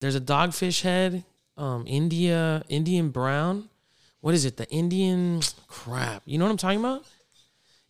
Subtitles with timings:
[0.00, 1.24] There's a dogfish head,
[1.56, 3.68] um, India, Indian brown.
[4.20, 4.56] What is it?
[4.56, 6.22] The Indian crap.
[6.26, 7.04] You know what I'm talking about?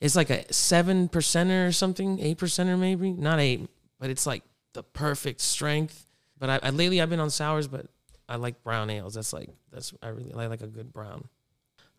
[0.01, 3.69] It's like a seven percenter or something, eight percenter maybe, not eight,
[3.99, 4.43] but it's like
[4.73, 6.07] the perfect strength.
[6.39, 7.87] But I, I lately I've been on sours, but
[8.29, 9.15] I like brown ales.
[9.15, 11.29] That's like that's I really I like a good brown.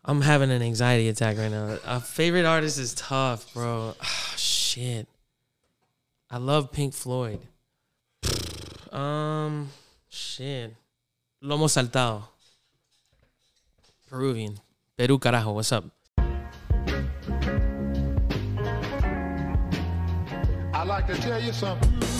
[0.04, 1.78] I'm having an anxiety attack right now.
[1.86, 3.94] A favorite artist is tough, bro.
[4.00, 5.06] Ah, shit.
[6.28, 7.40] I love Pink Floyd.
[8.92, 9.70] Um,
[10.12, 10.76] shit.
[11.40, 12.28] Lomo saltado.
[14.08, 14.60] Peruvian.
[14.96, 15.54] Peru carajo.
[15.54, 15.84] What's up?
[20.74, 22.11] I like to tell you something.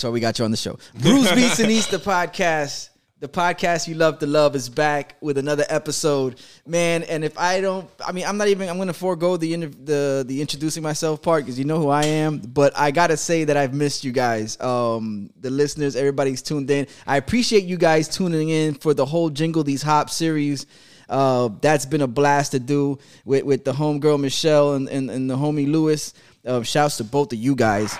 [0.00, 0.78] That's why we got you on the show.
[0.94, 2.88] Brews Beats and Eats, the podcast.
[3.18, 7.02] The podcast you love to love is back with another episode, man.
[7.02, 8.70] And if I don't, I mean, I'm not even.
[8.70, 12.38] I'm gonna forego the the the introducing myself part because you know who I am.
[12.38, 16.86] But I gotta say that I've missed you guys, um, the listeners, everybody's tuned in.
[17.06, 20.64] I appreciate you guys tuning in for the whole Jingle These Hop series.
[21.10, 25.28] Uh, that's been a blast to do with with the homegirl Michelle and and, and
[25.28, 26.14] the homie Lewis.
[26.46, 27.98] Uh, shouts to both of you guys.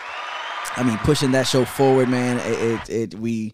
[0.76, 2.38] I mean, pushing that show forward, man.
[2.38, 3.52] It, it, it we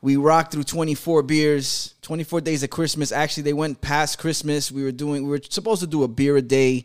[0.00, 3.10] we rocked through 24 beers, 24 days of Christmas.
[3.12, 4.70] Actually, they went past Christmas.
[4.70, 6.84] We were doing, we were supposed to do a beer a day.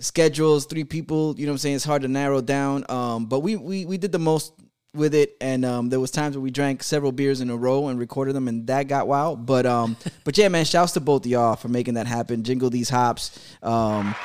[0.00, 1.34] Schedules, three people.
[1.38, 1.76] You know what I'm saying?
[1.76, 2.84] It's hard to narrow down.
[2.88, 4.52] Um, but we we we did the most
[4.92, 7.88] with it, and um, there was times where we drank several beers in a row
[7.88, 9.46] and recorded them, and that got wild.
[9.46, 12.42] But um, but yeah, man, shouts to both of y'all for making that happen.
[12.42, 13.38] Jingle these hops.
[13.62, 14.16] Um,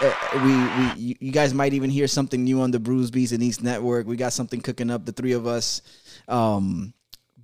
[0.00, 0.12] uh,
[0.44, 3.62] we we you- guys might even hear something new on the Brews Beats and Eats
[3.62, 4.06] Network.
[4.06, 5.82] We got something cooking up, the three of us.
[6.28, 6.92] Um,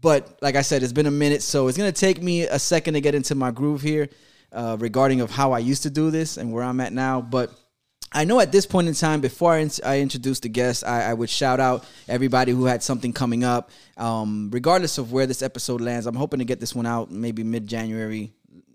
[0.00, 2.94] but like I said, it's been a minute, so it's gonna take me a second
[2.94, 4.08] to get into my groove here,
[4.52, 7.20] uh, regarding of how I used to do this and where I'm at now.
[7.20, 7.52] But
[8.14, 11.10] I know at this point in time, before I, in- I introduce the guest, I,
[11.10, 13.70] I would shout out everybody who had something coming up.
[13.96, 17.42] Um, regardless of where this episode lands, I'm hoping to get this one out maybe
[17.44, 18.32] mid January,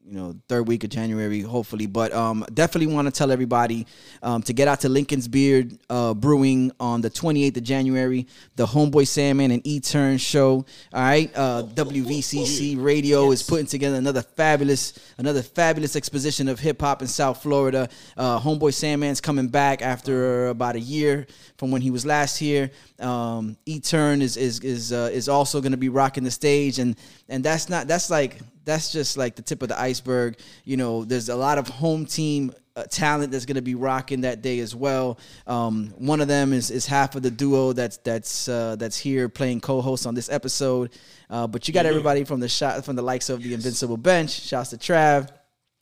[0.07, 1.85] you know, third week of January, hopefully.
[1.85, 3.85] But um, definitely want to tell everybody
[4.23, 8.65] um, to get out to Lincoln's Beard uh, Brewing on the 28th of January, the
[8.65, 10.65] Homeboy Sandman and E Turn show.
[10.93, 16.79] All right, uh, WVCC Radio is putting together another fabulous, another fabulous exposition of hip
[16.81, 17.89] hop in South Florida.
[18.15, 22.71] Uh, Homeboy Sandman's coming back after about a year from when he was last here.
[22.99, 26.79] Um, E Turn is is is uh, is also going to be rocking the stage,
[26.79, 26.95] and
[27.29, 30.37] and that's not that's like that's just like the tip of the iceberg.
[30.65, 34.21] You know, there's a lot of home team uh, talent that's going to be rocking
[34.21, 35.17] that day as well.
[35.47, 39.27] Um, one of them is is half of the duo that's that's uh, that's here
[39.29, 40.91] playing co-host on this episode.
[41.29, 44.29] Uh, but you got everybody from the shot from the likes of the Invincible Bench.
[44.29, 45.29] Shouts to Trav.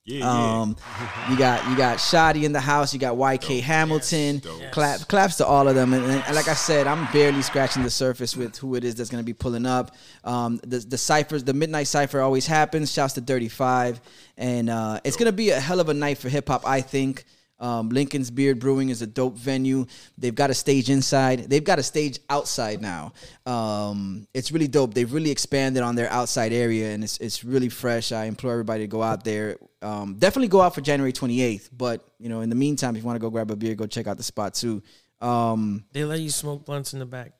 [0.05, 0.61] Yeah, yeah.
[0.61, 0.77] Um,
[1.29, 2.93] you got you got Shoddy in the house.
[2.93, 4.37] You got YK Hamilton.
[4.39, 4.71] dope.
[4.71, 5.93] Clap, claps to all of them.
[5.93, 9.09] And, and like I said, I'm barely scratching the surface with who it is that's
[9.09, 9.95] going to be pulling up.
[10.23, 12.91] Um, the the ciphers, the midnight cipher always happens.
[12.91, 13.99] Shouts to Dirty Five,
[14.37, 16.67] and uh, it's going to be a hell of a night for hip hop.
[16.67, 17.25] I think.
[17.59, 19.85] Um, Lincoln's Beard Brewing is a dope venue.
[20.17, 21.49] They've got a stage inside.
[21.49, 23.13] They've got a stage outside now.
[23.45, 24.93] Um, it's really dope.
[24.93, 28.11] They've really expanded on their outside area, and it's it's really fresh.
[28.11, 29.57] I implore everybody to go out there.
[29.81, 31.69] Um, definitely go out for January 28th.
[31.75, 33.85] But you know, in the meantime, if you want to go grab a beer, go
[33.85, 34.83] check out the spot too.
[35.21, 37.33] Um, They let you smoke blunts in the back.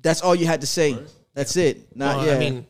[0.00, 0.98] that's all you had to say.
[1.34, 1.94] That's it.
[1.96, 2.34] Not Well, yeah.
[2.34, 2.66] I mean,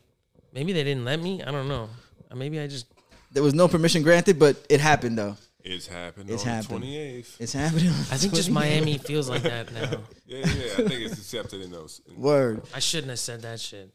[0.53, 1.41] maybe they didn't let me.
[1.41, 1.89] I don't know.
[2.35, 2.85] Maybe I just
[3.31, 5.35] there was no permission granted, but it happened though.
[5.63, 6.33] It's happening.
[6.33, 7.35] It's on 28th.
[7.39, 7.89] It's happening.
[7.89, 9.91] I think just Miami feels like that now.
[10.25, 10.45] Yeah, yeah.
[10.45, 12.01] I think it's accepted in those.
[12.07, 12.61] in- Word.
[12.71, 13.91] I shouldn't have said that shit.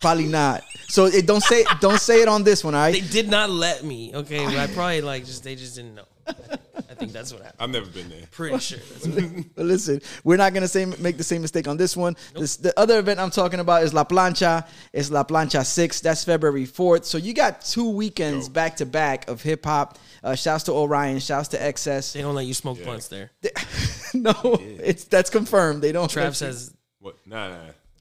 [0.00, 0.62] Probably not.
[0.86, 2.76] So it don't say don't say it on this one.
[2.76, 2.92] All right.
[2.94, 4.14] They did not let me.
[4.14, 6.04] Okay, but I probably like just they just didn't know.
[6.28, 7.60] I think, that's what happened.
[7.60, 8.22] I've never been there.
[8.30, 8.78] Pretty sure.
[8.78, 9.50] That's what happened.
[9.54, 12.16] But listen, we're not gonna say make the same mistake on this one.
[12.34, 14.66] This, the other event I'm talking about is La Plancha.
[14.92, 16.00] It's La Plancha Six.
[16.00, 17.04] That's February fourth.
[17.04, 18.54] So you got two weekends Dope.
[18.54, 19.98] back to back of hip hop.
[20.24, 21.18] Uh, shouts to Orion.
[21.18, 22.14] Shouts to XS.
[22.14, 23.30] They don't let you smoke blunts there.
[24.14, 25.82] no, it's that's confirmed.
[25.82, 26.10] They don't.
[26.10, 27.16] Trav says, What?
[27.26, 27.56] Nah, nah.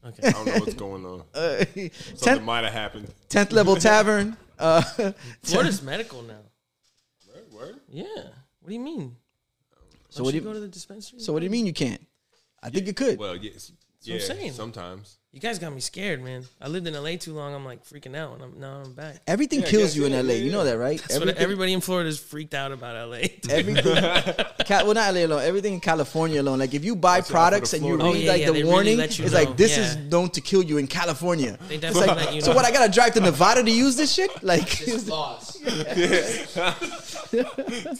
[0.08, 0.28] Okay.
[0.28, 1.24] I don't know what's going on.
[1.34, 3.12] Something tenth, might have happened.
[3.30, 4.38] 10th level tavern.
[4.60, 4.82] Uh,
[5.42, 6.42] Florida's medical now.
[7.66, 7.82] Word, word?
[7.90, 8.06] Yeah.
[8.62, 9.16] What do you mean?
[10.10, 11.20] So Don't what do you you- go to the dispensary?
[11.20, 12.06] so what do you mean you can't?
[12.62, 13.20] I think you could.
[13.20, 13.72] Well, yes.
[14.02, 14.52] Yeah, what I'm saying.
[14.54, 15.18] sometimes.
[15.36, 16.46] You guys got me scared, man.
[16.62, 17.54] I lived in LA too long.
[17.54, 19.18] I'm like freaking out, and I'm now I'm back.
[19.28, 20.36] Everything Yeah, kills you in LA.
[20.36, 20.98] You know that, right?
[21.10, 23.18] That's what everybody in Florida is freaked out about LA.
[23.50, 23.84] everything,
[24.66, 25.42] Ca- well, not LA alone.
[25.44, 26.60] Everything in California alone.
[26.60, 28.48] Like if you buy Watch out for products and you read Oh, yeah, like yeah,
[28.48, 29.28] the they really warning, it's know.
[29.28, 31.60] like this is known to kill you in California.
[31.68, 32.64] They It's definitely like, let you so what?
[32.64, 34.32] I gotta drive to Nevada to use this shit?
[34.42, 35.60] Like, laws.
[35.66, 36.56] It's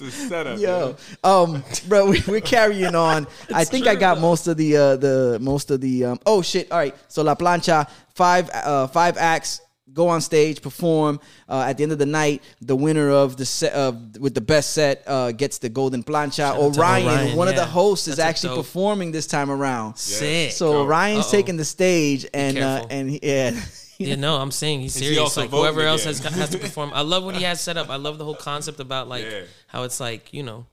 [0.02, 0.60] a setup.
[0.60, 3.28] yo, um, bro, we, we're carrying on.
[3.54, 4.22] I think I got though.
[4.22, 6.20] most of the uh the most of the um.
[6.26, 6.72] Oh shit!
[6.72, 9.62] All right, so La Plancha, five uh five acts.
[9.94, 11.22] Go on stage, perform.
[11.48, 14.42] Uh, at the end of the night, the winner of the set uh, with the
[14.42, 16.54] best set uh, gets the golden plancha.
[16.58, 18.66] Orion, Orion, one of the hosts, is That's a actually dope.
[18.66, 19.96] performing this time around.
[19.96, 20.52] Sick.
[20.52, 20.82] So Go.
[20.82, 21.32] Orion's Uh-oh.
[21.32, 23.52] taking the stage, and uh, and he- yeah,
[23.98, 25.20] Yeah, no, I'm saying he's serious.
[25.20, 26.92] also Like voting whoever else has got, has to perform.
[26.94, 27.90] I love what he has set up.
[27.90, 29.42] I love the whole concept about like Yeah.
[29.68, 30.66] how it's like you know,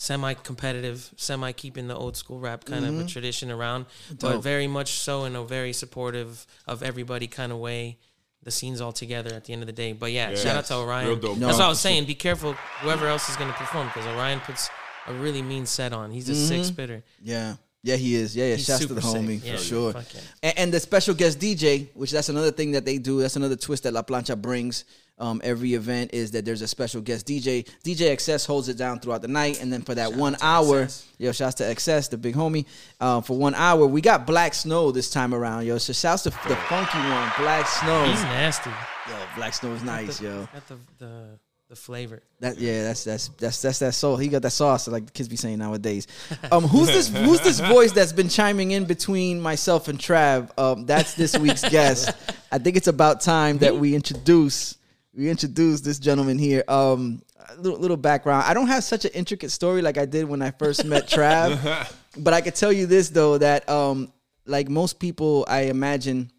[0.00, 3.06] semi competitive, semi keeping the old school rap kind of a mm-hmm.
[3.06, 3.84] tradition around,
[4.18, 7.98] but very much so in a very supportive of everybody kind of way.
[8.42, 9.92] The scenes all together at the end of the day.
[9.92, 10.36] But yeah, Yeah.
[10.36, 11.20] shout out to Orion.
[11.20, 12.06] No, That's what I was saying.
[12.06, 14.70] Be careful whoever else is going to perform because Orion puts
[15.06, 16.10] a really mean set on.
[16.10, 16.64] He's a sick mm-hmm.
[16.64, 17.02] spitter.
[17.22, 18.34] yeah, yeah, he is.
[18.34, 18.56] Yeah, yeah.
[18.56, 19.92] He's Shouts to the homie Yeah, for sure.
[19.92, 20.20] yeah.
[20.42, 23.20] And, and the special guest DJ, which that's another thing that they do.
[23.20, 24.86] That's another twist that La Plancha brings.
[25.20, 27.68] Um, every event is that there's a special guest DJ.
[27.84, 31.04] DJ XS holds it down throughout the night, and then for that one hour, XS.
[31.18, 32.64] yo, shouts to XS, the big homie.
[33.00, 35.78] Uh, for one hour, we got Black Snow this time around, yo.
[35.78, 38.04] So shouts to the funky one, Black Snow.
[38.06, 38.70] He's nasty.
[39.08, 40.48] Yo, Black Snow is nice, the, yo.
[40.52, 41.38] Got the, the
[41.70, 42.20] the flavor.
[42.40, 44.16] That yeah, that's that's that's that's that soul.
[44.16, 46.08] He got that sauce, like the kids be saying nowadays.
[46.50, 47.08] Um, who's this?
[47.08, 50.50] Who's this voice that's been chiming in between myself and Trav?
[50.58, 52.10] Um, that's this week's guest.
[52.50, 54.76] I think it's about time that we introduce
[55.14, 56.64] we introduce this gentleman here.
[56.68, 58.44] Um, a little, little background.
[58.46, 61.92] I don't have such an intricate story like I did when I first met Trav,
[62.16, 64.12] but I could tell you this though that um,
[64.46, 66.30] like most people, I imagine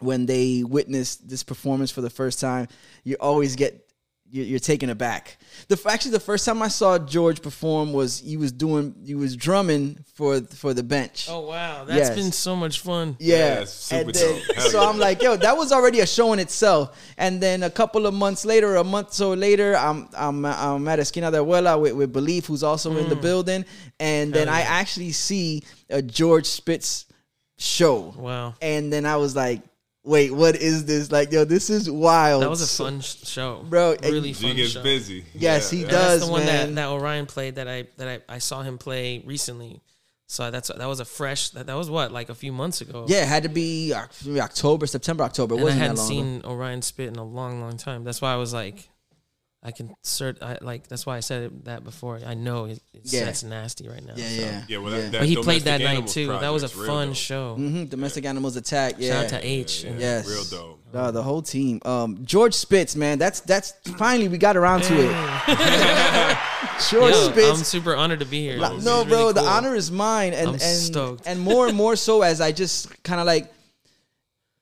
[0.00, 2.68] when they witness this performance for the first time,
[3.04, 3.88] you always get
[4.34, 5.36] you're, you're taken aback.
[5.68, 9.36] The actually the first time I saw George perform was he was doing he was
[9.36, 11.28] drumming for for the bench.
[11.30, 12.16] Oh wow, that's Yes.
[12.16, 13.16] been so much fun.
[13.20, 14.40] Yeah, Yeah, super and then,
[14.70, 14.80] so.
[14.80, 16.98] I'm like, yo, that was already a show in itself.
[17.18, 20.98] And then a couple of months later, a month so later, I'm I'm I'm at
[20.98, 23.64] Esquina de Abuela with, with Belief, who's also in the building,
[24.00, 24.50] and then Mm.
[24.50, 27.04] Hell I actually see a George Spitz
[27.58, 28.14] show.
[28.16, 29.60] Wow, And then I was like,
[30.04, 31.10] wait, what is this?
[31.12, 32.42] Like, yo, this is wild.
[32.42, 34.82] that was a fun sh- show, Bro, and- Really G fun gets show.
[34.82, 35.24] busy.
[35.34, 35.88] Yes, he yeah.
[35.88, 36.20] does.
[36.20, 36.74] That's the one man.
[36.74, 39.80] that, that Orion played that I that I, I saw him play recently.
[40.26, 43.04] So that's that was a fresh that, that was what like a few months ago.
[43.06, 45.54] Yeah, it had to be October, September, October.
[45.54, 46.22] It and I wasn't hadn't that long ago.
[46.22, 48.02] seen Orion spit in a long, long time.
[48.02, 48.88] That's why I was like,
[49.64, 50.42] I can cert.
[50.42, 52.18] I, like that's why I said it, that before.
[52.26, 53.28] I know it, it's, Yeah.
[53.28, 54.14] it's nasty right now.
[54.16, 54.42] Yeah, so.
[54.42, 54.62] yeah.
[54.68, 55.00] Yeah, well, yeah.
[55.02, 56.26] that, that But he played that night Animals too.
[56.26, 57.16] That was a fun dope.
[57.16, 57.56] show.
[57.58, 58.96] Mhm, Domestic Animals Attack.
[58.98, 59.12] Yeah.
[59.12, 59.84] Shout out to H.
[59.84, 60.28] Yeah, Yes.
[60.28, 60.78] Real dope.
[60.92, 61.80] Uh, the whole team.
[61.84, 63.18] Um, George Spitz, man.
[63.18, 65.08] That's that's finally we got around to it.
[66.90, 67.48] George Yo, Spitz.
[67.58, 68.58] I'm super honored to be here.
[68.58, 71.26] Like, no, bro, really the honor is mine, and I'm and stoked.
[71.26, 73.52] and more and more so as I just kind of like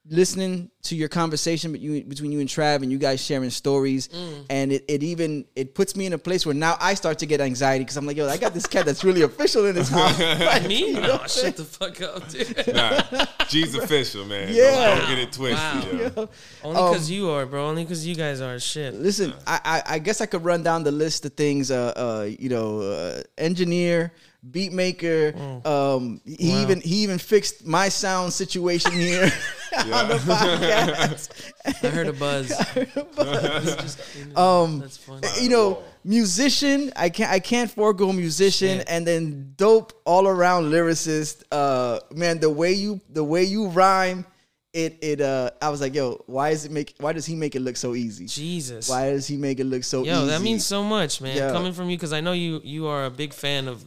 [0.09, 4.07] listening to your conversation between you, between you and Trav, and you guys sharing stories,
[4.07, 4.45] Mm.
[4.49, 7.27] and it, it even it puts me in a place where now I start to
[7.27, 9.89] get anxiety because I'm like, yo, I got this cat that's really official in his
[9.97, 10.19] house.
[10.39, 10.87] Like, Me?
[10.87, 11.53] you know No, what I'm saying?
[11.53, 12.73] shut the fuck up, dude.
[12.73, 14.47] Nah, G's official, man.
[14.47, 14.95] Don't- Yeah.
[14.97, 16.11] Don't, get it twisted, Wow.
[16.23, 16.29] yo.
[16.63, 17.67] Only Um, because you are, bro.
[17.67, 18.95] Only because you guys are shit.
[18.95, 21.69] Listen, I, I I guess I could run down the list of things.
[21.69, 24.13] Uh, uh you know, uh, engineer,
[24.49, 25.33] beat maker.
[25.65, 26.53] Um, he Mm.
[26.53, 26.61] Wow.
[26.61, 29.23] even he even fixed my sound situation here
[29.77, 31.51] on the podcast.
[31.83, 32.51] I heard a buzz.
[34.35, 35.21] Um, That's fun.
[35.41, 36.91] you know, musician.
[36.95, 38.89] I can't I can't forego musician, Shit.
[38.89, 41.43] and then dope all around lyricist.
[41.51, 44.25] Uh, man, the way you the way you rhyme.
[44.73, 47.55] It it uh I was like yo why is it make why does he make
[47.57, 48.87] it look so easy Jesus.
[48.87, 51.35] why does he make it look so Yo, easy that means so much, man.
[51.35, 51.51] Yeah.
[51.51, 53.83] Coming from you, because I know you you are a big fan of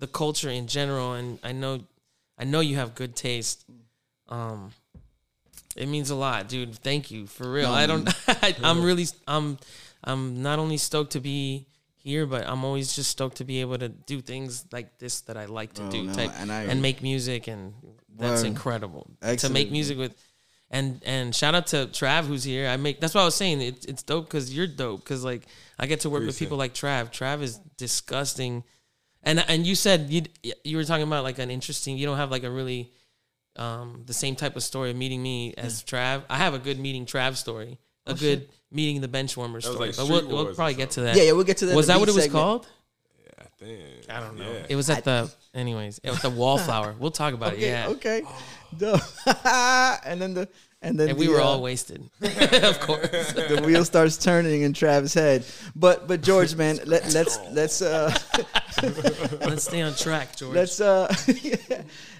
[0.00, 1.80] the culture in general, and I know
[2.36, 3.64] I know you have good taste.
[4.28, 4.72] Um,
[5.76, 6.74] it means a lot, dude.
[6.74, 7.70] Thank you for real.
[7.70, 8.08] I don't.
[8.28, 9.06] I, I'm really.
[9.28, 9.58] I'm.
[10.02, 11.66] I'm not only stoked to be
[11.96, 15.36] here, but I'm always just stoked to be able to do things like this that
[15.36, 17.74] I like to Oh, do, no, type, and I- and make music, and
[18.16, 18.48] that's Word.
[18.48, 20.14] incredible to make music with.
[20.72, 22.68] And and shout out to Trav who's here.
[22.68, 23.60] I make that's what I was saying.
[23.60, 25.00] It, it's dope because you're dope.
[25.02, 25.46] Because like
[25.80, 27.10] I get to work with people like Trav.
[27.10, 28.62] Trav is disgusting,
[29.22, 30.22] and and you said you
[30.64, 31.96] you were talking about like an interesting.
[31.96, 32.92] You don't have like a really
[33.56, 36.22] um the same type of story of meeting me as Trav.
[36.30, 37.78] I have a good meeting Trav story.
[38.06, 39.88] A good meeting the bench warmer story.
[39.88, 41.16] like but we'll, we'll probably get to that.
[41.16, 42.42] yeah yeah we'll get to that Was that what beat it was segment.
[42.42, 42.68] called?
[43.24, 44.10] Yeah, I think.
[44.10, 44.50] I don't know.
[44.52, 44.66] Yeah.
[44.70, 46.00] It was at the anyways.
[46.02, 46.94] It was the wallflower.
[46.98, 47.68] We'll talk about Okay, it.
[47.68, 47.88] Yeah.
[47.88, 48.22] okay.
[48.78, 49.00] Dope.
[50.06, 50.48] and then the
[50.82, 53.08] and then And we the, were uh, all wasted, of course.
[53.32, 55.44] the wheel starts turning in Travis' head.
[55.76, 58.16] But but George, man, let, let's let's uh
[59.40, 60.54] Let's stay on track, George.
[60.54, 61.12] let's uh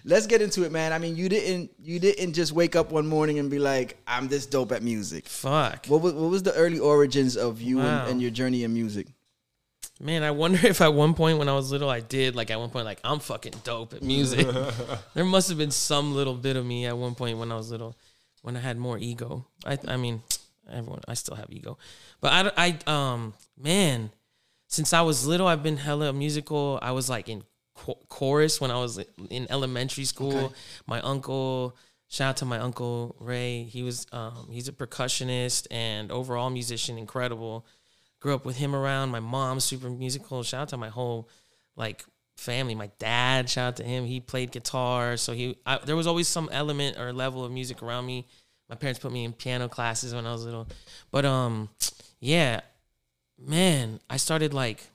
[0.05, 0.93] let's get into it, man.
[0.93, 4.29] I mean, you didn't you didn't just wake up one morning and be like, I'm
[4.29, 5.27] this dope at music.
[5.27, 5.87] Fuck.
[5.87, 8.03] What was what was the early origins of you Wow.
[8.03, 9.07] and, and your journey in music?
[10.03, 12.59] Man, I wonder if at one point when I was little, I did like at
[12.59, 14.47] one point like I'm fucking dope at music.
[15.15, 17.71] there must have been some little bit of me at one point when I was
[17.71, 17.97] little,
[18.43, 19.47] when I had more ego.
[19.65, 20.23] I I mean,
[20.71, 21.79] everyone, I still have ego,
[22.21, 24.11] but I I um man,
[24.67, 26.79] since I was little, I've been hella musical.
[26.83, 27.45] I was like in
[27.85, 28.99] cho- chorus when I was
[29.31, 30.37] in elementary school.
[30.37, 30.55] Okay.
[30.87, 31.77] My uncle.
[32.09, 33.63] Shout out to my uncle Ray.
[33.63, 37.65] He was um, he's a percussionist and overall musician, incredible
[38.21, 39.11] grew up with him around.
[39.11, 40.43] My mom's super musical.
[40.43, 41.29] Shout out to my whole
[41.77, 42.05] like
[42.41, 42.75] family.
[42.75, 44.07] My dad, shout out to him.
[44.07, 47.83] He played guitar, so he I, there was always some element or level of music
[47.83, 48.27] around me.
[48.69, 50.67] My parents put me in piano classes when I was little,
[51.11, 51.69] but um,
[52.21, 52.61] yeah,
[53.39, 54.87] man, I started like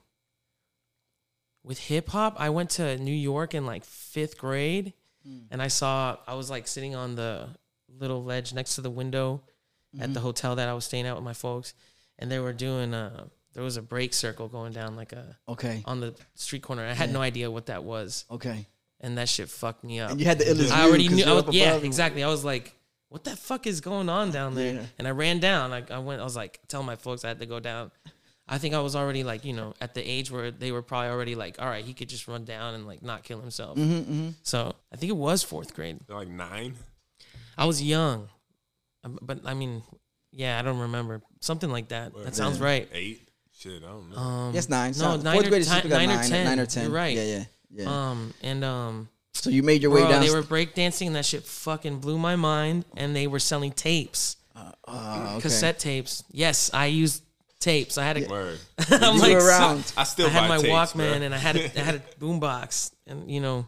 [1.63, 2.35] with hip hop.
[2.39, 4.93] I went to New York in like fifth grade,
[5.51, 7.49] and I saw I was like sitting on the
[7.99, 9.41] little ledge next to the window
[9.99, 11.73] at the hotel that I was staying at with my folks,
[12.17, 13.25] and they were doing uh
[13.55, 15.81] there was a break circle going down like a Okay.
[15.85, 16.85] on the street corner.
[16.85, 18.67] I had no idea what that was, Okay.
[19.01, 20.11] and that shit fucked me up.
[20.11, 21.25] And you had the illest I already knew.
[21.25, 22.23] I was, yeah, above exactly.
[22.23, 22.73] I was like,
[23.09, 24.85] "What the fuck is going on down there?" Yeah.
[24.99, 25.73] And I ran down.
[25.73, 26.21] I, I went.
[26.21, 27.91] I was like, "Tell my folks I had to go down.
[28.47, 31.09] I think I was already like, you know, at the age where they were probably
[31.09, 33.75] already like, all right, he could just run down and like not kill himself.
[33.75, 35.97] Mm-hmm, So I think it was fourth grade.
[36.05, 36.75] They're like nine.
[37.57, 38.29] I was young,
[39.03, 39.81] Um, but I mean,
[40.31, 42.13] yeah, I don't remember something like that.
[42.23, 42.87] That sounds right.
[42.93, 43.24] Eight.
[43.57, 44.17] Shit, I don't know.
[44.17, 44.91] Um, Yes, nine.
[44.91, 46.45] No, Sounds- nine fourth or, grade is ti- typically nine, nine, or ten.
[46.45, 46.83] nine or ten.
[46.83, 47.15] You're right.
[47.15, 48.09] Yeah, yeah, yeah.
[48.09, 50.21] Um, and um, so you made your way bro, down.
[50.21, 52.85] they were breakdancing, and that shit fucking blew my mind.
[52.97, 54.71] And they were selling tapes, uh,
[55.35, 55.41] okay.
[55.41, 56.23] cassette tapes.
[56.31, 57.23] Yes, I used
[57.59, 57.97] tapes.
[57.97, 58.59] I had a, Word.
[58.91, 59.93] I'm You like, were so- around.
[59.97, 61.21] I still I had buy my tapes, Walkman, bro.
[61.25, 63.67] and I had a, I had a boombox, and you know,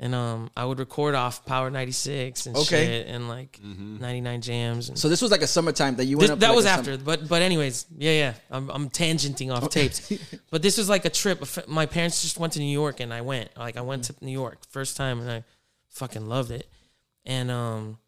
[0.00, 2.86] and um, I would record off Power 96 and Okay.
[2.86, 4.88] shit, and like 99 Jamz.
[4.90, 6.38] And So this was like a summertime that you went this, up.
[6.40, 8.34] that like was after, summer- but but anyways, yeah, yeah.
[8.50, 10.12] I'm I'm tangenting off tapes,
[10.50, 11.42] but this was like a trip.
[11.66, 13.56] My parents just went to New York, and I went.
[13.56, 15.44] Like I went to New York first time, and I
[15.88, 16.68] fucking loved it.
[17.26, 17.98] And um,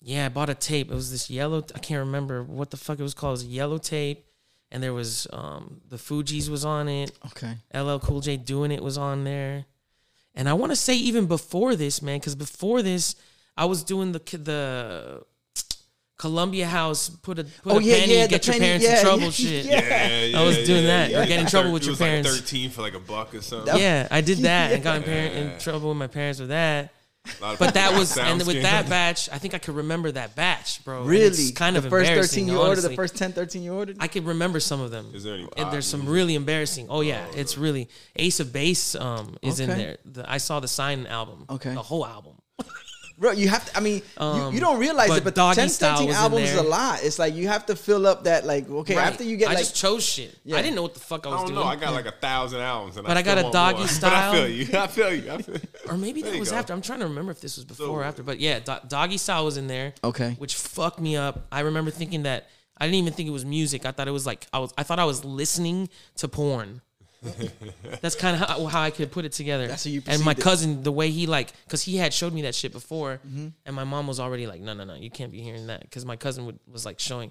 [0.00, 0.90] yeah, I bought a tape.
[0.90, 1.64] It was this yellow.
[1.74, 3.32] I can't remember what the fuck it was called.
[3.40, 4.24] It was a yellow tape,
[4.70, 7.10] and there was um the Fugees was on it.
[7.26, 7.54] Okay.
[7.74, 9.64] LL Cool J doing it was on there,
[10.36, 13.16] and I want to say even before this, man, because before this,
[13.56, 15.22] I was doing the the
[16.18, 18.26] Columbia House put a put Oh a yeah, penny, yeah.
[18.26, 19.64] get your penny, parents yeah, in trouble, yeah, shit.
[19.64, 20.24] Yeah.
[20.24, 21.22] Yeah, I was yeah, doing yeah, that, yeah.
[21.22, 22.30] or get in trouble with it your was parents.
[22.30, 23.76] Like Thirteen for like a buck or something.
[23.76, 26.92] Yeah, I did that and got in, parent, in trouble with my parents with that.
[27.40, 30.12] A lot of But that was and with that batch, I think I could remember
[30.12, 31.04] that batch, bro.
[31.04, 31.26] Really?
[31.26, 32.82] it's kind of the first thirteen you ordered.
[32.82, 33.96] The first 10, 13 you ordered.
[34.00, 35.10] I could remember some of them.
[35.14, 36.86] Is there any And pop there's some really embarrassing.
[36.88, 39.98] Oh yeah, it's really Ace of Base um is in there.
[40.04, 41.46] The, I saw the Sign album.
[41.50, 41.74] Okay.
[41.74, 42.35] the whole album.
[43.18, 43.76] Bro, you have to.
[43.76, 46.16] I mean, you, Um, you don't realize but it, but Doggy 10, Style 13 was
[46.16, 47.02] in albums is a lot.
[47.02, 48.44] It's like you have to fill up that.
[48.44, 49.06] Like, okay, Right.
[49.06, 50.36] after you get I like, just chose shit.
[50.44, 50.56] Yeah.
[50.56, 51.66] I didn't know what the fuck I was I was don't doing.
[51.66, 51.72] know.
[51.72, 53.88] I got like a thousand albums, and But I got a doggy more.
[53.88, 54.32] style.
[54.32, 54.78] But I feel you.
[54.78, 55.32] I feel you.
[55.32, 55.56] I feel
[55.88, 56.56] or maybe that was go.
[56.56, 56.72] after.
[56.74, 58.22] I'm trying to remember if this was before or after.
[58.22, 59.94] But yeah, Do- Doggy Style was in there.
[60.04, 60.34] Okay.
[60.38, 61.46] Which fucked me up.
[61.50, 63.86] I remember thinking that I didn't even think it was music.
[63.86, 64.74] I thought it was like I was.
[64.76, 66.82] I thought I was listening to porn.
[68.00, 69.66] That's kind of how, how I could put it together.
[69.66, 70.38] That's how you and my it.
[70.40, 73.48] cousin, the way he like, because he had showed me that shit before, Mm-hmm.
[73.64, 76.04] and my mom was already like, no, no, no, you can't be hearing that, because
[76.04, 77.30] my cousin would, was like showing.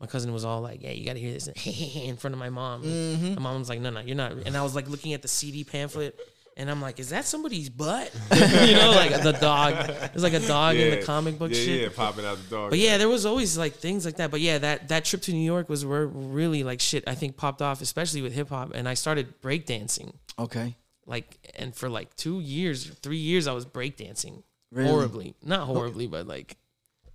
[0.00, 1.48] My cousin was all like, "Yeah, you got to hear this
[1.96, 3.34] in front of my mom." Mm-hmm.
[3.36, 5.28] My mom was like, "No, no, you're not." And I was like looking at the
[5.28, 6.18] CD pamphlet,
[6.56, 9.74] and I'm like, "Is that somebody's butt?" you know, like the dog.
[10.14, 11.82] It's like a dog in the comic book yeah, shit.
[11.82, 12.70] Yeah, popping out the dog.
[12.70, 14.30] But yeah, there was always like things like that.
[14.30, 17.36] But yeah, that that trip to New York was where really like shit I think
[17.36, 18.72] popped off, especially with hip hop.
[18.74, 20.14] And I started breakdancing.
[20.38, 20.74] okay,
[21.06, 24.42] Like and for like two years, three years I was breakdancing.
[24.72, 24.88] Really?
[24.90, 25.34] Horribly.
[25.44, 26.56] Not horribly, but like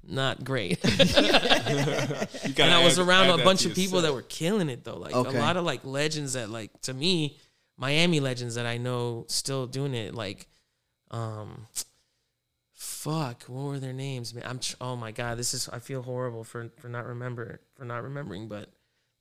[0.04, 0.80] not great.
[0.86, 4.84] You and I was add- around add a bunch of people that were killing it
[4.84, 4.98] though.
[4.98, 5.38] Like Okay.
[5.38, 7.38] a lot of like legends that like to me,
[7.78, 10.14] Miami legends that I know still doing it.
[10.14, 10.48] Like,
[11.10, 11.68] um,
[12.74, 14.34] fuck, what were their names?
[14.34, 17.62] Man, I'm tr- oh my god, this is I feel horrible for for not remember
[17.76, 18.70] for not remembering, but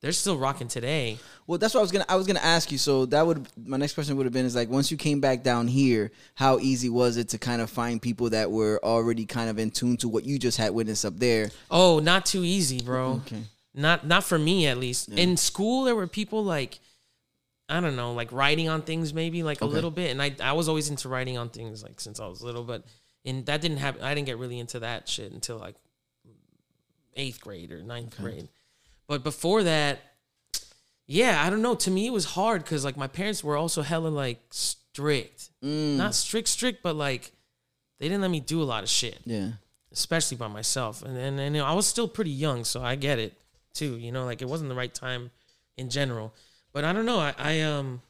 [0.02, 1.19] they're still rocking today.
[1.47, 2.07] well, that's what I was gonna.
[2.09, 2.78] I was gonna ask you.
[2.78, 5.42] So that would my next question would have been is like once you came back
[5.42, 9.50] down here, how easy was it to kind of find people that were already kind
[9.50, 11.50] of in tune to what you just had witnessed up there?
[11.71, 13.21] Oh, not too easy, bro.
[13.26, 13.42] Okay.
[13.75, 15.11] Not not for me at least.
[15.11, 16.80] In school, there were people like,
[17.71, 20.11] I don't know, like writing on things maybe like a little bit.
[20.11, 22.85] And I I was always into writing on things like since I was little, but
[23.25, 24.03] and that didn't happen.
[24.03, 25.77] I didn't get really into that shit until like
[27.17, 28.49] eighth grade or ninth grade.
[29.07, 29.99] But before that,
[31.07, 31.75] yeah, I don't know.
[31.75, 35.97] To me, it was hard because like my parents were also hella like strict, Mm.
[35.97, 37.33] not strict, strict, but like
[37.99, 39.53] they didn't let me do a lot of shit Yeah.
[39.93, 41.03] especially by myself.
[41.03, 43.35] And and, and you know, I was still pretty young, so I get it
[43.75, 43.97] too.
[43.99, 45.31] You know, like it wasn't the right time
[45.77, 46.33] in general.
[46.73, 47.19] But I don't know.
[47.19, 48.03] I, I um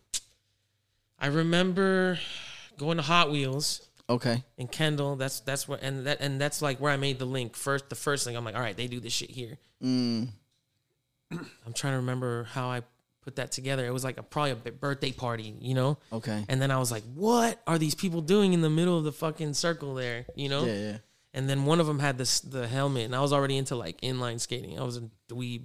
[1.18, 2.18] I remember
[2.78, 4.42] going to Hot Wheels Okay.
[4.58, 5.16] in Kendall.
[5.16, 7.88] That's that's where and that and that's like where I made the link first.
[7.88, 9.58] The first thing I'm like, all right, they do this shit here.
[9.82, 10.28] Mm.
[11.32, 12.82] I'm trying to remember how I
[13.22, 13.86] put that together.
[13.86, 15.98] It was like a probably a bi- birthday party, you know.
[16.12, 16.44] Okay.
[16.48, 19.12] And then I was like, what are these people doing in the middle of the
[19.12, 20.26] fucking circle there?
[20.34, 20.64] You know.
[20.64, 20.96] Yeah, yeah.
[21.32, 24.00] And then one of them had this the helmet, and I was already into like
[24.00, 24.80] inline skating.
[24.80, 25.62] I was a dweeb.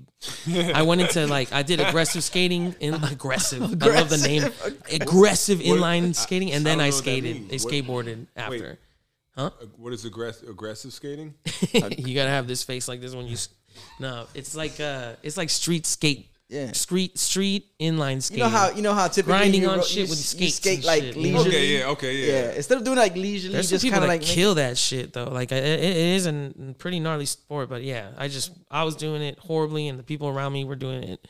[0.76, 3.64] I went into like I did aggressive skating in aggressive.
[3.64, 4.44] I love the name
[5.02, 7.50] aggressive inline skating, and I then don't I know what that skated.
[7.50, 7.66] means.
[7.66, 7.74] I What-
[8.06, 8.80] skateboarded after.
[9.36, 9.50] huh?
[9.78, 11.34] What is aggressive aggressive skating?
[11.74, 13.38] you gotta have this face like this when you.
[14.00, 16.30] No, it's like uh, it's like street skate.
[16.48, 16.74] Yeah.
[16.74, 18.38] Street street inline skate.
[18.38, 20.36] You know how you know how typically Grinding you, on ro- shit you, with s-
[20.36, 21.48] you skates skate and like shit, leisurely.
[21.48, 22.28] Okay, yeah, okay, yeah.
[22.34, 25.12] Yeah, instead of doing like leisurely, There's just kind of like make- kill that shit
[25.14, 25.25] though.
[25.25, 29.24] Like it, it is a pretty gnarly sport, but yeah, I just I was doing
[29.24, 31.28] it horribly, and the people around me were doing it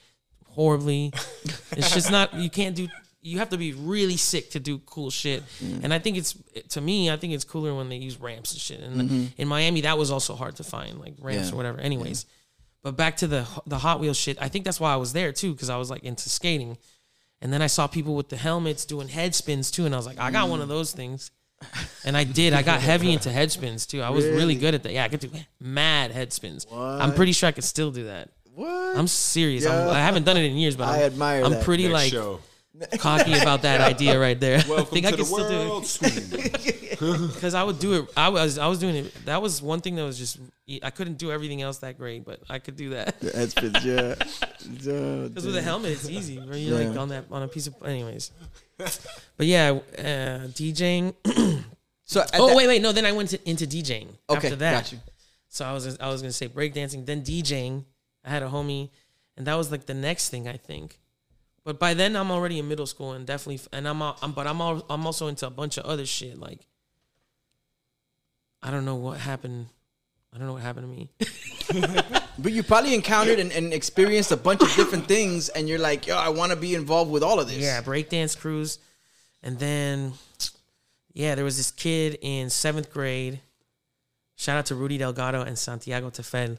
[0.48, 1.14] horribly.
[1.72, 2.88] it's just not you can't do.
[3.22, 5.84] You have to be really sick to do cool shit, Mm.
[5.86, 6.36] and I think it's
[6.70, 7.10] to me.
[7.10, 8.80] I think it's cooler when they use ramps and shit.
[8.82, 11.48] And in Miami, that was also hard to find, like ramps Mm-hmm.
[11.48, 11.54] Yeah.
[11.54, 11.80] or whatever.
[11.80, 12.26] Anyways,
[12.86, 14.38] but back to the the Hot Wheels shit.
[14.40, 16.78] I think that's why I was there too, because I was like into skating.
[17.42, 20.06] And then I saw people with the helmets doing head spins too, and I was
[20.06, 20.52] like, I got Mm.
[20.52, 21.32] one of those things.
[22.06, 22.54] And I did.
[22.54, 24.02] I got heavy into head spins too.
[24.02, 24.56] I was really, Really?
[24.56, 24.94] good at that.
[24.94, 26.66] Yeah, I could do mad head spins.
[26.72, 28.30] I'm pretty sure I could still do that.
[28.54, 28.98] What?
[28.98, 29.66] I'm serious.
[29.66, 31.64] I'm, I haven't done it in years, but I I'm, admire I'm that.
[31.64, 32.40] pretty Next like show.
[32.98, 34.60] Cocky about that idea right there.
[34.66, 37.34] I Welcome think I can the still do it world.
[37.34, 38.10] Because I would do it.
[38.16, 39.26] I was I was doing it.
[39.26, 40.40] That was one thing that was just
[40.84, 43.16] I couldn't do everything else that great, but I could do that.
[43.50, 44.16] Spins, yeah.
[44.18, 46.40] Because with a helmet, it's easy.
[46.40, 46.56] Right?
[46.58, 47.76] You're like on that on a piece of.
[47.86, 48.32] Anyways,
[48.78, 51.14] but yeah, uh, DJing.
[52.08, 52.92] So oh that- wait, wait, no.
[52.92, 54.94] Then I went to, into DJing Okay, after that.
[55.50, 57.84] So I was I was gonna say breakdancing, then DJing.
[58.24, 58.92] I had a homie,
[59.36, 61.00] and that was like the next thing I think.
[61.66, 64.62] But by then I'm already in middle school and definitely, and I'm, I'm but I'm
[64.62, 66.62] all, I'm also into a bunch of other shit like.
[68.64, 69.68] I don't know what happened.
[70.34, 72.02] I don't know what happened to me.
[72.38, 76.08] But you probably encountered and, and experienced a bunch of different things, and you're like,
[76.08, 77.58] yo, I want to be involved with all of this.
[77.58, 78.80] Yeah, breakdance crews.
[79.42, 80.14] And then,
[81.14, 83.40] yeah, there was this kid in seventh grade.
[84.36, 86.58] Shout out to Rudy Delgado and Santiago Tefel.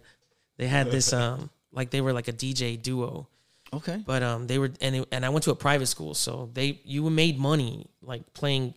[0.56, 3.28] They had this, um, like they were like a DJ duo,
[3.72, 4.02] Okay.
[4.06, 6.80] but um, they were and it, and I went to a private school, so they
[6.84, 8.74] you made money like playing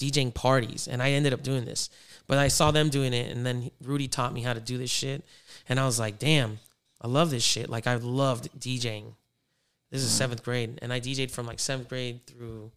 [0.00, 1.90] DJing parties, and I ended up doing this.
[2.26, 4.90] But I saw them doing it, and then Rudy taught me how to do this
[4.90, 5.22] shit,
[5.68, 6.58] and I was like, damn,
[7.00, 7.68] I love this shit.
[7.68, 9.14] Like I loved DJing.
[9.90, 12.72] This is seventh grade, and I DJ'd from like seventh grade through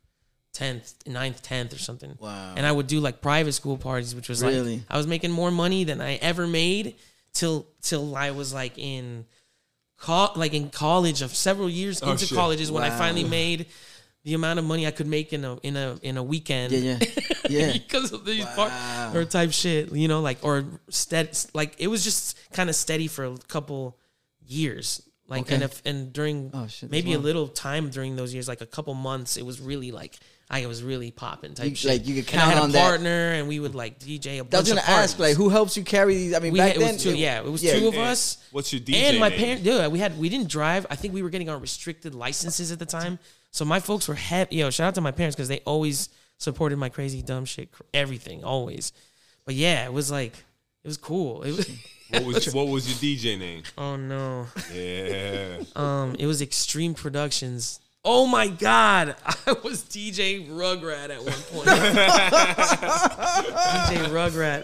[0.52, 2.18] tenth, 9th, tenth, or something.
[2.20, 2.54] Wow.
[2.58, 4.76] And I would do like private school parties, which was Really?
[4.78, 6.96] like I was making more money than I ever made
[7.34, 9.26] till till I was like in
[9.98, 12.38] co- like in college of several years Oh, into shit.
[12.38, 13.68] colleges when I finally made
[14.24, 16.74] the amount of money I could make in a in a in a weekend.
[16.74, 17.08] Yeah, yeah,
[17.50, 17.74] yeah.
[17.74, 18.56] because of these Wow.
[18.56, 22.76] part or type shit, you know, like or steady, like it was just kind of
[22.76, 23.98] steady for a couple
[24.48, 25.56] years, like Okay.
[25.56, 28.66] and if and during Oh, shit, maybe a little time during those years, like a
[28.66, 30.18] couple months, it was really like
[30.50, 31.90] I was really popping type You- shit.
[31.92, 32.82] like, you could And I count had on a that.
[32.88, 35.76] partner, and we would like DJ a bunch I was gonna ask, like, who helps
[35.76, 36.34] you carry these?
[36.36, 37.80] I mean, we back had, it then, was two, yeah, it was yeah.
[37.80, 38.38] two of And us.
[38.52, 39.40] What's your DJ and my name?
[39.40, 40.86] parents, yeah, we had we didn't drive.
[40.90, 43.18] I think we were getting our restricted licenses at the time,
[43.50, 44.58] so my folks were heavy.
[44.58, 48.44] Yo, shout out to my parents because they always supported my crazy dumb shit, everything,
[48.44, 48.92] always.
[49.46, 50.34] But yeah, it was like
[50.84, 51.42] it was cool.
[51.44, 51.70] It was.
[52.12, 53.64] What was what was your DJ name?
[53.80, 54.46] oh no.
[54.72, 55.64] Yeah.
[55.76, 57.80] Um, it was Extreme Productions.
[58.08, 61.68] Oh my god, I was DJ Rugrat at one point.
[63.90, 64.64] DJ Rugrat.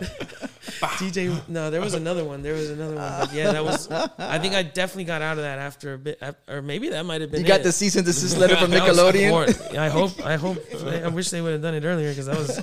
[0.99, 1.41] DJ.
[1.49, 2.43] No, there was another one.
[2.43, 3.19] There was another one.
[3.19, 3.89] But yeah, that was.
[3.89, 7.21] I think I definitely got out of that after a bit, or maybe that might
[7.21, 7.41] have been.
[7.41, 7.63] You got it.
[7.63, 9.75] the cease and desist letter from Nickelodeon.
[9.75, 10.23] I hope.
[10.23, 10.59] I hope.
[10.85, 12.57] I wish they would have done it earlier because that was.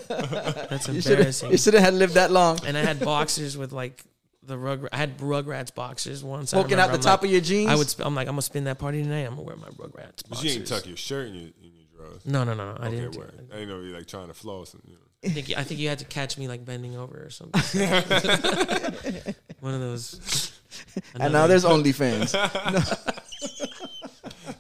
[0.69, 1.51] That's embarrassing.
[1.51, 2.61] you shouldn't have lived that long.
[2.65, 4.05] and I had boxers with like
[4.49, 4.89] the rug.
[4.93, 6.53] I had Rugrats boxers once.
[6.53, 7.71] I Poking out the I'm top like- of your jeans.
[7.71, 7.89] I would.
[7.89, 9.21] Sp- I'm like, I'm gonna spin that party tonight.
[9.21, 10.57] I'm gonna wear my Rugrats But you boxers.
[10.57, 12.27] ain't tuck your shirt in your, in your drawers.
[12.27, 12.79] No, no, no, no.
[12.81, 13.13] I Okay, didn't.
[13.13, 13.33] do word.
[13.49, 13.55] that.
[13.55, 14.75] I didn't know you like trying to floss.
[14.75, 14.99] And, you know.
[15.25, 15.59] I think.
[15.59, 17.61] I think you had to catch me like bending over or something.
[19.61, 20.53] One of those.
[21.21, 22.35] and now there's OnlyFans.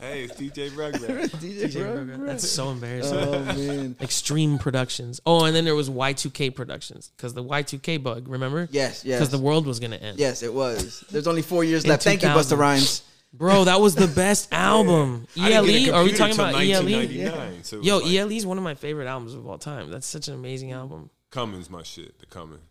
[0.09, 1.29] hey, it's DJ Rugrat.
[1.31, 3.18] DJ That's so embarrassing.
[3.18, 3.97] Oh man.
[4.01, 5.21] Extreme Productions.
[5.27, 8.29] Oh, and then there was Y2K Productions because the Y2K bug.
[8.29, 8.68] Remember?
[8.71, 9.18] Yes, yes.
[9.18, 10.18] Because the world was gonna end.
[10.18, 11.05] Yes, it was.
[11.11, 12.03] There's only four years In left.
[12.05, 13.03] Thank you, Busta Rhymes.
[13.33, 15.27] Bro, that was the best album.
[15.38, 15.94] I didn't get a ELE?
[15.97, 16.83] Are we talking about ELE?
[16.83, 19.90] 1999, so Yo, like, ELE is one of my favorite albums of all time.
[19.90, 21.11] That's such an amazing album.
[21.31, 22.18] Cummins, my shit.
[22.18, 22.62] The Cummins.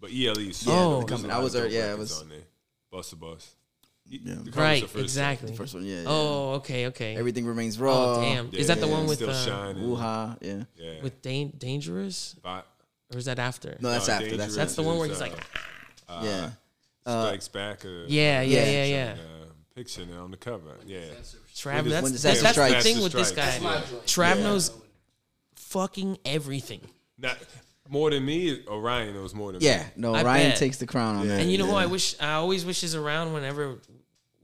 [0.00, 0.90] But ELE is Yeah, Oh.
[1.00, 1.32] there's a Cummins.
[1.32, 2.38] I was of yeah, it was- on there.
[2.90, 3.54] Bus a bus.
[4.12, 4.34] Yeah.
[4.54, 5.50] Right, the first exactly.
[5.50, 6.02] The first one, yeah.
[6.02, 6.04] yeah.
[6.06, 7.16] Oh, okay, okay.
[7.16, 8.16] Everything remains raw.
[8.16, 8.50] oh, damn.
[8.52, 9.82] Yeah, is that the one with still uh, shining?
[9.88, 10.64] Woo-ha, yeah.
[10.76, 11.02] Yeah.
[11.02, 12.66] with Dan- Dangerous, But,
[13.12, 13.76] or is that after?
[13.80, 14.36] No, that's uh, after.
[14.36, 15.32] That's That's the one where he's like,
[16.08, 16.50] uh, yeah.
[17.06, 17.84] Strikes Back.
[17.86, 18.70] Uh, yeah, yeah, Yeah.
[18.70, 19.14] yeah, yeah.
[19.14, 20.76] Uh, picture now on the cover.
[20.86, 21.00] Yeah.
[21.54, 22.84] Trav, When that's, that's, that's the Strikes.
[22.84, 23.50] thing with this guy.
[23.50, 24.42] Strikes, Trav Yeah.
[24.42, 24.70] knows
[25.56, 26.80] fucking everything.
[27.18, 27.38] Not
[27.88, 28.62] more than me.
[28.68, 29.66] Orion knows more than me.
[29.66, 30.58] Yeah, no, I Orion bet.
[30.58, 31.40] takes the crown on that.
[31.40, 31.74] And you know who.
[31.74, 33.76] I wish I always wish is around whenever we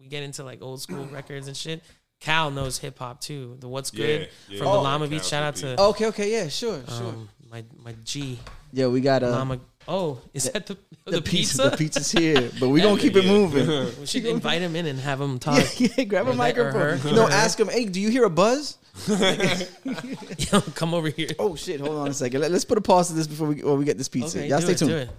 [0.09, 1.83] get into like old school records and shit.
[2.21, 3.57] Cal knows hip hop too.
[3.61, 4.59] The What's Yeah, Good yeah.
[4.59, 4.73] from Oh.
[4.73, 5.25] the Llama Beach.
[5.25, 7.07] Shout out the to Okay, okay, yeah, sure, sure.
[7.07, 8.39] um, my my G
[8.73, 9.61] yeah, we got uh, Llama.
[9.87, 11.23] Oh, is that the the, pizza.
[11.23, 11.71] pizza?
[11.71, 13.67] The pizza's here, but we gonna keep it moving.
[14.01, 15.65] We should invite him in and have him talk.
[15.81, 16.99] yeah, grab a Or that- microphone.
[16.99, 17.09] her.
[17.09, 17.69] You know, ask him.
[17.69, 18.77] Hey, do you hear a buzz?
[20.53, 21.29] Yo, come over here.
[21.39, 21.81] Oh shit!
[21.81, 22.41] Hold on a second.
[22.41, 24.39] Let, us put a pause to this before we before we get this pizza.
[24.39, 25.11] Okay, Y'all do stay it, tuned.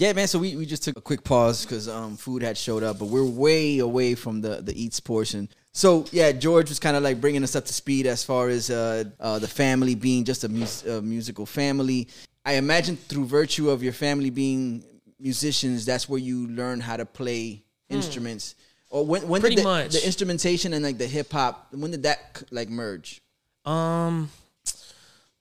[0.00, 0.28] Yeah, man.
[0.28, 3.08] So we, we just took a quick pause because um food had showed up, but
[3.08, 5.46] we're way away from the the eats portion.
[5.72, 8.70] So yeah, George was kind of like bringing us up to speed as far as
[8.70, 12.08] uh, uh the family being just a mus- uh, musical family.
[12.46, 14.82] I imagine through virtue of your family being
[15.18, 18.54] musicians, that's where you learn how to play instruments.
[18.88, 19.42] Or when when Hmm.
[19.42, 19.92] Pretty did the, much.
[19.92, 23.20] the instrumentation and like the hip hop when did that like merge?
[23.66, 24.30] Um,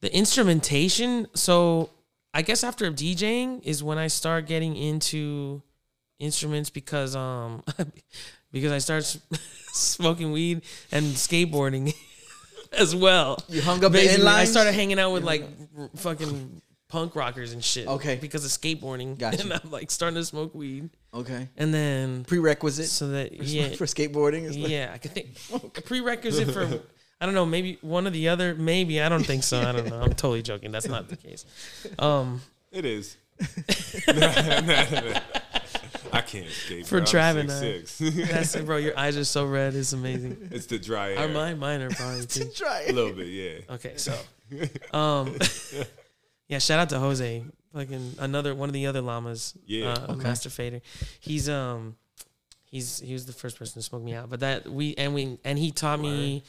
[0.01, 1.27] the instrumentation.
[1.33, 1.91] So
[2.33, 5.61] I guess after DJing is when I start getting into
[6.19, 7.63] instruments because um
[8.51, 9.03] because I start
[9.73, 10.61] smoking weed
[10.91, 11.95] and skateboarding
[12.77, 13.43] as well.
[13.47, 15.43] You hung up the Basically, I started hanging out with like
[15.77, 17.87] r- fucking punk rockers and shit.
[17.87, 18.15] Okay.
[18.15, 19.17] because of skateboarding.
[19.17, 19.41] Gotcha.
[19.43, 23.69] And I'm like starting to smoke weed, Okay, and then prerequisite so that for, yeah
[23.69, 24.43] for skateboarding.
[24.43, 26.81] Is like, yeah, I could think prerequisite for
[27.21, 28.55] I don't know, maybe one or the other.
[28.55, 29.59] Maybe I don't think so.
[29.59, 29.99] I don't know.
[30.01, 30.71] I'm totally joking.
[30.71, 31.45] That's not the case.
[31.99, 33.17] Um, It is.
[36.11, 36.85] I can't escape.
[36.85, 37.05] For bro.
[37.05, 37.59] Trav I'm and I.
[37.59, 38.31] six, six.
[38.31, 38.77] that's it, bro.
[38.77, 39.75] Your eyes are so red.
[39.75, 40.49] It's amazing.
[40.51, 41.27] it's the dry Are air.
[41.29, 41.59] mine?
[41.59, 42.49] Mine are probably too.
[42.55, 43.75] Try A little bit, yeah.
[43.75, 44.13] Okay, so,
[44.91, 45.37] um,
[46.47, 46.59] yeah.
[46.59, 49.53] Shout out to Jose, fucking another one of the other llamas.
[49.65, 49.93] Yeah.
[50.07, 50.81] uh, Master Fader.
[51.19, 51.95] He's um,
[52.65, 54.29] he's he was the first person to smoke me out.
[54.29, 56.43] But that we and we and he taught me,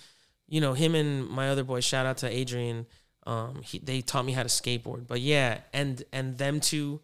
[0.51, 1.81] you know, him and my other boy.
[1.81, 2.85] Shout out to Adrian.
[3.27, 5.07] Um, he, they taught me how to skateboard.
[5.07, 7.01] But yeah, and and them two,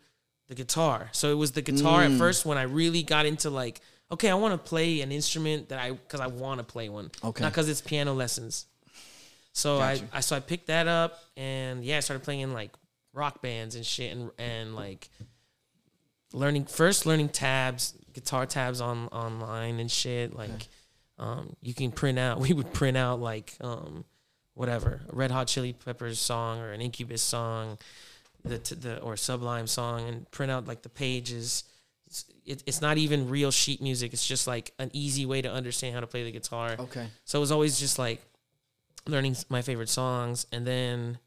[0.49, 1.09] the guitar.
[1.13, 2.13] So it was the guitar Mm.
[2.15, 3.81] at first when I really got into like,
[4.13, 7.11] okay, I want to play an instrument that I because I want to play one.
[7.25, 7.43] Okay.
[7.43, 8.67] not because it's piano lessons.
[9.53, 10.09] So I, Gotcha.
[10.13, 12.73] I so I picked that up and yeah, I started playing in like
[13.15, 15.09] rock bands and shit and and like
[16.33, 20.35] learning first learning tabs, guitar tabs on online and shit.
[20.37, 20.69] Like
[21.19, 24.05] um you can print out we would print out like um
[24.57, 27.79] whatever, a Red Hot Chili Peppers song or an Incubus song,
[28.43, 31.65] the the or Sublime song and print out like the pages.
[32.07, 34.13] It's, it, it's not even real sheet music.
[34.13, 36.77] It's just like an easy way to understand how to play the guitar.
[36.79, 37.09] Okay.
[37.25, 38.23] So it was always just like
[39.07, 40.47] learning my favorite songs.
[40.53, 41.19] And then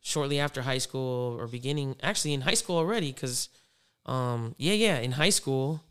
[0.00, 3.48] shortly after high school or beginning, actually in high school already, because,
[4.04, 5.82] um, yeah, yeah, in high school,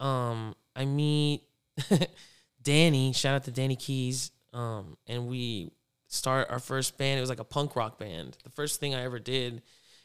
[0.00, 1.42] um, I meet
[2.62, 4.30] Danny, shout out to Danny Keys.
[4.52, 5.70] Um, and we
[6.06, 7.18] start our first band.
[7.18, 8.36] It was like a punk rock band.
[8.44, 9.62] The first thing I ever did.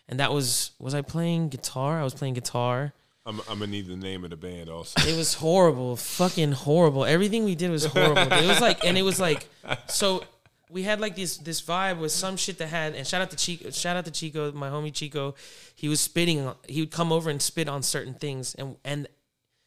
[0.07, 1.99] And that was, was I playing guitar?
[1.99, 2.93] I was playing guitar.
[3.25, 4.99] I'm, I'm gonna need the name of the band also.
[5.07, 7.05] It was horrible, fucking horrible.
[7.05, 8.21] Everything we did was horrible.
[8.21, 9.47] It was like, and it was like,
[9.87, 10.25] so
[10.69, 12.95] we had like this this vibe with some shit that had.
[12.95, 15.35] And shout out to Chico, shout out to Chico, my homie Chico.
[15.73, 16.51] He was spitting.
[16.67, 19.07] He would come over and spit on certain things, and and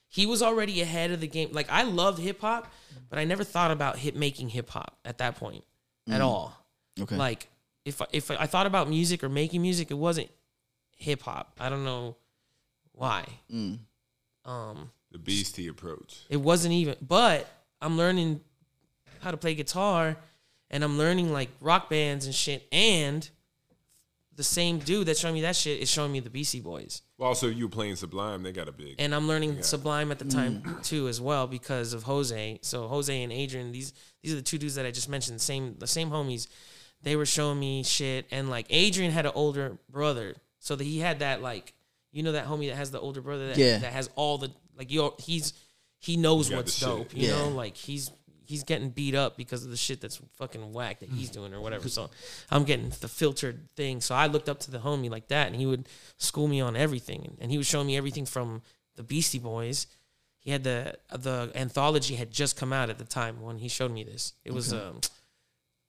[0.08, 1.50] he was already ahead of the game.
[1.52, 2.72] Like I loved hip hop,
[3.08, 5.64] but I never thought about hit making hip hop at that point
[6.08, 6.56] at all.
[7.00, 7.16] Okay.
[7.16, 7.48] Like
[7.84, 10.30] if I- if I thought about music or making music, it wasn't
[10.96, 11.54] hip hop.
[11.60, 12.16] I don't know
[12.92, 13.26] why.
[13.52, 13.78] Mm.
[14.44, 16.20] Um, The Beastie approach.
[16.30, 16.96] it wasn't even.
[17.02, 17.48] But
[17.82, 18.40] I'm learning
[19.20, 20.16] how to play guitar,
[20.70, 22.66] and I'm learning like rock bands and shit.
[22.72, 23.28] And
[24.36, 27.28] the same dude that's showing me that shit is showing me the Beastie Boys, Well,
[27.28, 28.42] also you were playing Sublime.
[28.42, 28.94] They got a big.
[28.98, 30.82] and I'm learning Sublime at the time mm.
[30.84, 32.58] too as well because of Jose.
[32.62, 35.36] So Jose and Adrian, these these are the two dudes that I just mentioned.
[35.38, 36.46] The same the same homies.
[37.02, 40.98] They were showing me shit, and like Adrian had an older brother, so that he
[40.98, 41.72] had that like
[42.12, 43.78] you know that homie that has the older brother that, Yeah.
[43.78, 45.52] that has all the like yo he's
[45.98, 46.96] he knows what's the shit.
[46.98, 47.16] dope.
[47.16, 47.38] You Yeah.
[47.38, 48.10] know, like he's
[48.46, 51.60] he's getting beat up because of the shit that's fucking whack that he's doing or
[51.60, 51.88] whatever.
[51.88, 52.10] So
[52.50, 54.00] I'm getting the filtered thing.
[54.00, 56.76] So I looked up to the homie like that, and he would school me on
[56.76, 58.62] everything, and he was showing me everything from
[58.94, 59.86] the Beastie Boys.
[60.38, 63.90] He had the the anthology had just come out at the time when he showed
[63.90, 64.32] me this.
[64.44, 65.00] It was um,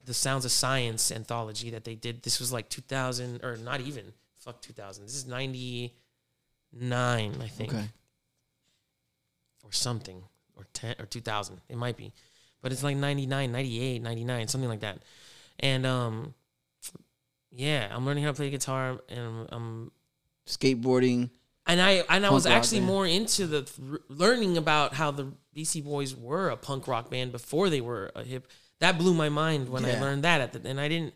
[0.03, 2.23] the Sounds of Science anthology that they did.
[2.23, 5.03] This was like 2000 or not even fuck 2000.
[5.05, 5.91] This is 99,
[7.41, 7.85] I think Okay.
[9.63, 10.23] or something
[10.55, 12.13] or 10 or 2000 it might be
[12.61, 14.99] but it's like 99 98 99 something like that
[15.59, 16.33] and um
[17.51, 19.91] yeah i'm learning how to play guitar and i'm, I'm
[20.47, 21.29] Skateboarding.
[21.65, 22.87] and i and i was actually band.
[22.87, 27.31] more into the th- learning about how the Beastie Boys were a punk rock band
[27.31, 28.47] before they were a hip
[28.79, 31.13] that blew my mind when i learned that at the, and i didn't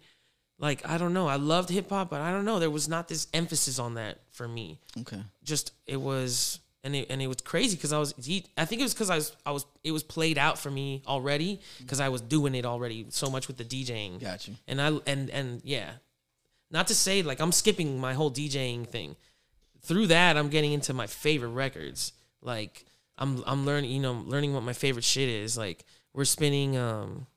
[0.58, 3.28] like i don't know i loved hip-hop but i don't know there was not this
[3.34, 5.22] emphasis on that for me Okay.
[5.44, 8.82] just it was and it and it was crazy because I was he, I think
[8.82, 12.00] it was because I was I was it was played out for me already because
[12.00, 14.20] I was doing it already so much with the DJing.
[14.20, 14.56] Got you.
[14.68, 15.92] And I and and yeah,
[16.72, 19.16] not to say like I'm skipping my whole DJing thing.
[19.84, 22.14] Through that, I'm getting into my favorite records.
[22.42, 22.86] Like
[23.18, 25.58] I'm I'm learning you know learning what my favorite shit is.
[25.58, 27.28] Like we're spinning um,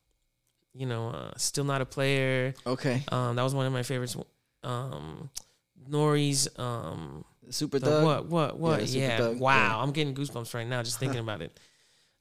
[0.73, 2.53] you know, uh, still not a player.
[2.67, 3.03] Okay.
[3.11, 4.17] Um, that was one of my favorites.
[4.63, 5.29] Um,
[5.89, 8.03] Nori's um Super the Thug.
[8.03, 8.25] what?
[8.27, 8.59] What?
[8.59, 8.87] What?
[8.87, 9.17] Yeah, Yeah.
[9.17, 9.55] Thug, wow.
[9.55, 9.77] yeah.
[9.83, 11.57] I'm getting goosebumps right now just thinking about it.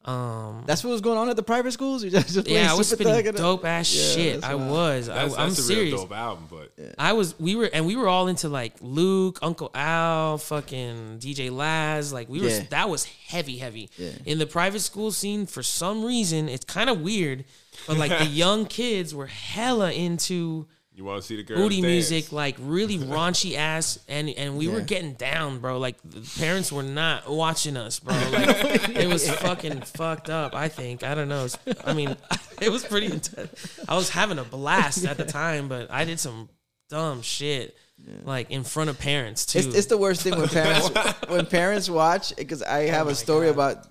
[0.07, 0.65] Um.
[0.67, 2.05] That's what was going on at the private schools.
[2.05, 4.45] You just, just yeah, I was Super spitting Thug at the- dope ass Yeah, shit.
[4.45, 5.07] I was.
[5.07, 5.93] That's, I, that's I'm a serious.
[5.95, 7.41] real dope album, but I was.
[7.41, 12.13] We were, and we were all into like Luke, Uncle Al, fucking DJ Laz.
[12.13, 12.49] Like we were.
[12.49, 12.65] Yeah.
[12.69, 13.89] That was heavy, heavy.
[13.97, 14.11] Yeah.
[14.27, 17.47] In the private school scene, for some reason, it's kind of weird,
[17.87, 21.81] but like the young kids were hella into you want to see the girl booty
[21.81, 21.91] dance.
[21.91, 25.79] music, like really raunchy ass, and and we were getting down, bro.
[25.79, 28.15] Like the parents were not watching us, bro.
[28.15, 30.55] Like it was fucking fucked up.
[30.55, 31.49] I think I don't know.
[31.85, 32.17] I mean,
[32.63, 33.81] it was pretty intense.
[33.89, 36.49] I was having a blast at the time, but I did some
[36.91, 37.77] dumb shit,
[38.25, 39.59] like in front of parents too.
[39.59, 40.91] It's, it's the worst thing when parents
[41.29, 43.55] when parents watch because I oh have Oh a story God.
[43.55, 43.87] about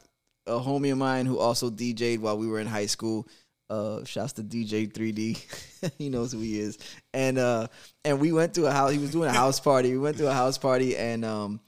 [0.46, 3.28] a homie of mine who also DJ'd while we were in high school.
[3.70, 5.92] Uh, shouts to DJ 3D.
[5.98, 6.78] he knows who he is.
[7.14, 7.68] And uh,
[8.06, 8.92] and we went to a house.
[8.92, 9.92] He was doing a house party.
[9.92, 11.60] We went to a house party, and um,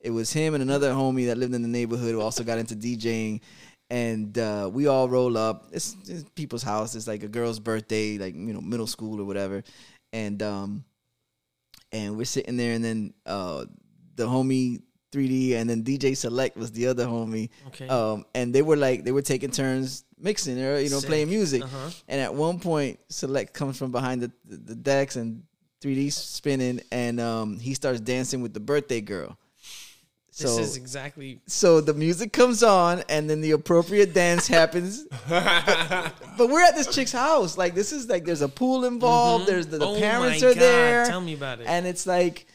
[0.00, 2.74] it was him and another homie that lived in the neighborhood who also got into
[2.74, 3.40] DJing.
[3.90, 5.66] And uh, we all roll up.
[5.70, 6.94] It's, it's people's house.
[6.94, 9.62] It's like a girl's birthday, like you know, middle school or whatever.
[10.12, 10.84] And um,
[11.92, 13.66] and we're sitting there, and then uh,
[14.16, 14.80] the homie
[15.12, 17.50] 3D, and then DJ Select was the other homie.
[17.68, 17.86] Okay.
[17.86, 21.08] Um, and they were like they were taking turns mixing or you know Sick.
[21.08, 21.62] playing music.
[21.62, 21.90] Uh-huh.
[22.08, 25.42] And at one point, Select comes from behind the the, the decks and
[25.82, 29.36] 3D spinning, and um, he starts dancing with the birthday girl.
[30.28, 31.40] this So is exactly.
[31.48, 35.04] so the music comes on, and then the appropriate dance happens.
[35.28, 37.58] but, but we're at this chick's house.
[37.58, 39.46] Like this is like there's a pool involved.
[39.46, 41.06] There's the, the oh parents are God, there.
[41.06, 41.66] Tell me about it.
[41.66, 42.46] and it's like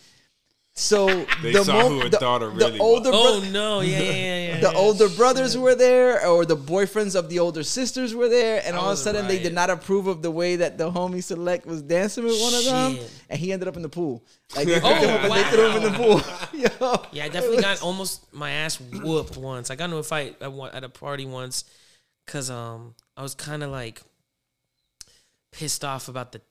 [0.80, 1.08] so
[1.42, 3.80] They the saw mo- who her the, daughter the really older oh bro- no!
[3.82, 4.48] Yeah, yeah, yeah.
[4.50, 4.78] yeah the yeah.
[4.78, 8.80] older brothers were there or the boyfriends of the older sisters were there and I
[8.80, 11.24] all of a was sudden they did not approve of the way that the homie
[11.24, 13.12] select was dancing with one of them Shit.
[13.32, 14.24] and he ended up in the pool
[14.56, 16.22] like they, Oh, picked him up they threw him in the pool
[16.60, 19.72] Yo, Yeah, I definitely was- got almost my ass whooped once.
[19.72, 21.64] I got into a fight at, one, at a party once
[22.26, 24.02] because um I was kind of like
[25.52, 26.42] pissed off about the.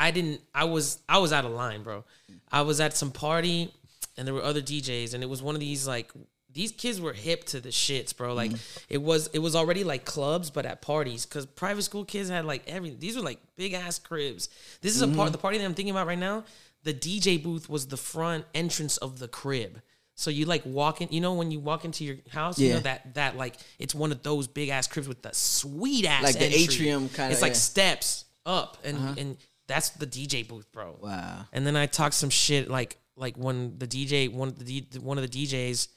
[0.00, 0.40] I didn't.
[0.54, 2.04] I was I was out of line, bro.
[2.50, 3.72] I was at some party
[4.16, 6.10] and there were other DJs and it was one of these like
[6.52, 8.32] these kids were hip to the shits, bro.
[8.34, 8.84] Like mm-hmm.
[8.88, 12.46] it was it was already like clubs, but at parties because private school kids had
[12.46, 12.90] like every.
[12.90, 14.48] These were like big ass cribs.
[14.80, 15.32] This is a part mm-hmm.
[15.32, 16.44] the party that I'm thinking about right now.
[16.82, 19.82] The DJ booth was the front entrance of the crib.
[20.14, 22.80] So you like walk in, you know, when you walk into your house, you know
[22.80, 26.38] that that like it's one of those big ass cribs with the sweet ass Like
[26.38, 27.58] the atrium kinda, It's like yeah.
[27.58, 29.14] steps up, and uh-huh.
[29.18, 29.36] and
[29.70, 30.96] that's the DJ booth, bro.
[31.00, 34.84] wow And then I talked some shit like like when the DJ one of the
[35.00, 35.88] one of the DJs,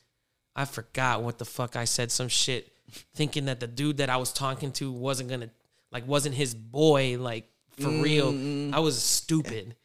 [0.56, 2.72] I forgot what the fuck I said some shit,
[3.16, 5.50] thinking that the dude that I was talking to wasn't gonna
[5.92, 8.30] like wasn't his boy like for real.
[8.74, 9.76] I was stupid.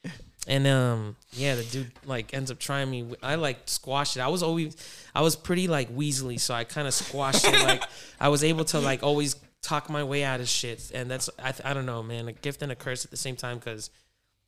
[0.46, 3.14] And um yeah, the dude like ends up trying me.
[3.22, 4.20] I like squashed it.
[4.20, 4.76] I was always
[5.14, 7.62] I was pretty like Weasley, so I kind of squashed it.
[7.62, 7.82] Like
[8.20, 11.54] I was able to like always talk my way out of shit, and that's I
[11.64, 13.90] I don't know, man, a gift and a curse at the same time because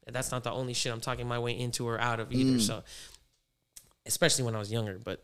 [0.07, 2.59] that's not the only shit I'm talking my way into or out of either.
[2.61, 2.83] So,
[4.07, 5.23] especially when I was younger, but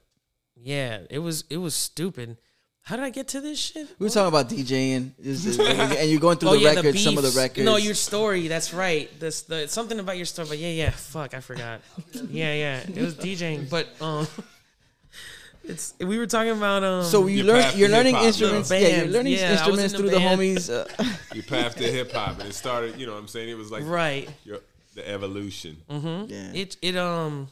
[0.55, 2.37] yeah, it was it was stupid.
[2.83, 3.89] How did I get to this shit?
[3.99, 7.19] we were talking about DJing and you're going through Oh the yeah, records the some
[7.19, 8.47] of the records No, your story.
[8.47, 9.11] That's right.
[9.19, 10.47] This the something about your story.
[10.49, 10.91] But yeah, yeah.
[10.91, 11.81] Fuck, I forgot.
[12.31, 12.81] yeah, yeah.
[12.87, 14.29] It was DJing, but um,
[15.69, 17.05] It's we were talking about um.
[17.05, 18.71] So you, you learn you're learning instruments.
[18.71, 18.79] yeah.
[18.79, 20.71] Yeah, you're learning Yeah, instruments through the homies.
[20.71, 20.87] Uh,
[21.35, 22.99] Your path to hip hop, and it started.
[22.99, 24.29] You know, what I'm saying it was like right.
[24.45, 24.61] your,
[24.95, 26.53] the evolution yeah.
[26.55, 27.49] It it um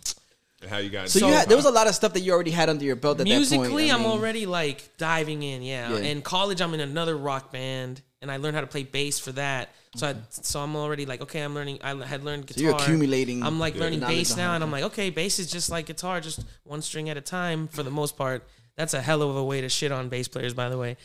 [0.62, 1.08] and how you got.
[1.10, 2.84] So, into you had there was a lot of stuff that you already had under
[2.84, 3.90] your belt at musically that point.
[3.90, 5.62] I I'm mean, already like diving in.
[5.62, 5.92] Yeah.
[5.92, 5.98] Yeah.
[5.98, 9.32] In college I'm in another rock band and I learned how to play bass for
[9.32, 9.74] that.
[9.96, 11.78] So I so I'm already like okay I'm learning.
[11.82, 12.62] I had learned So guitar.
[12.64, 13.42] you're accumulating.
[13.42, 16.44] I'm like learning bass now, and I'm like, okay, bass is just like guitar, just
[16.64, 18.44] one string at a time for the most part.
[18.76, 20.96] That's a hell of a way to shit on bass players, by the way.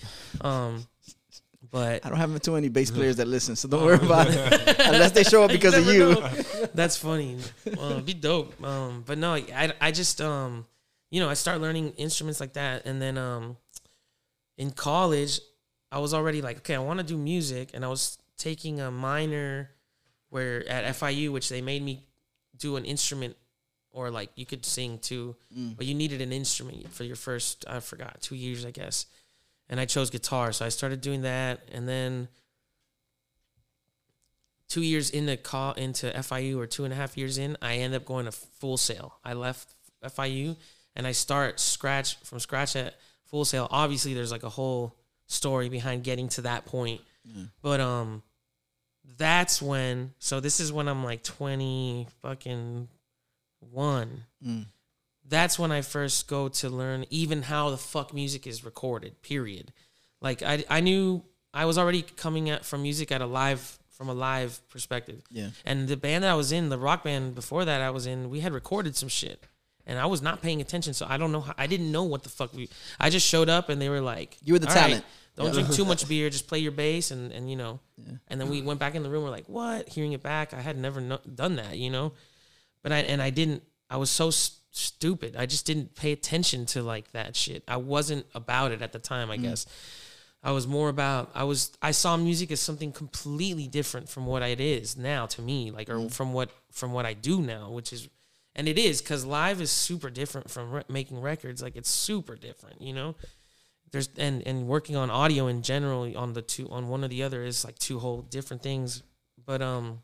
[0.41, 0.87] Um,
[1.71, 4.79] but I don't have too many bass players that listen, so don't worry about it.
[4.79, 6.15] Unless they show up because of you.
[6.15, 6.29] know.
[6.73, 7.37] That's funny.
[8.05, 8.63] Be dope.
[8.63, 10.65] Um, but no, I I just um,
[11.11, 13.57] you know, I start learning instruments like that, and then um,
[14.57, 15.41] in college,
[15.91, 18.89] I was already like, okay, I want to do music, and I was taking a
[18.89, 19.69] minor
[20.29, 22.03] where at FIU, which they made me
[22.57, 23.35] do an instrument,
[23.91, 25.35] or like you could sing too,
[25.77, 29.05] but you needed an instrument for your first, I forgot, two years, I guess.
[29.69, 32.27] And I chose guitar, so I started doing that, and then
[34.67, 37.93] two years into call into FIU or two and a half years in, I end
[37.95, 39.15] up going to Full Sail.
[39.23, 39.73] I left
[40.03, 40.55] FIU
[40.95, 43.67] and I start scratch from scratch at Full Sail.
[43.71, 44.95] Obviously, there's like a whole
[45.27, 47.01] story behind getting to that point,
[47.61, 48.21] but um,
[49.19, 50.13] that's when.
[50.17, 52.87] So this is when I'm like twenty fucking
[53.59, 54.23] one.
[54.43, 54.65] Mm.
[55.27, 59.21] That's when I first go to learn even how the fuck music is recorded.
[59.21, 59.71] Period.
[60.21, 64.09] Like I I knew I was already coming at from music at a live from
[64.09, 65.21] a live perspective.
[65.29, 65.49] Yeah.
[65.65, 68.29] And the band that I was in, the rock band before that I was in,
[68.29, 69.45] we had recorded some shit.
[69.85, 72.23] And I was not paying attention, so I don't know how I didn't know what
[72.23, 74.75] the fuck we I just showed up and they were like You were the "All
[74.75, 75.05] right, talent."
[75.39, 75.61] Don't Yeah.
[75.61, 77.79] drink too much beer, just play your bass and and you know.
[78.27, 80.61] And then we went back in the room we're like, "What?" Hearing it back, I
[80.61, 82.13] had never no- done that, you know.
[82.83, 84.29] But I and I didn't I was so
[84.71, 85.35] stupid.
[85.37, 87.63] I just didn't pay attention to like that shit.
[87.67, 89.43] I wasn't about it at the time, I mm.
[89.43, 89.65] guess.
[90.43, 94.41] I was more about I was I saw music as something completely different from what
[94.41, 96.11] it is now to me, like or mm.
[96.11, 98.09] from what from what I do now, which is
[98.55, 102.35] and it is cuz live is super different from re- making records, like it's super
[102.35, 103.15] different, you know?
[103.91, 107.23] There's and and working on audio in general on the two on one or the
[107.23, 109.01] other is like two whole different things.
[109.45, 110.03] But um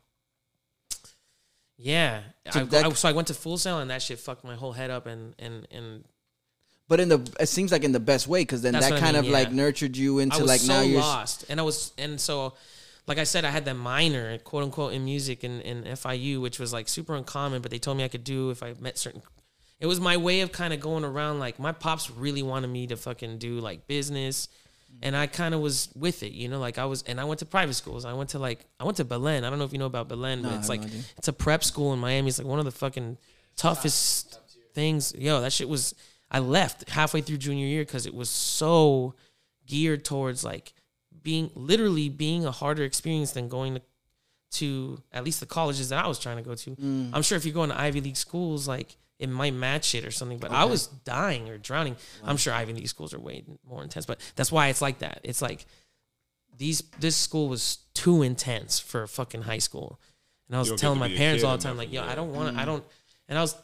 [1.78, 4.44] yeah, So I, that- I- so I went to Full Sail and that shit fucked
[4.44, 6.04] my whole head up and and and
[6.88, 9.00] But in the it seems like in the best way because then that what I
[9.00, 11.60] kind mean, of like nurtured you into I was like so now you're lost, and
[11.60, 12.54] I was, and so,
[13.06, 16.58] like I said, I had that minor, quote unquote, in music in, in FIU, which
[16.58, 19.22] was like super uncommon, but they told me I could do if I met certain.
[19.78, 21.38] It was my way of kind of going around.
[21.38, 24.48] Like my pops really wanted me to fucking do like business,
[25.02, 26.58] and I kind of was with it, you know.
[26.58, 28.04] Like I was, and I went to private schools.
[28.04, 29.44] I went to like I went to Belen.
[29.44, 31.32] I don't know if you know about Belen, No, but it's like no it's a
[31.32, 32.28] prep school in Miami.
[32.28, 33.18] It's like one of the fucking
[33.56, 34.38] toughest
[34.74, 35.14] things.
[35.16, 35.94] Yo, that shit was.
[36.30, 39.14] I left halfway through junior year because it was so
[39.66, 40.72] geared towards like
[41.22, 43.80] being literally being a harder experience than going to
[44.48, 46.70] to at least the colleges that I was trying to go to.
[46.76, 47.10] Mm.
[47.12, 50.10] I'm sure if you're going to Ivy League schools, like it might match it or
[50.10, 50.38] something.
[50.38, 51.96] But I was dying or drowning.
[52.24, 55.20] I'm sure Ivy League schools are way more intense, but that's why it's like that.
[55.24, 55.64] It's like
[56.56, 60.00] these this school was too intense for fucking high school,
[60.48, 62.02] and I was You don't get telling my parents all the time, like, yo.
[62.02, 62.66] I don't want to, I Mm.
[62.66, 62.84] don't,
[63.28, 63.56] and I was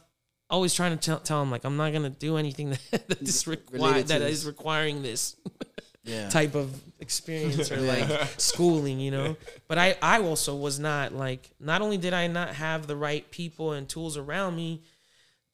[0.49, 3.47] always trying to tell, tell them like I'm not gonna do anything that that is
[3.47, 5.35] required that is requiring this
[6.03, 6.29] yeah.
[6.29, 9.37] type of experience or like schooling, you know.
[9.67, 13.29] But I I also was not like not only did I not have the right
[13.31, 14.81] people and tools around me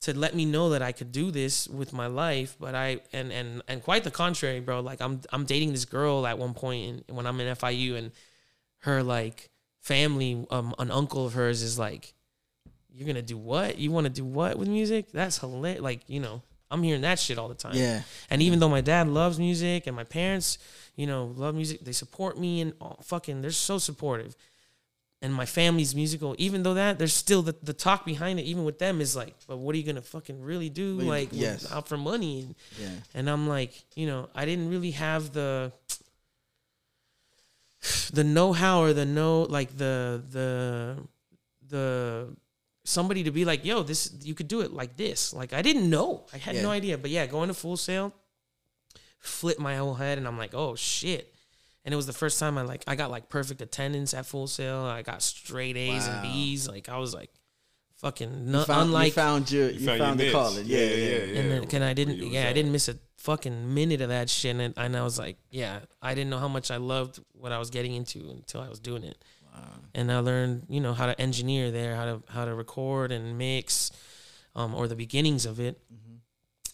[0.02, 3.32] to let me know that I could do this with my life, but I and
[3.32, 4.80] and and quite the contrary, bro.
[4.80, 8.12] Like I'm I'm dating this girl at one point in, when I'm in FIU and
[8.80, 9.50] her like
[9.82, 12.14] family um an uncle of hers is like
[13.00, 13.78] you're to do what?
[13.78, 15.12] You want to do what with music?
[15.12, 15.82] That's hilarious.
[15.82, 17.76] Like, you know, I'm hearing that shit all the time.
[17.76, 18.02] Yeah.
[18.30, 20.58] And even though my dad loves music and my parents,
[20.96, 24.36] you know, love music, they support me and oh, fucking, they're so supportive.
[25.22, 28.64] And my family's musical, even though that, there's still the, the talk behind it, even
[28.64, 30.96] with them, is like, but what are you gonna fucking really do?
[30.96, 31.70] You- like, yes.
[31.72, 32.42] out for money?
[32.42, 32.90] And, Yeah.
[33.14, 35.74] and I'm like, you know, I didn't really have the
[38.12, 40.98] the know-how or the know like the the
[41.70, 42.36] the
[42.84, 45.34] somebody to be like, yo, this you could do it like this.
[45.34, 46.26] Like I didn't know.
[46.34, 46.64] I had Yeah.
[46.64, 46.98] no idea.
[46.98, 48.14] But yeah, going to Full Sail
[49.20, 51.34] flip my whole head and I'm like, oh shit.
[51.90, 54.46] And it was the first time I like I got like perfect attendance at Full
[54.46, 54.82] Sail.
[54.82, 56.14] I got straight A's Wow.
[56.14, 56.68] and B's.
[56.68, 57.32] Like I was like
[57.96, 60.32] fucking You no, found, unlike you found your you, found your the niche.
[60.34, 60.66] calling.
[60.68, 61.40] Yeah, yeah, yeah.
[61.40, 64.10] and then, can I didn't Where you yeah I didn't miss a fucking minute of
[64.10, 67.20] that shit and, and I was like yeah I didn't know how much I loved
[67.34, 69.18] what I was getting into until I was doing it
[69.96, 73.36] and I learned you know how to engineer there how to how to record and
[73.36, 73.92] mix
[74.56, 75.82] um, or the beginnings of it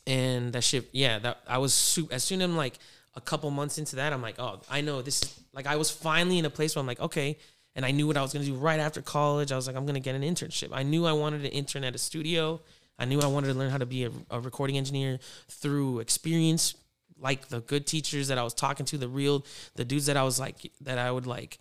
[0.07, 2.13] and that shit, yeah, that I was super.
[2.13, 2.78] As soon as I'm like
[3.16, 5.89] a couple months into that, I'm like, oh, I know this is like I was
[5.89, 7.38] finally in a place where I'm like, okay,
[7.76, 9.51] and I knew what I was gonna do right after college.
[9.51, 10.70] I was like, I'm gonna get an internship.
[10.72, 12.61] I knew I wanted to intern at a studio.
[12.97, 16.76] I knew I wanted to learn how to be a, a recording engineer through experience,
[17.20, 19.45] like the good teachers that I was talking to, the real,
[19.76, 21.59] the dudes that I was like, that I would like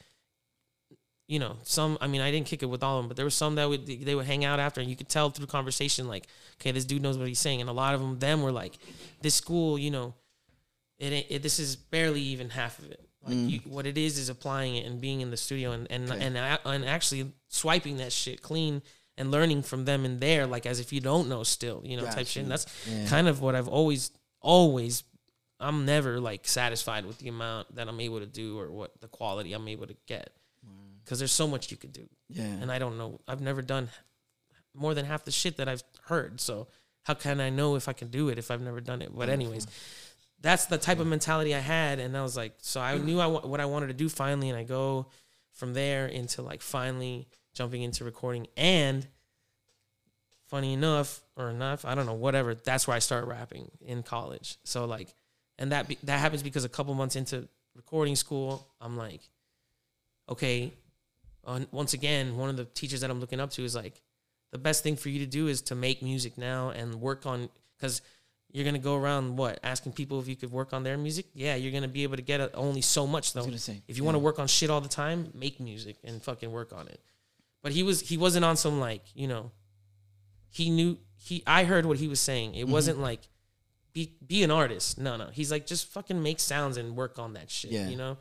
[1.26, 1.96] you know, some.
[2.00, 3.68] I mean, I didn't kick it with all of them, but there were some that
[3.68, 6.26] would they would hang out after, and you could tell through conversation, like,
[6.60, 8.78] okay, this dude knows what he's saying, and a lot of them, them were like,
[9.22, 10.14] this school, you know,
[10.98, 13.08] it, ain't- it this is barely even half of it.
[13.24, 13.50] Like, mm.
[13.50, 16.36] you, what it is is applying it and being in the studio and and and,
[16.36, 18.82] a- and actually swiping that shit clean
[19.16, 22.04] and learning from them in there, like as if you don't know still, you know,
[22.04, 22.42] type shit.
[22.42, 22.66] And that's
[23.08, 25.04] kind of what I've always, always.
[25.60, 29.08] I'm never like satisfied with the amount that I'm able to do or what the
[29.08, 30.30] quality I'm able to get
[31.04, 32.08] because there's so much you could do.
[32.28, 32.44] Yeah.
[32.44, 33.20] And I don't know.
[33.28, 33.90] I've never done
[34.74, 36.40] more than half the shit that I've heard.
[36.40, 36.66] So
[37.02, 39.14] how can I know if I can do it if I've never done it?
[39.14, 39.66] But anyways,
[40.44, 43.26] that's the type of mentality I had, and I was like, so I knew I
[43.26, 45.06] wa- what I wanted to do finally, and I go
[45.54, 48.46] from there into like finally jumping into recording.
[48.54, 49.06] And
[50.48, 52.54] funny enough or enough, I don't know, whatever.
[52.54, 54.58] That's where I start rapping in college.
[54.64, 55.14] So like,
[55.58, 59.22] and that be, that happens because a couple months into recording school, I'm like,
[60.28, 60.74] okay,
[61.46, 64.02] uh, once again, one of the teachers that I'm looking up to is like,
[64.52, 67.48] the best thing for you to do is to make music now and work on
[67.78, 68.02] because
[68.54, 71.26] you're gonna go around what asking people if you could work on their music.
[71.34, 73.50] Yeah, you're gonna be able to get a, only so much though.
[73.56, 76.50] say, if you want to work on shit all the time, make music and fucking
[76.52, 77.00] work on it.
[77.64, 79.50] But he was he wasn't on some like you know.
[80.50, 81.42] He knew he.
[81.48, 82.50] I heard what he was saying.
[82.50, 82.60] Mm-hmm.
[82.60, 83.22] It wasn't like
[83.92, 84.98] be be an artist.
[84.98, 85.30] No, no.
[85.32, 87.72] He's like just fucking make sounds and work on that shit.
[87.72, 87.88] Yeah.
[87.88, 88.18] You know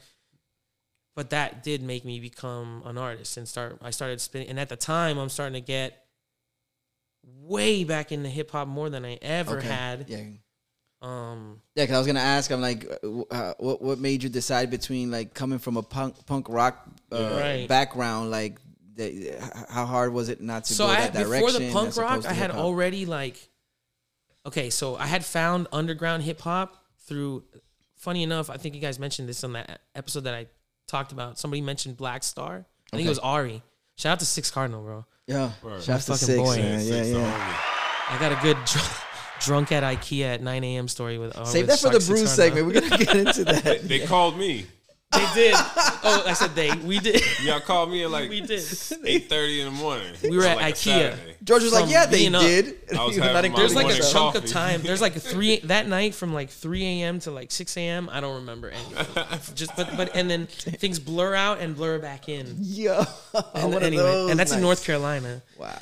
[1.16, 4.70] but that did make me become an artist and start i started spinning and at
[4.70, 6.03] the time i'm starting to get
[7.24, 9.68] way back into hip-hop more than i ever Okay.
[9.68, 10.24] had Yeah.
[11.02, 12.52] um Yeah, because I was gonna ask.
[12.52, 12.86] I'm like,
[13.32, 17.38] uh, what what made you decide between like coming from a punk punk rock uh,
[17.40, 17.68] Right.
[17.68, 18.60] background, like
[18.96, 19.32] the,
[19.70, 21.64] how hard was it not to so go i that before direction?
[21.68, 22.64] the punk rock i had hip-hop?
[22.64, 23.50] already like
[24.46, 27.44] okay so i had found underground hip-hop through
[27.96, 30.46] funny enough i think you guys mentioned this on that episode that i
[30.88, 33.64] talked about somebody mentioned black star i think it was ari
[33.96, 35.82] shout out to six cardinal bro Yeah, Word.
[35.84, 36.56] shouts to fucking six, boy.
[36.58, 36.72] man.
[36.74, 37.58] Yeah, Six the yeah.
[38.10, 39.04] i got a good dr-
[39.40, 42.08] drunk at ikea at 9 a.m story with uh, Save with that for the Six
[42.10, 42.36] bruise Cardinal.
[42.36, 42.68] segment.
[42.68, 43.64] We're gonna get into that.
[43.64, 43.82] homie.
[43.88, 44.66] They called me.
[45.14, 45.54] They did.
[45.56, 46.72] Oh, I said they.
[46.78, 47.22] We did.
[47.44, 48.64] Y'all called me at like We did.
[49.06, 50.14] eight thirty in the morning.
[50.24, 51.16] We were at like, IKEA.
[51.44, 52.42] George was like, "Yeah, they up.
[52.42, 54.54] did." I was You having my There's like a morning chunk of coffee.
[54.54, 54.82] time.
[54.82, 57.20] There's like a three that night from like 3 a.m.
[57.20, 58.10] to like 6 a.m.
[58.12, 59.56] I don't remember anything.
[59.56, 62.56] Just but but and then things blur out and blur back in.
[62.60, 63.04] Yo,
[63.56, 64.64] And one anyway, those and that's in nights.
[64.64, 65.42] North Carolina.
[65.60, 65.80] Wow.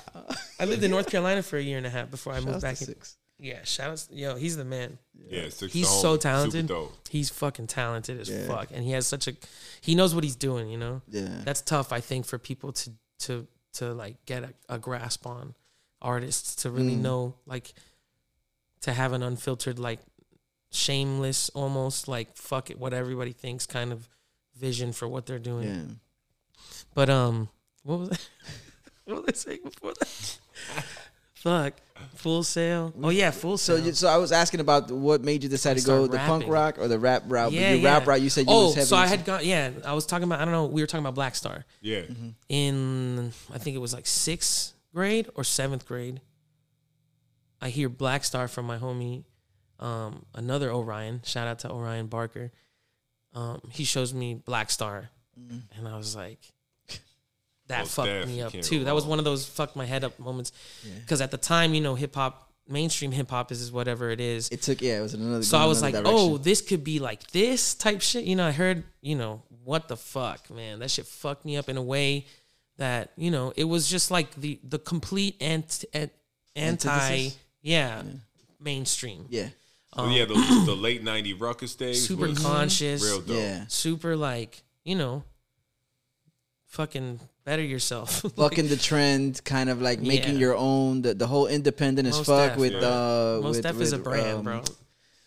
[0.60, 2.62] I lived in North Carolina for a year and a half before I moved Shouts
[2.62, 2.88] to back in.
[2.88, 3.18] six.
[3.44, 4.08] Yeah, shout out.
[4.12, 5.00] Yo, he's the man.
[5.28, 6.72] Yeah, six He's so talented.
[7.10, 8.46] He's fucking talented as Yeah.
[8.46, 9.34] fuck, and he has such a.
[9.82, 10.70] He knows what he's doing.
[10.70, 11.02] You know.
[11.10, 11.42] Yeah.
[11.44, 15.56] that's tough i think for people to to to like get a, a grasp on
[16.02, 17.02] artists to really Mm.
[17.02, 17.74] know like
[18.82, 20.00] to have an unfiltered like
[20.72, 24.08] shameless almost like fuck it what everybody thinks kind of
[24.58, 26.64] vision for what they're doing Yeah.
[26.94, 27.50] but um
[27.84, 28.18] what was I,
[29.06, 30.08] what was i saying before that
[31.34, 31.74] fuck
[32.16, 35.44] Full Sail oh yeah full So, sale you, so I was asking about what made
[35.44, 36.52] you decide to go Start the punk rapping.
[36.54, 37.52] rock or the rap route.
[37.52, 37.94] yeah, but your yeah.
[37.98, 38.88] rap route, you said you oh was heavy.
[38.88, 40.88] so i into- had gone yeah i was talking about i don't know we were
[40.88, 42.02] talking about black star Yeah.
[42.02, 42.30] Mm-hmm.
[42.50, 46.22] in I think it was like sixth grade or seventh grade.
[47.62, 49.24] I hear Black Star from my homie,
[49.80, 51.22] um, another Orion.
[51.24, 52.52] Shout out to Orion Barker.
[53.36, 55.10] Um, he shows me Black Star,
[55.78, 56.40] and I was like,
[57.72, 58.80] that Most fucked def, me up too.
[58.80, 60.52] go That was one of those fuck my head up moments.
[61.02, 64.20] Because at the time, you know, hip hop, mainstream hip hop is, is whatever it
[64.22, 64.48] is.
[64.50, 65.44] It took yeah, it was another.
[65.44, 68.24] So I was like, another oh, this could be like this type shit.
[68.24, 70.80] You know, I heard, you know, what the fuck, man.
[70.80, 72.26] That shit fucked me up in a way
[72.78, 77.38] that, you know, it was just like the the complete anti, anti Antithesis?
[77.62, 78.04] yeah,
[78.60, 79.26] mainstream.
[79.30, 79.50] yeah,
[79.96, 82.06] So yeah, um, the, the late '90 Rawkus days.
[82.08, 83.38] Super was conscious, Real dope.
[83.38, 83.66] yeah.
[83.68, 85.24] super like, you know,
[86.72, 88.24] fucking better yourself.
[88.36, 90.40] Bucking the trend, kind of like making Yeah.
[90.40, 91.02] your own.
[91.04, 92.80] The, the whole independent as Most fuck def, with yeah.
[92.80, 94.64] uh Most with, Def with, is a brand, um, bro.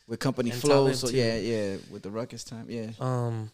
[0.06, 1.16] With company And flow, so too.
[1.16, 2.90] yeah, yeah, with the Rawkus time, yeah.
[3.00, 3.50] Um,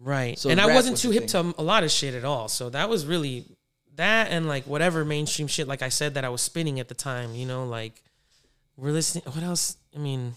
[0.00, 0.38] right.
[0.38, 1.52] So and I wasn't was too hip thing.
[1.52, 2.48] to a lot of shit at all.
[2.48, 3.44] So that was really
[3.94, 6.94] that and like whatever mainstream shit, like I said, that I was spinning at the
[6.94, 7.34] time.
[7.34, 8.02] You know, like
[8.76, 9.24] we're listening.
[9.24, 9.76] What else?
[9.94, 10.34] I mean,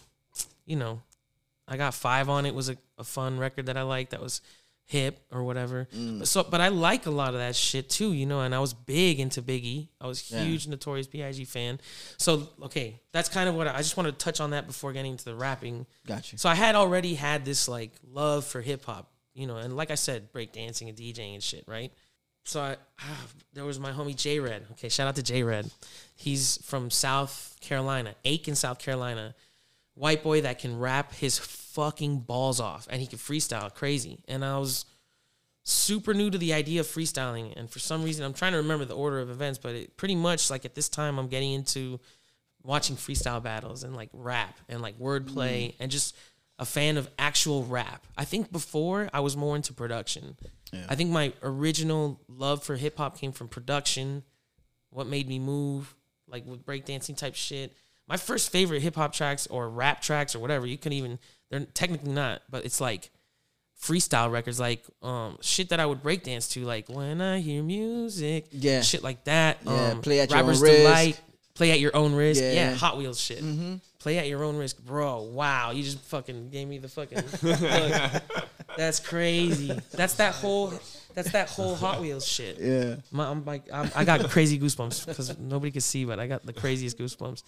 [0.65, 1.01] you know,
[1.67, 2.55] I got five on it.
[2.55, 4.11] Was a, a fun record that I liked.
[4.11, 4.39] That was
[4.89, 5.87] hip or whatever.
[5.95, 6.17] Mm.
[6.19, 8.41] But so, but I like a lot of that shit too, you know.
[8.41, 9.87] And I was big into Biggie.
[10.01, 10.43] I was Yeah.
[10.43, 11.45] huge Notorious B.I.G.
[11.45, 11.79] fan.
[12.17, 14.91] So okay, that's kind of what I, I just wanted to touch on that before
[14.91, 15.85] getting into the rapping.
[16.07, 16.39] Gotcha.
[16.39, 19.91] So I had already had this like love for hip hop, you know, and like
[19.91, 21.93] I said, breakdancing and DJing and shit, right?
[22.45, 24.65] So I, ah, there was my homie J Red.
[24.71, 25.69] Okay, shout out to J Red.
[26.15, 29.35] He's from South Carolina, Aiken, South Carolina.
[29.93, 31.37] White boy that can rap his
[31.73, 34.23] fucking balls off and he could freestyle crazy.
[34.27, 34.85] And I was
[35.63, 37.55] super new to the idea of freestyling.
[37.55, 40.15] And for some reason, I'm trying to remember the order of events, but it pretty
[40.15, 41.99] much like at this time, I'm getting into
[42.63, 45.75] watching freestyle battles and like rap and like wordplay mm.
[45.79, 46.15] and just
[46.57, 48.05] a fan of actual rap.
[48.17, 50.35] I think before I was more into production.
[50.87, 54.23] I think my original love for hip hop came from production,
[54.91, 55.95] what made me move,
[56.27, 57.75] like with breakdancing type shit.
[58.07, 61.17] My first favorite hip hop tracks or rap tracks or whatever, you can even
[61.49, 63.09] they're technically not, but it's like
[63.81, 68.47] freestyle records, like um shit that I would breakdance to, like when I hear music,
[68.51, 68.81] Yeah.
[68.81, 69.57] shit like that.
[69.65, 70.77] Yeah, um, play at your own Rapper's risk.
[70.77, 71.21] Delight,
[71.55, 72.41] play at your own risk.
[72.41, 72.51] Yeah.
[72.53, 73.43] Yeah, Hot Wheels shit.
[73.99, 75.23] Play at your own risk, bro.
[75.23, 77.17] Wow, you just fucking gave me the fucking.
[77.41, 78.23] look.
[78.77, 79.77] That's crazy.
[79.91, 80.73] That's that whole.
[81.15, 82.57] That's that whole Hot Wheels shit.
[82.59, 82.95] Yeah.
[83.11, 86.45] My, I'm like, I'm, I got crazy goosebumps because nobody could see, but I got
[86.45, 87.43] the craziest goosebumps.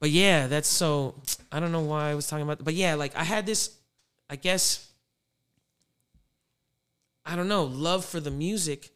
[0.00, 1.14] But yeah, that's so.
[1.52, 3.76] I don't know why I was talking about, but yeah, like I had this,
[4.28, 4.86] I guess.
[7.24, 8.90] I don't know, love for the music,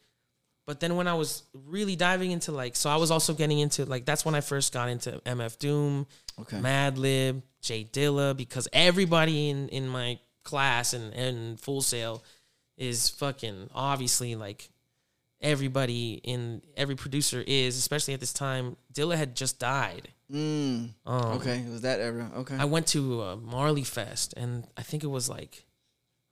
[0.65, 3.85] but then when I was really diving into like, so I was also getting into
[3.85, 6.07] like that's when I first got into MF Doom,
[6.41, 6.57] Okay.
[6.57, 12.23] Madlib, J Dilla, because everybody in in my class and and Full Sail
[12.77, 14.69] is fucking obviously like
[15.39, 18.75] everybody in every producer is, especially at this time.
[18.91, 20.09] Dilla had just died.
[20.31, 20.89] Mm.
[21.05, 21.59] Um, Okay.
[21.59, 22.31] It was that era.
[22.37, 22.55] Okay.
[22.57, 25.65] I went to uh, Marley Fest, and I think it was like,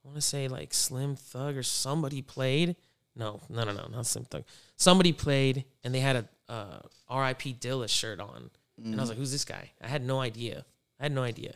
[0.03, 2.75] I want to say like Slim Thug or somebody played.
[3.15, 4.43] No, no, no, no, not Slim Thug.
[4.75, 7.57] Somebody played, and they had a uh, R.I.P.
[7.59, 8.49] Dilla shirt on,
[8.83, 10.65] and I was like, "Who's this guy?" I had no idea.
[10.99, 11.53] I had no idea,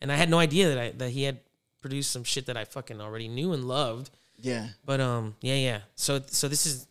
[0.00, 1.40] and I had no idea that I that he had
[1.80, 4.10] produced some shit that I fucking already knew and loved.
[4.38, 4.68] yeah.
[4.84, 5.80] But um, yeah, yeah.
[5.96, 6.86] So so this is,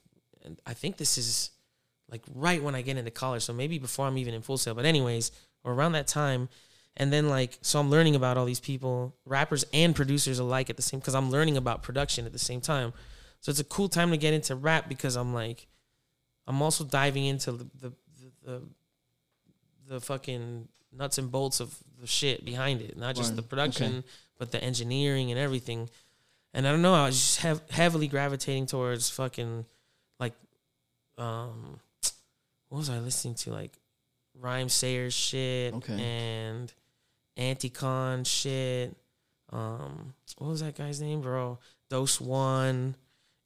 [0.66, 1.52] I think this is
[2.12, 3.43] like right when I get into college.
[3.43, 4.74] So maybe before I'm even in Full Sail.
[4.74, 5.32] But anyways,
[5.64, 6.49] or around that time,
[6.97, 10.76] and then like so I'm learning about all these people, rappers and producers alike at
[10.76, 12.93] the same because I'm learning about production at the same time.
[13.41, 15.68] So it's a cool time to get into rap because I'm like,
[16.47, 18.62] I'm also diving into the the the, the,
[19.88, 23.38] the fucking nuts and bolts of the shit behind it, not just Word.
[23.38, 24.07] the production, Okay.
[24.39, 25.89] but the engineering and everything.
[26.53, 29.66] And I don't know, I was just hev- heavily gravitating towards fucking
[30.20, 30.34] like,
[31.18, 31.80] um,
[32.70, 33.52] what was I listening to?
[33.52, 33.72] Like
[34.40, 36.00] Rhymesayers shit Okay.
[36.02, 36.72] and
[37.38, 38.96] Anticon shit.
[39.52, 41.60] Um, what was that guy's name, bro?
[41.90, 42.94] Doseone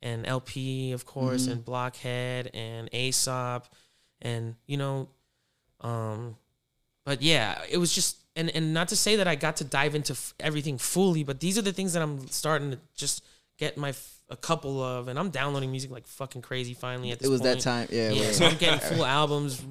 [0.01, 1.51] and LP, of course, Mhm.
[1.53, 3.73] and Blockhead and Aesop,
[4.21, 5.07] and you know,
[5.81, 6.37] um,
[7.05, 9.95] but yeah, it was just and and not to say that I got to dive
[9.95, 13.23] into f- everything fully, but these are the things that I'm starting to just
[13.57, 16.73] get my f- a couple of, and I'm downloading music like fucking crazy.
[16.73, 17.87] Finally, at this It was that time.
[17.91, 18.09] Yeah.
[18.09, 18.33] Yeah, right.
[18.35, 19.63] so I'm getting full albums,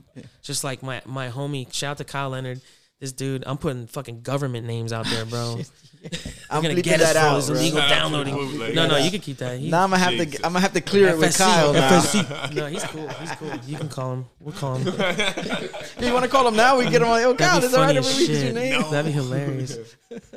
[0.42, 1.70] just like my my homie.
[1.72, 2.60] Shout out to Kyle Leonard.
[3.00, 5.58] This dude, I'm putting fucking government names out there, bro.
[6.50, 7.34] I'm gonna get that out.
[7.34, 8.34] this illegal Shout out to the downloading.
[8.36, 8.74] bootleg.
[8.76, 9.58] No, no, you can keep that.
[9.58, 10.36] He, Now I'm gonna have to.
[10.46, 12.00] I'm gonna have to clear it with Kyle now.
[12.00, 12.54] FSC.
[12.54, 13.08] No, he's cool.
[13.08, 13.50] He's cool.
[13.66, 14.24] You can call him.
[14.38, 14.86] We'll call him.
[15.98, 16.78] You want to call him now?
[16.78, 17.20] We get him on.
[17.20, 18.54] Yo, Kyle, That'd is be it alright if we use your shit.
[18.54, 18.82] name?
[18.90, 19.78] That'd be hilarious.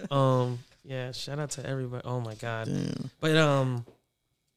[0.10, 1.12] Um, yeah.
[1.12, 2.02] Shout out to everybody.
[2.06, 2.68] Oh my god.
[3.20, 3.86] But um,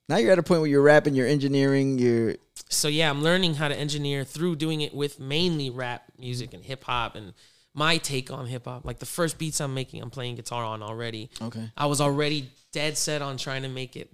[0.09, 2.37] Now you're at a point where you're rapping, you're engineering, you're
[2.69, 6.65] so yeah, I'm learning how to engineer through doing it with mainly rap music and
[6.65, 7.35] hip hop and
[7.75, 8.85] my take on hip hop.
[8.85, 11.31] Like the first beats I'm making, I'm playing guitar on already.
[11.41, 11.71] okay.
[11.77, 14.13] I was already dead set on trying to make it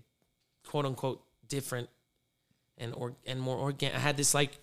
[0.67, 1.89] quote unquote different
[2.79, 3.97] and or and more organic.
[3.97, 4.59] I had this like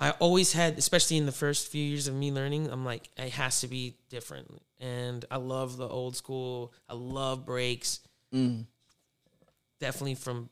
[0.00, 3.30] I always had, especially in the first few years of me learning, I'm like, it
[3.30, 4.62] has to be different.
[4.78, 6.72] And I love the old school.
[6.88, 8.00] I love breaks.
[8.32, 8.66] Mm.
[9.80, 10.48] Definitely from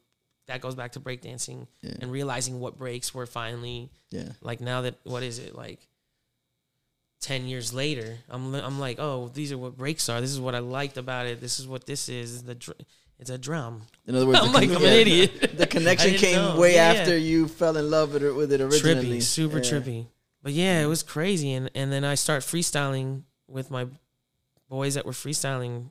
[0.46, 1.94] that goes back to breakdancing Yeah.
[2.00, 4.28] and realizing what breaks were finally Yeah.
[4.40, 5.80] like now that what is it like
[7.20, 10.54] 10 years later i'm i'm like oh these are what breaks are this is what
[10.54, 12.76] i liked about it this is what this is It's the dr-
[13.18, 16.14] it's a drum In other words, i'm the like con- i'm an idiot The connection
[16.26, 16.60] came know.
[16.60, 17.00] way Yeah, yeah.
[17.00, 19.18] after you fell in love with it, with it originally.
[19.18, 19.62] trippy super Yeah.
[19.64, 20.06] trippy
[20.42, 23.86] but yeah it was crazy and and then i start freestyling with my
[24.68, 25.90] boys that were freestyling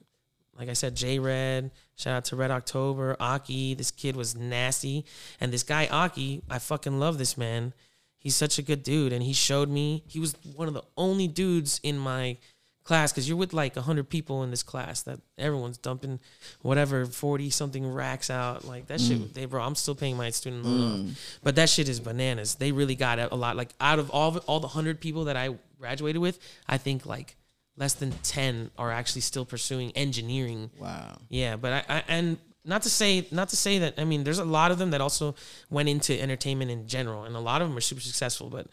[0.58, 3.74] like I said, J Red, shout out to Red October, Aki.
[3.76, 5.06] This kid was nasty.
[5.40, 7.74] And this guy, Aki, I fucking love this man.
[8.18, 9.14] He's such a good dude.
[9.14, 12.38] And he showed me, he was one of the only dudes in my
[12.84, 16.20] class because you're with like 100 people in this class that everyone's dumping
[16.62, 19.08] whatever 40 something racks out like that Mm.
[19.08, 21.40] shit they bro i'm still paying my student loan off.
[21.42, 24.60] but that shit is bananas they really got a lot like out of all all
[24.60, 26.38] the 100 people that i graduated with
[26.70, 27.36] i think like
[27.78, 31.18] less than 10 are actually still pursuing engineering Wow.
[31.30, 34.40] yeah, but I, I and not to say not to say that I mean there's
[34.40, 35.36] a lot of them that also
[35.70, 38.50] went into entertainment in general, and a lot of them are super successful.
[38.50, 38.68] But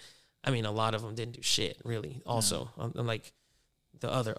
[0.45, 2.23] I mean, a lot of them didn't do shit really.
[2.25, 3.33] Also, un- unlike
[4.01, 4.35] the other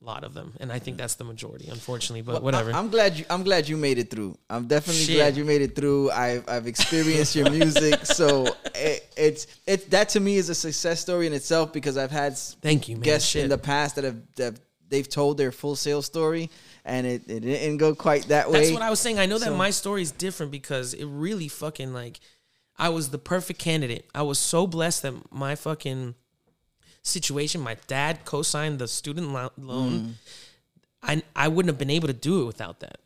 [0.00, 2.22] lot of them, and I think that's the majority, unfortunately.
[2.22, 2.72] But Well, whatever.
[2.72, 3.24] I, am glad you.
[3.30, 4.36] I'm glad you made it through.
[4.48, 5.16] I'm definitely Shit.
[5.16, 6.10] glad you made it through.
[6.10, 10.54] I've I've experienced your music, so it, eh, it's it's that to me is a
[10.54, 13.02] success story in itself because I've had Thank you, man.
[13.02, 13.44] guests Shit.
[13.44, 14.58] in the past that have that
[14.88, 16.50] they've told their Full Sail's story
[16.84, 18.60] and it, it didn't go quite that way.
[18.60, 19.18] That's what I was saying.
[19.18, 22.20] I know that my story is different because it really fucking like
[22.76, 24.06] I was the perfect candidate.
[24.14, 26.14] I was so blessed that my fucking
[27.02, 29.92] situation, my dad co-signed the student lo- loan.
[29.92, 30.12] Mm.
[31.02, 32.98] I I wouldn't have been able to do it without that.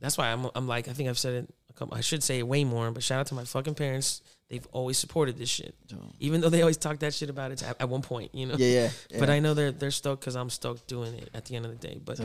[0.00, 1.54] That's why I'm I'm like I think I've said it.
[1.70, 4.22] A couple, I should say it way more, but shout out to my fucking parents.
[4.48, 5.74] They've always supported this shit,
[6.20, 8.34] even though they always talk that shit about it at, at one point.
[8.34, 8.54] You know.
[8.56, 9.28] Yeah, yeah, But.
[9.28, 11.86] I know they're they're stoked because I'm stoked doing it at the end of the
[11.86, 12.00] day.
[12.02, 12.18] But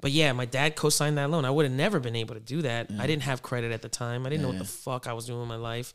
[0.00, 1.44] but yeah, my dad co-signed that loan.
[1.44, 2.90] I would have never been able to do that.
[2.98, 4.24] I didn't have credit at the time.
[4.24, 5.92] I didn't know what the fuck I was doing in my life.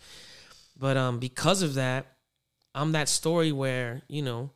[0.78, 2.06] But um, because of that,
[2.76, 4.52] I'm that story where you know,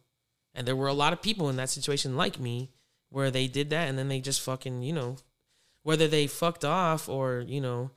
[0.54, 2.70] and there were a lot of people in that situation like me,
[3.10, 5.18] where they did that and then they just fucking you know,
[5.82, 7.90] whether they fucked off or you know,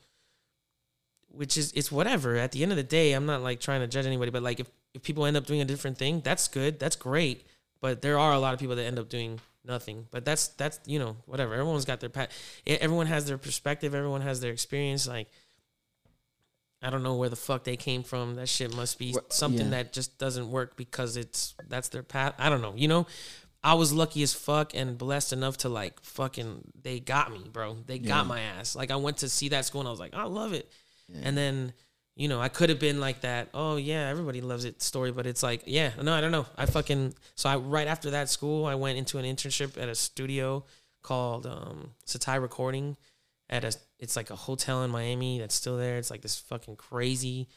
[1.30, 2.36] which is it's whatever.
[2.36, 4.60] At the end of the day, I'm not like trying to judge anybody, but like
[4.60, 6.78] if if people end up doing a different thing, that's good.
[6.78, 7.46] That's great.
[7.80, 10.06] But there are a lot of people that end up doing nothing.
[10.10, 11.54] But that's that's you know whatever.
[11.54, 12.32] Everyone's got their pat.
[12.66, 13.94] Everyone has their perspective.
[13.94, 15.06] Everyone has their experience.
[15.06, 15.28] Like
[16.82, 18.36] I don't know where the fuck they came from.
[18.36, 19.82] That shit must be something yeah.
[19.82, 22.34] that just doesn't work because it's that's their path.
[22.38, 22.74] I don't know.
[22.76, 23.06] You know,
[23.62, 27.76] I was lucky as fuck and blessed enough to like fucking they got me, bro.
[27.86, 28.76] They got my ass.
[28.76, 30.70] Like I went to see that school and I was like, I love it.
[31.22, 31.72] And then
[32.16, 33.48] you know, I could have been like that.
[33.54, 36.46] Oh yeah, everybody loves it story, but it's like, yeah, no, I don't know.
[36.56, 39.94] I fucking so I right after that school, I went into an internship at a
[39.94, 40.64] studio
[41.02, 42.96] called um Setai Recording
[43.48, 45.96] at a it's like a hotel in Miami that's still there.
[45.96, 47.48] It's like this fucking crazy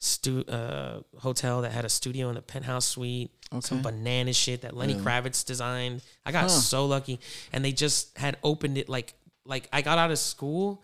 [0.00, 3.30] stu- uh, hotel that had a studio in the penthouse suite.
[3.52, 3.60] okay.
[3.60, 6.02] Some banana shit that Lenny Kravitz designed.
[6.26, 7.20] I got so lucky,
[7.52, 10.82] and they just had opened it like like I got out of school.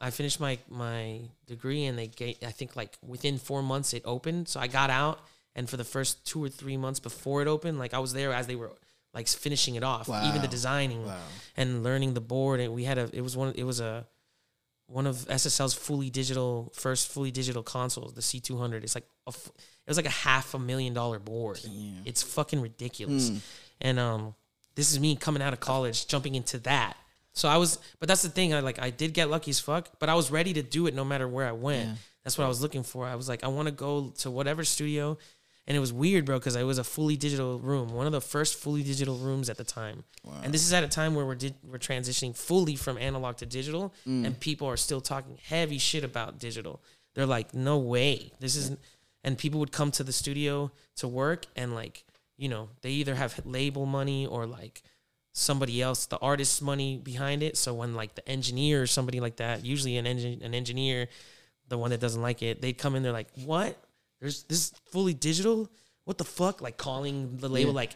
[0.00, 4.02] I finished my my degree, and they gave I think like within four months it
[4.04, 4.48] opened.
[4.48, 5.20] So I got out,
[5.54, 8.32] and for the first two or three months before it opened, like I was there
[8.32, 8.72] as they were
[9.12, 11.16] like finishing it off, even the designing Wow.
[11.56, 12.60] and learning the board.
[12.60, 14.06] And we had a it was one it was a
[14.86, 18.82] one of SSL's fully digital first fully digital consoles, the C200.
[18.82, 21.60] It's like a, it was like a half a million dollar board.
[22.04, 23.30] It's fucking ridiculous.
[23.80, 24.34] And um
[24.74, 26.96] this is me coming out of college jumping into that.
[27.34, 29.90] So I was but that's the thing I like I did get lucky as fuck,
[29.98, 31.98] but I was ready to do it no matter where I went.
[32.22, 33.06] That's what I was looking for.
[33.06, 35.18] I was like I want to go to whatever studio
[35.66, 38.20] and it was weird, bro, because it was a fully digital room, one of the
[38.20, 40.04] first fully digital rooms at the time.
[40.42, 43.46] And this is at a time where we're di- we're transitioning fully from analog to
[43.46, 44.26] digital, mm.
[44.26, 46.82] and people are still talking heavy shit about digital.
[47.14, 48.76] They're like, no way, this is,
[49.22, 52.04] and people would come to the studio to work, and like,
[52.36, 54.82] you know, they either have label money or like
[55.34, 57.58] somebody else, the artist's money behind it.
[57.58, 61.08] So when like the engineer or somebody like that, usually an engine an engineer,
[61.68, 63.76] the one that doesn't like it, they'd come in, they're like, what?
[64.20, 65.68] There's this is fully digital.
[66.04, 66.60] What the fuck?
[66.60, 67.92] Like calling the label, like,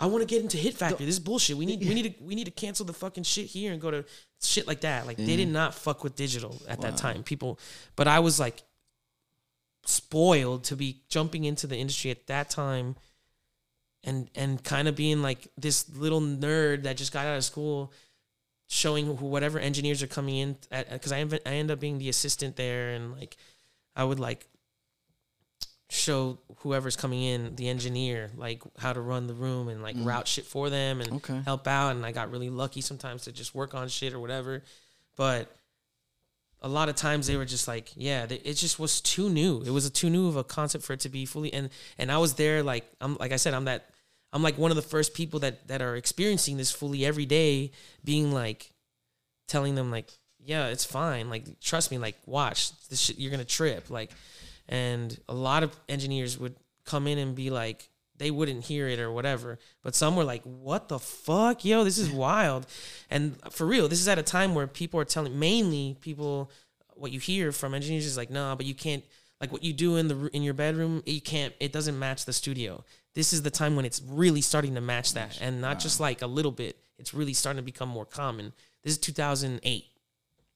[0.00, 1.04] I want to get into Hit Factory.
[1.04, 1.58] This is bullshit.
[1.58, 3.90] We need, we need to, we need to cancel the fucking shit here and go
[3.90, 4.04] to
[4.42, 5.06] shit like that.
[5.06, 5.36] Like they mm-hmm.
[5.36, 7.22] did not fuck with digital at that time.
[7.22, 7.60] People,
[7.96, 8.62] but I was like
[9.84, 12.96] spoiled to be jumping into the industry at that time,
[14.04, 17.92] and and kind of being like this little nerd that just got out of school,
[18.68, 22.56] showing whatever engineers are coming in because uh, I I end up being the assistant
[22.56, 23.36] there and like
[23.94, 24.46] I would like
[25.90, 30.06] show whoever's coming in the engineer like how to run the room and like mm.
[30.06, 31.40] route shit for them and Okay.
[31.44, 31.96] help out.
[31.96, 34.62] And I got really lucky sometimes to just work on shit or whatever.
[35.16, 35.54] But
[36.62, 39.62] a lot of times they were just like yeah they, it just was too new.
[39.62, 42.10] It was a too new of a concept for it to be fully and and
[42.10, 43.86] I was there like I'm like I said I'm that
[44.32, 47.72] I'm like one of the first people that that are experiencing this fully every day
[48.04, 48.72] being like
[49.48, 51.28] telling them like yeah it's fine.
[51.28, 53.90] Like trust me like watch this shit you're gonna trip.
[53.90, 54.10] Like
[54.68, 57.89] and a lot of engineers would come in and be like
[58.20, 61.98] they wouldn't hear it or whatever but some were like what the fuck yo this
[61.98, 62.66] is wild
[63.10, 66.50] and for real this is at a time where people are telling mainly people
[66.94, 69.02] what you hear from engineers is like nah but you can't
[69.40, 71.54] like what you do in the in your bedroom, you can't.
[71.60, 72.84] It doesn't match the studio.
[73.14, 76.20] This is the time when it's really starting to match that, and not just like
[76.20, 76.76] a little bit.
[76.98, 78.52] It's really starting to become more common.
[78.84, 79.86] This is 2008,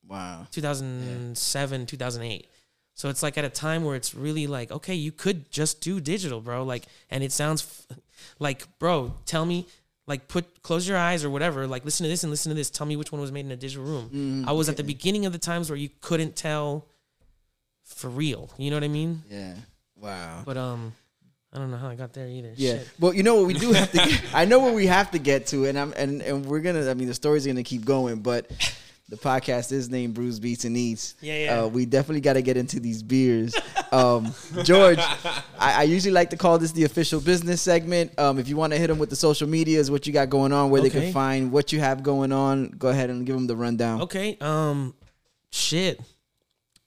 [0.07, 0.47] Wow.
[0.51, 2.47] 2007, 2008.
[2.95, 6.01] So it's like at a time where it's really like, okay, you could just do
[6.01, 6.63] digital, bro.
[6.63, 7.99] Like, and it sounds f-
[8.39, 9.67] like, bro, tell me,
[10.07, 11.67] like, put close your eyes or whatever.
[11.67, 12.71] Like, listen to this and listen to this.
[12.71, 14.45] Tell me which one was made in a digital room.
[14.47, 16.87] I was at the beginning of the times where you couldn't tell
[17.85, 18.51] for real.
[18.59, 19.23] You know what I mean?
[19.31, 19.55] Yeah.
[20.01, 20.43] Wow.
[20.45, 20.93] But um,
[21.53, 22.53] I don't know how I got there either.
[22.57, 22.75] Yeah.
[22.79, 22.91] Shit.
[23.01, 23.97] Well, you know what we do have to.
[24.09, 26.89] Get, I know what we have to get to, and I'm and and we're gonna.
[26.91, 28.51] I mean, the story's gonna keep going, but
[29.09, 31.15] the podcast is named Brews Beats and Eats.
[31.21, 31.61] Yeah, yeah.
[31.61, 33.55] Uh, we definitely got to get into these beers.
[33.93, 34.35] Um,
[34.65, 38.19] George, I, I usually like to call this the official business segment.
[38.19, 40.53] Um, if you want to hit them with the social medias, what you got going
[40.53, 43.47] on, where they can find what you have going on, go ahead and give them
[43.47, 44.03] the rundown.
[44.03, 44.37] Okay.
[44.41, 44.95] Um,
[45.51, 46.01] shit.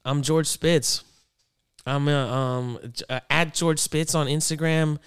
[0.03, 1.03] I'm George Spitz.
[1.85, 4.99] I'm uh, um uh, at George Spitz on Instagram.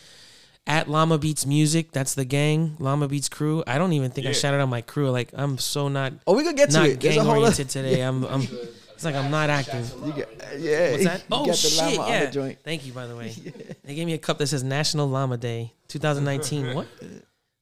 [0.66, 2.76] At Llama Beats Music, that's the gang.
[2.78, 3.64] Llama Beats crew.
[3.66, 5.10] I don't even think I shouted out my crew.
[5.10, 7.00] Like I'm so not Oh, we gonna get to not it.
[7.00, 8.00] There's a gang whole lot- oriented today.
[8.02, 8.46] I'm I'm.
[9.00, 9.90] It's like I'm not active.
[10.04, 10.90] You got, yeah.
[10.90, 11.18] What's that?
[11.20, 11.78] you Oh got the shit!
[11.96, 12.24] llama on Yeah.
[12.26, 12.58] the joint.
[12.62, 12.92] Thank you.
[12.92, 13.34] By the way,
[13.84, 16.74] they gave me a cup that says National Llama Day 2019.
[16.74, 16.86] what?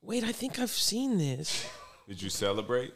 [0.03, 1.65] Wait, I think I've seen this.
[2.09, 2.93] Did you celebrate?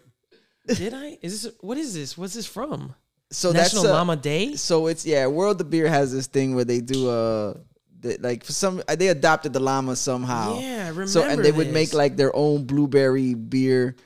[0.67, 1.19] Did I?
[1.23, 2.19] Is this what is this?
[2.19, 2.97] What's this from?
[3.31, 4.57] So National that's uh, Llama Day.
[4.57, 7.55] So it's yeah, World of Beer has this thing where they do uh
[8.03, 10.59] they, like for some they adopted the llama somehow.
[10.61, 11.07] Yeah, I remember.
[11.07, 13.97] So and they would make like their own blueberry beer,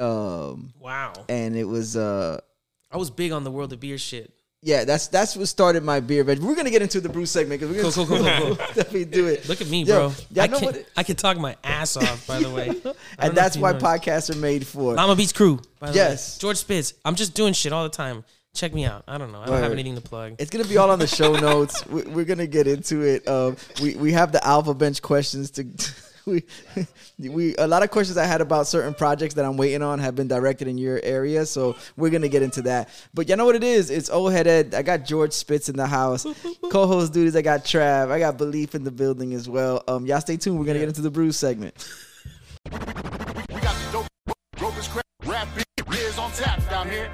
[0.00, 1.12] um, wow.
[1.28, 2.40] and it was uh
[2.90, 4.32] I was big on the world of beer shit.
[4.62, 6.24] yeah that's that's what started my beer.
[6.24, 8.66] But we're gonna get into the brew segment because we're gonna Cool, cool, cool, cool,
[8.74, 9.48] definitely do it.
[9.48, 10.12] Look at me, Yo, bro.
[10.32, 12.26] y'all I know can what it- I can talk my ass off.
[12.26, 13.78] By the way, I don't know and that's why know.
[13.78, 14.94] podcasts are made for.
[14.94, 15.60] Llama Beats crew.
[15.78, 16.38] By the Yes.
[16.38, 16.94] George Spitz.
[17.04, 18.24] I'm just doing shit all the time.
[18.56, 19.04] Check me out.
[19.06, 19.40] I don't know.
[19.42, 20.36] I don't have anything to plug.
[20.38, 21.86] It's gonna be all on the show notes.
[21.86, 23.28] We- We're gonna get into it.
[23.28, 25.66] Um, we we have the alpha bench questions to.
[26.26, 26.42] We,
[27.20, 30.16] we a lot of questions I had about certain projects that I'm waiting on have
[30.16, 32.88] been directed in your area, so we're gonna get into that.
[33.14, 33.90] But you know what it is?
[33.90, 34.74] It's old head Ed.
[34.74, 36.26] I got George Spitz in the house.
[36.72, 37.36] Co-host duties.
[37.36, 38.10] I got Trav.
[38.10, 39.84] I got Belief in the building as well.
[39.86, 40.58] Um, y'all stay tuned.
[40.58, 41.74] We're gonna get into the brew segment.
[42.64, 42.70] We
[43.60, 44.06] got the dope,
[44.56, 45.48] dopest crap, rap
[45.88, 47.12] beers on tap down here.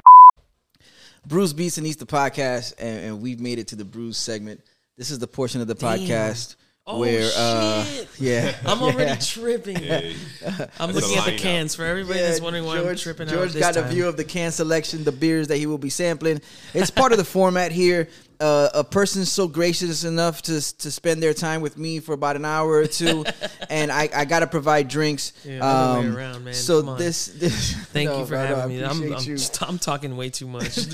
[1.25, 4.61] Brews Beats and Eats the podcast, and, and we've made it to the brews segment.
[4.97, 6.55] This is the portion of the podcast
[6.85, 8.09] Oh, where, uh, shit.
[8.19, 8.85] yeah, I'm yeah.
[8.85, 9.77] already tripping.
[9.77, 10.15] Hey,
[10.45, 11.37] I'm That's looking at the lineup.
[11.39, 13.85] cans for everybody that's wondering why I'm tripping George out this got time.
[13.85, 16.41] a view of the can selection, the beers that he will be sampling.
[16.73, 18.09] It's part of the format here.
[18.39, 22.35] Uh, a person so gracious enough to to spend their time with me for about
[22.35, 23.23] an hour or two,
[23.69, 25.33] and I, I got to provide drinks.
[25.45, 26.53] Yeah, Um, around.
[26.55, 27.73] So this this.
[27.87, 28.83] Thank No, you for bro, no, I having me.
[28.83, 30.77] I'm, I'm, just- I'm talking way too much.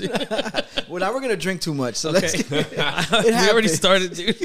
[0.88, 2.34] Well, now we're gonna drink too much, so let's.
[2.34, 2.64] Okay.
[2.64, 4.36] Get, we already started, dude.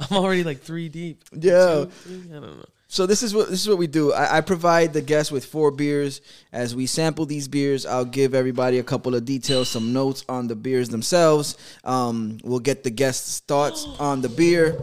[0.00, 1.24] I'm already like three deep.
[1.32, 1.86] yeah.
[1.86, 2.64] I don't know.
[2.92, 4.12] So this is what this is what we do.
[4.12, 6.20] I, I provide the guests with four beers.
[6.52, 10.46] As we sample these beers, I'll give everybody a couple of details, some notes on
[10.46, 11.56] the beers themselves.
[11.84, 14.78] Um, we'll get the guests' thoughts on the beer,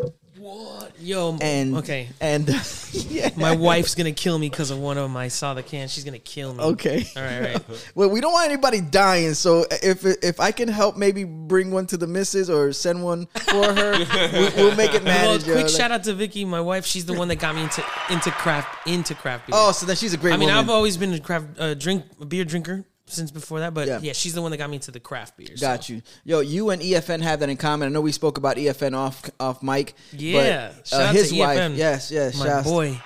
[0.50, 0.91] What?
[1.00, 2.10] Yo, and okay.
[2.20, 2.47] and
[2.91, 5.16] yeah, My wife's gonna kill me because of one of them.
[5.16, 5.88] I saw the can.
[5.88, 6.64] She's gonna kill me.
[6.64, 7.06] okay.
[7.16, 7.62] All right, all right.
[7.95, 11.86] Well, we don't want anybody dying, so if if I can help, maybe bring one
[11.88, 13.91] to the missus or send one for her,
[14.34, 15.45] we, we'll make it Well, manage.
[15.45, 15.54] yo.
[15.54, 16.86] quick Like- shout out to Vicky, my wife.
[16.86, 19.56] She's the one that got me into into craft into craft beer.
[19.58, 20.64] Oh, so then she's a great I mean, woman.
[20.64, 23.99] I've always been a craft uh, drink a beer drinker since before that, but Yeah.
[24.01, 24.14] yeah.
[24.14, 25.47] she's the one that got me into the craft beer.
[25.55, 25.66] so.
[25.66, 26.39] Got you, yo.
[26.41, 27.88] You and EFN have that in common.
[27.88, 29.95] I know we spoke about EFN off off mic.
[30.12, 30.72] Yeah.
[30.76, 31.57] but, Shout uh, out his to wife.
[31.60, 31.78] EFN.
[31.78, 32.38] Yes, yes.
[32.39, 32.68] My shouts.
[32.70, 33.01] boy,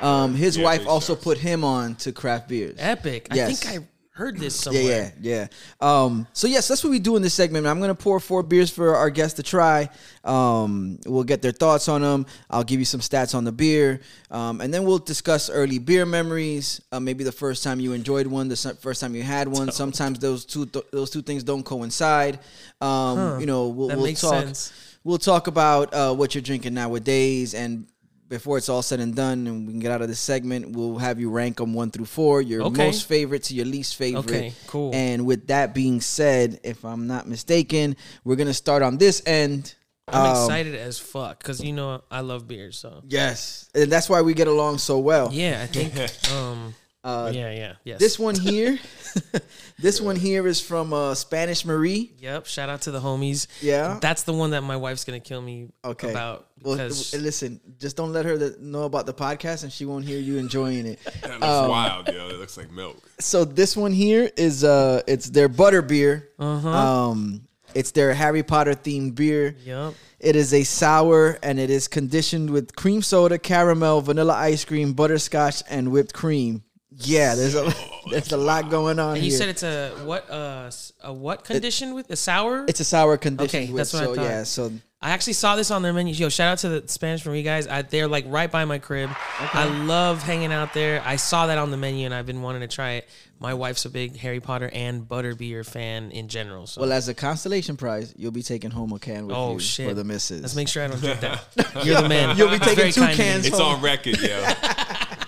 [0.00, 1.24] Um, his Yeah, wife also shouts.
[1.24, 2.76] put him on to craft beers.
[2.78, 3.28] epic.
[3.32, 3.48] Yes.
[3.48, 5.14] I think I heard this Yeah, somewhere.
[5.22, 5.46] yeah,
[5.80, 6.04] yeah.
[6.04, 7.66] Um, so yes, that's what we do in this segment.
[7.66, 9.88] I'm gonna pour four beers for our guests to try.
[10.22, 12.26] Um, we'll get their thoughts on them.
[12.50, 14.00] I'll give you some stats on the beer,
[14.30, 16.80] um, and then we'll discuss early beer memories.
[16.92, 19.72] Uh, maybe the first time you enjoyed one, the first time you had one.
[19.72, 22.38] Sometimes those two th- those two things don't coincide.
[22.80, 24.44] Um, You know, we'll, we'll talk.
[24.44, 24.72] sense.
[25.04, 27.86] We'll talk about uh, what you're drinking nowadays, and
[28.32, 30.96] before it's all said and done, and we can get out of this segment, we'll
[30.96, 32.40] have you rank them one through four.
[32.40, 32.86] Your Okay.
[32.86, 34.24] most favorite to your least favorite.
[34.24, 34.90] Okay, cool.
[34.94, 39.74] And with that being said, if I'm not mistaken, we're gonna start on this end.
[40.08, 42.72] I'm Um, excited as fuck because you know I love beer.
[42.72, 45.28] So Yes, and that's why we get along so well.
[45.30, 45.92] yeah, I think.
[46.32, 46.74] um,
[47.04, 47.98] Uh, yeah, yeah, yes.
[47.98, 48.78] This one here,
[49.78, 52.12] this one here is from uh, Spanish Marie.
[52.18, 52.46] Yep.
[52.46, 53.48] Shout out to the homies.
[53.60, 53.98] Yeah.
[54.00, 56.10] That's the one that my wife's gonna kill me Okay.
[56.10, 60.04] about Well, because listen, just don't let her know about the podcast, and she won't
[60.04, 61.00] hear you enjoying it.
[61.22, 62.28] That looks Um, wild, yo.
[62.28, 62.96] It looks like milk.
[63.18, 66.28] So this one here is uh, it's their butter beer.
[66.38, 66.68] Uh-huh.
[66.68, 67.42] Um,
[67.74, 69.56] It's their Harry Potter themed beer.
[69.64, 69.94] Yup.
[70.20, 74.92] It is a sour and it is conditioned with cream soda, caramel, vanilla ice cream,
[74.92, 76.62] butterscotch, and whipped cream.
[76.98, 77.72] Yeah, there's a
[78.10, 79.38] there's a lot going on And you here.
[79.38, 80.28] said it's a what?
[80.30, 82.64] Uh, s- a what condition with a sour?
[82.68, 83.62] it's a sour condition.
[83.62, 84.24] Okay, with, that's what I thought.
[84.24, 86.14] yeah, so I actually saw this on their menu.
[86.14, 87.66] Yo, shout out to the Spanish for you guys.
[87.66, 89.10] I, they're like right by my crib.
[89.40, 91.02] I love hanging out there.
[91.04, 93.08] I saw that on the menu and I've been wanting to try it.
[93.40, 96.68] My wife's a big Harry Potter and butterbeer fan in general.
[96.68, 99.58] So well as a consolation prize, you'll be taking home a can with Oh, you
[99.58, 99.88] shit.
[99.88, 100.40] for the misses.
[100.42, 101.44] let's make sure I don't drink that.
[101.84, 102.36] You're the man.
[102.36, 103.24] You'll be taking two kind of you.
[103.24, 104.44] cans It's on record, yo.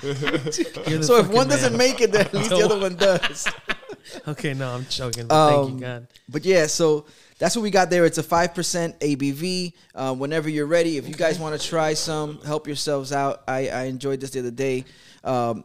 [0.04, 1.56] You're the so if one man.
[1.56, 3.48] doesn't make it, then at least the other one does.
[4.28, 5.26] Okay, no, I'm joking.
[5.28, 6.06] But thank Um, you, God.
[6.28, 7.06] But yeah, so
[7.38, 8.04] that's what we got there.
[8.04, 9.72] It's a five percent ABV.
[9.94, 13.42] Uh, whenever you're ready, if you guys want to try some, help yourselves out.
[13.48, 14.84] I, I enjoyed this the other day.
[15.24, 15.64] Um,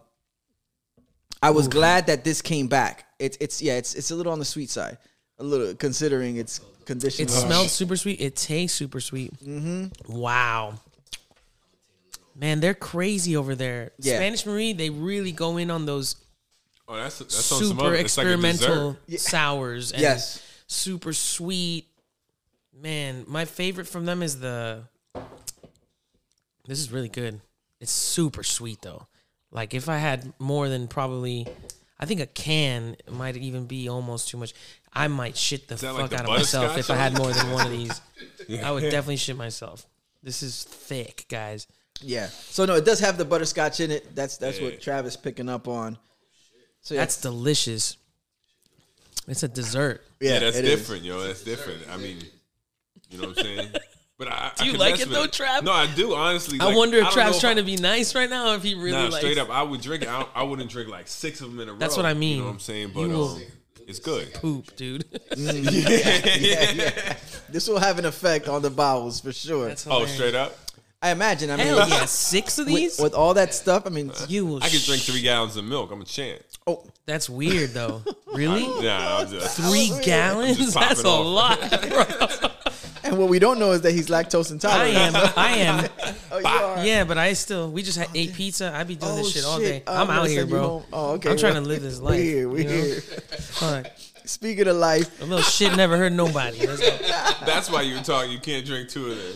[1.44, 3.06] I was glad that this came back.
[3.20, 4.98] It's it's yeah, it's it's a little on the sweet side,
[5.38, 7.30] a little considering it's conditioned.
[7.30, 8.22] It smells super sweet.
[8.22, 9.34] It tastes super sweet.
[9.44, 10.14] Mm-hmm.
[10.18, 10.76] Wow.
[12.40, 13.92] Man, they're crazy over there.
[14.00, 14.16] Yeah.
[14.16, 16.16] Spanish Marie, they really go in on those
[16.88, 19.92] Oh, that's that's super other- it's like experimental sours.
[19.92, 20.42] And Yes.
[20.66, 21.86] Super sweet.
[22.74, 24.84] Man, my favorite from them is the.
[26.66, 27.42] This is really good.
[27.80, 29.08] It's super sweet though.
[29.52, 31.48] Like if I had more than probably,
[32.00, 34.54] I think a can might even be almost too much.
[34.94, 37.52] I might shit the fuck like the out of myself if I had more than
[37.52, 38.02] one of these.
[38.64, 39.86] I would definitely shit myself.
[40.24, 41.68] This is thick, guys.
[42.02, 42.28] Yeah.
[42.28, 44.16] So no, it does have the butterscotch in it.
[44.16, 44.66] That's that's Yeah.
[44.66, 45.98] what Travis picking up on.
[46.82, 47.98] So yeah, That's delicious.
[49.28, 50.02] It's a dessert.
[50.20, 50.80] Yeah, that's it is.
[50.80, 51.20] different, yo.
[51.22, 51.84] That's different.
[51.92, 52.18] I mean,
[53.10, 53.70] you know what I'm saying?
[54.18, 55.64] But I, Do you could like it with though, Trav?
[55.64, 56.14] No, I do.
[56.16, 58.52] Honestly, I Like, wonder if don't Trav's if trying I- to be nice right now,
[58.52, 59.18] or if he really Nah, likes.
[59.18, 60.10] straight up, I would drink it.
[60.10, 61.78] I, I wouldn't drink like six of them in a row.
[61.80, 62.32] That's what I mean.
[62.38, 62.92] You know what I'm saying?
[62.94, 63.42] But You will- um,
[63.88, 64.34] it's good.
[64.36, 65.06] poop, dude.
[65.38, 67.16] yeah, yeah.
[67.50, 69.68] This will have an effect on the bowels for sure.
[69.70, 70.58] That's Oh, straight up,
[71.02, 71.50] I imagine.
[71.50, 72.98] I mean, Hell yeah, six of these.
[72.98, 74.64] with, with all that stuff, I mean, uh, you will.
[74.64, 75.92] I could drink three gallons of milk.
[75.92, 76.42] I'm a champ.
[76.68, 78.02] oh, That's weird though.
[78.34, 78.64] Really?
[78.84, 80.58] Yeah, I'll just, Three gallons?
[80.58, 81.26] Just That's a off.
[81.26, 81.60] lot.
[81.90, 82.50] bro.
[83.04, 84.98] and what we don't know is that he's lactose intolerant.
[84.98, 85.38] I intolerant.
[85.38, 85.38] am.
[85.38, 85.90] I am.
[86.32, 86.86] Oh, you are.
[86.86, 87.72] Yeah, but I still.
[87.72, 88.72] We just had ate pizza.
[88.76, 89.84] I'd be doing Oh, this shit all day.
[89.88, 90.84] Oh, I'm gonna out here, bro.
[90.92, 91.30] Oh, okay.
[91.32, 92.20] I'm trying to live this we life.
[92.22, 92.50] here.
[92.50, 92.74] We you know?
[92.74, 93.02] here.
[93.02, 93.88] Fuck.
[94.26, 96.66] Speaking of life, A little shit never hurt nobody.
[96.66, 98.32] That's why you're talking.
[98.32, 99.34] You can't drink two of them.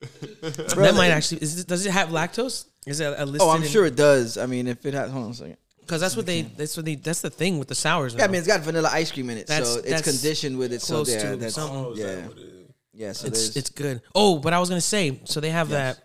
[0.40, 1.42] That might actually.
[1.42, 2.66] Is it, does it have lactose?
[2.86, 3.42] Is it a listed?
[3.42, 4.38] oh, I'm sure it does.
[4.38, 5.56] I mean, if it has, hold on a second.
[5.80, 6.42] Because that's what they.
[6.42, 6.94] That's what they.
[6.94, 8.14] That's the thing with the sours.
[8.14, 8.20] Now.
[8.20, 10.58] Yeah, I mean, it's got vanilla ice cream in it, That's- so it's that's conditioned
[10.58, 10.82] with it.
[10.82, 11.76] So close yeah, to that's something.
[11.78, 12.68] Oh, is yeah, that what it is?
[12.92, 13.12] yeah.
[13.12, 14.02] So it's there's it's good.
[14.14, 15.96] Oh, but I was gonna say, so they have Yes.
[15.96, 16.04] that.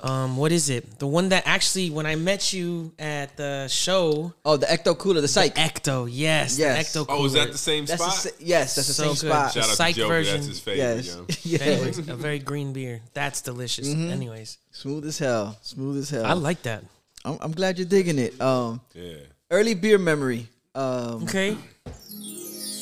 [0.00, 0.98] Um, what is it?
[0.98, 5.20] The one that actually, when I met you at the show, oh the ecto cooler,
[5.22, 5.54] the psych.
[5.54, 6.92] Ecto, yes, Yes.
[6.92, 7.06] the Ecto.
[7.08, 8.22] Oh, is that the same That's the, spot?
[8.34, 9.18] sa- yes, that's the So same good.
[9.34, 9.52] spot.
[9.54, 10.14] Shout out Psych to Joker.
[10.14, 10.34] version.
[10.34, 11.04] That's his favorite.
[11.06, 11.26] yes, Yo.
[11.44, 11.58] yeah.
[11.72, 13.00] Anyways, a very green beer.
[13.14, 13.88] That's delicious.
[13.88, 14.10] Mm-hmm.
[14.10, 16.26] Anyways, smooth as hell, smooth as hell.
[16.26, 16.84] I like that.
[17.24, 18.38] I'm, I'm glad you're digging it.
[18.40, 19.14] Um, Yeah.
[19.50, 20.46] early beer memory.
[20.74, 21.56] Um, Okay.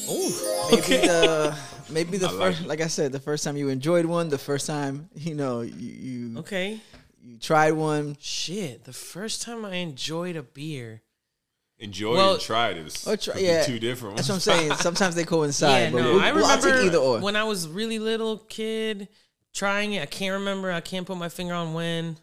[0.07, 1.07] Oh, okay.
[1.07, 1.57] the
[1.91, 2.67] maybe the I first, it.
[2.67, 5.73] like I said, the first time you enjoyed one, the first time you know you
[6.33, 6.81] you, Okay.
[7.25, 8.17] You tried one.
[8.21, 11.03] Shit, the first time I enjoyed a beer.
[11.79, 12.87] Enjoy Well- and tried it.
[12.87, 14.75] It's Or try, could yeah, two different That's what I'm saying.
[14.75, 15.83] Sometimes they coincide.
[15.85, 17.19] yeah, but no, we'll, I we'll- take remember either or.
[17.21, 19.09] when I was really little kid
[19.53, 20.03] trying it.
[20.03, 20.71] I can't remember.
[20.71, 22.17] I can't put my finger on when.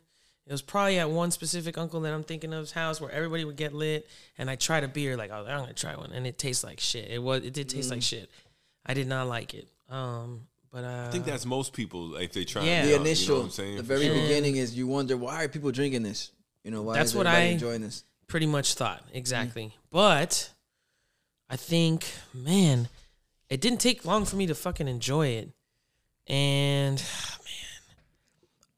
[0.48, 3.56] It was probably at one specific uncle that I'm thinking of's house where everybody would
[3.56, 6.38] get lit, and I tried a beer like, oh, I'm gonna try one, and it
[6.38, 7.10] tastes like shit.
[7.10, 7.94] It was, it did taste Mm.
[7.94, 8.30] like shit.
[8.86, 9.68] I did not like it.
[9.90, 12.64] Um, but uh, I think that's most people like they try.
[12.64, 12.86] Yeah.
[12.86, 13.78] the out, initial, You know what I'm saying?
[13.78, 14.16] the very sure.
[14.16, 16.32] beginning is you wonder why are people drinking this?
[16.64, 18.04] You know why That's is what everybody I- enjoying this?
[18.28, 19.74] pretty much thought exactly.
[19.90, 20.50] But
[21.50, 22.88] I think, man,
[23.50, 25.50] it didn't take long for me to fucking enjoy it,
[26.28, 27.41] and man,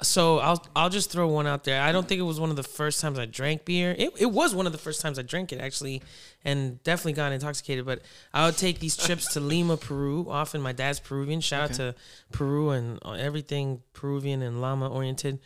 [0.04, 1.82] so I'll I'll just throw one out there.
[1.82, 3.96] I don't think it was one of the first times I drank beer.
[3.98, 6.04] It it was one of the first times I drank it actually,
[6.46, 7.86] and definitely got intoxicated.
[7.86, 8.02] But
[8.34, 10.28] I would take these trips to Lima, Peru.
[10.30, 11.42] Often my dad's Peruvian.
[11.42, 11.96] Shout out to
[12.32, 15.40] Peru and uh, everything Peruvian and llama oriented.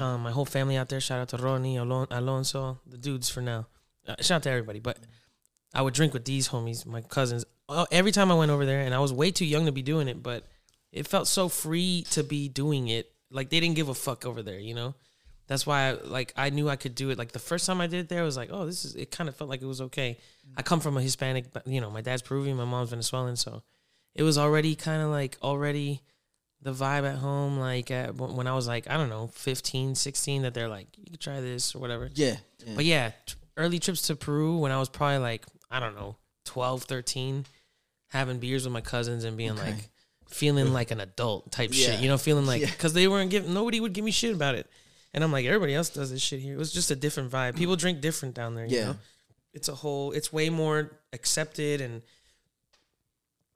[0.00, 1.00] Um, my whole family out there.
[1.00, 3.66] Shout out to Ronnie, Alon- Alonso, the dudes for now.
[4.06, 4.78] Uh, shout out to everybody.
[4.80, 4.98] But
[5.74, 8.80] I would drink with these homies, my cousins, uh, every time I went over there,
[8.80, 10.46] and I was way too young to be doing it, but
[10.90, 13.12] it felt so free to be doing it.
[13.30, 14.94] Like they didn't give a fuck over there, you know.
[15.46, 17.16] That's why, I, like, I knew I could do it.
[17.16, 18.94] Like the first time I did it there, I was like, oh, this is.
[18.96, 20.18] It kind of felt like it was okay.
[20.58, 23.62] I come from a Hispanic, you know, my dad's Peruvian, my mom's Venezuelan, so
[24.14, 26.02] it was already kind of like already
[26.60, 30.42] the vibe at home like at, when i was like i don't know 15 16
[30.42, 32.34] that they're like you could try this or whatever Yeah.
[32.66, 32.72] yeah.
[32.74, 36.16] but yeah t- early trips to peru when i was probably like i don't know
[36.46, 37.46] 12 13
[38.08, 39.66] having beers with my cousins and being Okay.
[39.70, 39.88] like
[40.28, 41.86] feeling like an adult type Yeah.
[41.92, 42.00] shit.
[42.00, 42.70] You know, feeling like Yeah.
[42.70, 44.66] because they weren't giving nobody would give me shit about it,
[45.12, 46.54] and I'm like everybody else does this shit here.
[46.54, 47.56] It was just a different vibe.
[47.56, 48.66] People drink different down there.
[48.66, 48.84] You Yeah.
[48.84, 48.96] know?
[49.54, 50.12] it's a whole.
[50.12, 52.02] It's way more accepted and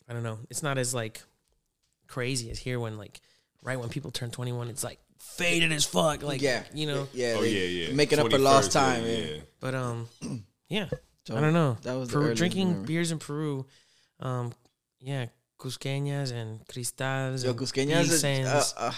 [0.09, 0.39] I don't know.
[0.51, 1.23] It's not as like
[2.09, 3.21] crazy as here when like
[3.63, 6.23] right when people turn 21, it's like faded as fuck.
[6.23, 7.09] Like yeah, you know.
[7.13, 7.93] yeah, Oh yeah, yeah.
[7.95, 9.05] making up for lost time.
[9.05, 9.41] Yeah, Yeah, yeah.
[9.61, 10.09] But um,
[10.69, 10.89] yeah,
[11.27, 11.77] So I don't know.
[11.83, 13.67] that was the Peru, earliest drinking beers in Peru.
[14.19, 14.53] Um,
[15.01, 15.27] yeah,
[15.63, 17.45] cusqueñas and cristals.
[17.45, 18.11] Yo, Cusqueñas.
[18.11, 18.93] is- Uh, uh,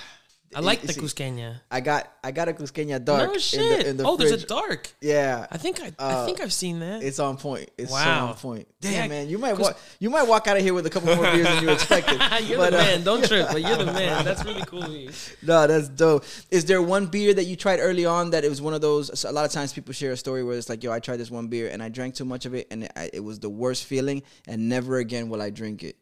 [0.56, 1.50] I like the see, cusqueña.
[1.68, 3.26] I got I got a Cusqueña dark.
[3.26, 3.58] no in shit.
[3.82, 4.88] the, in the oh, there's a dark.
[5.00, 7.02] Yeah, I think I, Uh, I think I've seen that.
[7.02, 7.68] it's on point.
[7.76, 8.28] It's so Wow.
[8.28, 8.68] on point.
[8.80, 11.10] Damn, Yeah, man, you might walk you might walk out of here with a couple
[11.16, 12.20] more beers than you expected.
[12.46, 13.02] you're but, the uh, man.
[13.02, 14.24] Don't trip, but you're the man.
[14.24, 15.08] That's really cool.
[15.42, 16.24] No, that's dope.
[16.52, 19.10] Is there one beer that you tried early on that it was one of those?
[19.18, 21.16] So a lot of times people share a story where it's like, "Yo, I tried
[21.16, 23.50] this one beer and I drank too much of it, and it, it was the
[23.50, 25.96] worst feeling, and never again will I drink it."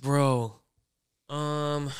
[0.00, 0.54] Bro.
[1.28, 1.90] Um,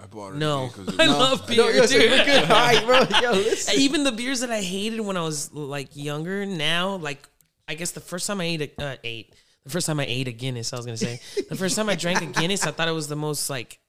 [0.00, 0.64] I bought it no.
[0.66, 2.10] again 'cause it I was- love beer, No, yo, so dude.
[2.10, 2.42] we're good.
[2.44, 3.20] All right, bro.
[3.20, 3.74] Yo, listen.
[3.80, 7.26] Even the beers that I hated when I was like younger, now like
[7.66, 9.34] I guess the first time I ate a uh, ate
[9.64, 11.94] the first time I ate a Guinness, I was gonna say the first time I
[11.94, 13.80] drank a Guinness, I thought it was the most like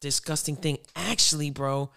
[0.00, 0.78] disgusting thing.
[0.94, 1.90] Actually, bro,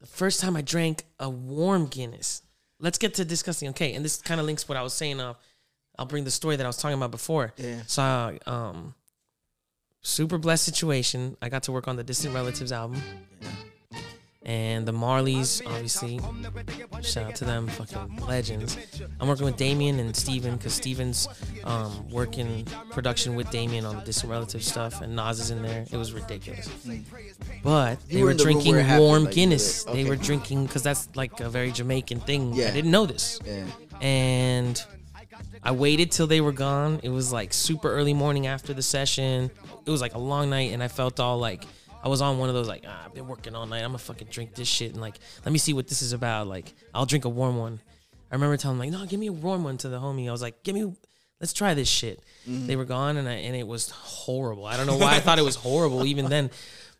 [0.00, 2.42] the first time I drank a warm Guinness.
[2.78, 3.68] Let's get to disgusting.
[3.70, 5.20] Okay, and this kind of links what I was saying.
[5.20, 5.36] Of
[6.00, 7.52] I'll bring the story that I was talking about before.
[7.58, 7.82] Yeah.
[7.86, 8.94] So, um,
[10.00, 11.36] super blessed situation.
[11.42, 13.02] I got to work on the Distant Relatives album.
[14.42, 16.18] And the Marleys, obviously,
[17.02, 18.78] shout out to them, fucking legends.
[19.20, 21.28] I'm working with Damian and Stephen because Stephen's
[21.64, 25.84] um, working production with Damian on the Distant Relatives stuff, and Nas is in there.
[25.92, 26.70] It was ridiculous.
[27.62, 29.86] But they were were in the room drinking warm like, Guinness.
[29.86, 30.02] okay.
[30.02, 32.54] They were drinking because that's like a very Jamaican thing.
[32.54, 32.68] Yeah.
[32.68, 33.66] I didn't know this Yeah.
[34.00, 34.82] and
[35.62, 37.00] I waited till they were gone.
[37.02, 39.50] It was like super early morning after the session.
[39.84, 41.64] It was like a long night, and I felt all like
[42.02, 43.80] I was on one of those like ah, I've been working all night.
[43.80, 46.46] I'm gonna fucking drink this shit and like let me see what this is about.
[46.46, 47.80] Like I'll drink a warm one.
[48.30, 50.28] I remember telling them like no, give me a warm one to the homie.
[50.28, 50.92] I was like, give me,
[51.40, 52.22] let's try this shit.
[52.46, 54.64] They were gone, and I and it was horrible.
[54.66, 56.50] I don't know why I thought it was horrible even then.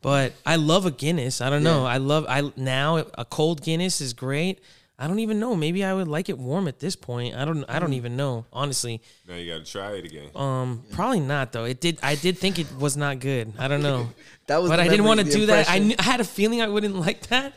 [0.02, 1.40] But I love a Guinness.
[1.40, 1.84] I don't know.
[1.84, 4.60] I love I now a cold Guinness is great.
[5.00, 5.56] I don't even know.
[5.56, 7.34] Maybe I would like it warm at this point.
[7.34, 7.64] I don't.
[7.68, 8.44] I don't even know.
[8.52, 10.28] Honestly, Now you gotta try it again.
[10.36, 11.64] um, probably not though.
[11.64, 11.98] It did.
[12.02, 13.54] I did think it was not good.
[13.58, 14.10] I don't know.
[14.46, 15.70] That was but I didn't want to the do that.
[15.70, 17.52] I, knew, I had a feeling I wouldn't like that,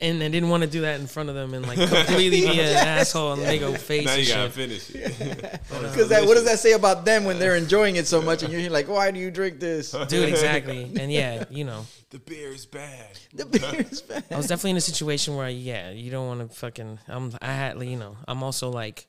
[0.00, 2.58] and I didn't want to do that in front of them and like completely be
[2.60, 4.52] an asshole and make a face now and you gotta shit.
[4.52, 5.60] finish it.
[5.70, 8.52] Because that, what does that say about them when they're enjoying it so much, and
[8.52, 10.90] you're like, "Why do you drink this?" Dude, exactly.
[10.98, 13.18] And yeah, you know, the beer is bad.
[13.34, 14.24] The beer is bad.
[14.30, 16.98] I was definitely in a situation where, yeah, you don't want to fucking.
[17.08, 17.32] I'm.
[17.42, 19.06] I had, you know, I'm also like,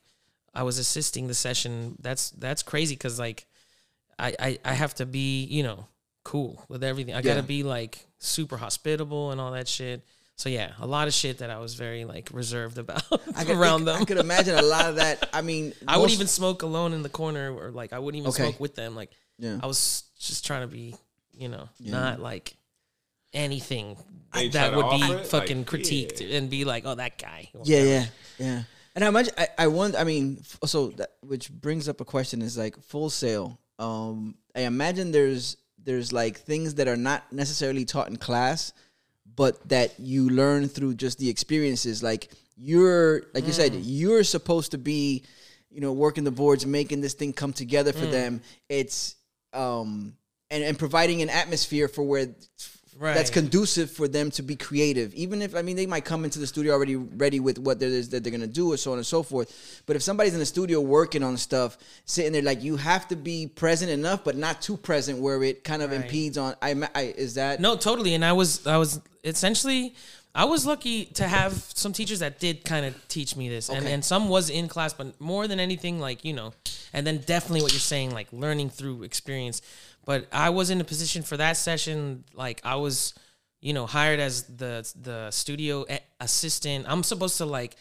[0.52, 1.96] I was assisting the session.
[2.00, 3.46] That's that's crazy because like,
[4.18, 5.86] I, I I have to be you know
[6.24, 7.14] cool with everything.
[7.14, 7.34] I Yeah.
[7.34, 10.02] gotta be like super hospitable and all that shit.
[10.36, 13.04] So yeah, a lot of shit that I was very like reserved about
[13.36, 14.02] I could, around I, them.
[14.02, 15.28] I could imagine a lot of that.
[15.32, 18.18] I mean, I would most- even smoke alone in the corner, or like I wouldn't
[18.20, 18.44] even Okay.
[18.44, 18.96] smoke with them.
[18.96, 19.60] Like Yeah.
[19.62, 20.94] I was just trying to be,
[21.34, 21.92] you know, Yeah.
[21.92, 22.56] not like
[23.34, 23.96] anything
[24.32, 25.26] They that would be it?
[25.26, 27.50] fucking Like, critiqued and be like, oh, that guy.
[27.64, 28.06] Yeah, yeah,
[28.38, 28.62] yeah.
[28.94, 29.98] And I imagine I, I wonder.
[29.98, 33.58] I mean, f- so that which brings up a question is like Full Sail.
[33.78, 38.72] Um, I imagine there's there's like things that are not necessarily taught in class,
[39.34, 42.02] but that you learn through just the experiences.
[42.04, 45.24] Like you're, like you said, you're supposed to be,
[45.70, 48.42] you know, working the boards, making this thing come together for them.
[48.68, 49.16] It's
[49.52, 50.14] um
[50.50, 52.28] and and providing an atmosphere for where
[53.00, 55.12] that's conducive for them to be creative.
[55.14, 57.88] Even if I mean they might come into the studio already ready with what there
[57.88, 59.82] is that they're gonna do, or so on and so forth.
[59.86, 63.16] But if somebody's in the studio working on stuff, sitting there like you have to
[63.16, 66.02] be present enough, but not too present where it kind of Right.
[66.02, 66.54] impedes on.
[66.62, 68.14] I, I is that No, totally.
[68.14, 69.94] And I was, I was essentially,
[70.34, 73.86] I was lucky to have some teachers that did kind of teach me this, and
[73.86, 76.52] and some was in class, but more than anything, like you know,
[76.92, 79.62] and then definitely what you're saying, like learning through experience.
[80.04, 83.14] But I was in a position for that session, like I was,
[83.60, 85.86] you know, hired as the the studio
[86.20, 86.86] assistant.
[86.88, 87.76] I'm supposed to like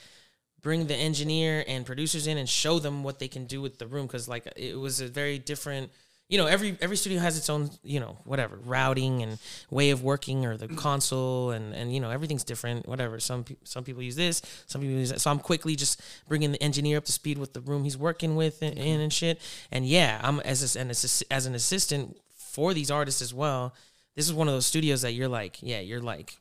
[0.61, 3.85] bring the engineer and producers in and show them what they can do with the
[3.85, 5.91] room because like it was a very different
[6.33, 9.37] you know every every studio has its own you know whatever routing and
[9.69, 13.19] way of working or the console and and you know everything's different whatever.
[13.19, 15.21] Some pe- some people use this some people use that.
[15.21, 18.35] So i'm quickly just bringing the engineer up to speed with the room he's working
[18.35, 19.39] with and, in and shit.
[19.71, 23.75] And yeah i'm as a, an assis- as an assistant for these artists as well
[24.15, 26.37] this is one of those studios that you're like yeah you're like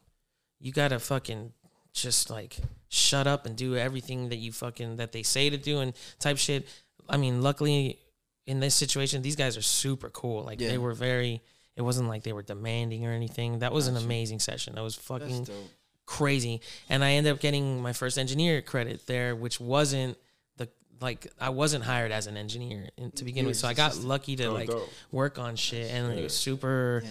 [0.59, 1.53] you gotta fucking
[1.93, 2.57] just like
[2.89, 6.39] shut up and do everything that you fucking that they say to do and type
[6.39, 6.67] shit.
[7.09, 7.99] I mean, luckily,
[8.47, 10.43] in this situation, these guys are super cool.
[10.45, 10.69] Like Yeah.
[10.71, 11.43] they were very.
[11.77, 13.61] It wasn't like they were demanding or anything.
[13.61, 14.75] That was an amazing session.
[14.75, 15.47] That was fucking
[16.05, 16.61] crazy.
[16.89, 20.19] And I ended up getting my first engineer credit there, which wasn't
[20.59, 20.69] the
[21.01, 23.57] like I wasn't hired as an engineer in, to begin with.
[23.57, 24.89] So I got lucky to Oh, like dope.
[25.11, 27.03] work on shit, and it was super.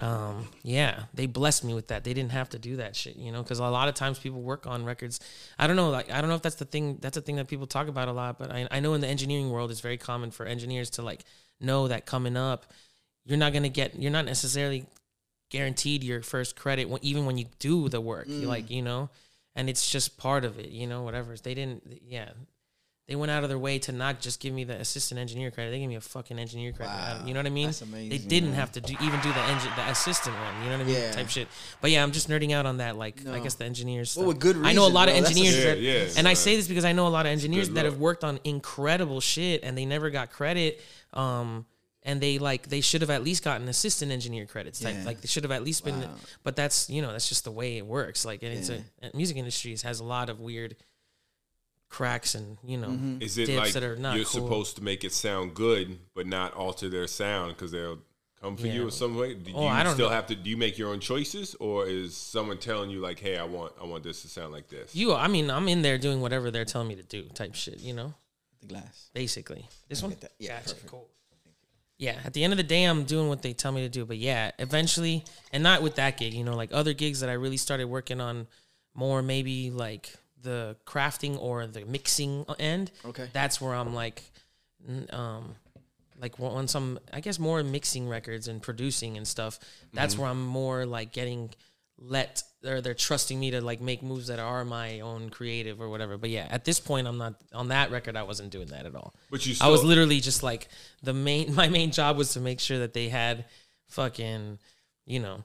[0.00, 2.04] Um, yeah, they blessed me with that.
[2.04, 4.40] They didn't have to do that shit, you know, because a lot of times people
[4.40, 5.20] work on records.
[5.58, 6.98] I don't know, like I don't know if that's the thing.
[7.00, 9.08] That's a thing that people talk about a lot, but I, I know in the
[9.08, 11.24] engineering world, it's very common for engineers to like
[11.60, 12.66] know that coming up,
[13.24, 14.86] you're not gonna get, you're not necessarily
[15.50, 18.28] guaranteed your first credit, when, even when you do the work.
[18.28, 19.10] You like, you know,
[19.54, 21.36] and it's just part of it, you know, whatever.
[21.36, 22.30] They didn't, yeah.
[23.10, 25.72] They went out of their way to not just give me the assistant engineer credit.
[25.72, 26.92] They gave me a fucking engineer credit.
[26.94, 27.66] I don't- You know what I mean?
[27.66, 28.58] That's amazing, They didn't man.
[28.60, 30.62] have to do even do the engine, the assistant one.
[30.62, 30.94] You know what I mean?
[30.94, 31.10] Yeah.
[31.10, 31.48] Type shit.
[31.80, 32.94] But yeah, I'm just nerding out on that.
[32.96, 34.16] Like, I guess the engineers.
[34.16, 35.22] Well, with good I know a lot of bro.
[35.22, 37.10] That's a- engineers Yeah, that, yeah, and I uh, say this because I know a
[37.10, 40.80] lot of engineers that have worked on incredible shit and they never got credit.
[41.12, 41.66] Um,
[42.04, 44.78] and they like they should have at least gotten assistant engineer credits.
[44.78, 44.94] Type.
[44.98, 45.04] Yeah.
[45.04, 46.00] Like they should have at least been.
[46.00, 46.14] Wow.
[46.44, 48.24] But that's you know that's just the way it works.
[48.24, 48.82] Like and it's a
[49.14, 50.76] music industries has a lot of weird
[51.90, 53.20] cracks and you know Mm-hmm.
[53.20, 54.42] Is it dips like that are not you're cool.
[54.42, 57.98] supposed to make it sound good, but not alter their sound because they'll
[58.40, 58.86] come for you Yeah.
[58.86, 59.34] or some way?
[59.34, 60.14] Do Oh, you I don't still know.
[60.14, 60.34] have to?
[60.36, 63.72] Do you make your own choices, or is someone telling you like, "Hey, I want,
[63.80, 64.94] I want this to sound like this"?
[64.94, 67.80] You, I mean, I'm in there doing whatever they're telling me to do, type shit.
[67.80, 68.14] You know,
[68.62, 69.10] The glass.
[69.12, 69.68] basically.
[69.88, 70.32] This one, that.
[70.38, 70.86] Yeah, Gotcha, perfect.
[70.90, 71.08] cool.
[71.98, 74.06] Yeah, at the end of the day, I'm doing what they tell me to do.
[74.06, 75.22] But yeah, eventually,
[75.52, 78.20] and not with that gig, you know, like other gigs that I really started working
[78.22, 78.46] on
[78.94, 82.90] more, maybe like the crafting or the mixing end.
[83.04, 83.28] Okay.
[83.32, 84.22] that's where I'm like,
[85.10, 85.54] um,
[86.20, 89.58] like on some, I guess more mixing records and producing and stuff.
[89.92, 90.22] That's Mm-hmm.
[90.22, 91.50] where I'm more like getting
[92.02, 95.88] let or they're trusting me to like make moves that are my own creative or
[95.90, 96.16] whatever.
[96.16, 98.16] But yeah, at this point, I'm not on that record.
[98.16, 99.14] I wasn't doing that at all.
[99.30, 100.68] But you I was literally just like
[101.02, 101.54] the main.
[101.60, 103.44] My main job was to make sure that they had
[103.88, 104.58] fucking,
[105.06, 105.44] you know,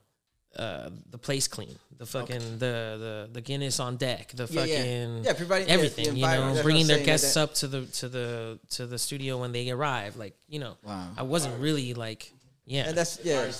[0.57, 2.75] uh, the place clean, the fucking the
[3.05, 4.75] the the Guinness on deck, the Yeah, yeah.
[4.77, 6.05] fucking Yeah, providing- yeah, everything.
[6.13, 9.37] the you know, bringing their guests that- up to the to the to the studio
[9.39, 10.15] when they arrive.
[10.17, 11.09] Like you know, Wow.
[11.17, 12.31] I wasn't really like
[12.65, 12.87] yeah.
[12.89, 13.51] And that's yeah.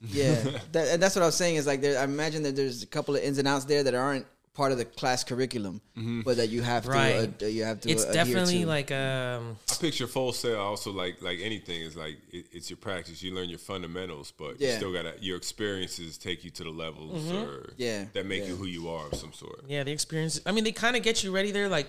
[0.00, 0.34] Yeah,
[0.72, 1.98] that, and that's what I was saying is like there.
[1.98, 4.26] I imagine that there's a couple of ins and outs there that aren't
[4.56, 5.80] part of the class curriculum,
[6.24, 7.42] but that you have to Right.
[7.42, 7.90] uh, you have to.
[7.90, 8.66] it's definitely to.
[8.66, 12.78] like um I picture Full Sail also like like anything is like it, it's your
[12.78, 13.22] practice.
[13.22, 17.24] You learn your fundamentals, but you still gotta your experiences take you to the levels
[17.24, 17.36] Mm-hmm.
[17.50, 18.48] or Yeah, that make yeah.
[18.50, 19.60] you who you are of some sort.
[19.68, 20.40] yeah the experience.
[20.46, 21.68] I mean, they kind of get you ready there.
[21.68, 21.88] Like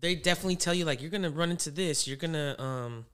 [0.00, 2.06] they definitely tell you like you're gonna run into this.
[2.06, 3.06] You're gonna um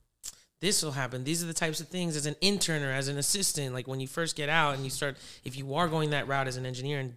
[0.60, 1.24] this will happen.
[1.24, 3.74] These are the types of things as an intern or as an assistant.
[3.74, 6.48] Like when you first get out and you start, if you are going that route
[6.48, 7.16] as an engineer, and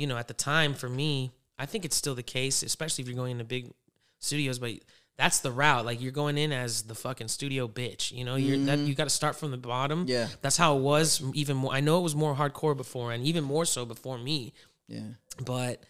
[0.00, 3.08] you know, at the time for me, I think it's still the case, especially if
[3.08, 3.70] you're going into big
[4.18, 4.58] studios.
[4.58, 4.72] But
[5.18, 5.84] that's the route.
[5.84, 8.10] Like you're going in as the fucking studio bitch.
[8.10, 10.06] You know, you're that you got to start from the bottom.
[10.08, 10.28] Yeah.
[10.40, 11.22] that's how it was.
[11.34, 14.54] Even more, I know it was more hardcore before, and even more so before me.
[14.88, 15.00] yeah.
[15.44, 15.82] But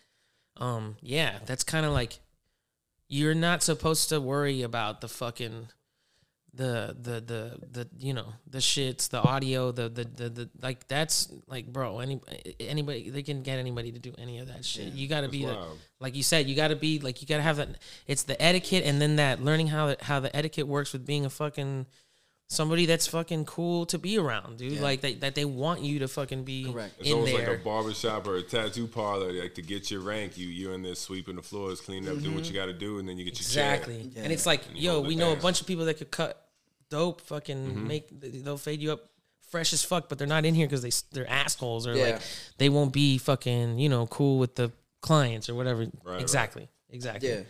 [0.57, 2.19] um, yeah, that's kind of like
[3.09, 5.69] you're not supposed to worry about the fucking
[6.55, 10.87] the the the the you know the shits the audio the the the, the like
[10.89, 12.21] that's like bro any
[12.59, 15.45] anybody they can get anybody to do any of that shit you got to be
[15.45, 15.79] the, wild.
[16.01, 17.69] like you said you got to be like you got to have that
[18.09, 21.25] it's the etiquette and then that learning how it- how the etiquette works with being
[21.25, 21.87] a fucking
[22.53, 26.09] somebody that's fucking cool to be around dude like they, that they want you to
[26.09, 26.95] fucking be Correct.
[26.99, 29.33] It's in almost there like a barbershop or a tattoo parlor.
[29.33, 32.35] Like to get your rank, you you're in there sweeping the floors, cleaning up, doing
[32.35, 34.11] what you got to do, and then you get your Exactly.
[34.15, 34.25] check.
[34.25, 36.45] And it's like, you yo, we it know a bunch of people that could cut
[36.91, 37.87] dope, fucking Mm-hmm.
[37.87, 38.09] make,
[38.45, 39.05] they'll fade you up
[39.49, 42.05] fresh as fuck, but they're not in here because they, they're assholes or Yeah.
[42.15, 42.21] like
[42.59, 44.73] they won't be fucking, you know, cool with the
[45.03, 45.87] clients or whatever.
[46.05, 46.21] right.
[46.21, 46.69] exactly.
[46.91, 47.29] Exactly.
[47.31, 47.41] Yeah,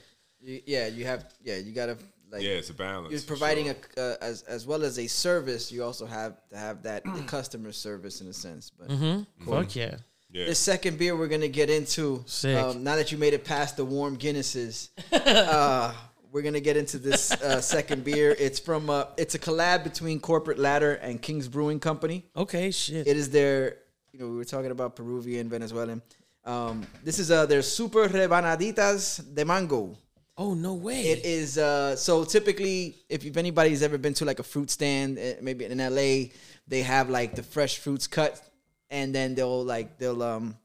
[0.42, 0.86] you, yeah.
[0.88, 1.56] You have yeah.
[1.56, 1.96] You gotta
[2.30, 3.12] like Yeah, it's a balance.
[3.12, 3.76] you're providing sure.
[3.96, 5.70] a uh, as as well as a service.
[5.72, 8.70] You also have to have that the customer service in a sense.
[8.70, 9.50] But Mm-hmm.
[9.50, 9.96] Fuck yeah.
[10.30, 10.46] yeah.
[10.46, 12.22] the second beer we're gonna get into.
[12.26, 12.56] Sick.
[12.56, 15.92] Um, now that you made it past the warm Guinnesses, uh,
[16.32, 18.34] we're gonna get into this uh, second beer.
[18.38, 22.24] It's from uh, it's a collab between Corporate Ladder and King's Brewing Company.
[22.36, 23.06] Okay, shit.
[23.06, 23.78] It is their,
[24.12, 26.00] you know, we were talking about Peruvian, Venezuelan.
[26.44, 29.96] Um, this is uh, their super rebanaditas de mango.
[30.38, 31.02] Oh, no way.
[31.02, 35.18] It is uh, so typically if, if anybody's ever been to like a fruit stand,
[35.18, 36.30] eh, maybe in LA,
[36.66, 38.40] they have like the fresh fruits cut,
[38.88, 40.56] and then they'll like they'll um,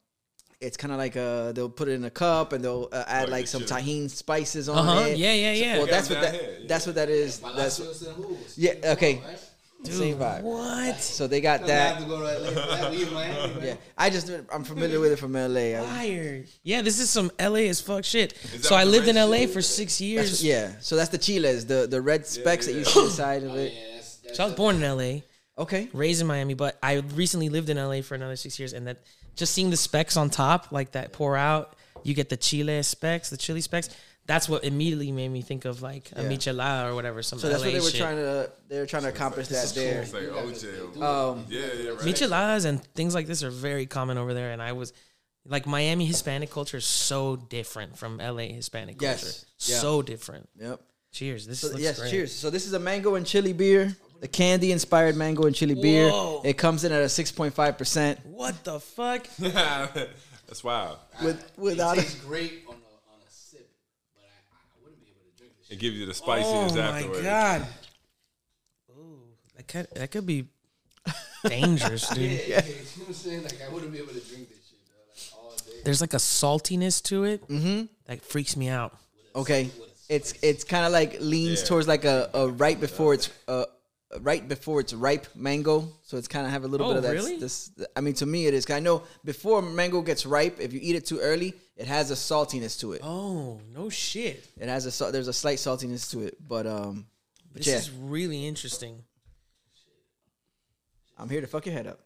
[0.62, 3.24] it's kind of like uh they'll put it in a cup and they'll uh, add
[3.24, 3.82] Like like some chili.
[3.82, 5.02] Tajín spices on Uh-huh.
[5.10, 5.18] it.
[5.18, 5.78] Yeah, yeah, yeah.
[5.78, 6.68] Well, that's what that here, yeah.
[6.68, 7.40] that's what that is.
[7.40, 8.58] That's Palacios and Hooves.
[8.58, 9.22] yeah okay.
[9.84, 9.94] Right?
[9.94, 10.42] Same vibe.
[10.42, 11.00] What?
[11.00, 12.00] So they got I have that.
[12.00, 12.92] to go to LA for that.
[12.92, 13.54] We in Miami.
[13.68, 15.78] Yeah, I just I'm familiar with it from LA.
[15.80, 16.44] I- Fire.
[16.64, 18.36] Yeah, this is some LA as fuck shit.
[18.62, 19.52] So I lived in LA shit?
[19.52, 20.44] for six years.
[20.44, 23.56] yeah, so that's the chiles, the the red specks that you see inside of oh,
[23.56, 23.74] it.
[23.74, 25.22] Yeah, that's, that's So I was born in LA,
[25.58, 25.90] Okay.
[25.94, 28.98] raised in Miami, but I recently lived in LA for another six years, and that
[29.36, 33.30] just seeing the specks on top, like that pour out, you get the chile specks,
[33.30, 33.90] the chili specks.
[34.28, 36.30] That's what immediately made me think of like a Yeah.
[36.30, 37.22] michelada or whatever.
[37.22, 38.00] Some So that's LA what they were shit.
[38.02, 40.02] trying to they were trying to accomplish that there.
[40.02, 41.02] It's like OJ.
[41.02, 42.00] Um, yeah, yeah, right.
[42.00, 44.94] Micheladas and things like this are very common over there, and I was
[45.48, 49.22] like Miami Hispanic culture is so different from LA Hispanic Yes.
[49.22, 49.46] culture.
[49.72, 49.80] Yeah.
[49.80, 50.50] So different.
[50.60, 50.82] Yep.
[51.12, 51.46] Cheers.
[51.48, 52.10] This So, looks yes, great.
[52.12, 52.34] cheers.
[52.34, 56.10] So this is a mango and chili beer, the candy inspired mango and chili beer.
[56.44, 59.28] It comes in at a six point five percent What the fuck?
[59.38, 60.98] That's wild.
[61.24, 63.70] with without it a, tastes great a on a sip,
[64.16, 65.54] but I, I wouldn't be able to drink this.
[65.70, 67.22] It gives you the spiciness oh my afterwards.
[67.24, 67.68] god.
[68.92, 69.20] Ooh,
[69.56, 70.46] that could that could be
[71.48, 72.32] dangerous, dude.
[72.40, 72.48] Shit.
[72.50, 73.44] Yeah, you know what I'm saying?
[73.44, 74.96] Like I wouldn't be able to drink this shit, bro.
[75.08, 75.82] Like all day.
[75.84, 77.44] There's like a saltiness to it
[78.06, 78.96] that freaks me out.
[79.36, 79.70] okay.
[80.08, 81.68] It's it's kind of like leans Yeah.
[81.68, 83.66] towards like a, a right before it's uh
[84.22, 85.88] right before it's ripe mango.
[86.04, 87.14] So it's kind of have a little Oh, bit of that.
[87.14, 87.38] really?
[87.38, 88.70] This I mean to me it is.
[88.70, 92.16] I know before mango gets ripe, if you eat it too early, it has a
[92.16, 93.02] saltiness to it.
[93.04, 94.48] Oh no shit!
[94.58, 97.08] It has a there's a slight saltiness to it, but um,
[97.52, 99.04] but This yeah, is really interesting.
[101.18, 102.00] I'm here to fuck your head up.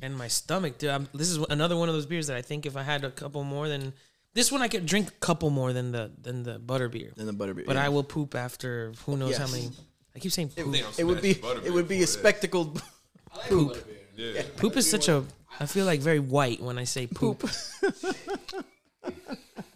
[0.00, 0.90] And my stomach, dude.
[0.90, 3.10] I'm, this is another one of those beers that I think if I had a
[3.10, 3.92] couple more than
[4.34, 7.12] this one, I could drink a couple more than the than the butter beer.
[7.16, 7.84] Than the butter beer, But yeah.
[7.84, 9.70] I will poop after who knows how many.
[10.14, 10.72] I keep saying poop.
[10.72, 12.06] Damn, It would be it would be a before that.
[12.06, 12.76] spectacle.
[13.34, 13.72] Like poop.
[13.72, 14.34] butterbeer.
[14.34, 14.42] Yeah.
[14.58, 15.24] Poop is such a.
[15.58, 17.42] I feel like very white when I say poop.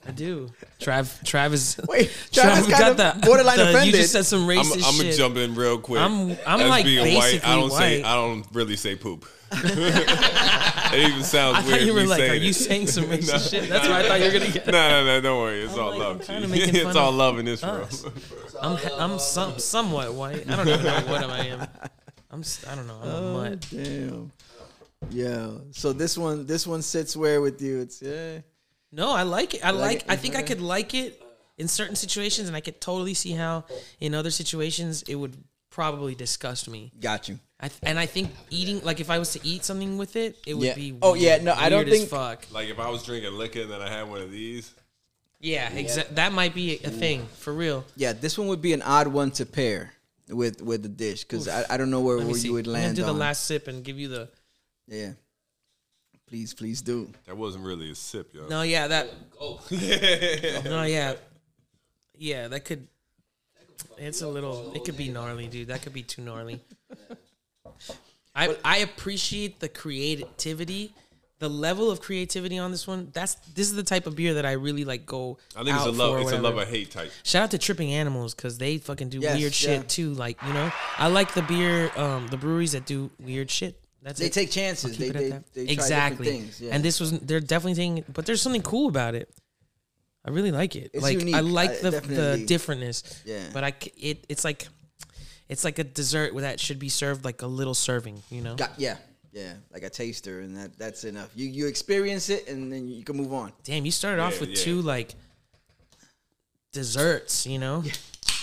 [0.07, 0.51] I do.
[0.79, 1.81] Trav, Trav is.
[1.89, 3.87] Wait, Travis kind of borderline the- offended.
[3.95, 6.01] You just said some I'm, racist I'm gonna jump in real quick.
[6.01, 7.41] I'm- I'm As like being white.
[7.47, 8.03] I don't say.
[8.03, 8.09] white.
[8.09, 9.25] I don't really say poop.
[9.53, 11.83] it even sounds I weird.
[11.83, 13.39] You were like, saying "Are you saying some racist No.
[13.61, 13.69] shit?
[13.69, 14.67] That's what I thought you were gonna get.
[14.67, 15.63] No, no, no, don't worry.
[15.63, 16.17] It's I'm all like, love.
[16.17, 16.27] I'm G.
[16.27, 17.83] kinda making it's all love in this room.
[17.83, 18.05] us.
[18.61, 20.51] I'm I'm some somewhat white.
[20.51, 21.61] I don't even know what I am.
[22.31, 22.99] I'm I don't know.
[23.03, 23.67] I'm Oh, a mutt.
[23.71, 24.33] damn.
[25.11, 25.51] Yeah.
[25.73, 27.81] So this one, this one sits where with you?
[27.81, 28.41] It's yeah.
[28.93, 29.65] No, I like it.
[29.65, 29.97] I like like.
[30.03, 30.05] it?
[30.11, 31.23] I think I could like it
[31.59, 33.65] in certain situations, and I could totally see how
[34.01, 35.37] in other situations it would
[35.71, 36.93] probably disgust me.
[36.99, 37.39] Got you.
[37.59, 40.37] I th- and I think eating like if I was to eat something with it,
[40.47, 40.75] it would Yeah.
[40.75, 40.99] be.
[41.01, 42.47] Oh, yeah, no, I don't think- fuck.
[42.53, 44.75] Like if I was drinking liquor and then I had one of these,
[45.41, 46.15] Yeah, exactly.
[46.17, 47.85] That might be a thing for real.
[47.97, 49.93] Yeah, this one would be an odd one to pair
[50.29, 52.49] with with the dish because I, I don't know where, Let me where see.
[52.49, 54.29] you would I'm gonna land do the last sip and give you the.
[54.89, 55.13] yeah.
[56.27, 57.13] Please, please do.
[57.27, 58.49] that wasn't really a sip, yo.
[58.49, 59.09] No, yeah, that.
[59.41, 61.15] Oh, No, yeah,
[62.19, 62.89] yeah, that could.
[63.97, 64.73] It's a little.
[64.75, 65.69] It could be gnarly, dude.
[65.69, 66.61] That could be too gnarly.
[68.37, 70.93] I I appreciate the creativity,
[71.39, 73.09] the level of creativity on this one.
[73.13, 75.07] That's this is the type of beer that I really like.
[75.07, 75.39] Go.
[75.57, 76.21] I think it's a love.
[76.21, 77.11] It's a love or hate type.
[77.25, 80.13] Shout out to Tripping Animals because they fucking do Yes, weird shit too.
[80.13, 83.81] Like you know, I like the beer, um, the breweries that do weird shit.
[84.03, 84.33] That's They it.
[84.35, 84.97] take chances.
[84.99, 86.27] They they, they exactly.
[86.27, 86.61] things.
[86.61, 86.71] Yeah.
[86.75, 89.29] And this was they're definitely taking, but there's something cool about it.
[90.25, 90.91] I really like it.
[90.93, 91.35] It's like unique.
[91.35, 93.23] I like I- the the differentness.
[93.25, 93.41] Yeah.
[93.53, 94.69] But I it it's like
[95.49, 98.23] it's like a dessert that should be served like a little serving.
[98.31, 98.57] You know.
[98.57, 98.97] Got, yeah,
[99.33, 101.31] yeah, like a taster, and that that's enough.
[101.35, 103.53] You you experience it, and then you can move on.
[103.65, 104.57] Damn, you started off with yeah.
[104.57, 105.15] two like
[106.73, 107.47] desserts.
[107.47, 107.85] You know.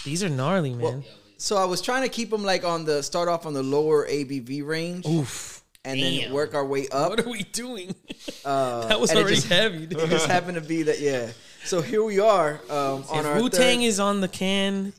[0.04, 0.82] These are gnarly, man.
[0.82, 1.04] Well,
[1.38, 4.08] so I was trying to keep them like on the start off on the lower
[4.08, 5.64] ABV range, Oof.
[5.84, 7.10] and then work our way up.
[7.10, 7.96] What are we doing?
[8.46, 9.86] Uh, that was already just- heavy.
[9.86, 11.30] It just happened to be that, yeah.
[11.64, 14.92] So here we are um, on our If Wu Tang is on the can,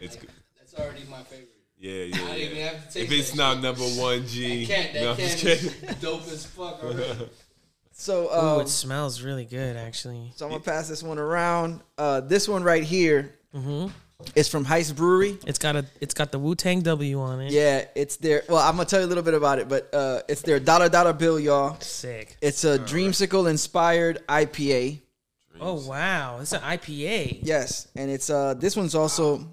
[0.00, 0.28] It's good.
[0.76, 1.48] That's already my favorite.
[1.78, 2.04] Yeah, yeah.
[2.04, 2.34] I didn't yeah.
[2.46, 3.62] even have to taste If it's that not shit.
[3.62, 7.28] number one G, That can that no, I'm can just is dope as fuck already.
[7.96, 10.32] So ooh, um, it smells really good actually.
[10.34, 11.80] So I'm gonna pass this one around.
[11.96, 13.86] Uh, this one right here Mm-hmm.
[14.50, 15.38] from Heist Brewery.
[15.46, 17.52] It's got a it's got the Wu Tang W on it.
[17.52, 18.42] Yeah, it's their.
[18.48, 20.88] Well, I'm gonna tell you a little bit about it, but uh, it's their dollar
[20.88, 21.78] dollar bill, y'all.
[21.78, 22.36] Sick.
[22.40, 25.00] It's a dreamsicle inspired IPA.
[25.60, 27.38] Oh wow, it's an IPA.
[27.42, 29.46] Yes, and it's uh this one's also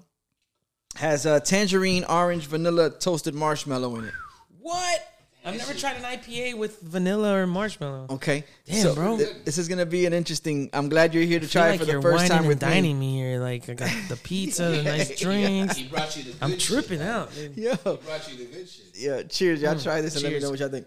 [0.96, 4.14] has a tangerine, orange, vanilla, toasted marshmallow in it.
[4.60, 5.08] What?
[5.44, 8.06] I've never tried an IPA with vanilla or marshmallow.
[8.10, 9.16] Okay, Damn, bro.
[9.18, 10.70] th- this is gonna be an interesting.
[10.72, 12.96] I'm glad you're here to try like it for the first time and with dining
[13.00, 13.14] me.
[13.14, 13.16] me.
[13.18, 13.40] here.
[13.40, 15.76] Like I got the pizza, the nice drinks.
[15.76, 17.08] He brought you the good I'm tripping man.
[17.08, 17.34] out.
[17.34, 17.56] Dude.
[17.56, 18.84] Yo, He brought you the good shit.
[18.94, 19.22] yeah.
[19.24, 19.74] Cheers, y'all.
[19.74, 20.86] Mm, try this and let me know what y'all think.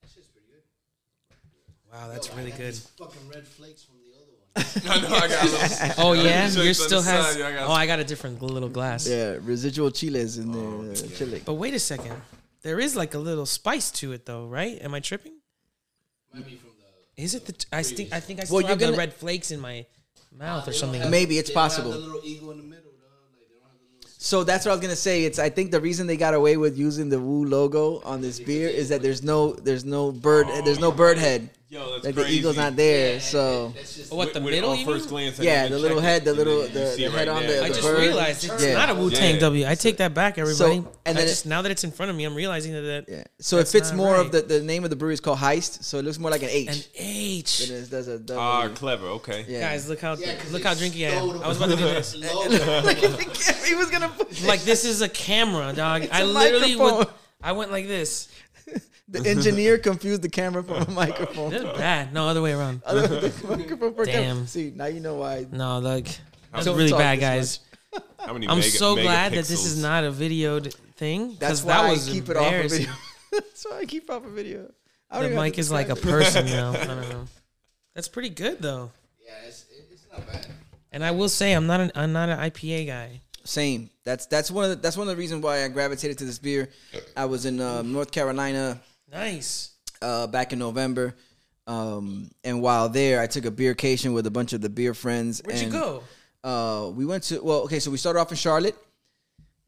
[0.00, 0.62] That shit's pretty good.
[1.92, 2.74] Wow, that's Yo, really got good.
[2.76, 3.96] Fucking red flakes from
[4.74, 5.94] the other I got a little.
[6.04, 7.26] Oh yeah, Chicks yours still the has.
[7.32, 9.06] side, yeah, I got- oh, I got a different little glass.
[9.08, 10.92] Yeah, residual chiles in Oh, there.
[10.92, 11.42] uh, chile.
[11.44, 12.14] But wait a second,
[12.62, 14.80] there is like a little spice to it though, right?
[14.82, 15.34] Am I tripping?
[16.34, 17.22] Might be from the.
[17.22, 17.54] Is it the?
[17.72, 19.86] I think I think I still you're have the gonna- red flakes in my
[20.36, 21.00] mouth or something.
[21.00, 21.90] have- Maybe it's they don't have possible.
[21.92, 23.32] The little eagle in the middle, dog.
[23.32, 24.10] Like they don't have the little.
[24.18, 25.24] So that's what I was gonna say.
[25.24, 28.38] It's I think the reason they got away with using the Wu logo on this
[28.38, 31.50] beer is that there's no there's no bird there's no bird head.
[31.70, 33.20] Yo, that's Like the eagle's not there.
[33.20, 34.10] So That's just.
[34.10, 34.70] What the With- with middle?
[34.70, 37.42] on first glance, Yeah, the little head, the little- the- the it head right on
[37.46, 37.58] there.
[37.58, 37.98] the- I the just bird.
[38.00, 38.72] realized it's Yeah.
[38.72, 39.40] not a Wu Tang Yeah.
[39.40, 39.66] W.
[39.68, 40.82] I take that back, everybody.
[41.04, 43.24] and then just now that it's in front of me, I'm realizing that, that yeah.
[43.38, 45.40] So That's it fits not more of the the name of the brewery is called
[45.40, 45.84] Heist.
[45.84, 46.68] So it looks more like an H.
[46.70, 47.58] an H.
[47.66, 48.40] than it does a W.
[48.40, 49.06] Ah, clever.
[49.20, 49.44] Okay.
[49.46, 49.60] yeah.
[49.60, 51.42] Guys, look how Yeah, 'cause look how drinky I am.
[51.42, 52.12] I was about to do this.
[53.68, 54.10] he was gonna
[54.46, 56.08] Like this is a camera, dog.
[56.10, 57.08] I a literally would.
[57.42, 58.28] I went like this.
[59.08, 61.50] the engineer confused the camera for a microphone.
[61.50, 62.12] This is bad.
[62.12, 62.82] No other way around.
[62.82, 64.34] the microphone for camera.
[64.34, 64.46] Damn.
[64.46, 65.46] See now you know why.
[65.50, 66.06] No, like
[66.52, 67.60] that's Don't really bad, guys.
[68.18, 71.36] How many I'm mega- so glad that this is not a videoed thing.
[71.38, 72.92] That's why that was I keep it off of video.
[73.32, 74.70] That's why I keep off of video.
[75.10, 76.24] I The mic is like a describe it.
[76.24, 76.70] person now.
[76.80, 77.24] I don't know.
[77.94, 78.90] That's pretty good though.
[79.24, 80.46] Yeah, it's, it's not bad.
[80.92, 83.20] And I will say I'm not an I'm not an IPA guy.
[83.48, 83.88] Same.
[84.04, 86.38] That's that's one of the, that's one of the reasons why I gravitated to this
[86.38, 86.68] beer.
[87.16, 88.78] I was in uh, North Carolina
[89.10, 89.70] Nice.
[90.02, 91.14] uh, back in November,
[91.66, 95.40] um, and while there, I took a beercation with a bunch of the beer friends.
[95.42, 96.02] Where'd you go?
[96.44, 98.76] Uh, we went to well, okay, so we started off in Charlotte,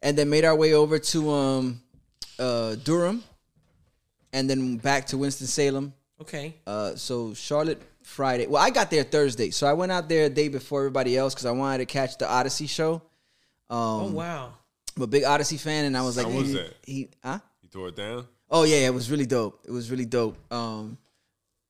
[0.03, 1.81] and then made our way over to um,
[2.39, 3.25] uh, Durham,
[4.35, 5.95] and then back to Winston Salem.
[6.21, 6.55] Okay.
[6.67, 8.47] Uh, so Charlotte Friday.
[8.47, 11.33] Well, I got there Thursday, so I went out there a day before everybody else
[11.33, 13.01] because I wanted to catch the Oddisee show.
[13.71, 14.53] Um, Oh wow.
[14.97, 16.75] I'm a big Oddisee fan, and I was like, How was he, that?
[16.85, 17.39] He, huh?
[17.63, 18.27] You throw it down.
[18.51, 19.61] Oh yeah, it was really dope.
[19.67, 20.37] It was really dope.
[20.53, 20.99] Um,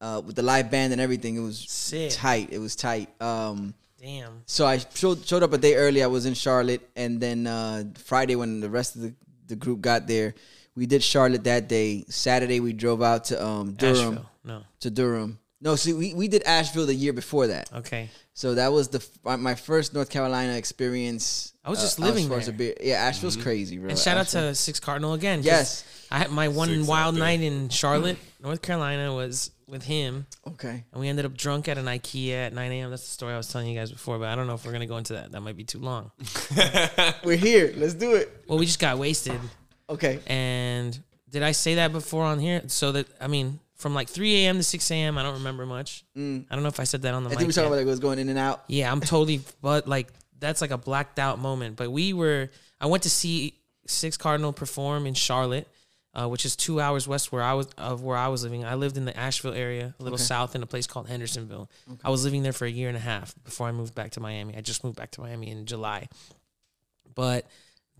[0.00, 2.10] uh, with the live band and everything, it was Sick.
[2.12, 2.48] tight.
[2.50, 3.10] It was tight.
[3.20, 4.42] Um, Damn.
[4.46, 6.02] so I showed showed up a day early.
[6.02, 9.14] I was in Charlotte, and then uh, Friday when the rest of the,
[9.48, 10.34] the group got there,
[10.74, 12.04] we did Charlotte that day.
[12.08, 14.30] Saturday we drove out to um, Durham Asheville.
[14.42, 14.62] No.
[14.80, 15.38] to Durham.
[15.60, 17.70] No, see, we, we did Asheville the year before that.
[17.74, 18.08] Okay.
[18.40, 21.52] So that was the my- my first North Carolina experience.
[21.62, 22.54] uh, I was just as living far there.
[22.54, 23.90] beer- Yeah, Asheville's crazy, bro.
[23.90, 25.42] And shout out to Six Cardinal again.
[25.42, 25.84] Yes.
[26.10, 27.22] I had my one Six wild there.
[27.22, 30.26] night in Charlotte, North Carolina was with him.
[30.48, 30.84] okay.
[30.90, 32.88] And we ended up drunk at an IKEA at 9 a.m.
[32.90, 34.72] That's the story I was telling you guys before, but I don't know if we're
[34.72, 35.32] going to go into that.
[35.32, 36.10] That might be too long.
[37.24, 37.72] We're here.
[37.76, 38.44] Let's do it.
[38.48, 39.38] Well, we just got wasted.
[39.88, 40.18] Okay.
[40.26, 40.98] And
[41.28, 42.62] did I say that before on here?
[42.68, 44.56] So that, I mean, from like 3 a.m.
[44.58, 46.04] to 6 a.m., I don't remember much.
[46.16, 47.38] I don't know if I said that on the I mic.
[47.38, 48.64] think we talking about like it was going in and out.
[48.68, 50.08] Yeah, I'm totally, but like
[50.38, 51.76] that's like a blacked out moment.
[51.76, 52.50] But we were,
[52.80, 53.54] I went to see
[53.86, 55.66] Six Cardinal perform in Charlotte,
[56.14, 58.64] uh, which is two hours west where I was of where I was living.
[58.64, 61.70] I lived in the Asheville area, a little south in a place called Hendersonville.
[62.04, 64.20] I was living there for a year and a half before I moved back to
[64.20, 64.56] Miami.
[64.56, 66.08] I just moved back to Miami in July,
[67.14, 67.46] but.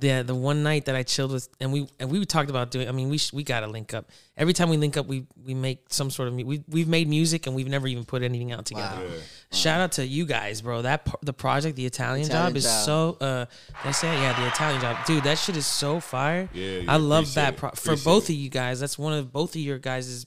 [0.01, 2.89] The, the one night that I chilled with and we and we talked about doing
[2.89, 5.53] I mean we sh- we gotta link up every time we link up we we
[5.53, 8.51] make some sort of mu- we we've made music and we've never even put anything
[8.51, 9.03] out together Wow.
[9.13, 9.57] Yeah.
[9.57, 10.83] Shout out to you guys, bro.
[10.83, 12.85] That par- the project, the Italian, Italian job, is job.
[12.87, 13.17] so.
[13.21, 13.45] Uh,
[13.83, 14.21] did I say it?
[14.23, 15.25] yeah, the Italian job, dude.
[15.25, 16.49] That shit is so fire.
[16.55, 17.57] Yeah, yeah, I love that it.
[17.59, 18.35] pro- for both it.
[18.35, 18.79] of you guys.
[18.81, 20.25] That's one of both of your guys'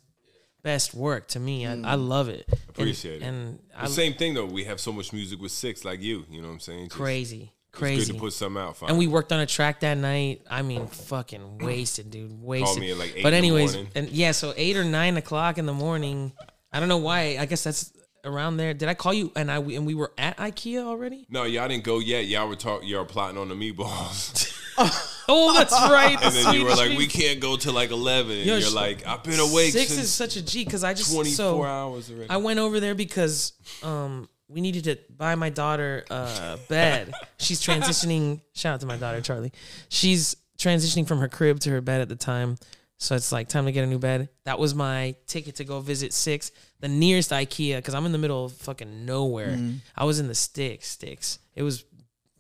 [0.62, 1.66] best work to me.
[1.66, 2.46] I, I love it.
[2.50, 3.26] And- Appreciate it.
[3.26, 4.46] And I same thing though.
[4.46, 6.26] We have so much music with six, like you.
[6.30, 6.86] You know what I'm saying?
[6.90, 8.06] Just- crazy, It's crazy.
[8.12, 8.78] good to put something out.
[8.88, 10.42] and we worked on a track that night.
[10.50, 12.42] I mean, fucking wasted, dude.
[12.42, 12.80] Wasted.
[12.80, 15.58] me at like eight but in the anyways, and yeah, so eight or nine o'clock
[15.58, 16.32] in the morning.
[16.72, 17.38] I don't know why.
[17.40, 17.92] I guess that's
[18.26, 18.74] around there.
[18.74, 19.32] Did I call you?
[19.36, 21.28] And I and we were at IKEA already.
[21.30, 22.26] No, y'all didn't go yet.
[22.26, 22.82] Y'all were talk.
[22.84, 24.60] Y'all plotting on the meatballs,
[25.30, 26.18] Oh, that's right.
[26.22, 29.06] and then you were like, "We can't go till like 11." And Yo, you're like,
[29.06, 32.30] "I've been awake Six is such a G because I just 24 so hours already."
[32.30, 37.14] I went over there because um we needed to buy my daughter a bed.
[37.38, 38.42] She's transitioning.
[38.54, 39.52] Shout out to my daughter Charlie.
[39.90, 42.58] She's transitioning from her crib to her bed at the time.
[43.00, 44.30] So it's like time to get a new bed.
[44.46, 48.18] That was my ticket to go visit Six, the nearest IKEA, because I'm in the
[48.18, 49.58] middle of fucking nowhere.
[49.96, 51.40] I was in the sticks, sticks.
[51.54, 51.84] It was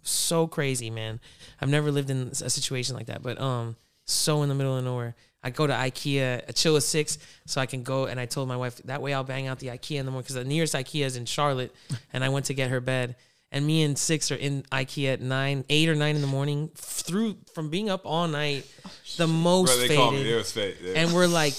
[0.03, 1.19] so crazy, man.
[1.59, 3.75] I've never lived in a situation like that, but um,
[4.05, 5.15] so in the middle of nowhere.
[5.43, 8.05] I go to IKEA, I chill at six, so I can go.
[8.05, 10.23] And I told my wife that way I'll bang out the IKEA in the morning
[10.23, 11.75] because the nearest IKEA is in Charlotte,
[12.13, 13.15] and I went to get her bed.
[13.51, 16.71] And me and six are in IKEA at nine, eight or nine in the morning,
[16.75, 20.21] through from being up all night, oh, the most Bro, they called me.
[20.21, 20.77] It faded, was fake.
[20.81, 20.93] Yeah.
[20.95, 21.53] and we're like,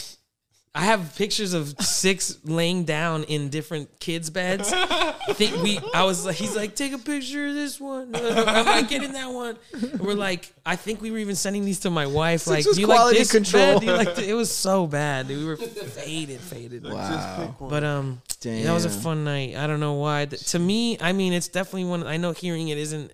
[0.76, 4.72] I have pictures of six laying down in different kids' beds.
[4.72, 5.78] I think we.
[5.94, 8.12] I was like, he's like, take a picture of this one.
[8.16, 9.56] I'm like, get in that one.
[9.72, 12.48] And we're like, I think we were even sending these to my wife.
[12.48, 13.74] Like, was do you like quality this control.
[13.74, 13.80] bed?
[13.82, 14.14] Do you like?
[14.16, 15.28] th-" It was so bad.
[15.28, 15.38] dude.
[15.38, 16.84] We were faded, faded.
[16.90, 17.54] Wow.
[17.60, 19.00] But um, that was a Damn.
[19.00, 19.54] fun night.
[19.54, 20.24] I don't know why.
[20.26, 22.04] Th- To me, I mean, it's definitely one.
[22.04, 23.12] I know hearing it isn't.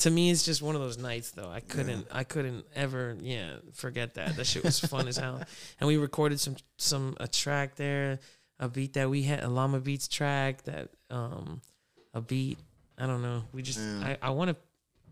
[0.00, 1.50] To me, it's just one of those nights, though.
[1.50, 4.36] I couldn't, I couldn't ever, yeah, forget that.
[4.36, 5.42] That shit was fun as hell.
[5.80, 8.20] And we recorded some, some a track there,
[8.58, 11.60] a beat that we had, a Llama Beats track that, um,
[12.14, 12.58] a beat.
[12.96, 13.44] I don't know.
[13.52, 14.56] We just, I, I want to,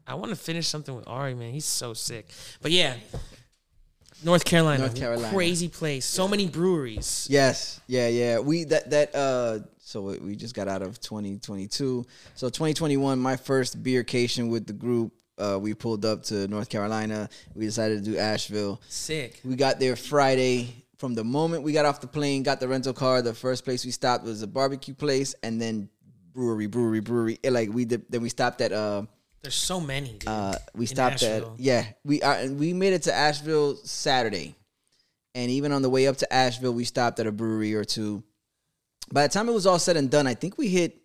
[0.07, 1.53] I want to finish something with Ari, man.
[1.53, 2.29] He's so sick.
[2.63, 2.95] But yeah,
[4.25, 5.35] North Carolina, North Carolina.
[5.35, 6.05] crazy place.
[6.05, 7.27] So many breweries.
[7.31, 8.39] Yes, yeah, yeah.
[8.39, 9.59] We that that uh.
[9.87, 12.05] So we- we just got out of 2022.
[12.35, 15.13] So 2021, my first beercation with the group.
[15.39, 17.29] Uh, we pulled up to North Carolina.
[17.55, 18.81] We decided to do Asheville.
[18.89, 19.41] Sick.
[19.45, 20.85] We got there Friday.
[20.99, 23.23] From the moment we got off the plane, got the rental car.
[23.23, 25.89] The first place we stopped was a barbecue place, and then
[26.33, 27.39] brewery, brewery, brewery.
[27.45, 29.03] And, like we did, then we stopped at uh,
[29.43, 30.15] There's so many.
[30.15, 30.27] Dude.
[30.29, 34.57] uh we stopped at yeah we uh, and we made it to Asheville Saturday,
[35.37, 38.25] and even on the way up to Asheville, we stopped at a brewery or two.
[39.13, 40.97] By the time it was all said and done, I think we hit.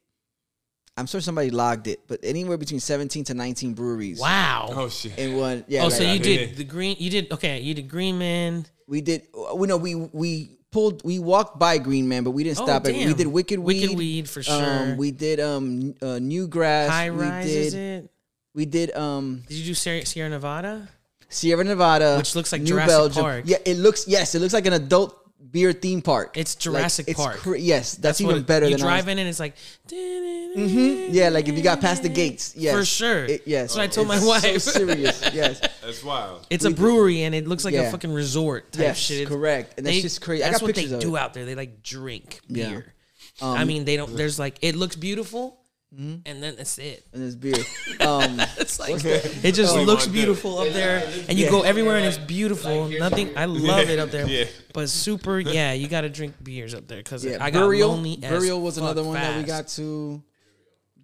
[0.97, 4.19] I'm sure somebody logged it, but anywhere between 17 to 19 breweries.
[4.19, 4.69] Wow.
[4.71, 5.17] Oh shit.
[5.17, 5.81] In one, yeah.
[5.81, 6.57] oh, like, so you I did did.
[6.57, 6.97] the green?
[6.99, 7.59] You did okay.
[7.61, 8.65] You did Green Man.
[8.87, 9.27] We did.
[9.55, 11.03] We know we we pulled.
[11.05, 12.93] We walked by Green Man, but we didn't Oh, stop it.
[12.93, 13.81] We did Wicked Weed.
[13.83, 14.55] Wicked Weed for sure.
[14.91, 16.89] Um, we did um uh, New Grass.
[16.89, 18.11] High we Rise did, is it?
[18.53, 20.89] We did um Did you do Sierra, Sierra Nevada?
[21.29, 23.23] Sierra Nevada, Which looks like New Jurassic Belgium.
[23.23, 23.43] Park.
[23.47, 24.09] Yeah, it looks.
[24.09, 25.15] Yes, it looks like an adult
[25.49, 26.37] beer theme park.
[26.37, 27.39] It's Like, Jurassic it's Park.
[27.57, 29.55] yes, that's, what even it- better You than I drive was- in and it's like.
[29.89, 31.07] Mhm.
[31.11, 32.53] Yeah, like if you got past the gates.
[32.61, 33.25] Yes, For sure.
[33.25, 34.61] It- yes, That's what I told my wife.
[34.61, 35.21] So serious.
[35.33, 36.45] Yes, That's wild.
[36.49, 37.83] It's a brewery and it looks like Yeah.
[37.83, 39.21] a fucking resort type yes, shit.
[39.21, 39.75] It's- correct.
[39.77, 40.43] And that's they- just crazy.
[40.43, 41.19] I That's got what they of do it.
[41.19, 41.45] out there.
[41.45, 42.69] They like drink Yeah.
[42.69, 42.93] beer.
[43.41, 44.15] Um, I mean, they don't.
[44.15, 45.57] There's like it looks beautiful,
[45.93, 46.21] Mm-hmm.
[46.25, 47.05] and then that's it.
[47.11, 47.53] and there's beer.
[47.99, 51.51] Um, It's like it just Oh, looks beautiful up there, and you Yeah.
[51.51, 52.87] go everywhere and it's beautiful.
[52.87, 53.37] Nothing.
[53.37, 54.25] I love it up there.
[54.27, 54.45] Yeah.
[54.73, 57.89] But super, yeah, you got to drink beers up there because yeah, I got Burial.
[57.89, 58.19] lonely.
[58.23, 60.23] as Burial was fuck another one that we got to.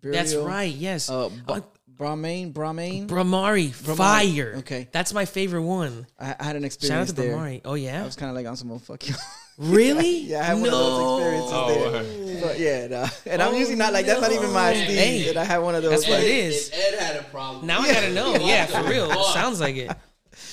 [0.02, 0.74] That's right.
[0.74, 1.10] Yes.
[1.10, 1.66] Uh, Uh, Ba-
[1.98, 3.08] Brahmain, Brahmain.
[3.10, 4.56] Bhramari, fire.
[4.60, 4.88] Okay.
[4.92, 6.06] That's my favorite one.
[6.20, 7.36] I, I had an Shout out experience to there.
[7.36, 7.62] Bhramari.
[7.66, 9.16] Oh yeah, I was kind of like on some fuck you.
[9.78, 10.20] Really?
[10.20, 12.42] yeah, I had one of those experiences Oh, there.
[12.42, 13.06] But yeah, no.
[13.26, 14.84] and I'm usually not like that's not even my no.
[14.84, 14.96] speed.
[14.96, 15.92] Hey, and I had one of those.
[15.92, 16.70] That's what like, it is.
[16.70, 17.66] If Ed had a problem.
[17.66, 18.36] Now I gotta know.
[18.36, 19.12] Yeah, for real.
[19.34, 19.92] Sounds like it.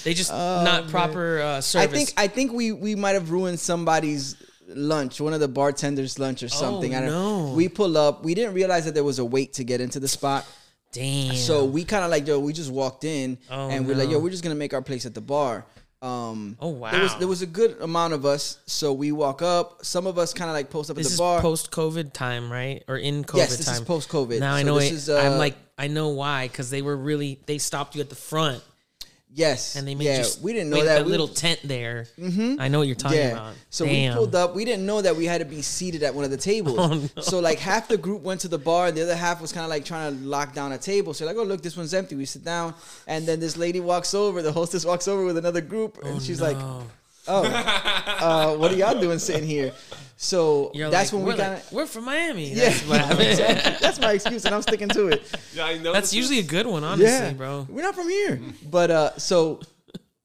[0.04, 1.86] They just not proper uh, service.
[1.86, 4.36] I think I think we we might have ruined somebody's
[4.68, 6.94] lunch, one of the bartenders' lunch or something.
[6.94, 7.52] I don't Oh, no.
[7.54, 8.24] We pull up.
[8.24, 10.46] We didn't realize that there was a wait to get into the spot.
[10.92, 11.34] Damn.
[11.34, 14.18] So we kind of like, yo, we just walked in Oh, and we're like, yo,
[14.18, 15.66] we're just gonna make our place at the bar.
[16.04, 16.90] Um, Oh, wow.
[16.90, 19.84] There was, there was a good amount of us, so we walk up.
[19.84, 21.40] Some of us kind of like post up this at the bar.
[21.40, 22.84] post COVID time, right?
[22.88, 23.76] Or in COVID Yes, this time.
[23.76, 24.38] is post-COVID.
[24.38, 24.94] Now I know this it.
[24.94, 28.10] is, uh, I'm like I know why because they were really they stopped you at
[28.10, 28.62] the front
[29.34, 30.24] yes, and they made yeah, you.
[30.42, 32.06] we didn't know that that We- little tent there.
[32.18, 32.60] Mm-hmm.
[32.60, 33.32] I know what you're talking yeah.
[33.32, 33.54] about.
[33.70, 34.12] So Damn.
[34.12, 34.54] we pulled up.
[34.54, 36.78] We didn't know that we had to be seated at one of the tables.
[36.84, 37.22] Oh, no.
[37.22, 39.64] So like half the group went to the bar, and the other half was kind
[39.64, 41.14] of like trying to lock down a table.
[41.14, 42.14] So like, oh look, this one's empty.
[42.16, 42.74] We sit down,
[43.06, 44.42] and then this lady walks over.
[44.42, 46.86] The hostess walks over with another group, and she's like, "Oh,
[47.26, 49.72] uh, what are y'all doing sitting here?"
[50.16, 51.72] So You're that's like, when we're we kind like, of.
[51.72, 52.50] we're from Miami.
[52.50, 53.72] Yeah, That's what exactly.
[53.80, 55.22] That's my excuse, and I'm sticking to it.
[55.54, 55.92] Yeah, I know.
[55.92, 57.66] That's usually a good one, honestly, bro.
[57.68, 58.40] We're not from here.
[58.70, 59.60] But uh so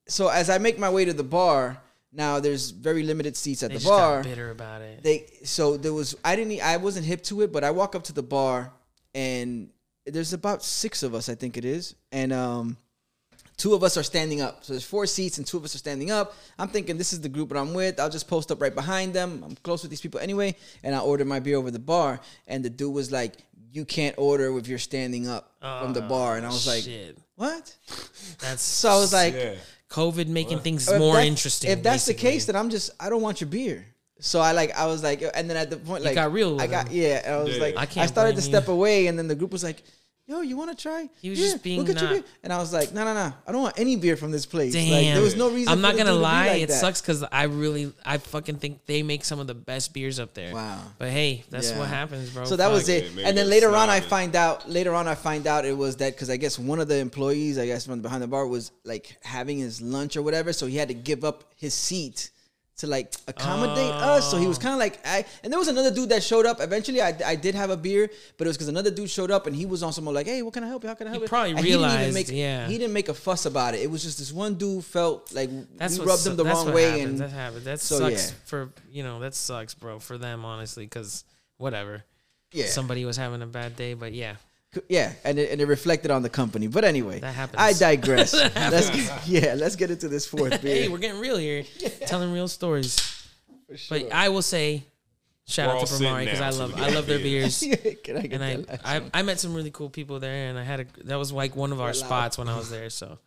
[0.08, 1.78] so as I make my way to the bar,
[2.14, 4.18] now there's very limited seats at They the just bar.
[4.22, 5.02] got bitter about it.
[5.04, 8.04] They so there was I didn't I wasn't hip to it, but I walk up
[8.06, 8.72] to the bar
[9.16, 9.70] and
[10.06, 11.96] there's about six of us, I think it is.
[12.12, 12.78] And um
[13.60, 14.64] two of us are standing up.
[14.64, 16.34] So there's four seats and two of us are standing up.
[16.58, 18.00] I'm thinking this is the group that I'm with.
[18.00, 19.44] I'll just post up right behind them.
[19.46, 20.56] I'm close with these people anyway.
[20.84, 22.20] And I ordered my beer over the bar.
[22.48, 23.34] And the dude was like,
[23.72, 26.38] You can't order if you're standing up from the ah, bar.
[26.38, 27.18] And I was like, Shit.
[27.36, 27.76] What?
[28.40, 29.56] That's So I was like, Yeah.
[29.90, 31.70] COVID making things if more that- interesting.
[31.72, 33.86] If that's the case, then I'm just I don't want your beer.
[34.22, 36.62] So I like I was like, and then at the point like got real with
[36.64, 37.02] I got him.
[37.02, 37.22] yeah.
[37.26, 37.62] And I was Yeah.
[37.64, 38.74] like, I I, can't started to blame step you.
[38.74, 39.82] away, and then the group was like,
[40.30, 42.24] "Yo, you want to try?" He was Yeah, just being we'll get your beer.
[42.44, 44.74] And I was like, "No, no, no, I don't want any beer from this place."
[44.74, 44.92] Damn.
[44.92, 45.70] Like, there was no reason.
[45.74, 46.48] I'm not gonna dude to lie.
[46.50, 46.80] like it that.
[46.80, 50.34] sucks because I really, I fucking think they make some of the best beers up
[50.36, 50.54] there.
[50.54, 50.80] Wow.
[51.00, 51.80] But hey, that's Yeah.
[51.80, 52.46] what happens, bro.
[52.46, 53.12] So that was it.
[53.16, 54.70] Yeah, and then later on, I find out.
[54.70, 57.58] Later on, I find out it was that because I guess one of the employees,
[57.58, 60.54] I guess from behind the bar, was like having his lunch or whatever.
[60.54, 62.30] So he had to give up his seat
[62.80, 64.16] to like accommodate oh.
[64.18, 64.30] us.
[64.30, 64.62] So he was Oh.
[64.62, 66.60] kind of like, I, and there was another dude that showed up.
[66.60, 69.48] Eventually, I, I did have a beer, but it was because another dude showed up
[69.48, 70.90] and he was on some more like, hey, what can I help you?
[70.90, 71.28] How can I help you?
[71.28, 72.68] probably And he didn't realized, make, yeah.
[72.68, 73.82] he didn't make a fuss about it.
[73.82, 76.74] It was just this one dude felt like That's we what rubbed him the wrong
[76.74, 77.04] way, happens.
[77.06, 77.66] and that happened.
[77.66, 78.38] That so, sucks yeah.
[78.46, 81.24] for you know that sucks, bro, for them honestly, because
[81.58, 82.04] whatever.
[82.54, 84.36] yeah, Somebody was having a bad day, but yeah,
[84.88, 86.68] yeah, and it, and it reflected on the company.
[86.68, 87.60] But anyway, That happens.
[87.62, 88.34] I digress.
[88.56, 90.76] let's get, yeah, let's get into this fourth beer.
[90.84, 91.64] hey, we're getting real here,
[92.08, 92.98] telling real stories.
[93.90, 94.84] But I will say,
[95.48, 97.60] shout We're out to sitting Bhramari because I love I love their beers.
[97.62, 97.98] beers.
[98.04, 98.82] Can I get and I, that last
[99.14, 99.20] I?
[99.20, 101.72] I met some really cool people there, and I had a that was like one
[101.72, 101.96] of our loud.
[101.96, 102.90] spots when I was there.
[102.90, 103.20] So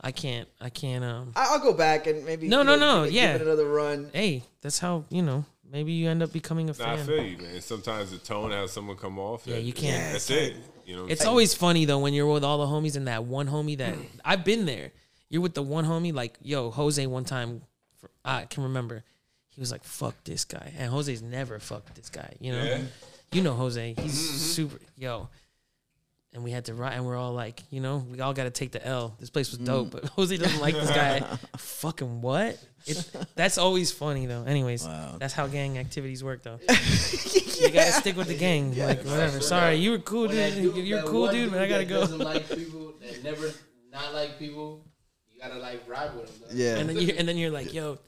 [0.00, 1.32] I can't I can't um.
[1.36, 3.32] I- I'll go back and maybe No, no, know, no, yeah.
[3.32, 4.10] give it another run.
[4.12, 5.44] Hey, that's how you know.
[5.72, 7.60] Maybe you end up becoming a Nah, I feel you, man.
[7.60, 9.46] Sometimes the tone has someone come off.
[9.46, 10.56] Yeah, you can't- That's it.
[10.90, 13.46] You know, It's always funny though when you're with all the homies and that one
[13.46, 13.94] homie that
[14.24, 14.90] I've been there.
[15.28, 17.06] You're with the one homie like, yo, Jose.
[17.06, 17.62] One time,
[18.00, 19.04] for, I can remember,
[19.50, 22.34] he was like, "Fuck this guy," and Jose's never fucked this guy.
[22.40, 22.80] You know, Yeah.
[23.30, 23.94] you know Jose.
[23.96, 24.36] He's mm-hmm.
[24.36, 25.28] super yo.
[26.32, 28.50] And we had to ride, and we're all like, you know, we all got to
[28.50, 29.16] take the L.
[29.18, 29.66] This place was mm.
[29.66, 31.20] dope, but Jose doesn't like this guy.
[31.56, 32.56] Fucking what?
[32.86, 34.44] It, that's always funny though.
[34.44, 34.86] Anyways,
[35.18, 36.58] that's how gang activities work though.
[37.60, 38.74] You gotta stick with the gang.
[38.74, 39.40] Like whatever.
[39.40, 40.54] Sorry, you were cool, dude.
[40.54, 42.00] dude- You're cool, one dude, but I gotta that go.
[42.00, 43.52] Doesn't like people that never
[43.92, 44.86] not like people.
[45.30, 46.56] You gotta like ride with them.
[46.56, 46.76] Yeah.
[46.78, 47.98] And then you and then you're like, yo,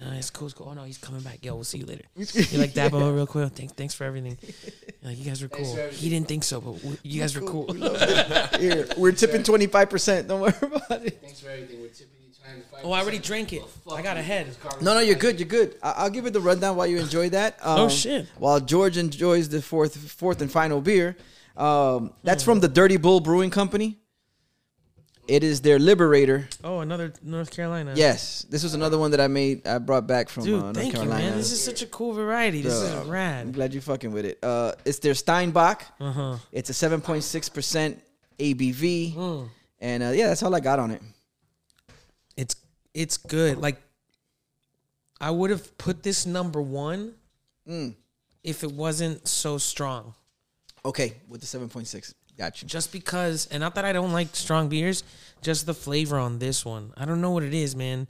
[0.00, 0.68] no, it's cool, it's cool.
[0.70, 1.44] Oh no, he's coming back.
[1.44, 2.04] Yo, we'll see you later.
[2.16, 3.52] You're like dap him up real quick.
[3.52, 4.38] Thanks, thanks for everything.
[4.42, 4.72] You're
[5.10, 5.76] like you guys were cool.
[5.90, 7.72] He didn't think so, but w- you guys were cool.
[8.58, 10.26] Here, we're tipping twenty five percent.
[10.28, 11.20] Don't worry about it.
[11.20, 11.80] Thanks for everything.
[11.80, 12.80] We're tipping you trying to fight.
[12.84, 13.62] Oh, I already drank it.
[13.84, 14.20] Fuck I got you.
[14.22, 14.46] ahead.
[14.48, 15.38] This car was No, no, you're good.
[15.38, 15.76] You're good.
[15.82, 17.58] I- I'll give it the rundown while you enjoy that.
[17.62, 18.26] Um, Oh, shit.
[18.38, 21.16] While George enjoys the fourth, fourth and final beer,
[21.56, 23.98] um, that's from the Dirty Bull Brewing Company.
[25.30, 26.48] It is their Liberator.
[26.64, 27.92] Oh, another North Carolina.
[27.94, 29.64] Yes, this was another one that I made.
[29.64, 31.22] I brought back from Dude, uh, North thank Carolina.
[31.22, 31.38] you, man.
[31.38, 32.62] This is such a cool variety.
[32.62, 34.38] This is Uh, I'm glad you're fucking with it.
[34.42, 35.82] Uh, it's their Steinbach.
[36.00, 36.36] Uh huh.
[36.50, 37.96] It's a 7.6%
[38.40, 39.14] ABV.
[39.14, 39.48] Mm.
[39.78, 41.02] And uh, yeah, that's all I got on it.
[42.36, 42.56] It's
[42.92, 43.58] it's good.
[43.58, 43.80] Like
[45.20, 47.14] I would have put this number one
[47.68, 47.94] Mm.
[48.42, 50.14] if it wasn't so strong.
[50.84, 52.14] Okay, with the 7.6.
[52.40, 52.68] Got you.
[52.68, 55.04] just because and not that I don't like strong beers,
[55.42, 56.92] just the flavor on this one.
[56.96, 58.08] I don't know what it is, man.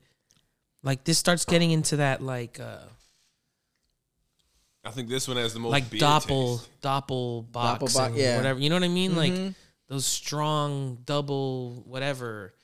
[0.84, 2.78] Like this starts getting into that like uh
[4.84, 6.80] I think this one has the most like beer doppel taste.
[6.80, 8.36] doppel box Doppelbock, yeah.
[8.36, 8.60] whatever.
[8.60, 9.16] You know what I mean?
[9.16, 9.54] Like Mhm.
[9.88, 12.54] those strong double whatever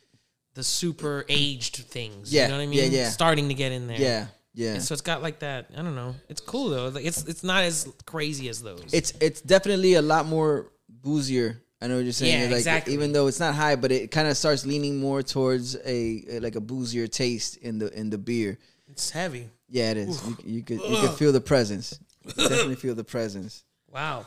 [0.55, 2.33] the super aged things.
[2.33, 2.93] Yeah, You know what I yeah, mean?
[2.93, 3.09] yeah.
[3.11, 4.01] Starting to get in there.
[4.01, 4.75] Yeah, yeah.
[4.75, 5.67] And so it's got like that.
[5.77, 6.15] I don't know.
[6.31, 6.89] It's cool though.
[6.89, 8.89] Like it's it's not as crazy as those.
[8.93, 10.73] It's it's definitely a lot more
[11.07, 11.63] boozier.
[11.81, 12.41] I know what you're saying.
[12.41, 12.95] Yeah, like exactly.
[12.95, 16.57] even though it's not high, but it kind of starts leaning more towards a like
[16.57, 18.59] a boozier taste in the in the beer.
[18.91, 19.49] it's heavy.
[19.69, 20.27] Yeah, it is.
[20.27, 22.01] You, you could you could feel the presence.
[22.27, 23.63] Definitely feel the presence.
[23.93, 24.27] Wow.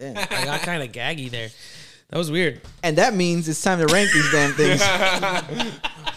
[0.00, 0.26] Yeah.
[0.30, 1.50] I got kind of gaggy there.
[2.10, 2.62] That was weird.
[2.82, 4.80] And that means it's time to rank these damn things.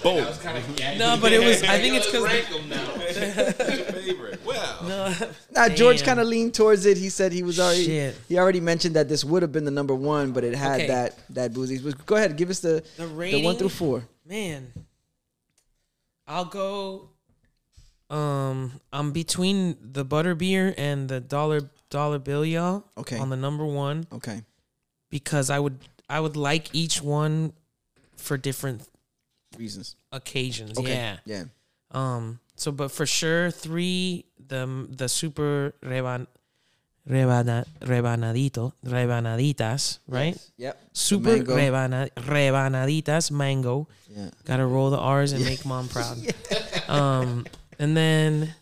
[0.04, 0.16] Boom.
[0.16, 1.00] That was kind of gaggy.
[1.00, 1.64] No, but it was.
[1.64, 2.24] I think it's because
[4.88, 5.12] now.
[5.12, 5.76] favorite.
[5.78, 6.98] George kind of leaned towards it.
[6.98, 8.16] He said he was already Shit.
[8.28, 10.88] he already mentioned that this would have been the number one, but it had Okay.
[10.88, 11.78] that that boozy.
[11.80, 14.04] But Go ahead, give us the The the one through four.
[14.26, 14.72] man.
[16.28, 17.10] I'll go.
[18.10, 22.84] Um, I'm between the butter beer and the dollar dollar bill, y'all.
[22.98, 23.18] Okay.
[23.18, 24.42] On the number one Okay.
[25.10, 25.78] because I would
[26.10, 27.54] I would like each one
[28.18, 28.88] for different
[29.58, 29.96] Reasons.
[30.12, 30.78] occasions.
[30.78, 30.94] Okay.
[30.94, 31.18] Yeah.
[31.26, 31.44] Yeah.
[31.92, 32.40] Um.
[32.56, 36.28] So, but for sure, three the the super reban,
[37.08, 40.36] rebana, rebanadito rebanaditas, right?
[40.60, 40.76] Yep.
[40.92, 43.88] Super rebana, rebanaditas mango.
[44.12, 44.30] Yeah.
[44.44, 46.18] Gotta roll the R's and make mom proud.
[46.92, 47.46] Um,
[47.80, 48.54] and then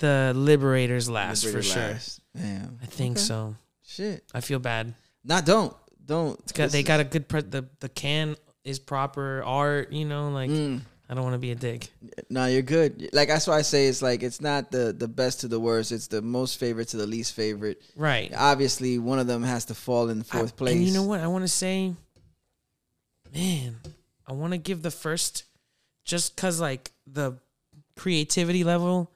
[0.00, 1.94] the Liberators last for sure.
[1.94, 2.18] last.
[2.34, 2.80] Damn.
[2.82, 3.22] I think Okay.
[3.24, 3.54] so.
[3.86, 4.24] Shit.
[4.34, 4.92] I feel bad.
[5.22, 5.70] Nah, don't.
[6.04, 6.34] Don't.
[6.40, 8.34] It's got, they got a good pre- the the can
[8.64, 9.92] is proper art.
[9.92, 10.80] You know, like Mm.
[11.08, 11.88] I don't want to be a dick.
[12.30, 13.10] No, you're good.
[13.12, 15.92] Like that's why I say it's like it's not the the best to the worst.
[15.92, 17.80] It's the most favorite to the least favorite.
[17.94, 18.32] Right.
[18.36, 20.74] Obviously, one of them has to fall in fourth I- place.
[20.76, 21.20] And you know what?
[21.20, 21.94] I want to say,
[23.32, 23.76] man,
[24.26, 25.44] I want to give the first,
[26.04, 27.38] just cause like the
[27.96, 29.12] creativity level.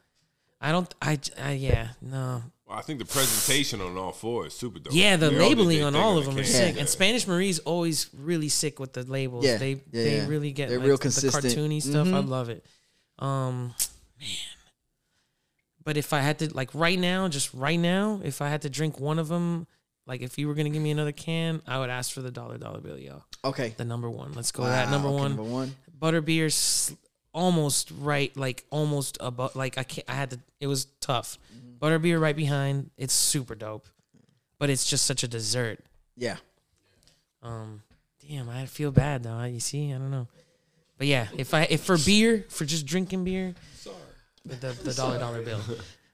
[0.61, 0.95] I don't.
[1.03, 1.19] I.
[1.43, 1.89] I yeah.
[2.01, 2.43] No.
[2.71, 4.93] Well, I think the presentation on all four is super dope.
[4.95, 6.47] Yeah, the They all did labeling their on thing all the of them are can.
[6.47, 6.75] sick.
[6.75, 6.81] Yeah.
[6.81, 9.45] And Spanish Marie's always really sick with the labels.
[9.45, 10.27] Yeah, They yeah, they yeah.
[10.29, 12.07] really get They're like, real the cartoony stuff.
[12.07, 12.29] I Mhm.
[12.29, 12.65] love it.
[13.19, 13.75] Um,
[14.19, 14.29] man.
[15.83, 18.71] But if I had to like right now, just right now, if I had to
[18.71, 19.67] drink one of them,
[20.07, 22.59] like if you were gonna give me another can, I would ask for the dollar
[22.59, 23.25] dollar bill, y'all.
[23.45, 23.75] Okay.
[23.77, 24.33] The number one.
[24.33, 25.37] Let's go Wow, with that number okay, one.
[25.37, 25.75] Number one.
[25.99, 26.93] Butterbeer, s-
[27.33, 29.57] almost right, like almost above.
[29.57, 30.09] Like I can't.
[30.09, 30.41] I had to.
[30.61, 31.39] It was tough.
[31.81, 31.85] Mm-hmm.
[31.95, 32.91] Butterbeer right behind.
[32.97, 33.89] It's super dope,
[34.59, 35.81] but it's just such a dessert.
[36.17, 36.37] Yeah.
[37.43, 37.83] Um,
[38.29, 39.43] damn, I feel bad though.
[39.45, 40.29] You see, I don't know,
[40.99, 43.97] but yeah, if I if for beer, for just drinking beer, Sorry.
[44.45, 45.61] the, the dollar dollar bill.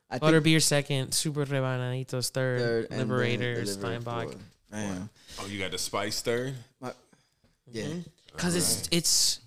[0.08, 4.24] I think Butterbeer second, Super Rebanaditos third, third, and then Liberator, Steinbach.
[4.28, 4.36] fourth.
[4.70, 5.08] Man.
[5.40, 6.54] Oh, you got the spice third.
[7.68, 7.88] Yeah.
[8.36, 9.40] Cause it's it's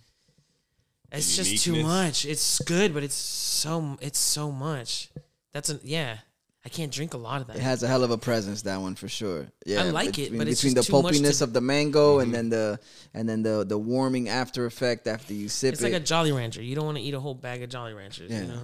[1.11, 2.25] it's just too much.
[2.25, 5.09] It's good, but it's so it's so much.
[5.53, 6.17] That's a yeah.
[6.65, 7.55] I can't drink a lot of that.
[7.55, 9.47] It has a hell of a presence, that one for sure.
[9.65, 12.17] Yeah, I like it, between, but it's between just the pulpiness to- of the mango
[12.17, 12.21] Mm-hmm.
[12.23, 12.79] and then the
[13.13, 15.85] and then the the warming after effect after you sip it's it.
[15.85, 16.61] like a Jolly Rancher.
[16.61, 18.29] You don't want to eat a whole bag of Jolly Ranchers.
[18.29, 18.41] Yeah.
[18.41, 18.61] You know.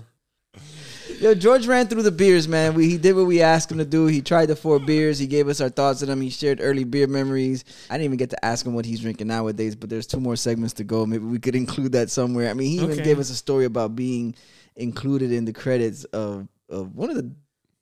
[1.19, 2.73] Yo, George ran through the beers, man.
[2.73, 4.05] We, he did what we asked him to do.
[4.07, 5.19] He tried the four beers.
[5.19, 6.21] He gave us our thoughts on them.
[6.21, 7.63] He shared early beer memories.
[7.89, 10.35] I didn't even get to ask him what he's drinking nowadays, but there's two more
[10.35, 11.05] segments to go.
[11.05, 12.49] Maybe we could include that somewhere.
[12.49, 14.33] I mean, he even gave us a story about being
[14.77, 17.31] included in the credits of, of one of the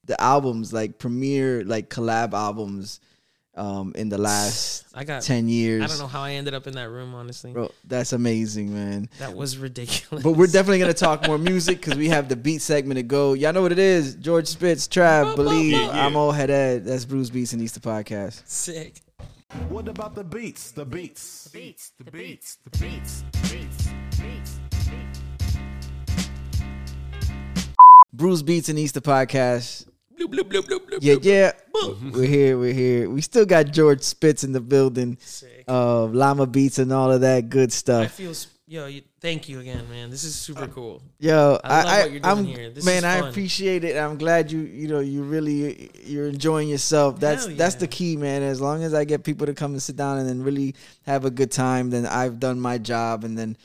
[0.06, 3.00] the albums, like premiere, like collab albums,
[3.56, 5.22] um, in the last I got.
[5.22, 5.84] ten years.
[5.84, 7.16] I don't know how I ended up in that room.
[7.16, 7.72] Honestly, bro.
[7.86, 9.10] That's amazing, man.
[9.20, 10.24] that was ridiculous.
[10.24, 13.34] But we're definitely gonna talk more music because we have the beat segment to go.
[13.34, 14.16] Y'all know what it is.
[14.16, 16.06] George Spitz, Trav, Believe, Yeah.
[16.06, 16.84] I'm all head ed.
[16.86, 18.42] That's Brews Beats and Eats Podcast.
[18.46, 19.02] sick.
[19.70, 20.72] What about the beats?
[20.72, 21.48] The beats.
[21.54, 23.43] beats, the beats, the beats, beats, beats,
[28.14, 29.88] Brews Beats and Eats Podcast.
[30.20, 31.24] Bloop, bloop, bloop, bloop, bloop, Yeah, bloop.
[31.26, 32.12] yeah.
[32.12, 32.58] We're here.
[32.60, 33.10] We're here.
[33.10, 35.18] We still got George Spitz in the building.
[35.20, 35.64] Sick.
[35.68, 38.12] Uh, Llama Beats and all of that good I stuff.
[38.12, 38.34] feel.
[38.74, 40.10] Yo, you, thank you again, man.
[40.10, 41.00] This is super cool.
[41.20, 43.96] Yo, I I, what you're doing am man, is I appreciate it.
[43.96, 47.20] I'm glad you, you know, you really you're enjoying yourself.
[47.20, 48.42] That's Hell that's the key, man.
[48.42, 50.74] As long as I get people to come and sit down and then really
[51.04, 53.58] have a good time, then I've done my job, and then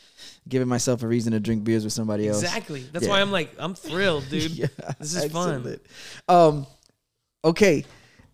[0.47, 2.43] giving myself a reason to drink beers with somebody else.
[2.43, 2.85] Exactly.
[2.93, 3.12] That's Yeah.
[3.12, 4.51] why I'm like, I'm thrilled, dude.
[4.51, 4.66] Yeah,
[4.98, 5.80] This is fun.
[6.28, 6.66] Um,
[7.43, 7.86] okay.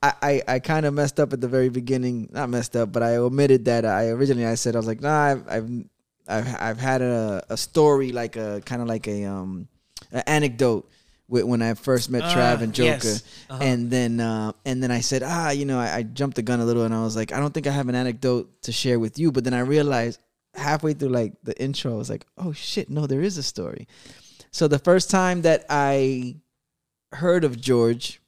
[0.02, 2.30] I, I, I kind of messed up at the very beginning.
[2.32, 3.86] Not messed up, but I omitted that.
[3.86, 5.84] I originally I said I was like, nah, I've I've
[6.26, 9.68] I've, I've had a, a story like a kind of like a um
[10.12, 10.88] an anecdote
[11.28, 13.22] with when I first met Ah, Trav and Joker, yes.
[13.48, 13.62] Uh-huh.
[13.62, 16.60] and then uh, and then I said, ah, you know, I, I jumped the gun
[16.60, 18.98] a little, and I was like, I don't think I have an anecdote to share
[18.98, 19.32] with you.
[19.32, 20.20] But then I realized
[20.54, 23.88] halfway through like the intro, I was like, oh shit, no, there is a story.
[24.50, 26.36] So the first time that I
[27.12, 28.20] heard of George,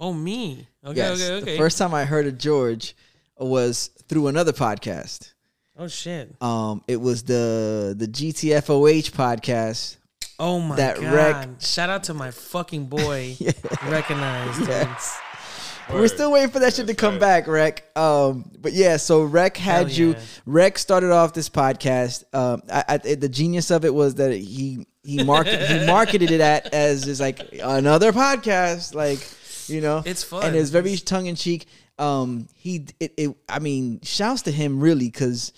[0.00, 0.66] Oh, me.
[0.84, 1.52] Okay, yes, okay, okay.
[1.52, 2.96] the first time I heard of George
[3.38, 5.32] was through another podcast.
[5.78, 6.34] Oh shit.
[6.42, 9.96] Um, it was the the GTFOH podcast.
[10.38, 11.12] Oh my that god.
[11.14, 13.36] wreck- Shout out to my fucking boy.
[13.86, 14.60] Recognized.
[14.68, 15.18] Yes.
[15.92, 17.20] We're still waiting for that shit to come right.
[17.20, 17.84] back, Rec.
[17.98, 20.10] Um, but yeah, so Rec had Hell you.
[20.12, 20.20] yeah.
[20.46, 22.24] Rec started off this podcast.
[22.34, 26.40] Um, I, I, the genius of it was that he he marketed he marketed it
[26.40, 29.28] at as is like another podcast, like
[29.68, 30.44] you know, It's fun.
[30.46, 31.66] and it's very tongue in cheek.
[32.02, 35.52] Um, he it, it I mean, shouts to him really because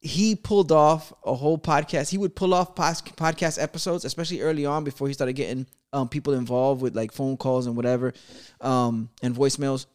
[0.00, 2.10] he pulled off a whole podcast.
[2.10, 6.34] He would pull off podcast episodes, especially early on before he started getting um, people
[6.34, 8.12] involved with like phone calls and whatever,
[8.60, 9.86] um, and voicemails.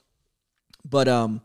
[0.89, 1.41] But um,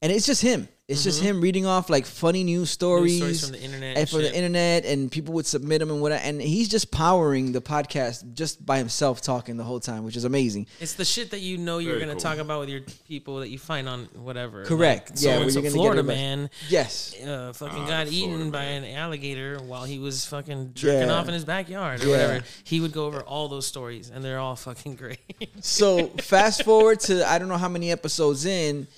[0.00, 0.66] and it's just him.
[0.88, 3.26] It's just him reading off like funny news stories, Mm-hmm.
[3.26, 5.90] News stories from the internet and and from the internet, and people would submit them
[5.90, 6.12] and what.
[6.12, 10.24] And he's just powering the podcast just by himself, talking the whole time, which is
[10.24, 10.66] amazing.
[10.80, 12.20] It's the shit that you know you're Very gonna cool.
[12.22, 14.64] talk about with your people that you find on whatever.
[14.64, 15.10] Correct.
[15.10, 17.14] Like, Yeah, so where and so you're Florida man Yes.
[17.22, 21.08] uh, fucking Ah, got the eaten Florida by an alligator while he was fucking jerking
[21.10, 21.14] Yeah.
[21.14, 22.12] off in his backyard or Yeah.
[22.12, 22.44] whatever.
[22.64, 25.18] He would go over all those stories, and they're all fucking great.
[25.60, 28.88] So fast forward to I don't know how many episodes in.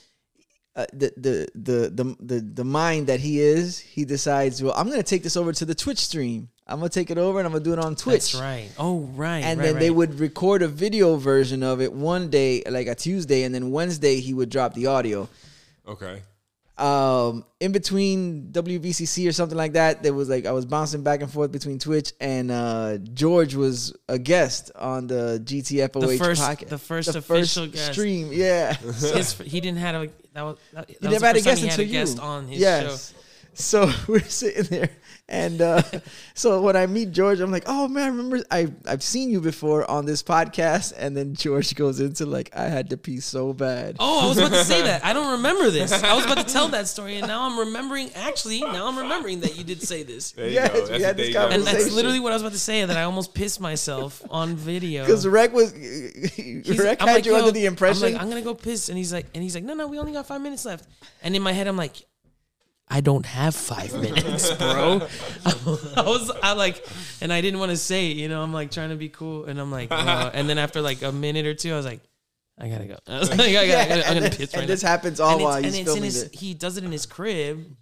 [0.76, 4.62] Uh, the, the the the the the mind that he is, he decides.
[4.62, 6.48] Well, I'm gonna take this over to the Twitch stream.
[6.66, 8.32] I'm gonna take it over and I'm gonna do it on Twitch.
[8.32, 8.70] That's right.
[8.78, 9.40] Oh right.
[9.40, 12.94] and right, then they would record a video version of it one day, like a
[12.94, 15.28] Tuesday, and then Wednesday he would drop the audio.
[15.88, 16.22] Okay.
[16.80, 21.20] Um, in between WVCC or something like that, there was like I was bouncing back
[21.20, 26.42] and forth between Twitch and uh, George was a guest on the GTFOH The first-
[26.42, 26.68] podcast.
[26.68, 27.92] the first official guest.
[27.92, 28.30] stream.
[28.32, 31.40] Yeah, His, he didn't have a that was that, that you was never had a
[31.40, 32.22] the first guest time had a guest you.
[32.22, 33.12] on his yes.
[33.12, 33.16] show.
[33.52, 34.90] So we're sitting there,
[35.30, 35.82] and uh,
[36.34, 39.40] so when I meet George, I'm like, "Oh man, I remember I I've seen you
[39.40, 43.52] before on this podcast." And then George goes into like, "I had to pee so
[43.52, 45.04] bad." Oh, I was about to say that.
[45.10, 45.92] I don't remember this.
[45.92, 48.10] I was about to tell that story, and now I'm remembering.
[48.14, 50.96] Actually, now I'm remembering that you did say this, There you Yes, go.
[50.96, 51.48] we had this day you go.
[51.48, 52.84] and that's literally what I was about to say.
[52.84, 55.04] That I almost pissed myself on video.
[55.04, 55.72] Because Rec was
[56.36, 58.04] He's- Rec I'm had like, you "Yo," under the impression.
[58.06, 59.98] I'm like, I'm gonna go piss, and he's like, and he's like, no, no, we
[59.98, 60.86] only got five minutes left.
[61.22, 61.96] And in my head, I'm like,
[62.90, 65.00] I don't have five minutes, bro.
[65.46, 66.84] I was, I like,
[67.20, 69.44] and I didn't want to say it, you know, I'm like trying to be cool.
[69.44, 69.96] And I'm like, no.
[70.34, 72.00] and then after like a minute or two, I was like,
[72.58, 72.96] I gotta go.
[73.06, 75.20] I was like, I gotta, I gotta, I'm and, gonna piss and right this happens
[75.20, 76.34] all and while it's, he's and it's in filming his, it.
[76.34, 77.76] he does it in his crib.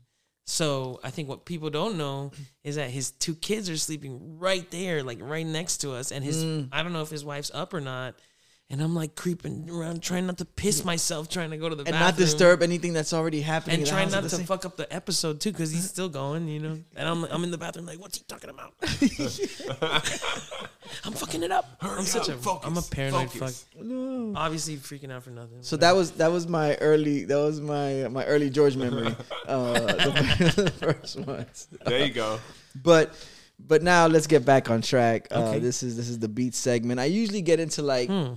[0.46, 2.32] So I think what people don't know
[2.64, 6.10] is that his two kids are sleeping right there, like right next to us.
[6.12, 6.68] And his Mm.
[6.72, 8.14] I don't know if his wife's up or not.
[8.70, 11.84] And I'm like creeping around, trying not to piss myself, trying to go to the
[11.84, 12.00] And bathroom.
[12.06, 13.76] not disturb anything that's already happening.
[13.76, 16.10] and in the trying not to same- fuck up the episode too, because he's still
[16.10, 16.78] going, you know.
[16.94, 18.74] And I'm I'm in the bathroom like, what's he talking about?
[21.04, 21.76] I'm fucking it up.
[21.80, 22.32] I'm such a
[22.64, 23.52] am a paranoid fuck.
[24.36, 25.62] Obviously freaking out for nothing.
[25.62, 29.14] So that was that was my early that was my my early George memory,
[29.46, 31.68] uh, the, the first ones.
[31.84, 32.38] There you go.
[32.82, 33.14] But
[33.58, 35.28] but now let's get back on track.
[35.30, 35.58] Uh, Okay.
[35.58, 37.00] this is this is the beat segment.
[37.00, 38.34] I usually get into like Hmm.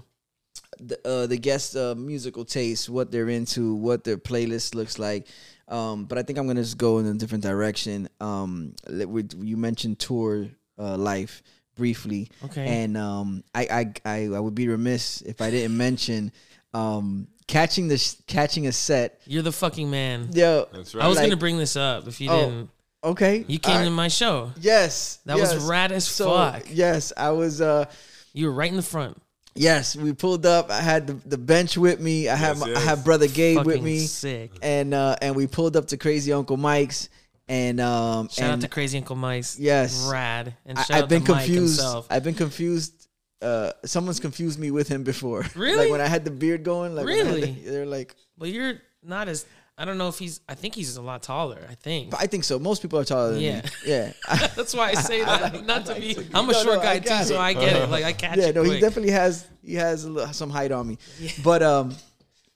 [0.85, 5.27] The uh, the guest uh, musical taste, what they're into, what their playlist looks like.
[5.67, 8.09] Um, but I think I'm gonna just go in a different direction.
[8.19, 10.47] Um, let- you mentioned tour
[10.77, 11.43] uh, life
[11.75, 12.65] briefly, Okay.
[12.83, 16.31] and um, I, I I I would be remiss if I didn't mention
[16.73, 19.21] um, catching the sh- catching a set.
[19.25, 20.29] You're the fucking man.
[20.33, 22.69] Yeah, That's I was Like- gonna bring this up if you Oh, didn't.
[23.03, 24.51] okay, You came All to my show.
[24.59, 25.63] Yes, That was yes.
[25.63, 26.63] rad as So, fuck.
[26.69, 27.61] Yes, I was.
[27.61, 27.85] Uh,
[28.33, 29.21] You were right in the front.
[29.53, 30.71] Yes, we pulled up.
[30.71, 32.29] I had the, the bench with me.
[32.29, 32.83] I had Yes, my, I yes.
[32.85, 34.51] had brother Gabe with me, sick.
[34.61, 37.09] and uh, and we pulled up to Crazy Uncle Mike's,
[37.49, 39.59] and um, Shout out and to Crazy Uncle Mike's.
[39.59, 40.07] Yes.
[40.09, 40.55] Rad.
[40.65, 41.79] And I, shout I've out been to confused.
[41.81, 42.07] himself.
[42.09, 43.07] I've been confused.
[43.41, 45.43] Uh, someone's confused me with him before.
[45.55, 45.75] Really?
[45.77, 46.95] like when I had the beard going.
[46.95, 47.51] Like when I had Really?
[47.51, 49.45] the- they're like, Well, you're not as.
[49.81, 50.39] I don't know if he's.
[50.47, 51.65] I think he's a lot taller.
[51.69, 52.11] I think.
[52.11, 52.59] but I think so.
[52.59, 53.61] Most people are taller than Yeah.
[53.61, 53.69] me.
[53.85, 54.13] Yeah.
[54.55, 55.65] That's why I say that.
[55.65, 56.15] not to be.
[56.33, 57.39] I'm a No, short no, guy too, got so.
[57.39, 57.89] I get it.
[57.89, 60.71] Like I catch yeah, it no, he definitely has he has a little, some height
[60.71, 60.97] on me.
[61.43, 61.95] But um,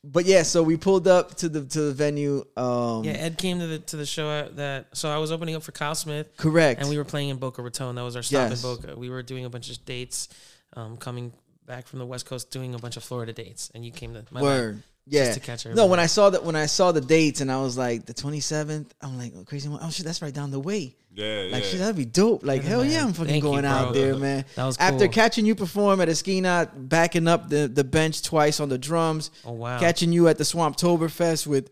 [0.04, 2.46] but yeah, so we pulled up to the to the venue.
[2.56, 4.96] Um, Yeah, Ed came to the to the show that.
[4.96, 6.80] So I was opening up for Kyle Smith, correct.
[6.80, 7.96] and we were playing in Boca Raton.
[7.96, 8.64] That was our stop Yes.
[8.64, 9.00] in Boca.
[9.00, 10.30] We were doing a bunch of dates,
[10.76, 11.34] um, coming
[11.66, 14.24] back from the West Coast, doing a bunch of Florida dates, and you came to
[14.30, 14.84] my Word.
[15.08, 15.34] Yeah.
[15.34, 17.78] to catch no, when I saw that when I saw the dates and I was
[17.78, 19.70] like the 27th, I'm like, oh, crazy.
[19.72, 20.96] Oh shit, that's right down the way.
[21.14, 21.70] Yeah, Like yeah.
[21.70, 22.44] shit, that'd be dope.
[22.44, 22.92] Like Yeah, hell man.
[22.92, 24.02] yeah, I'm fucking Thank you, going out bro.
[24.02, 24.46] there, man.
[24.56, 25.14] That was After cool.
[25.14, 29.54] catching you perform at Esquina, backing up the the bench twice on the drums, Oh
[29.54, 29.80] wow!
[29.80, 31.70] catching you at the Swamptoberfest with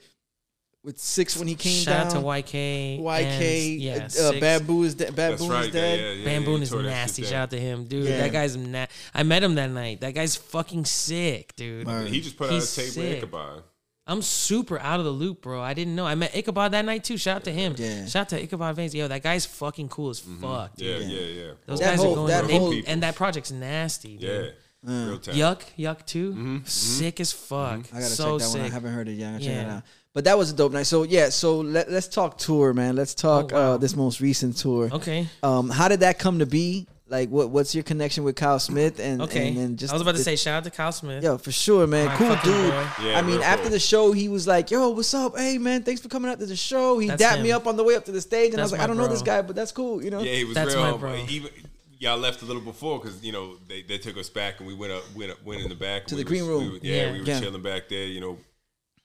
[0.84, 2.12] with six when he came Shout down.
[2.12, 3.00] Shout out to YK.
[3.02, 5.16] YK, and, yeah, uh, Bamboo is dead.
[5.16, 5.70] That's Bamboo right.
[5.70, 6.00] is Yeah, dead.
[6.00, 7.24] yeah, yeah, Bamboon yeah, is nasty.
[7.24, 8.06] Shout out to him, dude.
[8.06, 8.18] Yeah.
[8.18, 10.02] That guy's na- I met him that night.
[10.02, 11.88] That guy's fucking sick, dude.
[11.88, 12.08] Word.
[12.08, 12.98] He just put out a tape sick.
[12.98, 13.64] with Ichabod.
[14.06, 15.62] I'm super out of the loop, bro.
[15.62, 16.06] I didn't know.
[16.06, 17.16] I met Ichabod that night too.
[17.18, 17.76] Shout out to him.
[17.78, 18.06] Yeah.
[18.06, 18.94] Shout out to Ichabod Vance.
[18.94, 20.42] Yo, that guy's fucking cool as mm-hmm.
[20.42, 21.10] fuck, Yeah, dude.
[21.10, 21.52] yeah, yeah.
[21.66, 22.28] Those That guys whole- are going.
[22.28, 24.30] that they- whole- and that project's nasty, Yeah.
[24.30, 24.54] dude.
[24.84, 25.18] Real uh.
[25.20, 25.36] time.
[25.36, 26.32] Yuck, yuck too.
[26.32, 26.66] Mm-hmm, mm-hmm.
[26.66, 27.80] Sick as fuck.
[27.94, 28.66] I gotta so check that one.
[28.68, 29.30] I haven't heard it yet.
[29.30, 29.84] I gotta check it out.
[30.14, 30.84] But that was a dope night.
[30.86, 32.96] So yeah, so let, let's talk tour, man.
[32.96, 33.72] Let's talk Oh, wow.
[33.74, 34.90] uh, this most recent tour.
[34.92, 35.28] Okay.
[35.42, 36.88] Um, how did that come to be?
[37.08, 39.00] Like, what what's your connection with Kyle Smith?
[39.00, 39.50] And Okay.
[39.50, 41.24] and, and just I was about to say shout out to Kyle Smith.
[41.24, 42.74] yo, for sure, man, My cool dude.
[42.74, 43.72] Yeah, I mean, real after cool.
[43.72, 45.38] the show, he was like, "Yo, what's up?
[45.38, 47.76] Hey, man, thanks for coming out to the show." He That's dapped me up on
[47.76, 49.42] the way up to the stage, and I was like, "I don't know this guy,
[49.42, 50.22] but that's cool," you know.
[50.22, 50.92] Yeah, he was That's real.
[50.92, 51.16] my bro.
[51.30, 51.52] Even
[52.00, 54.74] y'all left a little before because you know they, they took us back and we
[54.74, 56.64] went up went up, went in the back To We the green room.
[56.66, 57.12] we were- yeah, Yeah.
[57.12, 57.40] we were Yeah.
[57.42, 58.06] chilling back there.
[58.06, 58.38] You know,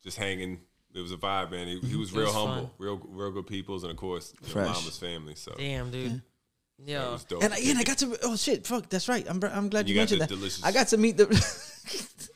[0.04, 0.60] just hanging.
[0.98, 1.66] It was a vibe, man.
[1.68, 2.70] He, he was real was humble, fun.
[2.78, 5.34] real real good peoples, and of course, you know, Mama's family.
[5.36, 6.12] So Damn, dude.
[6.14, 7.12] it Yo.
[7.12, 7.26] was.
[7.42, 8.18] And I, yeah, and I got to.
[8.22, 9.24] Oh shit, fuck, that's right.
[9.28, 10.34] I'm I'm glad you, You mentioned the that.
[10.34, 11.26] delicious- I got to meet the.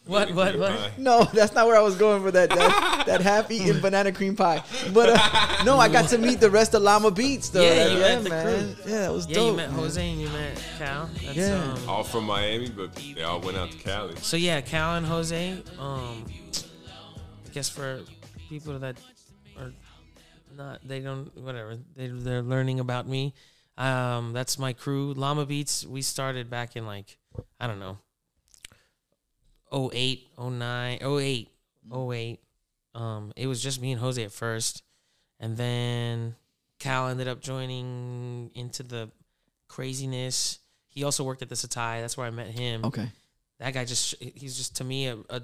[0.05, 0.35] What?
[0.35, 0.59] What?
[0.59, 0.73] What?
[0.73, 0.91] Pie.
[0.99, 4.61] No, that's not where I was going for that that, that half-eaten banana cream pie.
[4.93, 7.63] But uh, no, I got to meet the rest of Llama Beats though.
[7.63, 8.77] Yeah, That- you yeah, met the man.
[8.85, 9.47] Yeah, that was Yeah, dope.
[9.53, 9.79] you met man.
[9.79, 11.09] Jose and you met Cal.
[11.23, 11.73] That's, Yeah.
[11.75, 14.17] Um, All from Miami, but they all went out to Cali.
[14.17, 15.63] so yeah, Cal and Jose.
[15.79, 16.25] Um,
[17.47, 18.01] I guess for
[18.53, 18.97] people that
[19.59, 19.73] are
[20.55, 21.79] not, they don't, whatever.
[21.97, 23.33] They they're learning about me.
[23.79, 25.87] Um, that's my crew, Llama Beats.
[25.87, 27.17] We started back in like
[27.59, 27.97] I don't know,
[29.73, 31.49] 08, 09, 08,
[31.95, 32.41] 08.
[32.95, 34.83] Um, it was just me and Jose at first,
[35.41, 36.37] and then
[36.79, 39.11] Cal ended up joining into the
[39.67, 40.59] craziness.
[40.89, 42.03] He also worked at the Setai.
[42.03, 42.85] That's where I met him.
[42.85, 43.09] Okay.
[43.61, 45.41] That guy just he's just to me a, a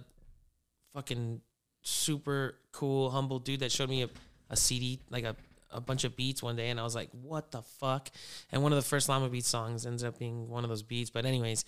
[0.93, 1.41] fucking
[1.89, 4.09] super cool, humble dude that showed me a,
[4.51, 5.35] a CD, like a,
[5.71, 8.11] a bunch of beats one day, and I was like, what the fuck?
[8.53, 11.11] And one of the first Llama Beat songs ends up being one of those beats.
[11.11, 11.65] But anyways,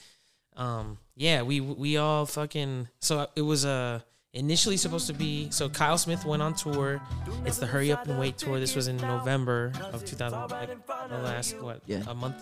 [0.57, 4.01] um, yeah, we we all fucking so it was uh,
[4.33, 7.01] initially supposed to be so Kyle Smith went on tour.
[7.45, 8.61] It's the Hurry Up and Wait tour.
[8.61, 10.69] This was in November of 2000, like
[11.09, 12.03] the last what Yeah.
[12.07, 12.37] a month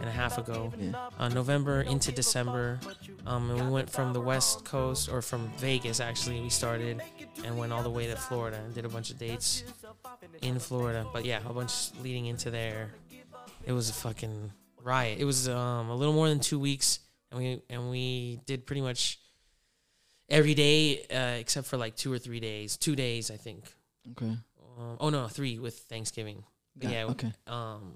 [0.00, 0.72] and a half ago.
[0.78, 0.92] Yeah.
[1.18, 2.80] Uh, November into December,
[3.26, 6.40] um, and we went from the West Coast or from Vegas actually.
[6.40, 7.00] We started
[7.44, 9.62] and went all the way to Florida and did a bunch of dates
[10.42, 11.06] in Florida.
[11.12, 12.90] But yeah, a bunch leading into there.
[13.64, 14.50] It was a fucking
[14.82, 15.18] riot.
[15.20, 16.98] It was um, a little more than two weeks,
[17.30, 19.18] and we and we did pretty much
[20.30, 22.76] every day uh, except for like two or three days.
[22.76, 23.64] Two days, I think.
[24.12, 24.36] Okay.
[24.78, 26.44] Um, oh no, three with Thanksgiving.
[26.76, 27.10] But Yeah, yeah.
[27.10, 27.32] okay.
[27.46, 27.94] Um,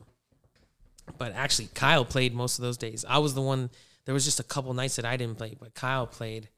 [1.18, 3.04] but actually, Kyle played most of those days.
[3.08, 3.70] I was the one.
[4.04, 6.48] There was just a couple nights that I didn't play, but Kyle played.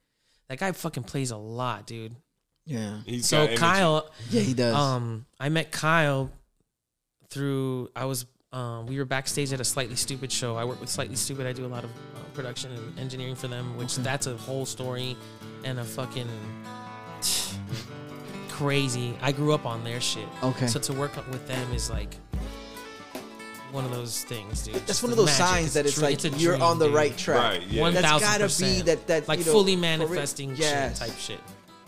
[0.48, 2.16] That guy fucking plays a lot, dude.
[2.64, 2.98] Yeah.
[3.04, 3.54] He's So.
[3.56, 4.74] Kyle, Yeah, he does.
[4.74, 6.30] um, I met Kyle
[7.30, 7.90] through.
[7.94, 8.26] I was.
[8.52, 10.56] Um, we were backstage at a Slightly Stoopid show.
[10.56, 11.46] I work with Slightly Stoopid.
[11.46, 14.02] I do a lot of uh, production and engineering for them, which Okay.
[14.02, 15.16] that's a whole story
[15.64, 16.28] and a fucking
[18.48, 19.14] crazy.
[19.20, 20.28] I grew up on their shit.
[20.42, 20.68] okay.
[20.68, 22.16] So to work with them is like
[23.72, 24.74] one of those things, dude.
[24.76, 25.44] That's Just one of those magic.
[25.46, 26.94] signs that it's dr- like a you're dream, on the dude.
[26.94, 27.38] right track.
[27.60, 27.80] Right, yeah.
[27.80, 28.86] One That's thousand gotta be percent.
[28.86, 30.98] that that like you know, fully for real- manifesting Yes.
[31.00, 31.40] shit type shit.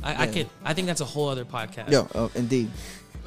[0.03, 0.49] I, I could.
[0.65, 1.91] I think that's a whole other podcast.
[1.91, 2.71] Yo, oh, indeed.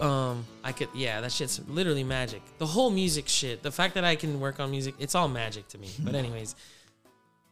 [0.02, 0.90] Um, I could.
[0.96, 2.42] Yeah, that shit's literally magic.
[2.58, 3.62] The whole music shit.
[3.62, 5.90] The fact that I can work on music, it's all magic to me.
[6.00, 6.56] But anyways,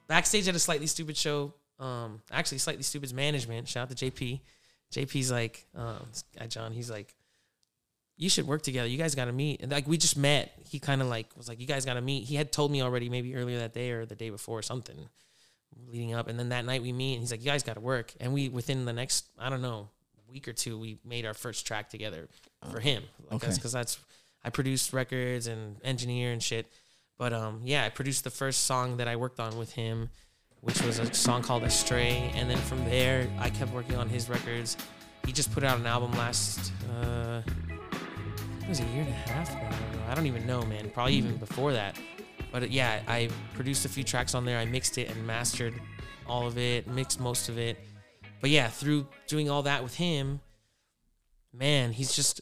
[0.08, 1.54] backstage at a Slightly Stoopid show.
[1.80, 3.68] Um, actually, Slightly Stoopid's management.
[3.68, 4.42] Shout out to JP.
[4.92, 6.08] JP's like, um,
[6.38, 6.72] guy John.
[6.72, 7.16] He's like,
[8.18, 8.88] you should work together.
[8.88, 9.62] You guys got to meet.
[9.62, 10.52] And like we just met.
[10.68, 12.26] He kind of like was like, you guys got to meet.
[12.26, 14.98] He had told me already, maybe earlier that day or the day before or something,
[15.88, 16.28] leading up.
[16.28, 18.14] And then that night we meet, and he's like, you guys got to work.
[18.20, 19.90] And we within the next, I don't know,
[20.31, 22.27] week or two, we made our first track together
[22.72, 23.03] for him.
[23.26, 23.47] Like Okay.
[23.47, 23.97] that's because that's
[24.43, 26.68] I produced records and engineer and shit.
[27.18, 30.10] But um, yeah, I produced the first song that I worked on with him,
[30.61, 32.31] which was a song called Astray.
[32.35, 34.77] And then from there, I kept working on his records.
[35.26, 37.41] He just put out an album last, uh,
[38.61, 39.68] it was a year and a half ago.
[40.07, 40.89] I don't even know, man.
[40.91, 41.99] Probably even before that.
[42.51, 44.57] But yeah, I produced a few tracks on there.
[44.57, 45.73] I mixed it and mastered
[46.26, 47.77] all of it, mixed most of it.
[48.41, 50.40] But yeah, through doing all that with him,
[51.53, 52.41] man, he's just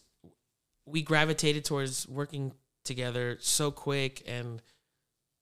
[0.85, 2.53] we gravitated towards working
[2.85, 4.61] together so quick and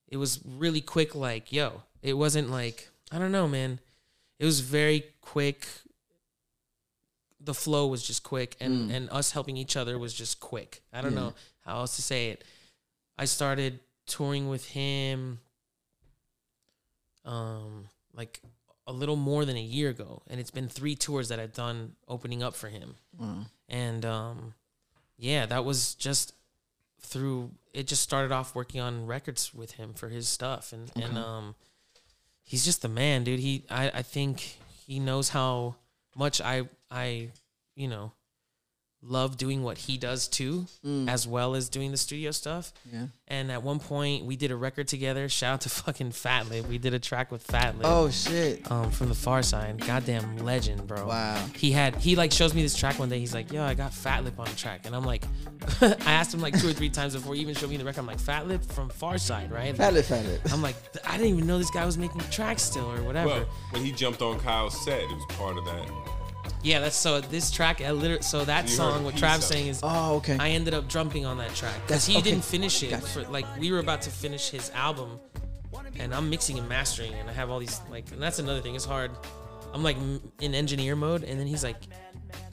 [0.08, 3.80] it was really quick like yo it wasn't like i don't know man.
[4.40, 5.68] It was very quick.
[7.40, 10.82] The flow was just quick and and us helping each other was just quick.
[10.92, 11.20] I don't Yeah.
[11.20, 12.44] know how else to say it.
[13.18, 15.40] I started touring with him
[17.24, 18.42] um like
[18.88, 21.94] a little more than a year ago and it's been three tours that i've done
[22.08, 22.96] opening up for him.
[23.68, 24.54] And um
[25.18, 26.34] yeah that was just
[27.02, 30.72] through it just started off working on records with him for his stuff.
[30.74, 31.56] And and um
[32.44, 33.40] he's just the man dude.
[33.40, 35.76] He i i think he knows how
[36.16, 37.30] much i i
[37.76, 38.12] you know
[39.08, 40.66] love doing what he does too
[41.08, 43.06] as well as doing the studio stuff Yeah.
[43.28, 46.78] and at one point we did a record together shout out to fucking Fatlip we
[46.78, 48.70] did a track with Fatlip Oh shit.
[48.72, 49.86] um, from the Pharcyde.
[49.86, 51.08] Goddamn legend, bro.
[51.08, 51.46] Wow.
[51.56, 53.20] He had he like shows me this track one day.
[53.20, 55.24] He's like, "Yo, I got Fatlip on the track," and I'm like,
[55.82, 58.00] I asked him like two or three times before he even showed me the record.
[58.02, 60.42] I'm like, "Fatlip from Pharcyde, right?" Fatlip, fat lip.
[60.52, 60.76] I'm like,
[61.06, 63.28] I didn't even know this guy was making tracks still or whatever.
[63.30, 66.15] Well, when he jumped on Kyle's set, it was part of that.
[66.66, 67.80] Yeah, that's so this track.
[67.82, 70.16] I literally, so that You heard song, a what piece Trav's of saying is, Oh,
[70.16, 70.36] okay.
[70.40, 72.32] I ended up jumping on that track That's- because he okay.
[72.32, 72.90] didn't finish it.
[72.90, 73.06] Gotcha.
[73.06, 75.20] For, like we were about to finish his album,
[76.00, 78.74] and I'm mixing and mastering, and I have all these like, and that's another thing.
[78.76, 79.12] It's hard.
[79.74, 81.78] I'm like m- in engineer mode, and then he's like,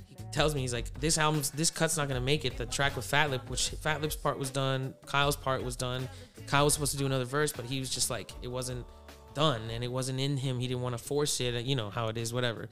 [0.07, 2.59] he tells me he's like, this album's this cut's not gonna make it.
[2.59, 6.07] The track with Fatlip, which Fatlip's part was done, Kyle's part was done.
[6.49, 8.85] Kyle was supposed to do another verse, but he was just like, it wasn't
[9.33, 10.59] done, and it wasn't in him.
[10.61, 11.65] He didn't want to force it.
[11.65, 12.69] You know how it is, whatever.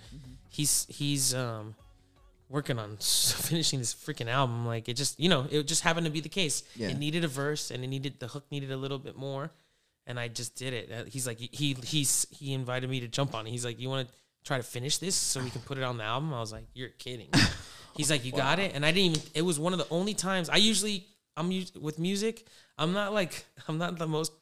[0.50, 1.74] He's he's um
[2.48, 4.66] working on finishing this freaking album.
[4.66, 6.62] Like it just, you know, it just happened to be the case.
[6.76, 6.88] Yeah.
[6.88, 9.50] It needed a verse and it needed the hook needed a little bit more,
[10.06, 10.90] and I just did it.
[10.92, 13.50] Uh, He's like, he he's he invited me to jump on it.
[13.50, 14.14] He's like, you want to
[14.44, 16.34] try to finish this so we can put it on the album?
[16.34, 17.28] I was like, you're kidding.
[17.96, 19.22] He's like, you got it, and I didn't even.
[19.34, 21.06] It was one of the only times I usually
[21.36, 21.48] I'm
[21.80, 22.46] with music.
[22.78, 24.32] I'm not like I'm not the most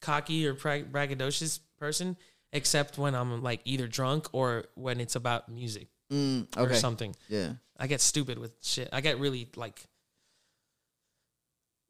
[0.00, 2.16] cocky or brag- braggadocious person,
[2.54, 7.14] except when I'm like either drunk or when it's about music Mm, or something.
[7.28, 7.54] Yeah.
[7.78, 8.88] I get stupid with shit.
[8.92, 9.80] I get really like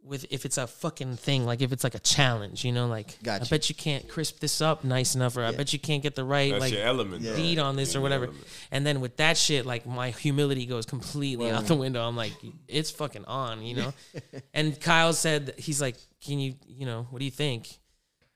[0.02, 3.16] with if it's a fucking thing, like if it's like a challenge, you know, like
[3.22, 3.44] Gotcha.
[3.44, 6.14] I bet you can't crisp this up nice enough, or I bet you can't get
[6.14, 7.22] the right That's like element.
[7.22, 7.34] though.
[7.34, 8.28] beat on this or whatever.
[8.70, 11.54] And then with that shit, like my humility goes completely Right.
[11.54, 12.06] out the window.
[12.06, 12.32] I'm like,
[12.68, 13.92] it's fucking on, you know.
[14.54, 17.68] and Kyle said he's like, can you, you know, what do you think?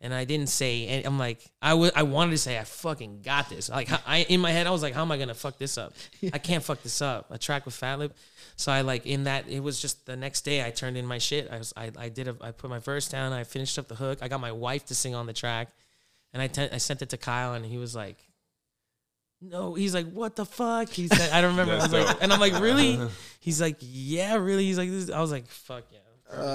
[0.01, 3.23] And I didn't say, and I'm like, I wa- I wanted to say, I fucking
[3.23, 3.69] got this.
[3.69, 5.93] Like, I in my head, I was like, how am I gonna fuck this up?
[6.33, 7.27] I can't fuck this up.
[7.31, 8.13] A track with Fatlip.
[8.55, 11.19] So I like in that it was just the next day I turned in my
[11.19, 11.49] shit.
[11.51, 13.33] I was I, I did a I put my verse down.
[13.33, 14.19] I finished up the hook.
[14.23, 15.69] I got my wife to sing on the track,
[16.33, 18.19] and I ten- I sent it to Kyle, and he was like,
[19.41, 19.75] no.
[19.75, 20.91] He's like, what the fuck?
[20.91, 21.75] He said, I don't remember.
[21.75, 23.01] I was like, and I'm like, really?
[23.41, 24.65] He's like, yeah, really.
[24.65, 25.11] He's like, this.
[25.11, 25.99] I was like, fuck yeah.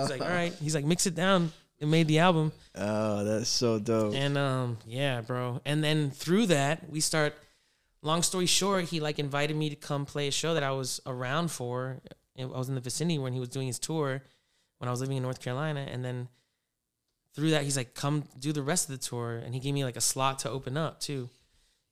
[0.01, 0.25] He's like, uh.
[0.25, 0.53] all right.
[0.61, 1.51] He's like, mix it down.
[1.83, 2.53] It made the album.
[2.75, 4.15] Oh, that's so dope.
[4.15, 5.59] And um, yeah, bro.
[5.65, 7.35] And then through that, we start.
[8.01, 11.01] Long story short, he like invited me to come play a show that I was
[11.05, 11.99] around for.
[12.39, 14.23] I was in the vicinity when he was doing his tour,
[14.77, 15.85] when I was living in North Carolina.
[15.91, 16.29] And then
[17.35, 19.83] through that, he's like, "Come do the rest of the tour," and he gave me
[19.83, 21.29] like a slot to open up too.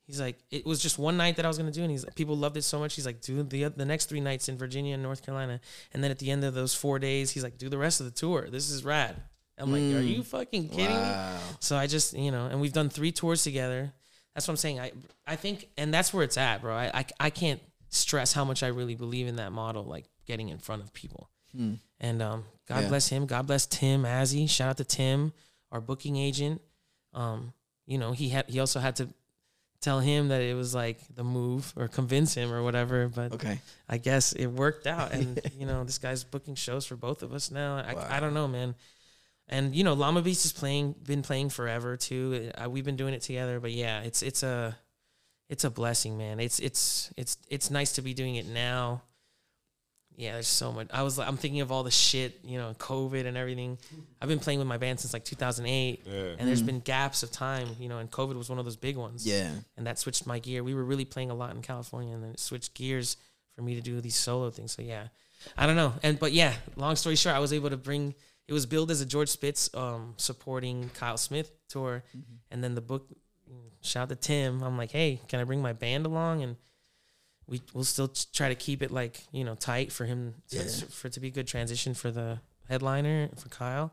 [0.07, 2.15] He's like, it was just one night that I was gonna do, and he's like,
[2.15, 2.95] people loved it so much.
[2.95, 5.59] He's like, do the the next three nights in Virginia and North Carolina,
[5.93, 8.05] and then at the end of those four days, he's like, do the rest of
[8.05, 8.47] the tour.
[8.49, 9.21] This is rad.
[9.61, 11.15] I'm like, are you fucking kidding me?
[11.59, 13.91] So I just, you know, and we've done three tours together.
[14.33, 14.79] That's what I'm saying.
[14.79, 14.91] I,
[15.27, 16.73] I think, and that's where it's at, bro.
[16.75, 20.49] I, I, I can't stress how much I really believe in that model, like getting
[20.49, 21.29] in front of people.
[21.99, 22.87] And um, God Yeah.
[22.87, 23.25] bless him.
[23.25, 24.49] God bless Tim Azzy.
[24.49, 25.33] Shout out to Tim,
[25.71, 26.61] our booking agent.
[27.13, 27.53] Um,
[27.85, 29.09] you know, he had, he also had to
[29.81, 33.09] tell him that it was like the move or convince him or whatever.
[33.09, 33.59] But Okay.
[33.89, 37.33] I guess it worked out, and you know, this guy's booking shows for both of
[37.33, 37.75] us now.
[37.77, 38.75] I, I don't know, man.
[39.51, 42.51] And you know, Llama Beats is playing, been playing forever too.
[42.55, 44.77] Uh, we've been doing it together, but yeah, it's it's a
[45.49, 46.39] it's a blessing, man.
[46.39, 49.01] It's it's it's it's nice to be doing it now.
[50.17, 50.87] Yeah, there's so much.
[50.93, 53.77] I was like, I'm thinking of all the shit, you know, COVID and everything.
[54.21, 56.13] I've been playing with my band since like 2008, Yeah.
[56.37, 58.97] and there's been gaps of time, you know, and COVID was one of those big
[58.97, 59.49] ones Yeah.
[59.77, 60.63] and that switched my gear.
[60.63, 63.17] We were really playing a lot in California, and then it switched gears
[63.55, 64.73] for me to do these solo things.
[64.73, 65.07] So yeah,
[65.57, 65.93] I don't know.
[66.03, 68.13] And but yeah, long story short, I was able to bring.
[68.47, 72.03] It was billed as a George Spitz um, supporting Kyle Smith tour,
[72.49, 73.07] and then the book.
[73.83, 74.61] Shout to Tim.
[74.61, 76.43] I'm like, hey, can I bring my band along?
[76.43, 76.55] And
[77.47, 81.07] we we'll still try to keep it like you know tight for him to, for
[81.07, 82.39] it to be a good transition for the
[82.69, 83.91] headliner for Kyle.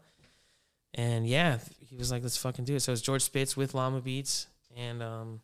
[0.94, 1.58] And yeah,
[1.88, 2.80] he was like, let's fucking do it.
[2.80, 4.46] So it was George Spitz with Llama Beats.
[4.76, 5.40] And um,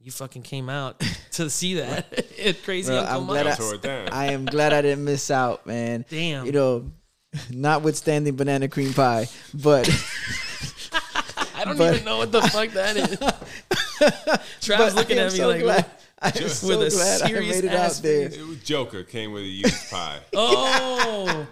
[0.00, 1.00] you fucking came out
[1.32, 2.06] to see that.
[2.36, 4.12] It's crazy Bro, Uncle I'm glad I, Tore it.
[4.12, 6.04] I am glad I didn't miss out, man.
[6.08, 6.46] Damn.
[6.46, 6.92] You know,
[7.50, 9.88] notwithstanding banana cream pie, but
[11.54, 13.18] I don't but- even know what the fuck that is.
[14.60, 15.86] Trav's but looking at me so like, glad.
[16.20, 18.30] I am with so a glad I serious made it ass out there.
[18.30, 18.38] face.
[18.38, 20.18] It was Joker came with a used pie.
[20.34, 21.46] oh,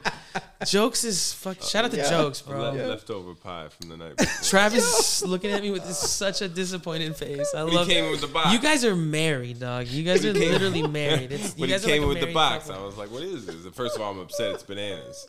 [0.66, 1.58] jokes is fuck.
[1.60, 2.08] Uh, shout out to Yeah.
[2.10, 2.70] jokes, bro.
[2.72, 4.44] Le- Leftover pie from the night before.
[4.44, 7.52] Travis looking at me with this, such a disappointed face.
[7.54, 8.52] I But love he came with the box.
[8.52, 9.86] You guys are married, dog.
[9.88, 11.32] You guys are literally married.
[11.32, 12.82] It's, you When he guys are came like a with the married box, couple.
[12.82, 15.26] I was like, "What is this?" And First of all, I'm upset it's bananas,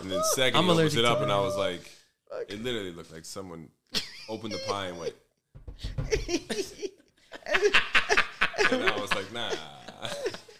[0.00, 1.56] and then second, I'm he opens allergic it to up, and I bananas.
[1.56, 1.58] was
[2.40, 3.68] like, "It literally looked like someone
[4.28, 5.14] opened the pie and went."
[7.46, 9.50] and I was like, "Nah."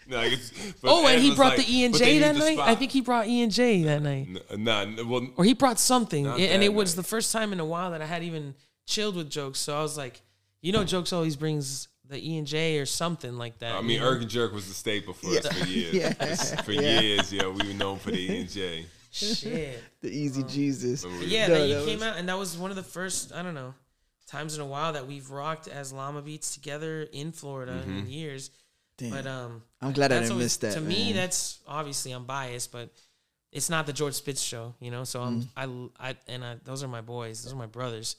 [0.07, 0.51] No, like it's-
[0.81, 2.59] but Oh, and Ed he brought like, the E and J that night.
[2.59, 5.53] I think he brought E and J that night, N- Nah, n- well, or he
[5.53, 8.05] brought something, Not and that it was the first time in a while that I
[8.05, 8.53] had even
[8.85, 9.59] chilled with jokes.
[9.59, 10.21] So I was like,
[10.61, 13.73] you know, jokes always brings the E and J or something like that.
[13.75, 14.07] I mean, know?
[14.07, 15.93] Erg and Jerk was the staple for us for years.
[15.93, 16.13] Yeah.
[16.61, 16.99] For Yeah.
[17.01, 18.85] years, yeah, we were known for the E and J.
[19.11, 19.81] shit.
[20.01, 21.03] The easy Jesus.
[21.03, 22.83] But yeah, No, that you that came was- out, and that was one of the
[22.83, 23.33] first.
[23.33, 23.73] I don't know
[24.27, 27.97] times in a while that we've rocked as Llama Beats together in Florida Mm-hmm.
[27.99, 28.49] in years.
[28.97, 29.11] Damn.
[29.11, 30.73] But um, I'm glad I didn't always- miss that.
[30.73, 32.89] To me, that's obviously I'm biased, but
[33.51, 35.03] it's not the George Spitz show, you know.
[35.03, 35.89] So I'm Mm.
[36.01, 37.43] I I and I, those are my boys.
[37.43, 38.15] Those are my brothers.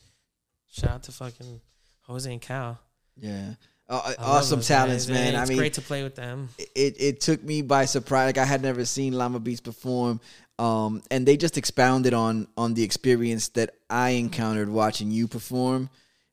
[0.72, 1.60] Shout out to fucking
[2.02, 2.78] Jose and Cal.
[3.16, 3.54] yeah.
[3.88, 5.14] Uh, awesome talents, guys.
[5.14, 5.34] man.
[5.34, 6.48] It's I mean, great to play with them.
[6.74, 8.26] it it took me by surprise.
[8.26, 10.20] Like I had never seen Llama Beats perform,
[10.58, 15.88] um, and they just expounded on on the experience that I encountered watching you perform.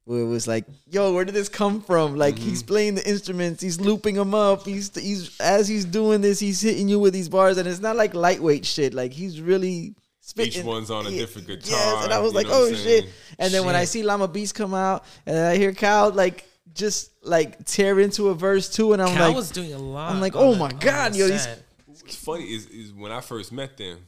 [0.06, 2.18] Where it was like, yo, where did this come from?
[2.18, 2.68] Like he's mm-hmm.
[2.68, 4.66] playing the instruments, he's looping them up.
[4.66, 7.96] He's he's as he's doing this, he's hitting you with these bars, and it's not
[7.96, 8.94] like lightweight shit.
[8.94, 10.60] Like he's really spitting.
[10.60, 13.06] Each one's on a Yeah, different Yes, guitar, and I was like, oh shit.
[13.40, 17.12] And then when I see Llama Beats come out, and I hear Cal like just
[17.24, 20.12] like tear into a verse too, and I'm Cal like, was doing a lot.
[20.12, 21.48] I'm like, oh my on God, yo, these-
[21.86, 24.00] What's funny is, is when I first met them,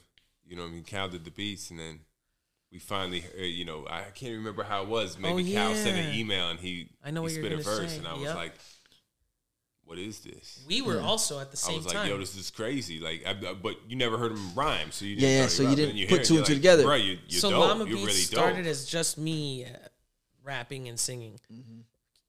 [0.45, 1.99] you know, what I mean, Cal did the beats, and then
[2.75, 5.17] we finally, uh, you know, I can't remember how it was.
[5.17, 7.63] Maybe Oh, Cal sent an email and he, I know he what you're spit a
[7.63, 7.97] gonna verse, say.
[7.99, 8.51] and I was like,
[9.85, 11.75] "What is this?" We were also at the same time.
[11.75, 12.09] I was like, time.
[12.09, 15.15] "Yo, this is crazy!" Like, I, I- but you never heard him rhyme, so you
[15.15, 16.83] Yeah, didn't yeah, know so you didn't you put two and two like, together.
[16.83, 17.59] Bro, you, you're so dope.
[17.61, 18.65] Llama you're Beats really started dope.
[18.71, 19.69] as just me uh,
[20.43, 21.39] rapping and singing.
[21.53, 21.79] Mm-hmm.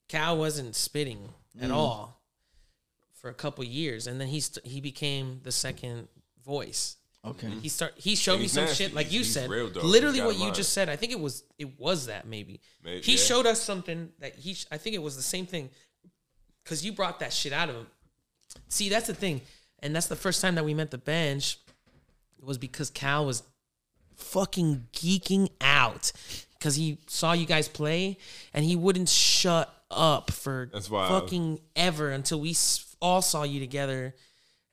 [0.08, 1.28] Cal wasn't spitting
[1.58, 1.64] Mm.
[1.64, 2.20] at all
[3.14, 6.06] for a couple years, and then he st- he became the second
[6.44, 6.98] voice.
[7.26, 7.66] Okay, He mm-hmm.
[7.68, 8.84] start he showed And me some nasty.
[8.84, 9.48] shit like you He's said.
[9.50, 9.84] real dope.
[9.84, 10.88] Literally what you just said.
[10.88, 12.60] I think it was it was that maybe.
[12.84, 13.18] Maybe, he yeah.
[13.18, 14.54] showed us something that he.
[14.54, 15.70] sh- I think it was the same thing
[16.64, 17.86] because you brought that shit out of him.
[18.68, 19.40] See, that's the thing,
[19.80, 21.58] and that's the first time that we met the bench.
[22.42, 23.42] Was because Cal was
[24.14, 26.12] fucking geeking out
[26.58, 28.18] because he saw you guys play
[28.54, 31.22] and he wouldn't shut up for That's wild.
[31.22, 32.54] fucking ever until we
[33.00, 34.14] all saw you together.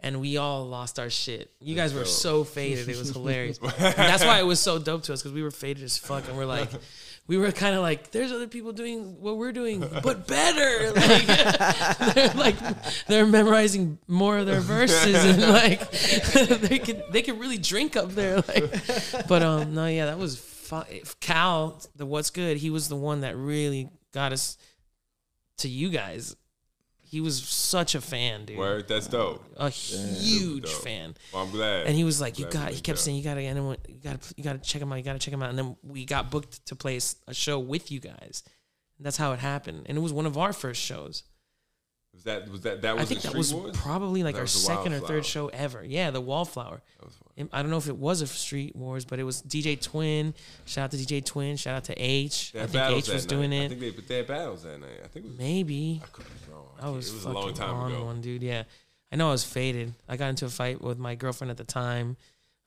[0.06, 1.50] And we all lost our shit.
[1.62, 3.58] You guys were so faded; it was hilarious.
[3.64, 6.28] And that's why it was so dope to us because we were faded as fuck,
[6.28, 6.70] and we're like,
[7.28, 10.92] we were kind of like, there's other people doing what we're doing, but better.
[10.94, 12.56] Like, they're like,
[13.08, 15.90] they're memorizing more of their verses, and like,
[16.60, 18.38] they could they could really drink up there.
[18.38, 20.86] Like, but um, no, yeah, that was fun.
[21.22, 24.58] Cal, the what's good, he was the one that really got us
[25.60, 26.36] to you guys.
[27.14, 28.58] He was such a fan, dude.
[28.58, 29.46] Word, that's dope.
[29.58, 30.84] A huge dope.
[30.84, 31.16] fan.
[31.32, 31.86] Well, I'm glad.
[31.86, 34.18] And he was like, "You got." He kept linked saying, "You gotta, anyone, you gotta,
[34.36, 34.96] you gotta check him out.
[34.96, 37.92] You gotta check him out." And then we got booked to play a show with
[37.92, 38.42] you guys.
[38.98, 39.84] And that's how it happened.
[39.86, 41.22] And it was one of our first shows.
[42.16, 43.78] was that was that that was I think that was Wars?
[43.78, 45.84] probably like That our second or third show ever.
[45.84, 46.82] Yeah, the Wallflower.
[47.00, 49.80] That was I don't know if it was a Street Wars, but it was DJ
[49.80, 50.34] Twin.
[50.66, 51.58] Shout out to DJ Twin.
[51.58, 52.54] Shout out to H.
[52.54, 53.62] They I think H was that doing night.
[53.62, 53.70] I it.
[53.70, 55.00] think they they had battles that night.
[55.04, 56.02] I think it was, Maybe.
[56.04, 56.63] I could be wrong.
[56.84, 58.06] I was, it was a long time on ago.
[58.06, 58.44] one, dude.
[58.44, 58.64] Yeah,
[59.12, 59.94] I know I was faded.
[60.10, 62.18] I got into a fight with my girlfriend at the time.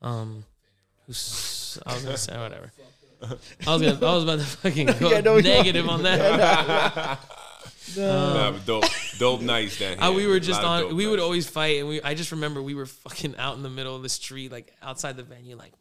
[0.00, 0.44] Um,
[1.06, 2.72] who's I was gonna say whatever.
[3.22, 3.28] I
[3.76, 7.18] was gonna, I was about to fucking go Yeah, no, negative on that.
[7.96, 8.84] Nah, but dope,
[9.18, 9.96] dope nights here.
[9.98, 10.96] Uh, we were just on.
[10.96, 12.02] We would always fight, and we.
[12.02, 15.16] I just remember we were fucking out in the middle of the street, like outside
[15.16, 15.72] the venue, like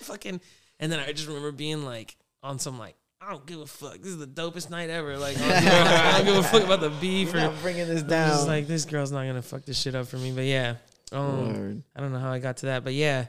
[0.00, 0.40] fucking.
[0.80, 2.96] And then I just remember being like on some like.
[3.20, 3.98] I don't give a fuck.
[3.98, 5.16] This is the dopest night ever.
[5.18, 7.56] Like, I don't, give a- I don't give a fuck about the beef or I'm
[7.62, 8.28] bringing this down.
[8.28, 8.36] I was down.
[8.38, 10.30] just like, this girl's not gonna fuck this shit up for me.
[10.32, 10.76] But yeah,
[11.12, 11.82] um, Word.
[11.96, 13.26] I don't know how I got to that, but yeah,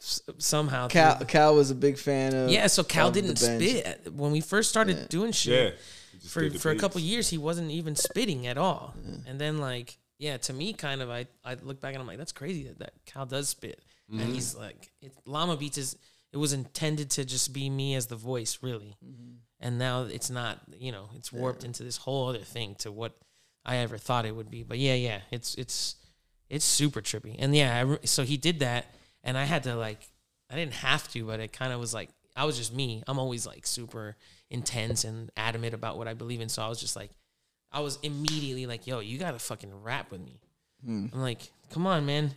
[0.00, 0.88] s- somehow.
[0.88, 2.50] Cal, through- Cal was a big fan of.
[2.50, 3.62] yeah, so Cal of the didn't bench.
[3.62, 5.06] spit when we first started Yeah.
[5.08, 5.78] doing shit.
[6.12, 7.10] he just For did the for a couple beats.
[7.10, 8.94] years, he wasn't even spitting at all.
[9.26, 12.18] And then like, yeah, to me, kind of, I I look back and I'm like,
[12.18, 13.80] that's crazy that, that Cal does spit,
[14.10, 14.20] Mm-hmm.
[14.20, 15.96] and he's like, it, Llama Beats is.
[16.34, 18.96] It was intended to just be me as the voice, really.
[19.06, 19.34] Mm-hmm.
[19.60, 23.16] And now it's not, you know, it's warped into this whole other thing to what
[23.64, 24.64] I ever thought it would be.
[24.64, 25.94] But yeah, yeah, it's it's
[26.50, 27.36] it's super trippy.
[27.38, 28.86] And yeah, I re- so he did that,
[29.22, 30.00] and I had to like,
[30.50, 33.04] I didn't have to, but it kind of was like, I was just me.
[33.06, 34.16] I'm always like super
[34.50, 36.48] intense and adamant about what I believe in.
[36.48, 37.12] So I was just like,
[37.70, 40.40] I was immediately like, yo, you gotta fucking rap with me.
[41.14, 42.32] I'm like, come on, man.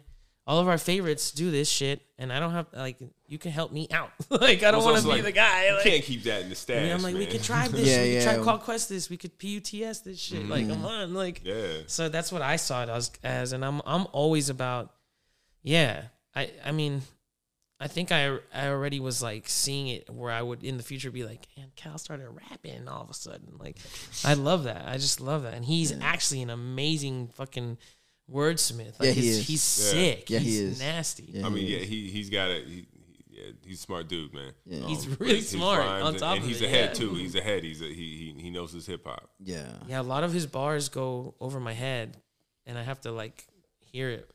[0.48, 2.96] All of our favorites do this shit, and I don't have like
[3.28, 4.12] you can help me out.
[4.30, 5.68] like I don't want to be like, the guy.
[5.68, 6.78] You Like, can't keep that in the stash.
[6.78, 7.86] I mean, I'm like, we could try this.
[7.86, 9.10] Yeah, we could try call quest this.
[9.10, 10.48] We could PUTS this shit.
[10.48, 10.72] Like, mm-hmm.
[10.72, 11.42] come on, like.
[11.44, 11.80] Yeah.
[11.88, 14.94] So that's what I saw it as, as, and I'm I'm always about,
[15.64, 16.04] yeah.
[16.34, 17.02] I I mean,
[17.82, 21.12] I think I I already was like seeing it where I would in the future
[21.12, 23.58] be like, and Cal started rapping all of a sudden.
[23.60, 23.80] Like,
[24.24, 24.88] I love that.
[24.88, 27.78] I just love that, and he's actually an amazing fucking
[28.32, 29.00] wordsmith.
[29.00, 29.48] Like, Yeah, he his- is.
[29.48, 29.92] He's Yeah.
[29.92, 30.30] sick.
[30.30, 30.80] Yeah, he he's is.
[30.80, 31.26] nasty.
[31.30, 31.46] Yeah.
[31.46, 32.68] I mean, yeah, he he's got it.
[32.68, 32.88] He, he,
[33.30, 34.52] yeah, he's a smart dude, man.
[34.66, 34.88] Yeah.
[34.88, 36.94] He's um, really his smart, rhymes on and- top and of he's it, ahead yeah.
[36.94, 37.14] too.
[37.16, 37.64] He's ahead.
[37.64, 37.94] He's a, he
[38.36, 39.30] he he knows his hip hop.
[39.44, 39.68] Yeah.
[39.88, 42.18] Yeah, a lot of his bars go over my head,
[42.66, 43.46] and I have to like
[43.80, 44.30] hear it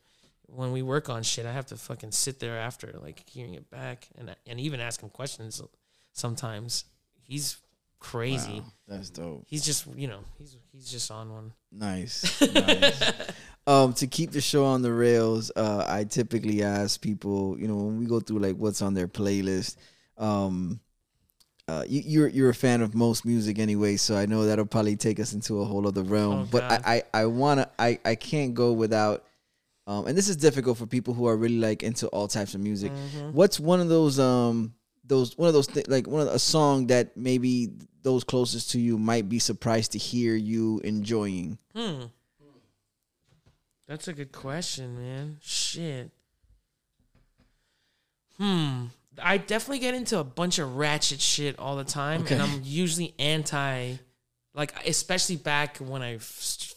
[0.46, 1.46] when we work on shit.
[1.46, 5.02] I have to fucking sit there after, like hearing it back, and and even ask
[5.02, 5.60] him questions.
[6.12, 6.84] Sometimes
[7.22, 7.56] he's
[7.98, 8.60] crazy.
[8.60, 9.44] Wow, that's dope.
[9.48, 11.52] He's just you know he's he's just on one.
[11.72, 12.40] Nice.
[12.54, 13.02] nice.
[13.66, 17.76] Um, to keep the show on the rails, uh, I typically ask people, you know,
[17.76, 19.76] when we go through like what's on their playlist,
[20.18, 20.80] um,
[21.68, 24.96] uh, you, you're you're a fan of most music anyway, so I know that'll probably
[24.96, 26.40] take us into a whole other realm.
[26.40, 26.80] Oh, but I,
[27.14, 29.24] I I wanna I I can't go without.
[29.84, 32.60] Um, and this is difficult for people who are really like into all types of
[32.60, 32.92] music.
[32.92, 33.32] Mm-hmm.
[33.32, 34.74] What's one of those um
[35.04, 37.72] those one of those thi- like one of the, a song that maybe
[38.02, 41.58] those closest to you might be surprised to hear you enjoying?
[41.74, 42.04] Hmm.
[43.88, 45.38] That's a good question, man.
[45.42, 46.10] Shit.
[48.38, 48.86] Hmm.
[49.22, 52.34] I definitely get into a bunch of ratchet shit all the time, Okay.
[52.34, 53.96] and I'm usually anti,
[54.54, 56.22] like especially back when I f-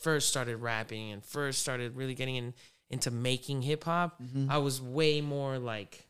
[0.02, 2.54] first started rapping and first started really getting in,
[2.90, 4.22] into making hip hop.
[4.22, 4.52] Mm-hmm.
[4.52, 6.02] I was way more like.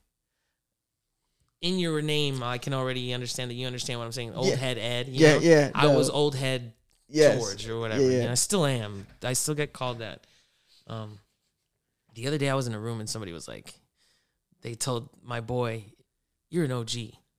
[1.61, 4.35] In your name, I can already understand that you understand what I'm saying.
[4.35, 4.55] Old Yeah.
[4.55, 5.07] head Ed.
[5.07, 5.39] you Yeah, know?
[5.39, 6.73] yeah, I was old head
[7.07, 7.39] Yes.
[7.39, 8.03] George or whatever.
[8.03, 8.21] Yeah, yeah.
[8.23, 9.07] And I still am.
[9.23, 10.27] I still get called that.
[10.87, 11.19] Um,
[12.13, 13.73] the other day I was in a room and somebody was like,
[14.61, 15.85] they told my boy,
[16.49, 16.91] "You're an OG,"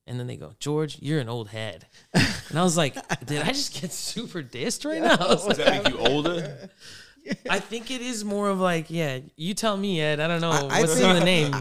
[0.07, 2.95] and then they go, "George, you're an old head," and I was like,
[3.27, 6.69] "Did I just get super dissed right now?" I, Does like, that make you older?
[7.51, 10.21] I think it is more of like, yeah, you tell me, Ed.
[10.21, 11.55] I don't know I what's think- in the name.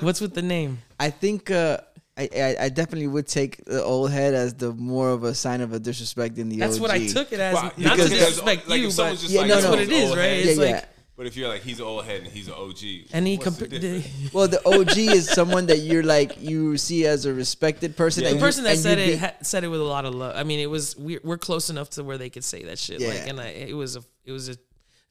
[0.00, 0.78] What's with the name?
[0.98, 1.78] I think uh,
[2.16, 5.60] I, I I definitely would take the old head as the more of a sign
[5.60, 6.82] of a disrespect than the That's OG.
[6.82, 7.54] what I took it as.
[7.54, 9.70] Well, not to because- disrespect like, you, if but just Yeah, like, no, that's no.
[9.70, 10.22] what it is, right?
[10.24, 10.84] head, It's Yeah, like yeah.
[11.18, 12.78] But if you're like he's an old head and he's an OG,
[13.12, 17.06] And he what's the comp- Well, the OG is someone that you're like you see
[17.06, 18.22] as a respected person.
[18.22, 18.28] Yeah.
[18.30, 20.14] and the you- person that said it be- ha- said it with a lot of
[20.14, 20.34] love.
[20.36, 23.00] I mean, it was we're, we're close enough to where they could say that shit.
[23.00, 23.08] Yeah.
[23.08, 24.56] Like, and I, it was a it was a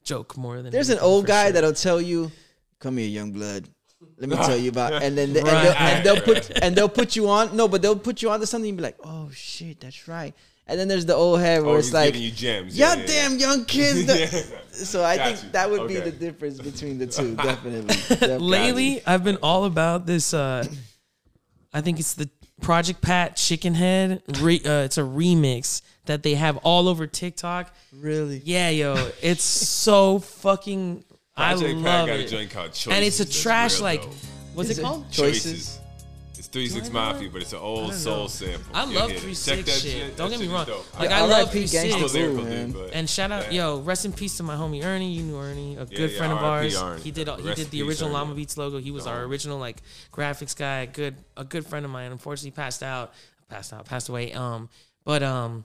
[0.02, 1.52] joke more than There's an old guy sure.
[1.52, 2.32] that'll tell you,
[2.80, 3.68] "Come here, young blood.
[4.16, 5.62] Let me tell you about." And then and, Right.
[5.62, 7.54] they'll, and they'll put and they'll put you on.
[7.54, 10.34] No, but they'll put you on to something and be like, "Oh shit, that's right."
[10.70, 12.76] And then there's the old head where Oh, it's he's like, you gems.
[12.76, 14.42] "Yeah, Yeah, yeah, damn young kids." Yeah.
[14.70, 15.50] So I Got think you.
[15.52, 17.34] that would be the difference between the two.
[17.42, 17.86] Definitely.
[18.08, 18.46] Definitely.
[18.46, 20.32] Lately, I've been all about this.
[20.34, 20.64] Uh,
[21.72, 22.28] I think it's the
[22.60, 24.22] Project Pat Chicken Head.
[24.40, 27.74] Re, uh, it's a remix that they have all over TikTok.
[27.92, 28.40] really.
[28.44, 31.02] Yeah, yo, it's so fucking.
[31.34, 32.28] Project I Pat love got a it.
[32.28, 32.86] joint called Choices.
[32.92, 34.02] and it's a That's trash real like.
[34.02, 34.14] dope.
[34.54, 35.10] What's Is it it called?
[35.10, 35.42] Choices?
[35.44, 35.77] Choices.
[36.48, 38.26] It's Three Six I Mafia, but it's an old soul know.
[38.28, 38.74] sample.
[38.74, 39.20] I You'll love hear it.
[39.22, 40.06] Three Check Six that shit.
[40.08, 40.66] That Don't get me shit is wrong.
[40.66, 40.98] dope.
[40.98, 42.12] Like Yeah, I love Three Gangsta I'm a Six.
[42.12, 42.66] Boo, lyrical man.
[42.72, 43.64] dude, but And shout out, Yeah.
[43.66, 45.12] yo, rest in peace to my homie Ernie.
[45.12, 46.74] You knew Ernie, a good yeah, friend of R.I.P.
[46.76, 46.82] ours.
[46.82, 47.02] Ernie.
[47.02, 48.14] He did all, he Rest did in the peace, original Ernie.
[48.18, 48.78] Llama Beats logo.
[48.78, 50.80] He was our original like graphics guy.
[50.80, 52.10] A good a good friend of mine.
[52.12, 53.12] Unfortunately, passed out,
[53.50, 54.32] passed out, passed away.
[54.32, 54.68] Um,
[55.04, 55.64] but um,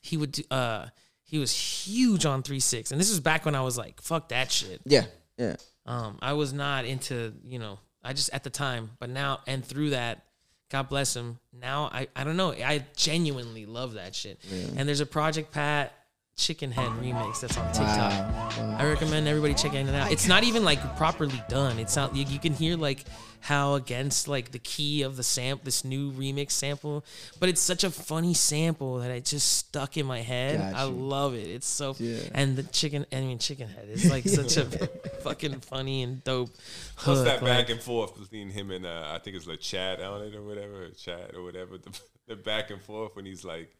[0.00, 0.86] he would do, uh
[1.24, 4.28] he was huge on three six, and this was back when I was like, fuck
[4.30, 4.80] that shit.
[4.84, 5.04] Yeah.
[5.38, 5.56] Yeah.
[5.86, 9.64] Um, I was not into, you know, I just at the time, but now and
[9.64, 10.24] through that,
[10.70, 11.38] God bless him.
[11.52, 12.52] Now I, I don't know.
[12.52, 14.40] I genuinely love that shit.
[14.76, 15.92] And there's a Project Pat
[16.36, 18.58] Chicken Head remix that's on TikTok.
[18.80, 20.10] I recommend everybody checking it out.
[20.10, 21.78] It's not even like properly done.
[21.78, 23.04] It's not you, you can hear like
[23.40, 27.04] how against like the key of the sample, this new remix sample,
[27.38, 30.58] but it's such a funny sample that it just stuck in my head.
[30.58, 31.48] Got I love it.
[31.48, 32.18] It's so Yeah.
[32.34, 33.04] and the chicken.
[33.12, 36.48] I mean, chicken head is like such a fucking funny and dope.
[36.48, 39.60] What's hook, that like- back and forth between him and uh, I think it's like
[39.60, 41.76] Chad on it or whatever, or Chad or whatever.
[41.78, 43.70] The, the back and forth when he's like,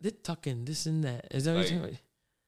[0.00, 1.28] They're talking this and that.
[1.30, 2.00] Is that what you're talking about?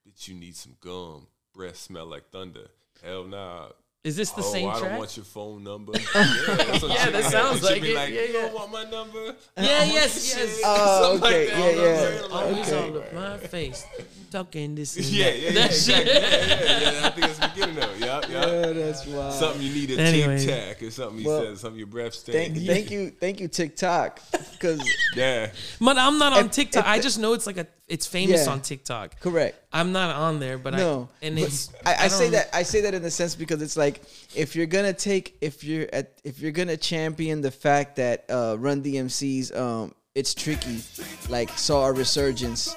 [0.06, 1.28] "Bitch, you need some gum.
[1.52, 2.68] Breath smell like thunder."
[3.02, 3.70] Hell nah.
[4.04, 4.98] Is this the oh, same I don't track?
[5.00, 5.92] want your phone number.
[5.98, 7.94] yeah, Yeah, that sounds she like it.
[7.96, 8.32] Like, Yeah, you yeah.
[8.42, 9.24] don't want my number.
[9.26, 10.60] Yeah, oh, yes, yes.
[10.64, 11.44] Oh, Something okay.
[11.46, 11.96] like that, yeah, you know what I'm yeah.
[12.06, 12.22] saying?
[12.22, 12.90] Like, Always Okay.
[12.90, 13.86] all up my face,
[14.30, 16.12] talking this Yeah, yeah, yeah, That exactly.
[16.12, 16.22] shit.
[16.22, 17.06] Yeah, yeah, yeah.
[17.06, 18.00] I think it's the beginning of it.
[18.06, 18.32] Yup, yup.
[18.46, 19.34] Yeah, that's wild.
[19.34, 20.38] Something you need a Anyway.
[20.38, 21.18] tic tac or something.
[21.18, 22.66] He Well, says something your breath Thank, stinks.
[22.72, 24.20] thank you, thank you, TikTok,
[24.52, 24.80] because
[25.16, 25.50] Yeah,
[25.80, 26.84] But I'm not on If- TikTok.
[26.84, 27.66] if I just know it's like a.
[27.88, 28.52] It's famous Yeah.
[28.52, 29.18] on TikTok.
[29.18, 29.58] correct.
[29.72, 31.72] I'm not on there, but No, I and but it's.
[31.84, 34.00] I, I, say that I say that in the sense because it's like
[34.34, 38.56] if you're gonna take if you're at if you're gonna champion the fact that uh,
[38.58, 40.80] Run DMC's um it's tricky
[41.28, 42.74] like saw a resurgence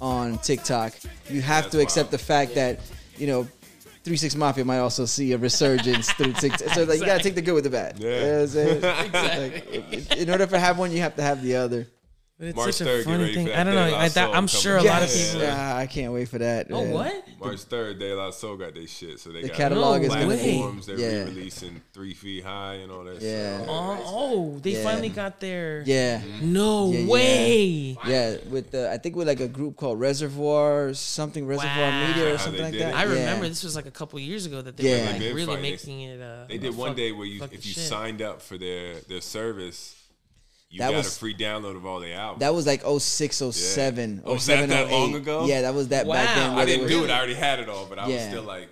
[0.00, 0.94] on TikTok,
[1.30, 2.12] you have That's to accept wild.
[2.12, 2.80] the fact that
[3.16, 3.46] you know.
[4.04, 6.70] Three Six Mafia might also see a resurgence through TikTok.
[6.70, 8.00] So like, you gotta take the good with the bad.
[8.00, 8.08] Yeah.
[8.08, 9.52] You know what I'm saying?
[9.92, 11.86] Like, in order to have one, you have to have the other.
[12.42, 13.46] But it's March such a 3rd, get funny ready thing.
[13.46, 13.96] for I don't know.
[13.96, 14.84] I, that, I'm sure a out.
[14.84, 15.42] lot of people.
[15.42, 16.66] Yeah, I can't wait for that.
[16.72, 16.90] Oh, man.
[16.92, 17.24] what?
[17.38, 20.26] March third, De La Soul got their shit, so they The got catalog is gonna
[20.26, 20.86] platforms.
[20.86, 21.08] They're yeah.
[21.22, 23.22] re-releasing Three Feet High and all that.
[23.22, 23.60] Yeah.
[23.60, 23.68] shit.
[23.70, 24.82] Oh, oh, they Yeah.
[24.82, 25.84] finally got their.
[25.86, 26.20] Yeah.
[26.40, 27.08] No Yeah, yeah.
[27.08, 27.96] way.
[28.08, 32.08] Yeah, with the I think with like a group called Reservoir something Reservoir Wow.
[32.08, 32.88] Media or something like that.
[32.88, 32.94] it.
[32.96, 33.10] I Yeah.
[33.10, 35.06] remember this was like a couple years ago that they Yeah.
[35.06, 35.62] were like really fighting.
[35.62, 36.20] making it.
[36.20, 39.94] Uh, They did one day where you, if you signed up for their their service,
[40.72, 42.40] you That got was- a free download of all the albums.
[42.40, 44.92] That was like 06, 07, Oh, was that 07, that 08.
[44.92, 45.46] long ago?
[45.46, 46.50] Yeah, that was that back then.
[46.58, 47.10] I didn't were- do it.
[47.10, 48.68] I already had it all, but I was still like,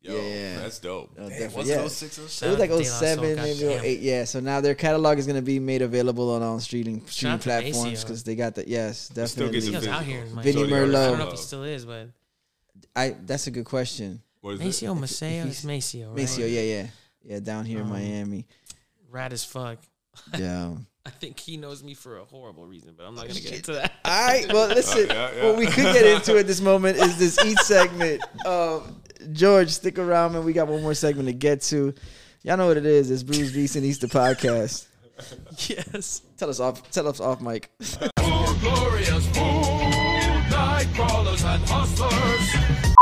[0.00, 0.60] yo, Yeah.
[0.60, 1.10] that's dope.
[1.18, 1.56] Oh, Damn, definitely.
[1.58, 1.74] was Yeah.
[1.84, 2.48] it 06, 07?
[2.48, 3.84] It was like out to De 07, maybe goddamn.
[3.84, 4.00] 08.
[4.00, 7.38] Yeah, so now their catalog is going to be made available on all streaming, streaming
[7.38, 9.60] platforms because they got the, yes, still gets definitely.
[9.60, 10.24] He Vinny- out here.
[10.24, 10.96] Vinny Shorty Merlot.
[10.96, 12.08] I don't know if he still is, but
[12.96, 14.22] I That's a good question.
[14.40, 14.86] What is it?
[14.86, 16.16] Maseo, Maseo, he's- it's Maseo, right?
[16.24, 16.86] Maseo, yeah, yeah.
[17.24, 18.46] Yeah, down here in Um, Miami.
[19.10, 19.78] Rad as fuck.
[20.36, 20.72] Yeah.
[21.04, 23.72] I think he knows me for a horrible reason, but I'm not gonna get into
[23.72, 23.92] that.
[24.04, 24.52] All right.
[24.52, 25.08] Well, listen.
[25.08, 25.44] yeah, yeah.
[25.46, 28.22] What we could get into at this moment is this each segment.
[28.46, 29.00] Um,
[29.32, 30.44] George, stick around, man.
[30.44, 31.94] We got one more segment to get to.
[32.42, 33.08] Y'all know what it is.
[33.08, 34.86] It's Brews Beats and Eats podcast.
[35.68, 36.22] yes.
[36.36, 36.90] Tell us off.
[36.90, 37.70] Tell us off, Mike.
[38.16, 42.94] Glorious food, night crawlers and hustlers.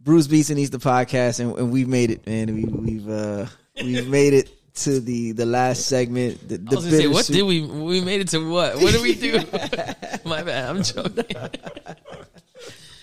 [0.00, 2.54] Brews Beats and Eats podcast, and, and we've made it, man.
[2.54, 3.46] We, we've uh,
[3.82, 6.48] we've made it to the the last segment.
[6.48, 7.62] The, the I was gonna say, what did we?
[7.62, 8.76] We made it to what?
[8.76, 9.38] What did we do?
[10.24, 10.70] My bad.
[10.70, 11.24] I'm joking.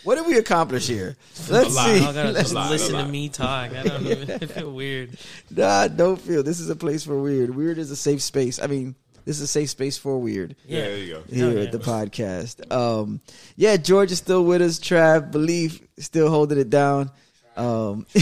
[0.03, 1.17] What did we accomplish here?
[1.49, 1.97] Let's see.
[1.97, 3.73] Y'all gotta Let's just lot, listen to me talk.
[3.73, 5.17] I don't even I feel weird.
[5.49, 6.43] Nah, don't feel.
[6.43, 7.55] This is a place for weird.
[7.55, 8.61] Weird is a safe space.
[8.61, 8.93] I mean,
[9.25, 10.55] this is a safe space for weird.
[10.67, 11.23] Yeah, there you go.
[11.27, 11.61] here Oh, yeah.
[11.61, 12.71] at the podcast.
[12.71, 13.19] Um,
[13.55, 14.77] yeah, George is still with us.
[14.77, 17.09] Trav, belief, still holding it down.
[17.57, 18.05] Um,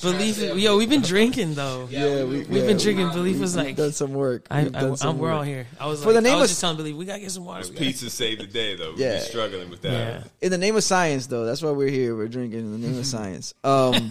[0.00, 1.88] Belief, yo, we've been drinking though.
[1.90, 3.10] yeah, we, We've yeah, been drinking.
[3.10, 4.46] Belief was like, done some work.
[4.50, 5.36] I, We've I, done some I'm, we're work.
[5.38, 5.66] all here.
[5.80, 7.30] I was For like, the name I was of- just telling Belief, we gotta get
[7.32, 7.66] some water.
[7.68, 8.94] We Pizza saved the day though.
[8.96, 9.14] Yeah.
[9.14, 9.92] We're struggling with that.
[9.92, 10.24] Yeah.
[10.40, 12.98] in the name of science though that's why we're here we're drinking in the name
[12.98, 14.10] of science um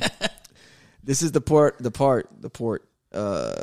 [1.03, 3.53] this is the part the part the port uh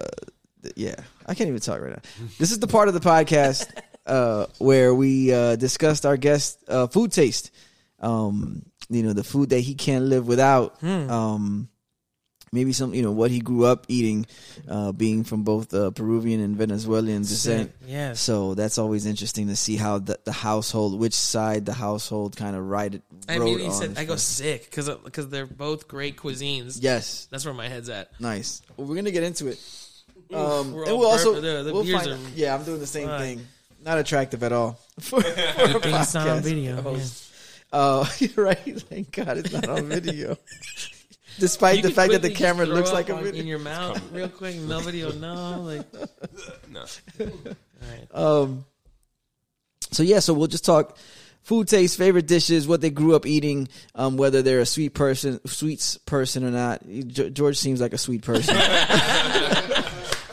[0.62, 0.94] th- yeah
[1.26, 2.02] i can't even talk right now
[2.38, 3.66] this is the part of the podcast
[4.06, 7.50] uh where we uh discussed our guest uh food taste
[8.00, 11.68] um you know the food that he can't live without um
[12.50, 14.24] maybe some you know what he grew up eating
[14.68, 18.20] uh being from both uh, peruvian and venezuelan descent Yes.
[18.20, 22.56] so that's always interesting to see how the, the household, which side the household kind
[22.56, 23.02] of ride it.
[23.28, 26.78] I on said, I go sick because because they're both great cuisines.
[26.80, 28.18] Yes, That's where my head's at.
[28.20, 28.62] nice.
[28.76, 29.58] Well, we're gonna get into it.
[30.32, 33.08] Um, we're and we'll also the- the we'll find, are- yeah, I'm doing the same
[33.18, 33.46] thing.
[33.84, 34.78] Not attractive at all.
[35.00, 36.82] For, for a Good thing it's not on podcast video.
[36.82, 37.27] host.
[37.72, 38.80] Uh, you're right.
[38.82, 40.36] Thank God it's not on video.
[41.38, 43.14] Despite You the could fact that the quickly just camera throw looks up like a
[43.16, 43.40] on- video.
[43.42, 44.56] in your mouth real quick.
[44.56, 45.60] Nobody will know.
[45.62, 45.86] Like,
[46.72, 46.84] No.
[48.12, 48.64] Um,
[49.92, 50.96] so yeah, so we'll just talk
[51.42, 55.40] food taste, favorite dishes, what they grew up eating, um, whether they're a sweet person,
[55.46, 56.82] sweets person or not.
[56.88, 58.56] G- George seems like a sweet person,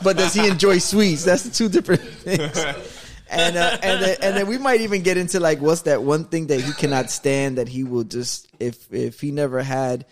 [0.02, 1.24] but does he enjoy sweets?
[1.24, 2.95] That's the two different things.
[3.28, 6.24] And uh, and then, and then we might even get into like what's that one
[6.26, 10.06] thing that he cannot stand that he will just if if he never had,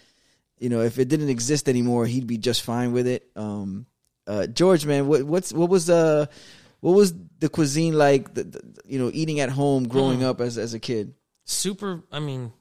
[0.59, 3.31] you know, if it didn't exist anymore, he'd be just fine with it.
[3.37, 3.87] Um,
[4.27, 6.29] uh, George, man, what what's what was the
[6.81, 8.35] what was the cuisine like?
[8.35, 10.25] The, the, you know, eating at home, growing Mm.
[10.31, 11.15] up as as a kid.
[11.45, 12.03] super.
[12.11, 12.53] I mean,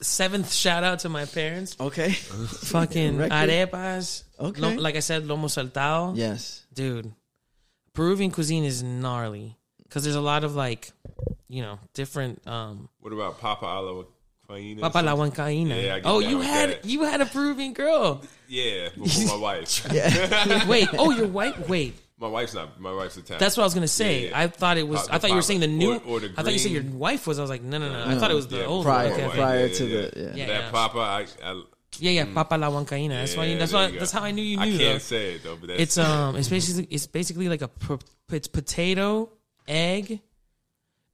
[0.00, 1.76] seventh shout out to my parents.
[1.78, 2.10] Okay.
[2.12, 4.24] Fucking arepas.
[4.40, 4.60] Okay.
[4.60, 6.16] Lo- like I said, lomo saltado.
[6.16, 6.64] yes.
[6.72, 7.12] dude
[7.96, 10.92] peruvian cuisine is gnarly because there's a lot of like
[11.48, 13.92] you know different um What about Papa a la
[14.48, 14.80] Huancaína?
[14.80, 16.84] papa la huancaína Yeah, I get oh down you with had that.
[16.84, 19.86] you had a peruvian girl Yeah, before my wife.
[19.92, 20.68] Yeah.
[20.72, 22.80] wait oh your wife wait My wife's not.
[22.80, 23.40] My wife's Italian.
[23.42, 24.40] that's what i was gonna say Yeah, yeah.
[24.42, 26.28] i thought it was Pa- i thought you were saying the new or- or the
[26.38, 28.14] i thought you said your green- wife was i was like no no no i
[28.18, 29.36] thought it was the Yeah, old prior- one okay, okay.
[29.44, 30.32] prior to the- yeah.
[30.40, 30.70] Yeah, that yeah.
[30.70, 30.98] Papa.
[31.18, 31.62] I, I,
[32.00, 34.56] yeah yeah papa la huancaína that's why you, that's why that's how i knew you
[34.58, 37.62] knew I can't say it though, but that's, It's um, it's basically it's basically like
[37.62, 37.70] a
[38.30, 39.30] it's potato,
[39.68, 40.20] egg,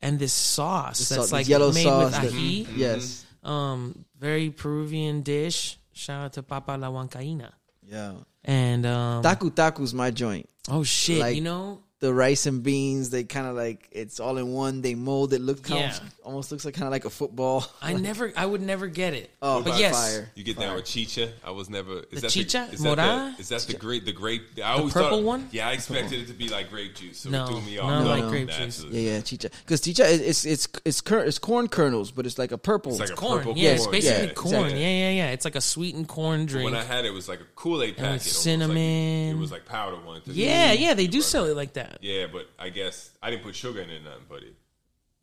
[0.00, 2.66] and this sauce The that's sau- like yellow made sauce with that- ají.
[2.76, 3.24] Yes.
[3.42, 5.78] Um, very Peruvian dish.
[5.92, 7.50] Shout out to Papa La Huancaína.
[7.86, 8.12] Yeah.
[8.44, 10.48] And um, Tacu tacu's my joint.
[10.70, 14.36] oh shit, like- you know, The rice and beans, they kind of like it's all
[14.36, 14.82] in one.
[14.82, 15.40] They mold it.
[15.40, 15.76] Look, Yeah.
[15.76, 17.64] almost, almost looks like kind of like a football.
[17.80, 19.30] I never, I would never get it.
[19.40, 20.28] Oh, but yes, fire.
[20.34, 21.30] You get down with chicha.
[21.44, 21.98] I was never.
[21.98, 22.66] Is The that chicha?
[22.70, 24.04] The, is, that the, is that the grape?
[24.04, 24.42] The grape?
[24.58, 25.48] I always purple thought, one?
[25.52, 27.18] Yeah, I expected it to be like grape juice.
[27.18, 27.88] So No, it threw me off.
[27.88, 28.84] not like No, grape no, juice.
[28.90, 29.50] Yeah, yeah, chicha.
[29.64, 32.90] Because chicha, is- it's it's it's cur- it's corn kernels, but it's like a purple.
[32.90, 33.38] It's like a corn.
[33.38, 34.54] purple Yeah, it's basically Yeah, corn.
[34.56, 34.80] exactly.
[34.82, 35.30] Yeah, yeah, yeah.
[35.30, 36.64] It's like a sweetened corn drink.
[36.68, 38.22] When I had it, it was like a Kool Aid packet.
[38.22, 39.36] cinnamon.
[39.36, 40.20] it was like powder one.
[40.26, 41.91] yeah, yeah, they do sell it like that.
[42.00, 44.22] Yeah, but I guess I didn't put sugar in it, nothing.
[44.28, 44.54] But it,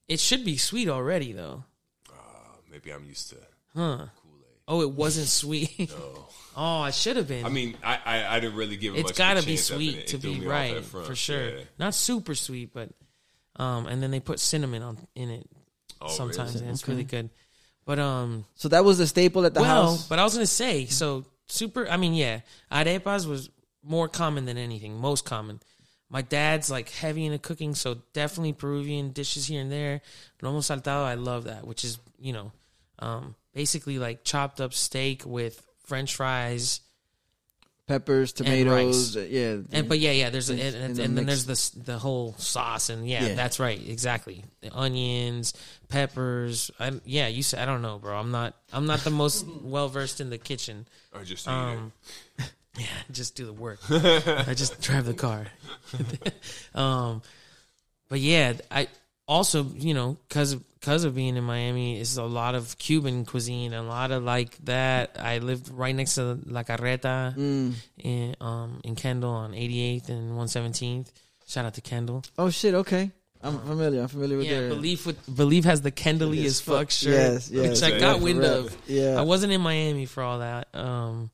[0.08, 1.64] It should be sweet already though.
[2.72, 3.38] maybe I'm used to
[3.76, 3.98] Huh?
[4.22, 4.58] Kool Aid.
[4.68, 5.92] Oh, it wasn't sweet.
[6.58, 7.46] oh, it should have been.
[7.46, 9.48] I mean, I, I I didn't really give it it's much got to of a
[9.48, 11.50] be sweet to be right for sure.
[11.50, 11.64] yeah.
[11.78, 12.90] Not super sweet, but
[13.56, 15.48] um, and then they put cinnamon on in it
[16.02, 16.66] Oh, sometimes, really?
[16.66, 17.30] and it's really good.
[17.86, 20.08] But um, so that was the staple at the well, house.
[20.08, 21.88] but I was gonna say so super.
[21.90, 22.42] I mean, yeah,
[22.72, 23.50] arepas was
[23.84, 25.60] more common than anything, most common.
[26.10, 30.02] My dad's like heavy into cooking, so definitely Peruvian dishes here and there.
[30.42, 32.52] Lomo saltado, I love that, which is you know,
[33.00, 36.82] um, basically like chopped up steak with French fries.
[37.88, 39.58] Peppers, tomatoes, uh, yeah.
[39.72, 40.30] And but yeah, yeah.
[40.30, 43.26] There's a, In- and, and, the and then there's the the whole sauce and yeah,
[43.30, 43.34] Yeah.
[43.34, 44.46] that's right, exactly.
[44.62, 45.56] The onions,
[45.90, 46.70] peppers.
[46.80, 48.16] I, yeah, you said I don't know, bro.
[48.16, 50.86] I'm not I'm not the most well versed in the kitchen.
[51.14, 51.92] Or just eat Um,
[52.78, 53.80] yeah, just do the work.
[53.90, 55.48] I just drive the car.
[56.76, 57.22] um,
[58.10, 58.88] but yeah, I
[59.28, 63.74] also you know because because of being in Miami, it's a lot of Cuban cuisine,
[63.74, 65.18] a lot of like that.
[65.20, 67.74] I lived right next to La Carreta Mm.
[67.98, 71.12] in um in Kendall on 88th and 117th.
[71.48, 72.24] Shout out to Kendall.
[72.38, 72.74] Oh shit.
[72.76, 74.02] Okay, I'm familiar.
[74.02, 74.70] I'm familiar with Yeah, that.
[74.70, 77.82] belief with belief has the Kendally As as fuck shirt, Yes, yes.
[77.82, 78.76] which I got wind of.
[78.88, 79.16] Yeah.
[79.20, 80.68] I wasn't in Miami for all that.
[80.76, 81.30] Um,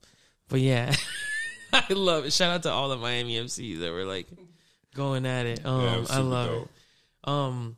[0.48, 0.94] but yeah,
[1.72, 2.32] I love it.
[2.32, 4.26] Shout out to all the Miami MCs that were like
[4.94, 5.64] going at it.
[5.66, 6.62] Um, Yeah, it I love dope.
[6.64, 7.28] it.
[7.28, 7.76] Um,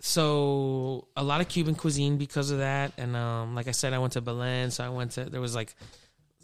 [0.00, 3.98] so a lot of Cuban cuisine because of that, and um, like I said, I
[3.98, 5.74] went to Belen, so I went to there was like.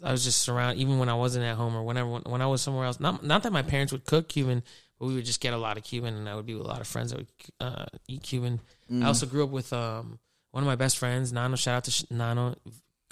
[0.03, 2.59] I was just surrounded, even when I wasn't at home or whenever when I was
[2.63, 2.99] somewhere else.
[2.99, 4.63] Not not that my parents would cook Cuban,
[4.99, 6.67] but we would just get a lot of Cuban, and I would be with a
[6.67, 7.27] lot of friends that would
[7.59, 8.59] uh, eat Cuban.
[8.91, 9.03] Mm.
[9.03, 10.17] I also grew up with um,
[10.49, 11.55] one of my best friends, Nano.
[11.55, 12.55] Shout out to Sh- Nano,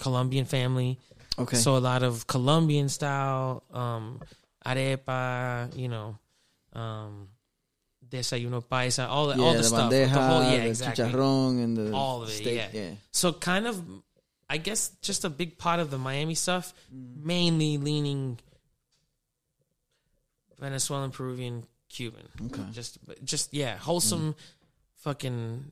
[0.00, 0.98] Colombian family.
[1.38, 1.56] Okay.
[1.56, 4.20] So a lot of Colombian style, um,
[4.66, 6.18] arepa, you know,
[6.74, 7.28] um,
[8.06, 9.92] desayuno paisa, all the, yeah, all the, the stuff.
[9.92, 11.04] bandeja, the whole, yeah, the exactly.
[11.04, 12.56] chicharrón, and the All of it, steak.
[12.56, 12.68] yeah.
[12.72, 12.90] yeah.
[13.12, 13.80] So kind of,
[14.50, 17.24] I guess, just a big part of the Miami stuff, Mm.
[17.24, 18.38] mainly leaning
[20.58, 22.28] Venezuelan, Peruvian, Cuban.
[22.46, 22.62] Okay.
[22.72, 24.34] Just, just yeah, wholesome,
[24.96, 25.64] fucking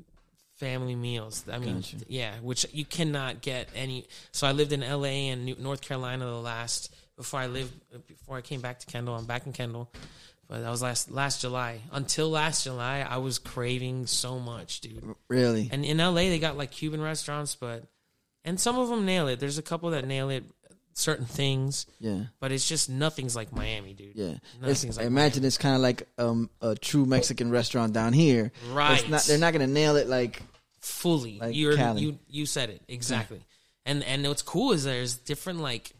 [0.58, 1.44] family meals.
[1.50, 1.96] I mean, Gotcha.
[2.08, 4.06] yeah, which you cannot get any.
[4.32, 5.28] So I lived in L.A.
[5.28, 7.72] and New- North Carolina the last before I lived
[8.06, 9.14] before I came back to Kendall.
[9.14, 9.90] I'm back in Kendall.
[10.48, 11.80] But that was last last July.
[11.92, 15.04] Until last July, I was craving so much, dude.
[15.28, 15.68] Really?
[15.70, 17.84] And in LA, they got like Cuban restaurants, but
[18.44, 19.40] and some of them nail it.
[19.40, 20.44] There's a couple that nail it,
[20.98, 22.24] certain things, yeah.
[22.40, 24.16] but it's just nothing's like Miami, dude.
[24.16, 27.92] Yeah, Nothing's It's- like I imagine it's kind of like um, a true Mexican restaurant
[27.92, 28.52] down here.
[28.70, 29.00] Right.
[29.00, 30.42] It's not, they're not gonna nail it like
[30.80, 31.38] fully.
[31.38, 32.02] Like You're Cali.
[32.02, 33.40] you you said it exactly.
[33.86, 35.92] And and what's cool is there's different like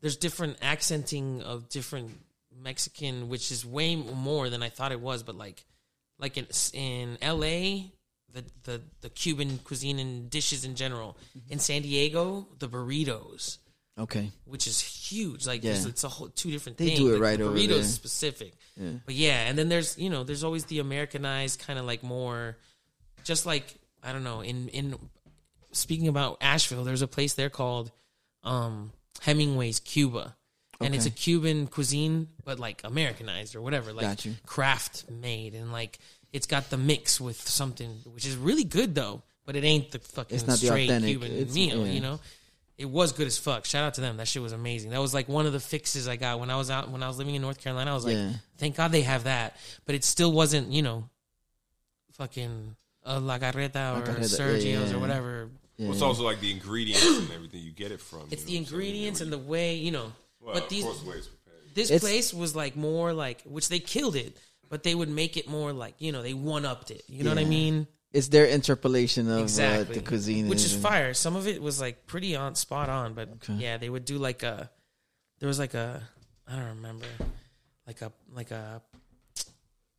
[0.00, 2.18] there's different accenting of different
[2.62, 5.22] Mexican, which is way more than I thought it was.
[5.22, 5.64] But like
[6.18, 7.92] like in in L.A.
[8.32, 11.16] The, the, the Cuban cuisine and dishes in general.
[11.38, 11.52] Mm-hmm.
[11.54, 13.56] In San Diego, the burritos.
[13.98, 14.30] Okay.
[14.44, 15.46] which is huge.
[15.46, 15.72] Like Yeah.
[15.86, 16.98] it's a whole two different They things.
[16.98, 17.82] do it Like, right over burritos there.
[17.84, 18.54] specific.
[18.76, 18.90] Yeah.
[19.04, 22.56] But yeah, and then there's you know there's always the Americanized kind of like more,
[23.24, 24.96] just like I don't know in in
[25.72, 27.90] speaking about Asheville, there's a place there called
[28.44, 28.92] um,
[29.22, 30.36] Hemingway's Cuba.
[30.78, 34.34] And it's a Cuban cuisine, but like Americanized or whatever, like Got you.
[34.44, 35.98] craft made, and like
[36.34, 39.22] it's got the mix with something, which is really good though.
[39.46, 41.08] But it ain't the fucking It's not the straight authentic.
[41.12, 41.92] Cuban It's- meal, yeah.
[41.92, 42.20] you know.
[42.78, 43.64] It was good as fuck.
[43.64, 44.18] Shout out to them.
[44.18, 44.90] That shit was amazing.
[44.90, 47.08] That was like one of the fixes I got when I was out when I
[47.08, 47.90] was living in North Carolina.
[47.90, 48.32] I was like, Yeah.
[48.58, 49.56] thank God they have that.
[49.86, 51.08] But it still wasn't, you know,
[52.12, 54.96] fucking uh, La Garreta or Garreta, yeah, Sergio's yeah.
[54.96, 55.48] or whatever.
[55.76, 55.86] Yeah.
[55.86, 58.28] Well, it's also like the ingredients and everything you get it from.
[58.30, 58.80] It's the know what I'm saying?
[58.80, 60.12] ingredients and the way, you know.
[60.40, 61.74] well, but these of course, the way it's prepared.
[61.74, 64.36] this It's- place was like more like which they killed it,
[64.68, 67.02] but they would make it more like, you know, they one upped it.
[67.08, 67.86] You know what I mean?
[68.16, 71.76] It's their interpolation of exactly uh, the cuisine, which is fire some of it was
[71.80, 73.54] like pretty on spot on but Okay.
[73.64, 74.70] yeah they would do like a
[75.38, 75.88] there was like a
[76.48, 77.06] i don't remember
[77.86, 78.80] like a like a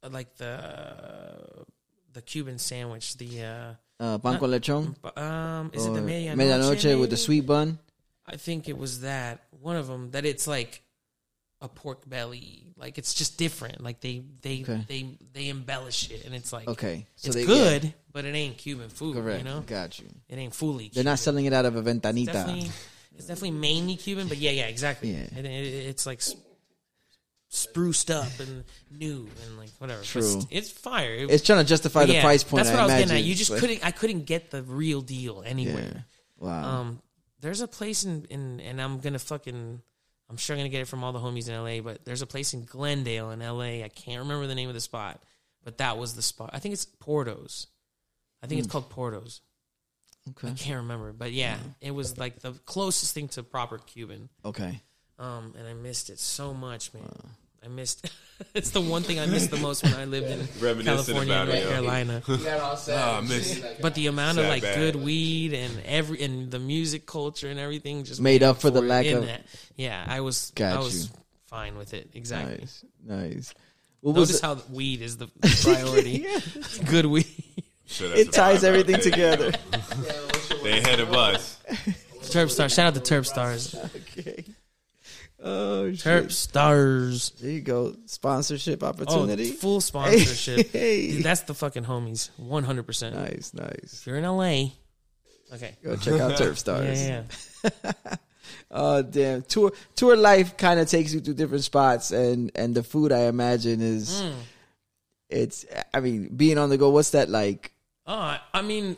[0.09, 0.53] like the
[2.13, 4.83] the cuban sandwich the uh Uh, pan con lechon.
[5.17, 7.77] um is it the medianoche, medianoche with the sweet bun.
[8.25, 9.33] i think it was that
[9.69, 10.81] one of them that it's like
[11.61, 14.83] a pork belly like it's just different like they they Okay.
[14.87, 18.35] they they embellish it and it's like Okay, so it's they- good yeah, but it
[18.35, 19.39] ain't cuban food correct.
[19.39, 20.05] you know Got you.
[20.29, 22.25] it ain't fully They're not selling it out of a ventanita.
[22.33, 22.69] definitely
[23.15, 25.09] it's definitely mainly Cuban, but yeah, yeah, exactly.
[25.09, 25.25] Yeah.
[25.35, 25.49] And it,
[25.89, 26.21] it's like
[27.49, 30.03] spruced up and new and like whatever.
[30.03, 30.21] True.
[30.21, 31.13] st- it's fire.
[31.15, 32.63] It- It's trying to justify the yeah, price point.
[32.65, 33.27] That's what I, was imagine, getting at.
[33.27, 33.85] You just but- couldn't.
[33.85, 35.49] I couldn't get the real deal Yeah.
[35.49, 36.05] anywhere.
[36.37, 36.63] Wow.
[36.81, 37.01] Um,
[37.39, 39.81] there's a place in, in and I'm gonna fucking.
[40.29, 42.27] I'm sure I'm gonna get it from all the homies in LA, but there's a
[42.27, 43.83] place in Glendale in LA.
[43.83, 45.21] I can't remember the name of the spot,
[45.63, 46.49] but that was the spot.
[46.53, 47.67] I think it's Porto's.
[48.43, 49.41] I think it's called Porto's.
[50.29, 50.49] okay.
[50.49, 54.29] I can't remember, but yeah, it was like the closest thing to proper Cuban.
[54.45, 54.81] Okay.
[55.19, 57.09] Um, and I missed it so much, man.
[57.63, 58.09] I missed.
[58.53, 60.47] it's the one thing I missed the most when I lived in
[60.83, 61.67] California and North.
[61.67, 62.21] Carolina.
[62.27, 62.97] You got all sad.
[62.99, 64.75] Ah, miss- But the amount of Sad like bad.
[64.75, 68.81] good weed and every and the music culture and everything just Made up for the
[68.81, 69.43] it lack in of- that.
[69.75, 70.51] Yeah, I was.
[70.55, 71.13] Got I was you.
[71.45, 72.09] fine with it.
[72.13, 72.59] Exactly.
[72.59, 72.85] Nice.
[73.05, 73.53] Nice.
[74.01, 75.27] What Notice was how weed is the
[75.63, 76.25] priority.
[76.85, 77.25] Good weed.
[77.87, 79.11] Sure, it a ties vibe everything out there.
[79.11, 79.51] together.
[79.71, 79.79] yeah,
[80.25, 81.57] what's your- They ahead of us.
[82.23, 82.73] Terp stars.
[82.73, 83.75] Shout out to Terp stars.
[85.49, 85.91] Oh.
[85.93, 87.31] Terp stars.
[87.41, 87.95] There you go.
[88.05, 89.51] Sponsorship Oh, opportunity.
[89.51, 90.71] full sponsorship.
[90.71, 91.11] Hey.
[91.11, 92.29] Dude, that's the fucking homies.
[92.37, 93.15] One hundred percent.
[93.15, 93.99] nice, nice.
[94.01, 94.71] If you're in LA,
[95.53, 95.75] okay.
[95.83, 97.01] Go check out Turf Stars.
[97.07, 97.23] Yeah,
[97.63, 97.91] yeah.
[98.69, 99.43] Oh damn.
[99.43, 103.27] Tour tour life kind of takes you to different spots and and the food I
[103.27, 104.33] imagine is Mm.
[105.29, 107.71] it's I mean being on the go what's that like?
[108.05, 108.95] Oh, I- I mean,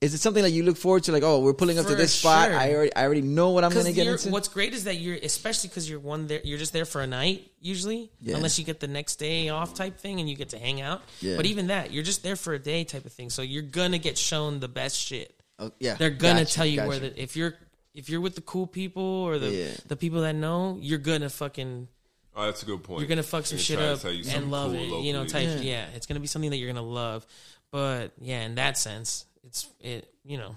[0.00, 1.96] Is it something that you look forward to like oh we're pulling up to For
[1.96, 2.58] this spot sure.
[2.58, 4.32] I already I already know what I'm going to get because into?
[4.34, 7.06] what's great is that you're, especially because you're one there, you're just there for a
[7.06, 8.36] night usually, Yeah.
[8.36, 11.00] unless you get the next day off type thing and you get to hang out.
[11.20, 11.36] Yeah.
[11.36, 13.98] But even that, you're just there for a day type of thing, so you're gonna
[13.98, 15.34] get shown the best shit.
[15.58, 15.94] Oh, yeah.
[15.94, 16.88] They're gonna Gotcha, tell you gotcha.
[16.88, 17.54] where the if you're
[17.94, 19.68] if you're with the cool people or the Yeah.
[19.88, 21.88] the people that know, you're gonna fucking
[22.36, 23.00] Oh, that's a good point.
[23.00, 25.04] you're gonna fuck some They're shit trying to up tell you and love cool it.
[25.06, 25.46] You know, locally.
[25.46, 25.86] type yeah.
[25.94, 27.26] It's gonna be something that you're gonna love.
[27.72, 30.12] But yeah, in that sense, it's it.
[30.24, 30.56] You know,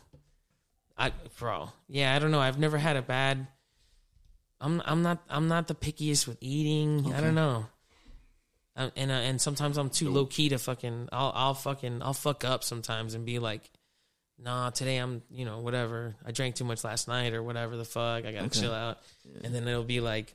[0.97, 2.41] I bro, yeah, I don't know.
[2.41, 3.47] I've never had a bad.
[4.59, 7.13] I'm I'm not I'm not the pickiest with eating.
[7.13, 7.67] I don't know.
[8.75, 11.09] Uh, and uh, and sometimes I'm too low key to fucking.
[11.11, 13.69] I'll I'll fucking I'll fuck up sometimes and be like,
[14.41, 16.15] nah, today I'm, you know, whatever.
[16.25, 18.25] I drank too much last night or whatever the fuck.
[18.25, 18.99] I gotta chill out.
[19.43, 20.33] And then it'll be like,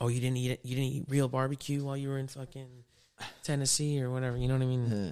[0.00, 0.60] oh, you didn't eat it.
[0.64, 2.84] You didn't eat real barbecue while you were in fucking
[3.42, 4.36] Tennessee or whatever.
[4.36, 4.86] You know what I mean?
[4.90, 5.10] Yeah.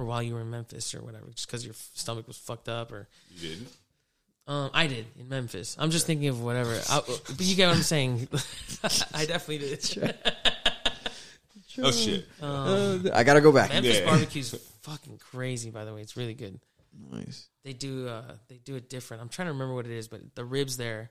[0.00, 2.90] Or while you were in Memphis or whatever, just because your stomach was fucked up
[2.90, 3.06] or.
[3.36, 3.68] You didn't.
[4.46, 5.76] Um, I did in Memphis.
[5.78, 6.72] I'm just thinking of whatever.
[6.88, 8.26] I, but you get what I'm saying.
[9.14, 10.14] I definitely did.
[11.82, 12.26] Oh shit.
[12.42, 13.70] Uh, I gotta go back.
[13.70, 14.06] Memphis Yeah.
[14.06, 15.70] barbecue's fucking crazy.
[15.70, 16.58] By the way, it's really good.
[17.12, 17.46] Nice.
[17.62, 19.22] They do uh they do it different.
[19.22, 21.10] I'm trying to remember what it is, but the ribs there,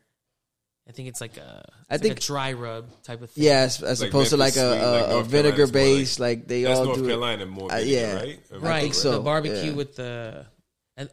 [0.90, 3.44] I think it's like a it's I like think- a dry rub type of thing.
[3.44, 6.20] Yeah, as, as Like opposed to like Memphis a, like a, a vinegar Carolina's base,
[6.20, 7.06] like, they That's all North do.
[7.06, 8.16] Carolina more Uh, yeah.
[8.16, 8.40] right?
[8.52, 8.82] Am right.
[8.82, 9.74] think so, The barbecue yeah.
[9.74, 10.46] with the,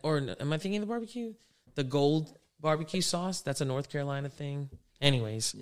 [0.02, 1.34] or am I thinking the barbecue?
[1.74, 3.42] The gold barbecue sauce.
[3.42, 4.70] That's a North Carolina thing.
[5.00, 5.54] Anyways,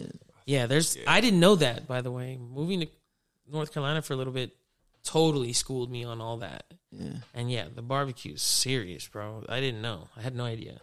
[0.47, 0.67] yeah.
[0.67, 0.97] there's.
[1.09, 1.89] I didn't know that.
[1.89, 2.87] By the way, moving to
[3.51, 4.53] North Carolina for a little bit
[5.03, 6.63] totally schooled me on all that.
[6.93, 7.15] Yeah.
[7.35, 9.45] And yeah, the barbecue is serious, bro.
[9.49, 10.09] I didn't know.
[10.17, 10.81] I had no idea.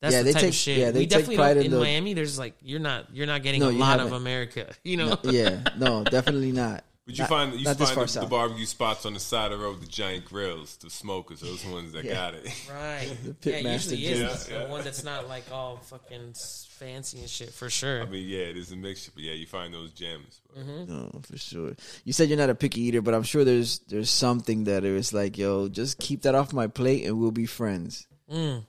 [0.00, 0.78] That's Yeah, the they type take- of shit.
[0.78, 2.14] yeah, they we take definitely pride in in the- Miami.
[2.14, 4.20] There's like you're not you're not getting No, a lot of haven't.
[4.20, 4.72] America.
[4.84, 6.84] You know, Yeah, no, definitely not.
[7.06, 9.20] But you Not- find you not this find far the, the barbecue spots on the
[9.20, 12.12] side of the road, the giant grills, the smokers, those ones that Yeah.
[12.14, 12.46] got it.
[12.70, 13.08] right?
[13.40, 14.34] pit yeah, it usually is gyms.
[14.34, 14.68] It's the Yeah, yeah.
[14.68, 16.34] one that's not like all fucking
[16.68, 18.02] fancy and shit for sure.
[18.02, 20.40] I mean, yeah, it is a mixture, but yeah, you find those gems.
[20.58, 20.92] Mm-hmm.
[20.92, 21.76] No, for sure.
[22.04, 24.92] You said you're not a picky eater, but I'm sure there's there's something that it
[24.92, 28.06] was like, yo, just keep that off my plate and we'll be friends.
[28.30, 28.64] Mm.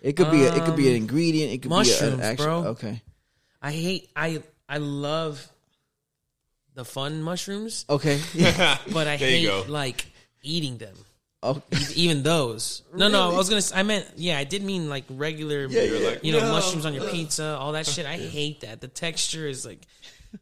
[0.00, 1.52] It could be a, it could be an Um, ingredient.
[1.52, 2.44] It could be mushrooms, an actual.
[2.46, 2.56] bro.
[2.72, 3.02] Okay,
[3.60, 5.46] I hate I I love
[6.74, 8.20] the fun mushrooms, okay.
[8.92, 9.72] but I There you hate go.
[9.72, 10.06] like
[10.42, 10.96] eating them.
[11.42, 11.60] oh,
[11.96, 12.82] even those.
[12.94, 13.58] No, no, I was gonna.
[13.58, 16.08] s- I meant, yeah, I did mean like regular, Yeah, You're yeah.
[16.10, 16.52] like, you know, No.
[16.52, 18.06] mushrooms on your pizza, all that shit.
[18.06, 18.80] I hate that.
[18.80, 19.80] The texture is like,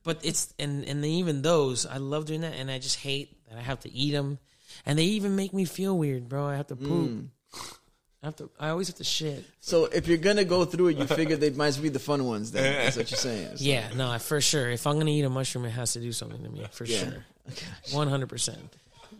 [0.05, 3.37] but it's and and then even those, I love doing that, and I just hate
[3.49, 4.39] that I have to eat them,
[4.87, 6.47] and they even make me feel weird, bro.
[6.47, 7.27] I have to poop.
[8.23, 8.51] I have to.
[8.59, 9.45] I always have to shit.
[9.61, 11.99] so if you're gonna go through it, you figure they might as well be the
[12.01, 12.51] fun ones.
[12.51, 13.57] Then that's what you're saying.
[13.59, 14.69] So, Yeah, no, for sure.
[14.71, 16.99] If I'm gonna eat a mushroom, it has to do something to me, for Yeah.
[16.99, 17.25] sure,
[17.93, 18.59] one hundred percent.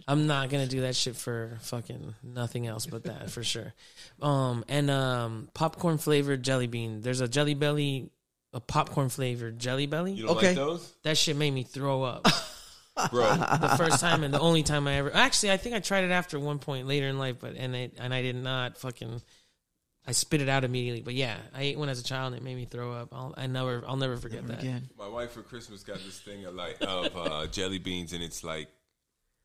[0.09, 3.73] I'm not gonna do that shit for fucking nothing else but that for sure.
[4.21, 7.01] Um and um popcorn flavored jelly bean.
[7.03, 8.11] There's a jelly belly,
[8.53, 10.13] a popcorn flavored jelly belly.
[10.15, 10.49] You don't Okay.
[10.49, 12.27] like those, that shit made me throw up
[13.11, 13.35] bro?
[13.37, 15.15] the first time and the only time I ever.
[15.15, 17.95] Actually, I think I tried it after one point later in life, but and it
[17.99, 19.23] and I did not fucking.
[20.07, 22.43] I spit it out immediately, but yeah, I ate one as a child and it
[22.43, 23.11] made me throw up.
[23.13, 24.61] I'll I never I'll never forget that.
[24.61, 28.23] Again, My wife for Christmas got this thing of like of uh, jelly beans, and
[28.23, 28.69] it's like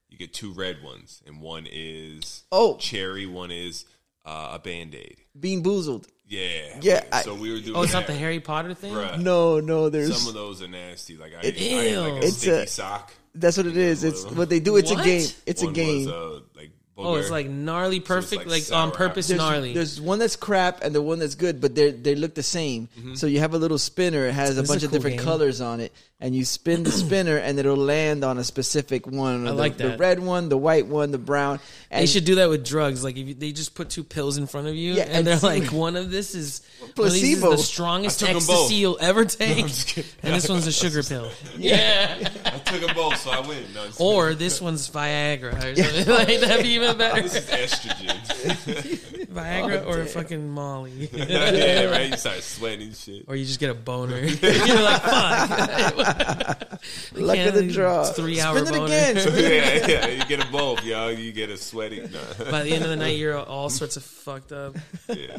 [0.07, 2.77] you get two red ones, and one is Oh.
[2.77, 3.83] cherry, one is
[4.25, 5.17] uh, a band aid.
[5.37, 6.07] BeanBoozled.
[6.33, 7.75] Yeah, Yeah, I- so we were doing.
[7.75, 8.93] Oh, it's not the Harry Potter thing.
[8.93, 9.19] Bruh.
[9.21, 11.15] No, no, there's Some of those are nasty.
[11.17, 13.13] Like I, It- ate, I ate like a It's sticky a- sock.
[13.35, 14.03] that's what it is.
[14.03, 14.77] It's what they do.
[14.77, 15.01] It's What?
[15.01, 15.27] a game.
[15.45, 16.05] It's One a game.
[16.05, 19.73] Was, uh, like Oh, it's like gnarly, perfect, like like, on purpose, there's, gnarly.
[19.73, 22.87] there's one that's crap and the one that's good, but they they look the same.
[22.99, 23.15] Mm-hmm.
[23.15, 24.27] So you have a little spinner.
[24.27, 25.25] It has a This is bunch a of cool different game.
[25.25, 29.47] colors on it, and you spin the spinner, and it'll land on a specific one.
[29.47, 31.59] I the, like the red one, the white one, the brown.
[31.89, 33.03] And they should do that with drugs.
[33.03, 35.27] Like if you, they just put two pills in front of you, Yeah, and, and
[35.27, 36.61] they're like, one of this is
[36.95, 37.51] one of these is Placebo.
[37.57, 38.35] the strongest I both.
[38.49, 41.29] ecstasy you'll ever take, just and this one's a sugar pill.
[41.57, 42.15] Yeah,
[42.45, 43.63] I took them both, so I win.
[43.73, 46.07] No, it's- or this one's Viagra or something.
[46.13, 47.21] like that'd be even better.
[47.21, 49.09] this is estrogen.
[49.33, 52.09] Viagra oh, or fucking Molly, yeah, right.
[52.09, 53.25] You start sweating and shit.
[53.27, 54.17] or you just get a boner.
[54.19, 56.81] You're like, fuck.
[57.13, 58.03] luck of the draw.
[58.05, 58.85] Three hour Spin it boner.
[58.85, 59.15] again.
[59.17, 61.09] yeah, yeah, you get them both, yo.
[61.09, 62.01] You get a sweaty.
[62.01, 62.51] No.
[62.51, 64.75] By the end of the night, you're all sorts of fucked up.
[65.07, 65.37] Yeah.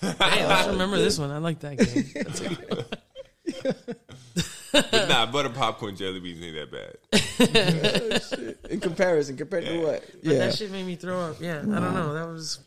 [0.00, 1.30] Hey, let's remember this one.
[1.30, 2.04] I like that game.
[2.14, 2.84] That's a good
[4.72, 6.96] But nah, butter popcorn jelly beans ain't that bad.
[8.62, 10.04] Oh, In comparison, compared to what?
[10.22, 10.38] But Yeah.
[10.38, 11.36] that shit made me throw up.
[11.40, 12.14] Yeah, I don't know.
[12.14, 12.60] That was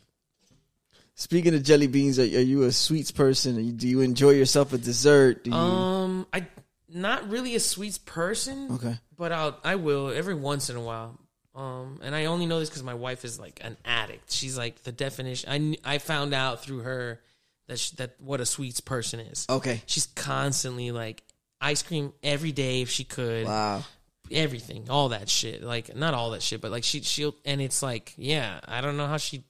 [1.16, 3.76] Speaking of jelly beans, are, are you a sweets person?
[3.76, 5.44] Do you enjoy yourself a dessert?
[5.44, 5.56] Do you?
[5.56, 6.46] um, I
[6.88, 8.72] not really a sweets person.
[8.72, 8.98] okay.
[9.16, 11.18] but I'll I will every once in a while.
[11.54, 14.32] Um, and I only know this because my wife is like an addict.
[14.32, 15.78] She's like the definition.
[15.84, 17.20] I I found out through her
[17.68, 19.46] that sh that what a sweets person is.
[19.48, 19.82] Okay.
[19.86, 21.22] She's constantly like
[21.60, 23.46] ice cream every day if she could.
[23.46, 23.84] Wow.
[24.32, 25.62] everything, all that shit.
[25.62, 28.96] Like not all that shit, but like she she'll and it's like, yeah, I don't
[28.96, 29.44] know how she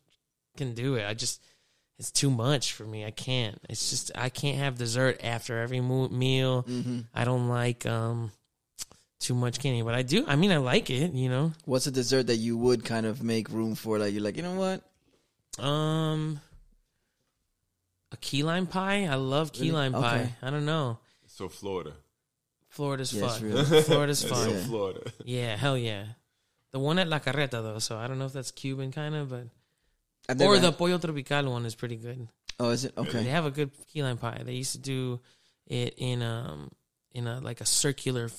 [0.58, 1.06] can do it.
[1.08, 1.40] I just
[1.98, 3.04] it's too much for me.
[3.04, 3.58] I can't.
[3.68, 6.66] It's just I can't have dessert after every mo- meal.
[7.14, 8.32] I don't like um
[9.20, 10.24] too much candy, but I do.
[10.26, 11.52] I mean, I like it, you know.
[11.64, 13.98] What's a dessert that you would kind of make room for?
[13.98, 15.64] That you're like, you know what?
[15.64, 16.40] Um
[18.12, 19.06] a key lime pie.
[19.06, 20.20] I love key lime pie.
[20.20, 20.32] Okay.
[20.42, 20.98] I don't know.
[21.26, 21.92] So Florida.
[22.68, 23.42] Florida's Yeah, fun.
[23.50, 23.64] real.
[23.82, 24.48] Florida's fun.
[24.50, 25.00] so Florida.
[25.24, 26.04] Yeah, hell yeah.
[26.72, 29.30] The one at La Carreta though, so I don't know if that's Cuban kind of,
[29.30, 29.46] but
[30.28, 32.28] Or the pollo tropical one is pretty good.
[32.60, 33.22] oh, is it okay?
[33.24, 34.42] They have a good key lime pie.
[34.44, 35.20] They used to do
[35.66, 36.70] it in um
[37.12, 38.30] in a like a circular.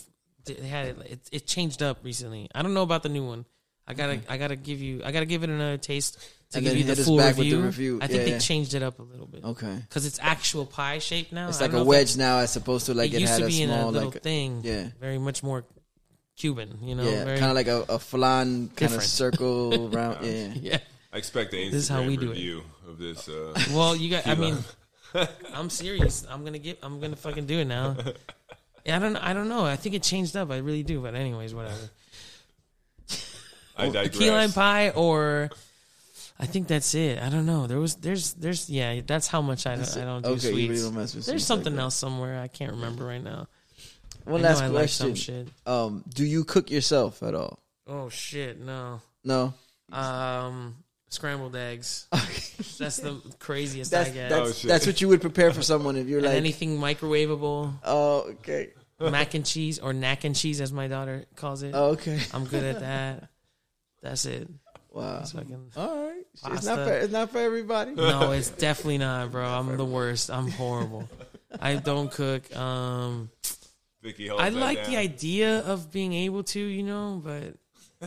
[0.46, 0.98] They had it.
[1.10, 2.50] It, it changed up recently.
[2.54, 3.46] I don't know about the new one.
[3.88, 6.18] I gotta I gotta give you I gotta give it another taste
[6.52, 7.58] to And give you the full back with review.
[7.58, 8.00] the review.
[8.02, 8.40] I think Yeah, they yeah.
[8.40, 11.50] changed it up a little bit Okay, because it's actual pie shape now.
[11.50, 13.48] it's like a wedge now, as opposed to like it it, used had to a
[13.48, 14.62] be in a small little like thing.
[14.64, 14.88] yeah.
[15.00, 15.66] very much more
[16.38, 16.80] Cuban.
[16.82, 20.26] You know, yeah, kind of like a, a flan kind of circle round.
[20.26, 20.78] Yeah, yeah.
[21.16, 22.64] I expect the Instagram This is how we do it.
[22.92, 23.30] of this.
[23.30, 24.28] Uh, Well, you got.
[24.28, 24.58] I mean.
[25.54, 26.28] I'm serious.
[26.30, 26.78] I'm gonna get.
[26.84, 27.96] I'm gonna fucking do it now.
[28.86, 29.16] Yeah, I don't.
[29.18, 29.66] I don't know.
[29.66, 30.52] I think it changed up.
[30.52, 31.02] I really do.
[31.02, 31.90] But anyways, whatever.
[33.78, 34.18] I The digress.
[34.20, 35.50] key lime pie, or
[36.40, 37.18] I think that's it.
[37.20, 37.66] I don't know.
[37.66, 37.96] There was.
[37.96, 38.34] There's.
[38.34, 38.70] There's.
[38.70, 39.02] Yeah.
[39.04, 39.98] That's how much I don't.
[39.98, 40.70] I don't do okay, you sweets.
[40.70, 41.82] really don't mess with there's sweets like something that.
[41.82, 42.40] else somewhere.
[42.40, 43.48] I can't remember right now.
[44.26, 45.54] One I know last I like some question: shit.
[45.74, 47.58] um, Do you cook yourself at all?
[47.88, 48.60] Oh shit!
[48.62, 49.02] No.
[49.24, 49.54] No.
[49.92, 50.76] Um.
[51.10, 52.08] Scrambled eggs.
[52.12, 54.30] That's the craziest That's I get.
[54.30, 57.74] that's, Oh, that's what you would prepare for someone if you're and like, anything microwavable,
[57.84, 61.72] oh, okay, mac and cheese or knack and cheese, as my daughter calls it.
[61.74, 63.30] oh, okay, I'm good at that.
[64.02, 64.50] That's it.
[64.92, 65.20] wow.
[65.20, 66.76] That's fucking- All right, it's Pasta.
[66.76, 67.92] not for it's not for everybody.
[67.94, 69.46] no, it's definitely not, bro.
[69.46, 70.30] I'm the worst.
[70.30, 71.08] I'm horrible.
[71.62, 72.54] I don't cook.
[72.56, 73.30] Um,
[74.02, 74.92] Vicky holds I like down.
[74.92, 77.56] the idea of being able to, you know, but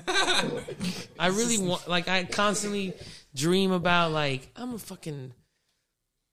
[1.19, 1.89] I really want.
[1.89, 2.95] Like, I constantly
[3.35, 5.33] dream about like I'm a fucking.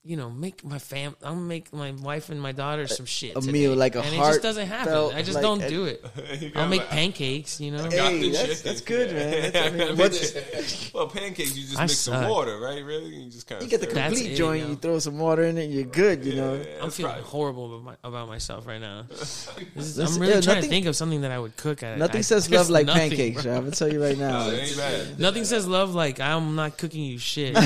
[0.06, 1.16] You know, make my fam.
[1.20, 3.32] I'm gonna make my wife and my daughter some shit.
[3.36, 3.50] A today.
[3.52, 5.18] meal, like a and it just doesn't heartfelt, happen.
[5.18, 6.04] I just like, don't and- do it.
[6.54, 7.60] I'll make pancakes.
[7.60, 9.50] You know, Hey, that's that's good, man.
[9.52, 12.84] That's, I mean, what's, well, pancakes you just I mix some water, right?
[12.84, 14.62] Really, you just kind of you get the That's complete it, joint.
[14.62, 14.68] yo.
[14.70, 16.24] You throw some water in it, you're good.
[16.24, 16.64] You know.
[16.80, 19.06] I'm feeling horrible about, my, about myself right now.
[19.08, 21.82] This is, I'm really yeah, trying nothing- to think of something that I would cook.
[21.82, 23.44] At, Nothing I- says there's love like nothing, pancakes.
[23.44, 24.44] I'm gonna tell you right now.
[24.46, 25.18] No, it ain't bad.
[25.18, 27.56] Nothing says love like I'm not cooking you shit.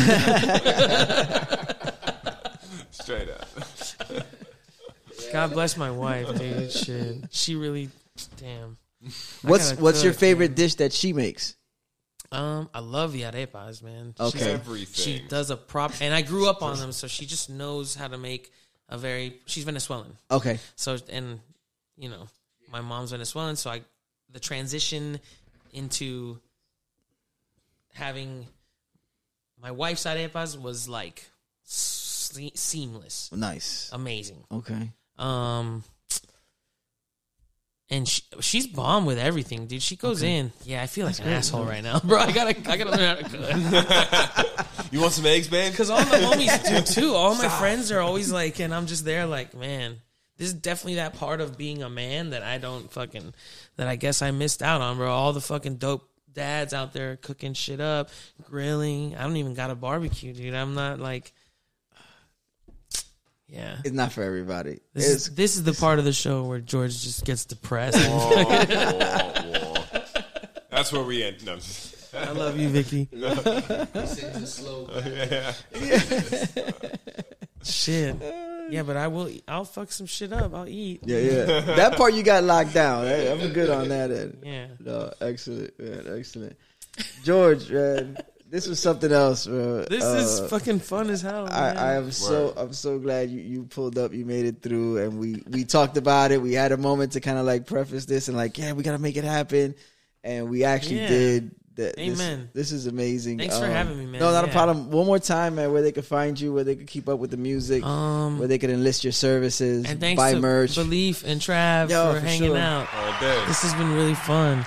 [3.00, 3.48] Straight up.
[5.32, 6.70] God bless my wife, dude.
[6.72, 7.88] Shit, she really,
[8.36, 8.76] damn.
[9.42, 10.56] What's gotta what's your cook, favorite man.
[10.56, 11.56] dish that she makes?
[12.32, 14.14] Um, I love the arepas, man.
[14.16, 14.52] She's- Okay.
[14.52, 14.86] Everything.
[15.20, 18.08] she does a prop, and I grew up on them, so she just knows how
[18.08, 18.52] to make
[18.88, 19.40] a very.
[19.46, 21.40] She's Venezuelan, Okay, so and
[21.96, 22.28] you know,
[22.70, 23.82] my mom's Venezuelan, so I
[24.32, 25.18] the transition
[25.72, 26.38] into
[27.94, 28.46] having
[29.60, 31.28] my wife's arepas was like
[32.30, 33.90] se- seamless, nice.
[33.92, 34.44] amazing.
[34.52, 35.84] Okay, Um,
[37.92, 39.82] and she, she's bomb with everything, dude.
[39.82, 40.52] She goes in.
[40.64, 42.18] Yeah, I feel like an asshole right now, bro.
[42.18, 44.56] I gotta, I gotta learn how to cook.
[44.92, 45.70] You want some eggs, babe?
[45.70, 47.14] Because all the homies do too.
[47.14, 49.98] All my friends are always like, and I'm just there like, man,
[50.36, 53.32] this is definitely that part of being a man that I don't fucking,
[53.76, 55.08] that I guess I missed out on, bro.
[55.08, 58.10] All the fucking dope dads out there cooking shit up,
[58.42, 59.14] grilling.
[59.16, 60.54] I don't even got a barbecue, dude.
[60.54, 61.32] I'm not like,
[63.50, 63.78] yeah.
[63.84, 64.80] it's not for everybody.
[64.94, 67.98] This It's is, this is the part of the show where George just gets depressed.
[68.08, 69.74] Whoa, whoa, whoa.
[70.70, 71.44] That's where we end.
[71.44, 73.08] No, I'm just- I love you, Vicky.
[73.12, 75.54] Sends a slow back.
[77.62, 78.16] Shit.
[78.70, 79.30] Yeah, but I will.
[79.48, 80.54] I'll fuck some shit up.
[80.54, 81.02] I'll eat.
[81.04, 81.60] yeah, yeah.
[81.60, 83.04] that part you got locked down.
[83.04, 84.42] Hey, I'm good on that end.
[84.44, 84.66] Yeah.
[84.78, 86.56] No, excellent, man, excellent.
[87.24, 88.16] George, man,
[88.50, 89.84] this was something else, bro.
[89.84, 91.46] This Uh, is fucking fun as hell.
[91.50, 94.98] I, I am so I'm so glad you, you pulled up, you made it through,
[94.98, 96.42] and we we talked about it.
[96.42, 98.98] We had a moment to kind of like preface this and like, yeah, we gotta
[98.98, 99.74] make it happen,
[100.24, 101.08] and we actually Yeah.
[101.08, 101.50] did.
[101.76, 102.50] That, this- Amen.
[102.52, 103.38] This, is amazing.
[103.38, 104.20] Thanks for having me, man.
[104.20, 104.90] No, not a problem.
[104.90, 105.72] One more time, man.
[105.72, 108.48] Where they could find you, where they could keep up with the music, Um, where
[108.48, 110.74] they could enlist your services, and thanks buy to merch.
[110.74, 112.58] Belief and Trav Yo, for, for hanging sure.
[112.58, 112.88] out.
[112.92, 113.44] all day.
[113.46, 114.66] This has been really fun.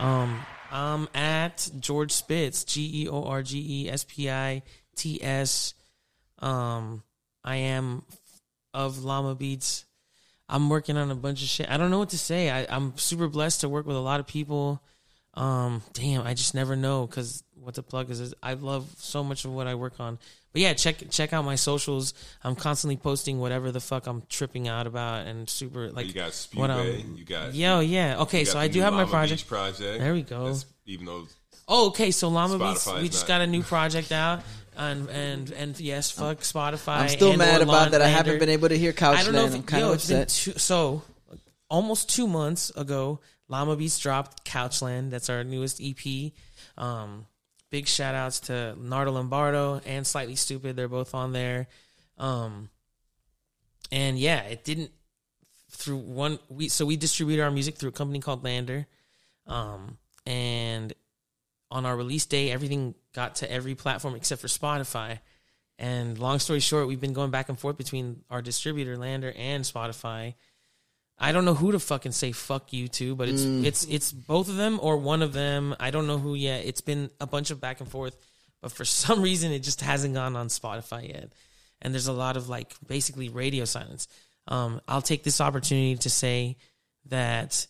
[0.00, 4.62] Um, I'm at George Spits, G E O R G E S P I
[4.96, 5.74] T S.
[6.38, 7.02] Um,
[7.44, 8.02] I am
[8.72, 9.84] of Llama Beats.
[10.48, 11.70] I'm working on a bunch of shit.
[11.70, 12.50] I don't know what to say.
[12.50, 14.82] I, I'm super blessed to work with a lot of people.
[15.34, 19.22] Um, damn, I just never know because what the plug is, is I love so
[19.22, 20.18] much of what I work on.
[20.52, 22.12] But yeah, check check out my socials.
[22.42, 26.32] I'm constantly posting whatever the fuck I'm tripping out about and super like you got
[26.54, 26.98] what Spewbay.
[27.00, 28.20] I'm- You got Yo, yeah.
[28.22, 29.42] Okay, so I do new have my project.
[29.42, 30.00] Beach project.
[30.00, 30.44] There we go.
[30.44, 31.26] That's- even though
[31.68, 32.10] Oh, okay.
[32.10, 34.42] So Llama Beats, we just not- got a new project out,
[34.76, 36.96] and and and yes, fuck Spotify.
[37.02, 38.02] I'm still and mad about that.
[38.02, 39.14] I haven't been able to hear Couchland.
[39.18, 40.54] I don't know if I'm kind yo, of it's been upset.
[40.54, 41.02] two, so
[41.68, 43.20] almost two months ago.
[43.48, 45.10] Llama Beats dropped Couchland.
[45.10, 46.32] That's our newest EP.
[46.78, 47.26] Um,
[47.70, 50.74] big shout outs to Nardo Lombardo and Slightly Stoopid.
[50.74, 51.68] They're both on there.
[52.18, 52.68] Um,
[53.90, 54.90] and yeah, it didn't
[55.70, 58.86] through one we so we distribute our music through a company called LANDR.
[59.46, 60.92] Um, and
[61.70, 65.20] on our release day, everything got to every platform except for Spotify.
[65.78, 69.64] And long story short, we've been going back and forth between our distributor LANDR and
[69.64, 70.34] Spotify.
[71.22, 74.48] I don't know who to fucking say fuck you to, but it's it's it's both
[74.48, 75.76] of them or one of them.
[75.78, 76.64] I don't know who yet.
[76.64, 78.16] It's been a bunch of back and forth,
[78.62, 81.32] but for some reason it just hasn't gone on Spotify yet.
[81.82, 84.08] And there's a lot of like basically radio silence.
[84.48, 86.56] Um, I'll take this opportunity to say
[87.06, 87.66] that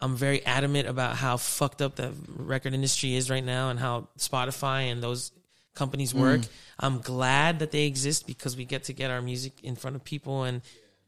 [0.00, 4.08] I'm very adamant about how fucked up the record industry is right now and how
[4.18, 5.32] Spotify and those
[5.74, 6.42] companies work.
[6.78, 10.04] I'm glad that they exist because we get to get our music in front of
[10.04, 10.62] people and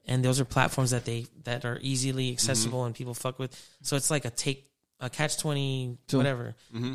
[0.07, 2.35] and those are platforms that they that are easily mm-hmm.
[2.35, 3.55] accessible and people fuck with.
[3.83, 4.67] So it's like a take
[5.01, 6.95] a catch twenty whatever mm-hmm.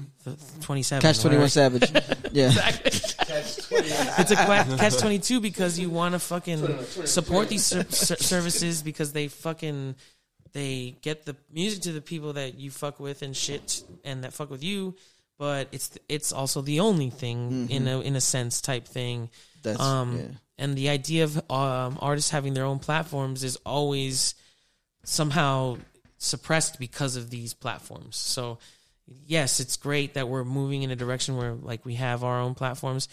[0.61, 1.91] twenty seven Catch twenty one Savage.
[2.33, 2.51] Yeah.
[2.83, 8.15] it's a qua- catch twenty two because you want to fucking support these ser- ser-
[8.15, 9.95] services because they fucking
[10.53, 14.33] they get the music to the people that you fuck with and shit and that
[14.33, 14.95] fuck with you,
[15.37, 17.87] but it's it's also the only thing in mm-hmm.
[17.87, 19.29] a in a sense type thing.
[19.63, 20.25] That's Um, yeah.
[20.61, 24.35] And the idea of um, artists having their own platforms is always
[25.03, 25.77] somehow
[26.19, 28.15] suppressed because of these platforms.
[28.15, 28.59] So
[29.25, 32.53] yes, it's great that we're moving in a direction where like we have our own
[32.53, 33.09] platforms,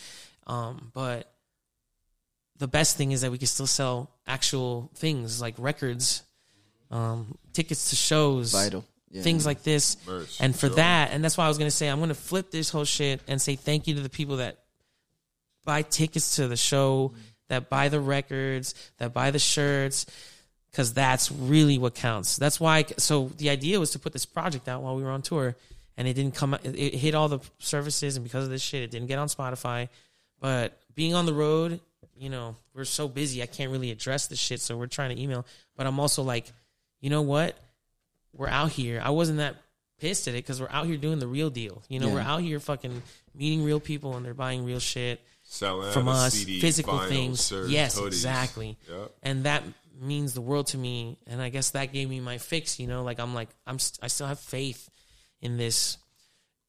[0.47, 1.33] um, but
[2.59, 6.23] the best thing is that we can still sell actual things like records,
[6.91, 8.85] um, tickets to shows, Vital.
[9.11, 9.23] Yeah.
[9.23, 9.97] things like this.
[10.07, 10.77] Merch, and for sure.
[10.77, 13.41] that, and that's why I was gonna say I'm gonna flip this whole shit and
[13.41, 14.59] say thank you to the people that
[15.65, 17.13] buy tickets to the show,
[17.49, 20.07] that buy the records, that buy the shirts,
[20.71, 22.37] because that's really what counts.
[22.37, 22.85] That's why.
[22.99, 25.57] So the idea was to put this project out while we were on tour,
[25.97, 26.55] and it didn't come.
[26.55, 29.29] It it hit all the services, and because of this shit, it didn't get on
[29.29, 29.89] Spotify.
[30.41, 31.81] But being on the road,
[32.17, 34.61] you know, we're so busy, I can't really address the shit.
[34.61, 35.47] So we're trying to email.
[35.77, 36.53] But I'm also like,
[37.01, 37.57] you know what?
[38.33, 39.01] We're out here.
[39.03, 39.57] I wasn't that
[40.01, 41.83] pissed at it because we're out here doing the real deal.
[41.89, 42.15] You know, Yeah.
[42.15, 43.03] we're out here fucking
[43.35, 45.21] meeting real people, and they're buying real shit
[45.51, 47.49] Selling from us, CDs, physical vinyl, things.
[47.49, 48.07] shirts, yes, hoodies.
[48.09, 48.77] exactly.
[48.87, 49.13] Yep.
[49.23, 49.63] And that
[49.99, 51.17] means the world to me.
[51.27, 52.79] And I guess that gave me my fix.
[52.79, 54.91] You know, like I'm like I'm st- I still have faith
[55.41, 55.97] in this.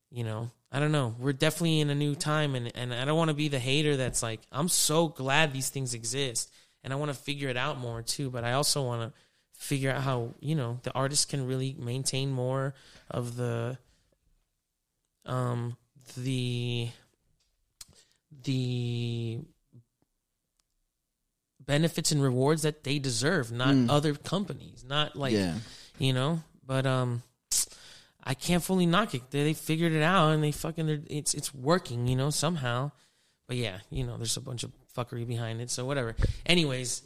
[0.09, 1.13] You know, I don't know.
[1.19, 3.97] We're definitely in a new time, and and I don't want to be the hater
[3.97, 6.49] that's like I'm so glad these things exist,
[6.81, 8.29] and I want to figure it out more too.
[8.29, 9.19] But I also want to
[9.59, 12.73] figure out how you know the artist can really maintain more
[13.11, 13.77] of the
[15.25, 15.75] um
[16.15, 16.89] the
[18.43, 19.39] the
[21.59, 25.55] benefits and rewards that they deserve, not other companies, not like Yeah.
[25.97, 26.41] you know.
[26.65, 27.23] But um,
[28.23, 29.29] I can't fully knock it.
[29.31, 32.91] They, they figured it out and they fucking they're- it's it's working, you know, somehow.
[33.47, 35.71] But yeah, you know, there's a bunch of fuckery behind it.
[35.71, 36.15] So whatever.
[36.45, 37.01] Anyways,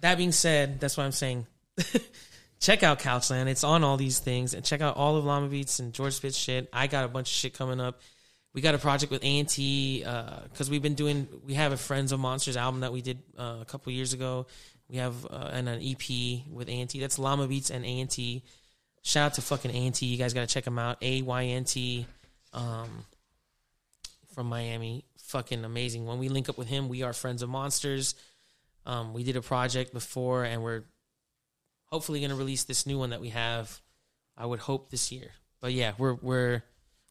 [0.00, 1.46] that being said, that's what I'm saying.
[2.60, 3.48] check out Couchland.
[3.48, 6.36] It's on all these things, and check out all of Llama Beats and George Spits
[6.36, 6.68] shit.
[6.72, 8.00] I got a bunch of shit coming up.
[8.52, 11.28] We got a project with A and T because we've been doing.
[11.46, 14.46] We have a Friends of Monsters album that we did uh, a couple years ago.
[14.88, 16.98] We have uh, and an EP with A and T.
[16.98, 18.42] That's Llama Beats and A and T.
[19.02, 20.06] Shout out to fucking A and T.
[20.06, 20.98] You guys got to check them out.
[21.00, 22.06] A Y N T.
[22.52, 23.04] Um,
[24.34, 25.04] from Miami.
[25.24, 26.06] Fucking amazing.
[26.06, 28.14] When we link up with him, we are friends of monsters.
[28.86, 30.84] Um, we did a project before, and we're
[31.84, 33.80] hopefully going to release this new one that we have.
[34.36, 35.30] I would hope this year.
[35.60, 36.62] But yeah, we're we're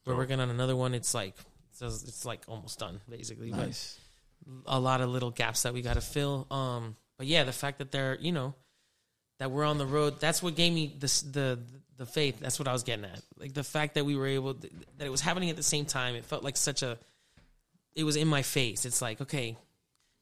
[0.09, 0.93] we're working on another one.
[0.93, 1.35] It's like
[1.71, 3.51] it's, it's like almost done basically.
[3.51, 3.97] Nice.
[4.45, 6.47] But a lot of little gaps that we got to fill.
[6.49, 8.55] Um, but yeah, the fact that they're you know
[9.39, 10.19] that we're on the road.
[10.19, 11.59] That's what gave me this the
[11.97, 12.39] the faith.
[12.39, 13.21] That's what I was getting at.
[13.37, 16.15] Like the fact that we were able that it was happening at the same time.
[16.15, 16.97] It felt like such a.
[17.95, 18.85] It was in my face.
[18.85, 19.57] It's like okay,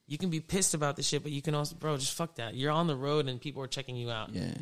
[0.08, 2.54] you can be pissed about the shit, but you can also, bro, just fuck that.
[2.54, 4.30] You're on the road and people are checking you out.
[4.34, 4.54] Yeah.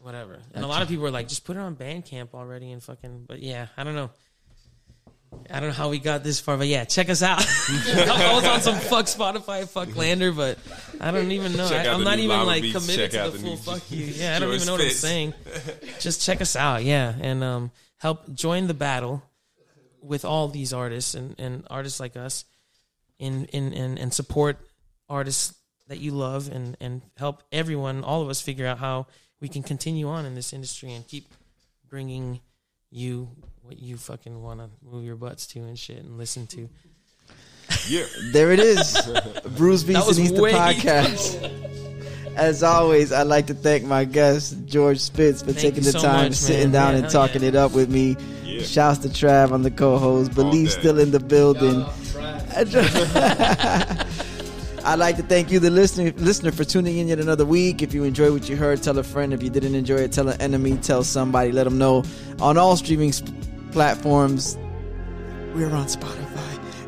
[0.00, 0.38] Whatever.
[0.54, 3.24] And a lot of people are like, just put it on Bandcamp already and fucking.
[3.26, 4.10] But yeah, I don't know.
[5.50, 7.38] I don't know how we got this far, but yeah, check us out.
[7.68, 10.58] I was on some fuck Spotify, fuck LANDR, but
[11.00, 11.68] I don't even know.
[11.68, 12.78] Check I, I'm not even like Beats.
[12.78, 14.04] committed to the the full fuck you.
[14.16, 15.34] Yeah, I don't even know what I'm saying.
[16.00, 19.22] Just check us out, yeah, and um, help join the battle
[20.02, 22.44] with all these artists and, and artists like us,
[23.18, 24.58] in in and, and support
[25.08, 25.54] artists
[25.88, 29.06] that you love and and help everyone, all of us, figure out how
[29.40, 31.28] we can continue on in this industry and keep
[31.88, 32.40] bringing
[32.90, 33.28] you
[33.62, 36.68] what you fucking want to move your butts to and shit and listen to.
[37.86, 38.04] Yeah.
[38.32, 38.98] There it is.
[39.56, 42.34] Brews Beats was and Eats the podcast.
[42.36, 46.00] As always, I'd like to thank my guest George Spits for Thank taking the so
[46.00, 46.72] time, much, sitting man.
[46.72, 47.48] down, Yeah, and talking yeah.
[47.48, 48.16] it up with me.
[48.44, 48.62] Yeah.
[48.62, 50.34] Shouts to Trav on the co-host.
[50.34, 50.80] Believe day.
[50.80, 51.84] still in the building.
[54.88, 57.82] I'd like to thank you, the listener, listener, for tuning in yet another week.
[57.82, 59.34] If you enjoyed what you heard, tell a friend.
[59.34, 60.76] If you didn't enjoy it, tell an enemy.
[60.78, 61.52] Tell somebody.
[61.52, 62.04] Let them know.
[62.40, 63.28] On all streaming sp-
[63.70, 64.56] platforms,
[65.54, 66.44] We're on Spotify.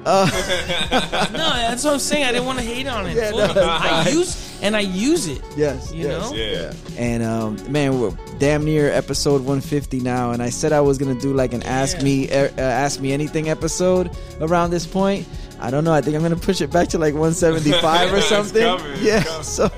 [0.06, 0.26] Uh,
[1.32, 2.24] No, that's what I'm saying.
[2.24, 3.16] I didn't want to hate on it.
[3.20, 4.14] Yeah, Full- no, I fine.
[4.14, 5.42] use and I use it.
[5.56, 6.30] yes, You yes.
[6.30, 6.36] know?
[6.36, 6.72] Yeah.
[6.98, 10.30] And um, man, we're damn near episode 150 now.
[10.32, 13.50] And I said I was gonna do like an ask me, uh, ask me anything
[13.50, 15.26] episode around this point.
[15.60, 15.92] I don't know.
[15.92, 18.62] I think I'm gonna push it back to like 175 or something.
[18.62, 19.22] coming, yeah.
[19.42, 19.70] So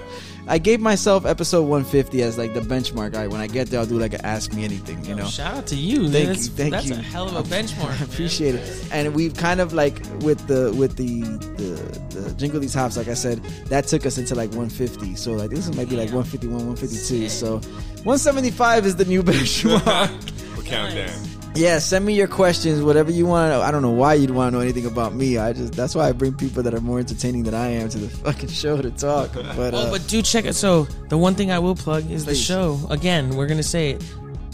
[0.48, 3.14] I gave myself episode 150 as like the benchmark.
[3.14, 5.04] All right, when I get there, I'll do like an ask me anything.
[5.04, 5.26] You know.
[5.26, 6.08] Shout out to you.
[6.08, 6.94] Thank that's, you, thank that's you.
[6.94, 7.86] a hell of a benchmark.
[7.86, 8.02] I man.
[8.02, 8.88] appreciate it.
[8.92, 13.08] And we've kind of like with the with the the, the jingle these hops, like
[13.08, 15.14] I said, that took us into like 150.
[15.16, 17.28] So like this might be like 151, 152.
[17.28, 17.56] So
[18.04, 20.56] 175 is the new benchmark.
[20.56, 21.31] We're counting down.
[21.54, 23.62] Yeah, send me your questions, whatever you want to know.
[23.62, 25.36] I don't know why you'd want to know anything about me.
[25.38, 27.98] I just that's why I bring people that are more entertaining than I am to
[27.98, 29.30] the fucking show to talk.
[29.56, 30.54] But, uh, Oh, but do check it.
[30.54, 32.42] So the one thing I will plug is the Please.
[32.42, 32.80] show.
[32.90, 34.02] Again, we're gonna say it.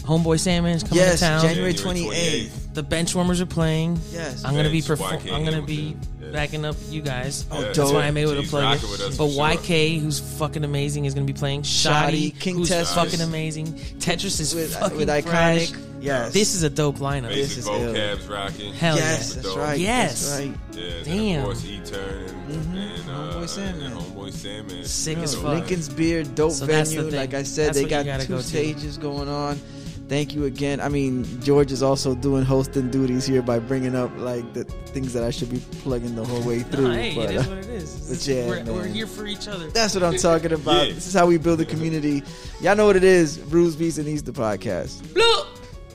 [0.03, 1.41] Homeboy Sandman is coming yes, to town.
[1.43, 2.73] January January 28th.
[2.73, 3.99] The Benchwarmers are playing.
[4.11, 4.43] Yes.
[4.43, 6.31] I'm gonna be Bench, perform- I'm gonna be Yeah.
[6.31, 7.45] backing up you guys.
[7.51, 7.71] Oh, Yeah.
[7.73, 8.81] That's why I'm able to He's plug it.
[8.81, 9.39] But for sure.
[9.47, 11.61] YK, who's fucking amazing, is gonna be playing.
[11.63, 12.93] Shoddy, Shoddy, King who's Tetris.
[12.95, 13.67] fucking amazing.
[13.99, 15.71] Tetris is with, fucking with fresh.
[15.99, 16.03] Iconic.
[16.03, 16.33] Yes.
[16.33, 17.29] This is a dope lineup.
[17.29, 17.93] This Basic is ill.
[17.93, 18.73] vocabs rocking.
[18.73, 19.41] Hell yes, yeah.
[19.41, 19.79] that's right.
[19.79, 20.29] Yes.
[20.29, 20.57] That's right.
[20.73, 21.39] Yeah, Damn.
[21.39, 23.91] of course E-Turn and, and, uh, Homeboy Sandman.
[23.91, 24.83] and Homeboy Sandman.
[24.85, 25.43] Sick No, as fuck.
[25.45, 27.01] Lincoln's Beer, dope So venue.
[27.01, 28.43] Like I said, That's they got two go to.
[28.43, 29.59] stages going on.
[30.07, 30.81] Thank you again.
[30.81, 35.13] I mean, George is also doing hosting duties here by bringing up like the things
[35.13, 36.87] that I should be plugging the whole way through.
[36.87, 38.09] No, hey, but, it is uh, what it is.
[38.09, 39.69] but yeah, we're, we're here for each other.
[39.69, 40.87] that's what I'm talking about.
[40.87, 40.93] Yeah.
[40.95, 42.23] This is how we build a community.
[42.59, 43.37] Y'all know what it is.
[43.37, 45.13] Brews Beats and Eats the podcast.
[45.15, 45.48] Look,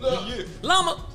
[0.05, 0.47] Yeah.
[0.63, 1.14] llama.